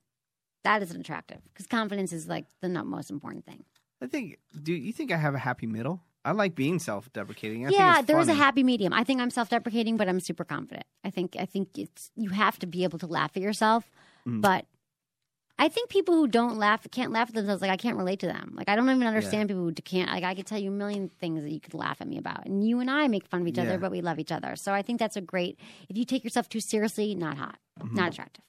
that 0.64 0.82
isn't 0.82 1.00
attractive 1.00 1.42
because 1.54 1.68
confidence 1.68 2.12
is 2.12 2.28
like 2.28 2.46
the 2.62 2.70
most 2.70 3.12
important 3.12 3.46
thing. 3.46 3.66
I 4.02 4.08
think. 4.08 4.38
Do 4.64 4.74
you 4.74 4.94
think 4.94 5.12
I 5.12 5.18
have 5.18 5.36
a 5.36 5.40
happy 5.40 5.68
middle? 5.68 6.02
I 6.26 6.32
like 6.34 6.54
being 6.54 6.80
self-deprecating. 6.80 7.66
I 7.66 7.70
yeah, 7.70 8.02
there 8.02 8.20
is 8.20 8.28
a 8.28 8.34
happy 8.34 8.62
medium. 8.64 8.94
I 8.94 9.04
think 9.04 9.22
I'm 9.22 9.30
self-deprecating, 9.30 9.96
but 9.98 10.10
I'm 10.10 10.20
super 10.20 10.44
confident. 10.44 10.86
I 11.04 11.10
think 11.10 11.36
I 11.40 11.46
think 11.46 11.78
it's 11.78 12.12
you 12.16 12.30
have 12.30 12.60
to 12.60 12.68
be 12.68 12.84
able 12.84 13.00
to 13.00 13.08
laugh 13.08 13.32
at 13.36 13.42
yourself, 13.42 13.90
Mhm. 14.28 14.42
but 14.42 14.66
I 15.58 15.68
think 15.68 15.90
people 15.90 16.16
who 16.16 16.28
don't 16.28 16.58
laugh 16.58 16.86
can't 16.92 17.12
laugh 17.12 17.30
at 17.30 17.36
themselves. 17.36 17.62
Like 17.62 17.72
I 17.72 17.78
can't 17.78 17.98
relate 17.98 18.20
to 18.20 18.28
them. 18.28 18.54
Like 18.56 18.70
I 18.70 18.76
don't 18.76 18.90
even 18.90 19.04
understand 19.08 19.50
people 19.50 19.64
who 19.64 19.72
can't. 19.74 20.10
Like 20.12 20.24
I 20.24 20.36
could 20.36 20.46
tell 20.46 20.60
you 20.60 20.70
a 20.70 20.74
million 20.74 21.10
things 21.10 21.42
that 21.44 21.52
you 21.52 21.60
could 21.60 21.74
laugh 21.74 22.00
at 22.02 22.08
me 22.08 22.18
about, 22.18 22.46
and 22.46 22.66
you 22.68 22.80
and 22.80 22.90
I 22.92 23.08
make 23.08 23.26
fun 23.28 23.42
of 23.42 23.48
each 23.48 23.58
Yeah. 23.58 23.64
other, 23.64 23.78
but 23.78 23.92
we 23.92 24.02
love 24.02 24.20
each 24.20 24.32
other. 24.32 24.56
So 24.56 24.74
I 24.74 24.82
think 24.82 25.00
that's 25.00 25.16
a 25.18 25.22
great. 25.22 25.58
If 25.90 25.98
you 25.98 26.06
take 26.06 26.24
yourself 26.24 26.48
too 26.50 26.60
seriously, 26.62 27.16
not 27.16 27.38
hot, 27.38 27.58
Mm-hmm. 27.80 27.96
not 27.96 28.12
attractive. 28.14 28.44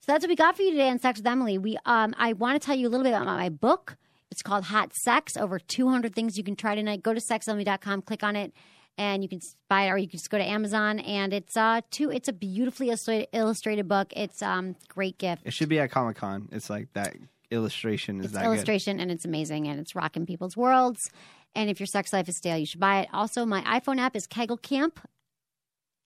So 0.00 0.12
that's 0.12 0.22
what 0.22 0.30
we 0.30 0.36
got 0.36 0.56
for 0.56 0.62
you 0.62 0.70
today 0.70 0.88
on 0.88 0.98
Sex 0.98 1.18
with 1.20 1.26
Emily. 1.26 1.58
We 1.58 1.76
um 1.84 2.14
I 2.18 2.32
want 2.32 2.60
to 2.60 2.64
tell 2.64 2.76
you 2.76 2.88
a 2.88 2.90
little 2.90 3.04
bit 3.04 3.10
about 3.12 3.26
my 3.26 3.50
book. 3.50 3.96
It's 4.30 4.42
called 4.42 4.64
Hot 4.64 4.92
Sex. 4.94 5.36
Over 5.36 5.58
200 5.58 6.14
things 6.14 6.36
you 6.36 6.44
can 6.44 6.56
try 6.56 6.74
tonight. 6.74 7.02
Go 7.02 7.14
to 7.14 7.20
sexemily.com, 7.20 8.02
click 8.02 8.22
on 8.22 8.36
it, 8.36 8.52
and 8.96 9.22
you 9.22 9.28
can 9.28 9.40
buy 9.68 9.84
it, 9.84 9.90
or 9.90 9.98
you 9.98 10.08
can 10.08 10.18
just 10.18 10.30
go 10.30 10.38
to 10.38 10.44
Amazon. 10.44 10.98
And 11.00 11.32
it's 11.32 11.56
uh 11.56 11.80
two. 11.90 12.10
It's 12.10 12.28
a 12.28 12.32
beautifully 12.32 12.88
illustrated, 13.32 13.88
book. 13.88 14.12
It's 14.16 14.42
um 14.42 14.76
great 14.88 15.18
gift. 15.18 15.42
It 15.44 15.52
should 15.52 15.68
be 15.68 15.78
at 15.78 15.90
Comic 15.90 16.16
Con. 16.16 16.48
It's 16.52 16.68
like 16.68 16.92
that 16.94 17.14
illustration 17.50 18.18
is 18.20 18.26
It's 18.26 18.34
that 18.34 18.44
illustration 18.44 19.00
and 19.00 19.10
it's 19.10 19.24
amazing 19.24 19.68
and 19.68 19.80
it's 19.80 19.94
rocking 19.94 20.26
people's 20.26 20.56
worlds. 20.56 21.10
And 21.54 21.70
if 21.70 21.80
your 21.80 21.86
sex 21.86 22.12
life 22.12 22.28
is 22.28 22.36
stale, 22.36 22.58
you 22.58 22.66
should 22.66 22.80
buy 22.80 23.00
it. 23.00 23.08
Also, 23.12 23.46
my 23.46 23.62
iPhone 23.62 23.98
app 23.98 24.14
is 24.14 24.26
Kegel 24.26 24.58
Camp. 24.58 25.00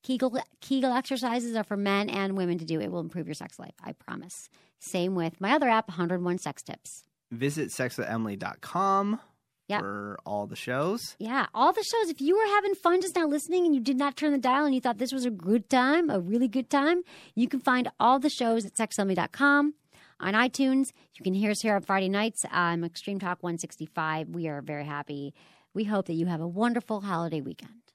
Kegel, 0.02 0.38
Kegel 0.60 0.92
exercises 0.92 1.54
are 1.54 1.64
for 1.64 1.76
men 1.76 2.08
and 2.08 2.36
women 2.36 2.58
to 2.58 2.64
do. 2.64 2.80
It 2.80 2.90
will 2.90 3.00
improve 3.00 3.26
your 3.26 3.34
sex 3.34 3.58
life, 3.58 3.74
I 3.82 3.92
promise. 3.92 4.48
Same 4.80 5.14
with 5.14 5.40
my 5.40 5.52
other 5.52 5.68
app, 5.68 5.88
101 5.88 6.38
Sex 6.38 6.62
Tips. 6.62 7.04
Visit 7.33 7.70
sexwithemily.com 7.70 9.20
Yep. 9.68 9.80
for 9.80 10.18
all 10.26 10.47
the 10.47 10.57
shows. 10.57 11.16
Yeah, 11.18 11.47
all 11.55 11.72
the 11.72 11.83
shows. 11.83 12.11
If 12.11 12.20
you 12.20 12.37
were 12.37 12.45
having 12.55 12.74
fun 12.74 13.01
just 13.01 13.16
now 13.16 13.26
listening 13.26 13.64
and 13.64 13.74
you 13.74 13.80
did 13.80 13.97
not 13.97 14.16
turn 14.16 14.33
the 14.33 14.39
dial 14.39 14.66
and 14.66 14.74
you 14.74 14.80
thought 14.83 14.99
this 14.99 15.12
was 15.12 15.24
a 15.24 15.30
good 15.30 15.70
time, 15.70 16.11
a 16.11 16.20
really 16.20 16.49
good 16.49 16.68
time, 16.68 17.03
you 17.35 17.49
can 17.49 17.61
find 17.61 17.89
all 17.99 18.18
the 18.18 18.28
shows 18.28 18.66
at 18.66 18.74
sexemily.com. 18.74 19.74
On 20.20 20.35
iTunes, 20.35 20.91
you 21.18 21.24
can 21.24 21.33
hear 21.33 21.51
us 21.53 21.62
here 21.62 21.74
on 21.74 21.83
Friday 21.83 22.09
nights. 22.11 22.45
I'm 22.51 22.85
Extreme 22.85 23.20
Talk 23.20 23.43
165. 23.43 24.28
We 24.28 24.47
are 24.49 24.61
very 24.61 24.85
happy. 24.85 25.33
We 25.74 25.85
hope 25.85 26.07
that 26.07 26.14
you 26.14 26.26
have 26.26 26.41
a 26.43 26.47
wonderful 26.47 27.01
holiday 27.01 27.41
weekend. 27.41 27.93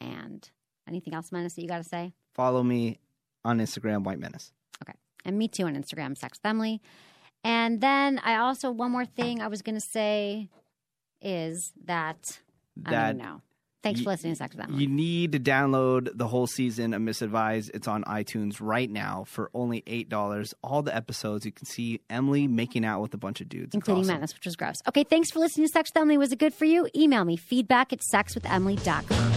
And 0.00 0.48
anything 0.86 1.14
else, 1.14 1.32
Menace, 1.32 1.54
that 1.54 1.62
you 1.62 1.68
got 1.68 1.78
to 1.78 1.84
say? 1.88 2.12
Follow 2.34 2.62
me 2.62 2.98
on 3.44 3.58
Instagram, 3.58 4.02
White 4.04 4.18
Menace. 4.18 4.52
Okay. 4.82 4.92
And 5.24 5.38
me 5.38 5.48
too 5.48 5.64
on 5.64 5.74
Instagram, 5.76 6.16
Sex 6.18 6.38
with 6.38 6.48
Emily. 6.50 6.82
And 7.44 7.80
then 7.80 8.18
I 8.24 8.36
also, 8.36 8.70
one 8.70 8.90
more 8.90 9.04
thing 9.06 9.40
I 9.40 9.46
was 9.48 9.62
going 9.62 9.76
to 9.76 9.80
say 9.80 10.48
is 11.22 11.72
that, 11.84 12.40
I 12.84 12.90
That 12.90 13.06
don't 13.12 13.18
know. 13.18 13.42
Thanks 13.82 14.00
for 14.00 14.10
listening 14.10 14.32
to 14.32 14.36
Sex 14.38 14.56
with 14.56 14.64
Emily. 14.64 14.82
You 14.82 14.88
need 14.88 15.30
to 15.30 15.38
download 15.38 16.10
the 16.12 16.26
whole 16.26 16.48
season 16.48 16.92
of 16.92 17.00
Miss 17.02 17.22
Advised. 17.22 17.70
It's 17.72 17.86
on 17.86 18.02
iTunes 18.02 18.56
right 18.60 18.90
now 18.90 19.22
for 19.28 19.48
only 19.54 19.82
$8. 19.82 20.54
All 20.64 20.82
the 20.82 20.94
episodes, 20.94 21.46
you 21.46 21.52
can 21.52 21.66
see 21.66 22.00
Emily 22.10 22.48
making 22.48 22.84
out 22.84 23.00
with 23.00 23.14
a 23.14 23.16
bunch 23.16 23.40
of 23.40 23.48
dudes. 23.48 23.76
Including 23.76 24.02
awesome. 24.02 24.14
Menace, 24.16 24.34
which 24.34 24.44
was 24.44 24.56
gross. 24.56 24.82
Okay, 24.88 25.04
thanks 25.04 25.30
for 25.30 25.38
listening 25.38 25.68
to 25.68 25.72
Sex 25.72 25.90
with 25.94 26.00
Emily. 26.00 26.18
Was 26.18 26.32
it 26.32 26.40
good 26.40 26.52
for 26.52 26.64
you? 26.64 26.88
Email 26.96 27.24
me 27.24 27.36
feedback 27.36 27.92
at 27.92 28.00
sexwithemily.com. 28.00 29.32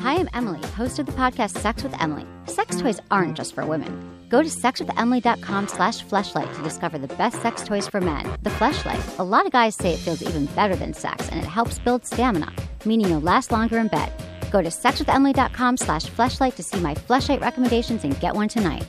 Hi, 0.00 0.16
I'm 0.16 0.28
Emily, 0.34 0.60
host 0.70 0.98
of 0.98 1.06
the 1.06 1.12
podcast 1.12 1.56
Sex 1.58 1.84
with 1.84 1.94
Emily. 2.02 2.26
Sex 2.46 2.80
toys 2.80 2.98
aren't 3.12 3.36
just 3.36 3.54
for 3.54 3.64
women. 3.64 4.23
Go 4.34 4.42
to 4.42 4.48
sexwithemily.com 4.48 5.68
slash 5.68 6.04
fleshlight 6.04 6.52
to 6.56 6.62
discover 6.64 6.98
the 6.98 7.06
best 7.14 7.40
sex 7.40 7.62
toys 7.62 7.86
for 7.86 8.00
men. 8.00 8.24
The 8.42 8.50
fleshlight. 8.50 9.20
A 9.20 9.22
lot 9.22 9.46
of 9.46 9.52
guys 9.52 9.76
say 9.76 9.92
it 9.92 10.00
feels 10.00 10.22
even 10.22 10.46
better 10.56 10.74
than 10.74 10.92
sex 10.92 11.28
and 11.28 11.38
it 11.38 11.46
helps 11.46 11.78
build 11.78 12.04
stamina, 12.04 12.52
meaning 12.84 13.10
you'll 13.10 13.20
last 13.20 13.52
longer 13.52 13.78
in 13.78 13.86
bed. 13.86 14.12
Go 14.50 14.60
to 14.60 14.70
sexwithemily.com 14.70 15.76
slash 15.76 16.06
fleshlight 16.06 16.56
to 16.56 16.64
see 16.64 16.80
my 16.80 16.94
fleshlight 16.96 17.42
recommendations 17.42 18.02
and 18.02 18.18
get 18.18 18.34
one 18.34 18.48
tonight. 18.48 18.84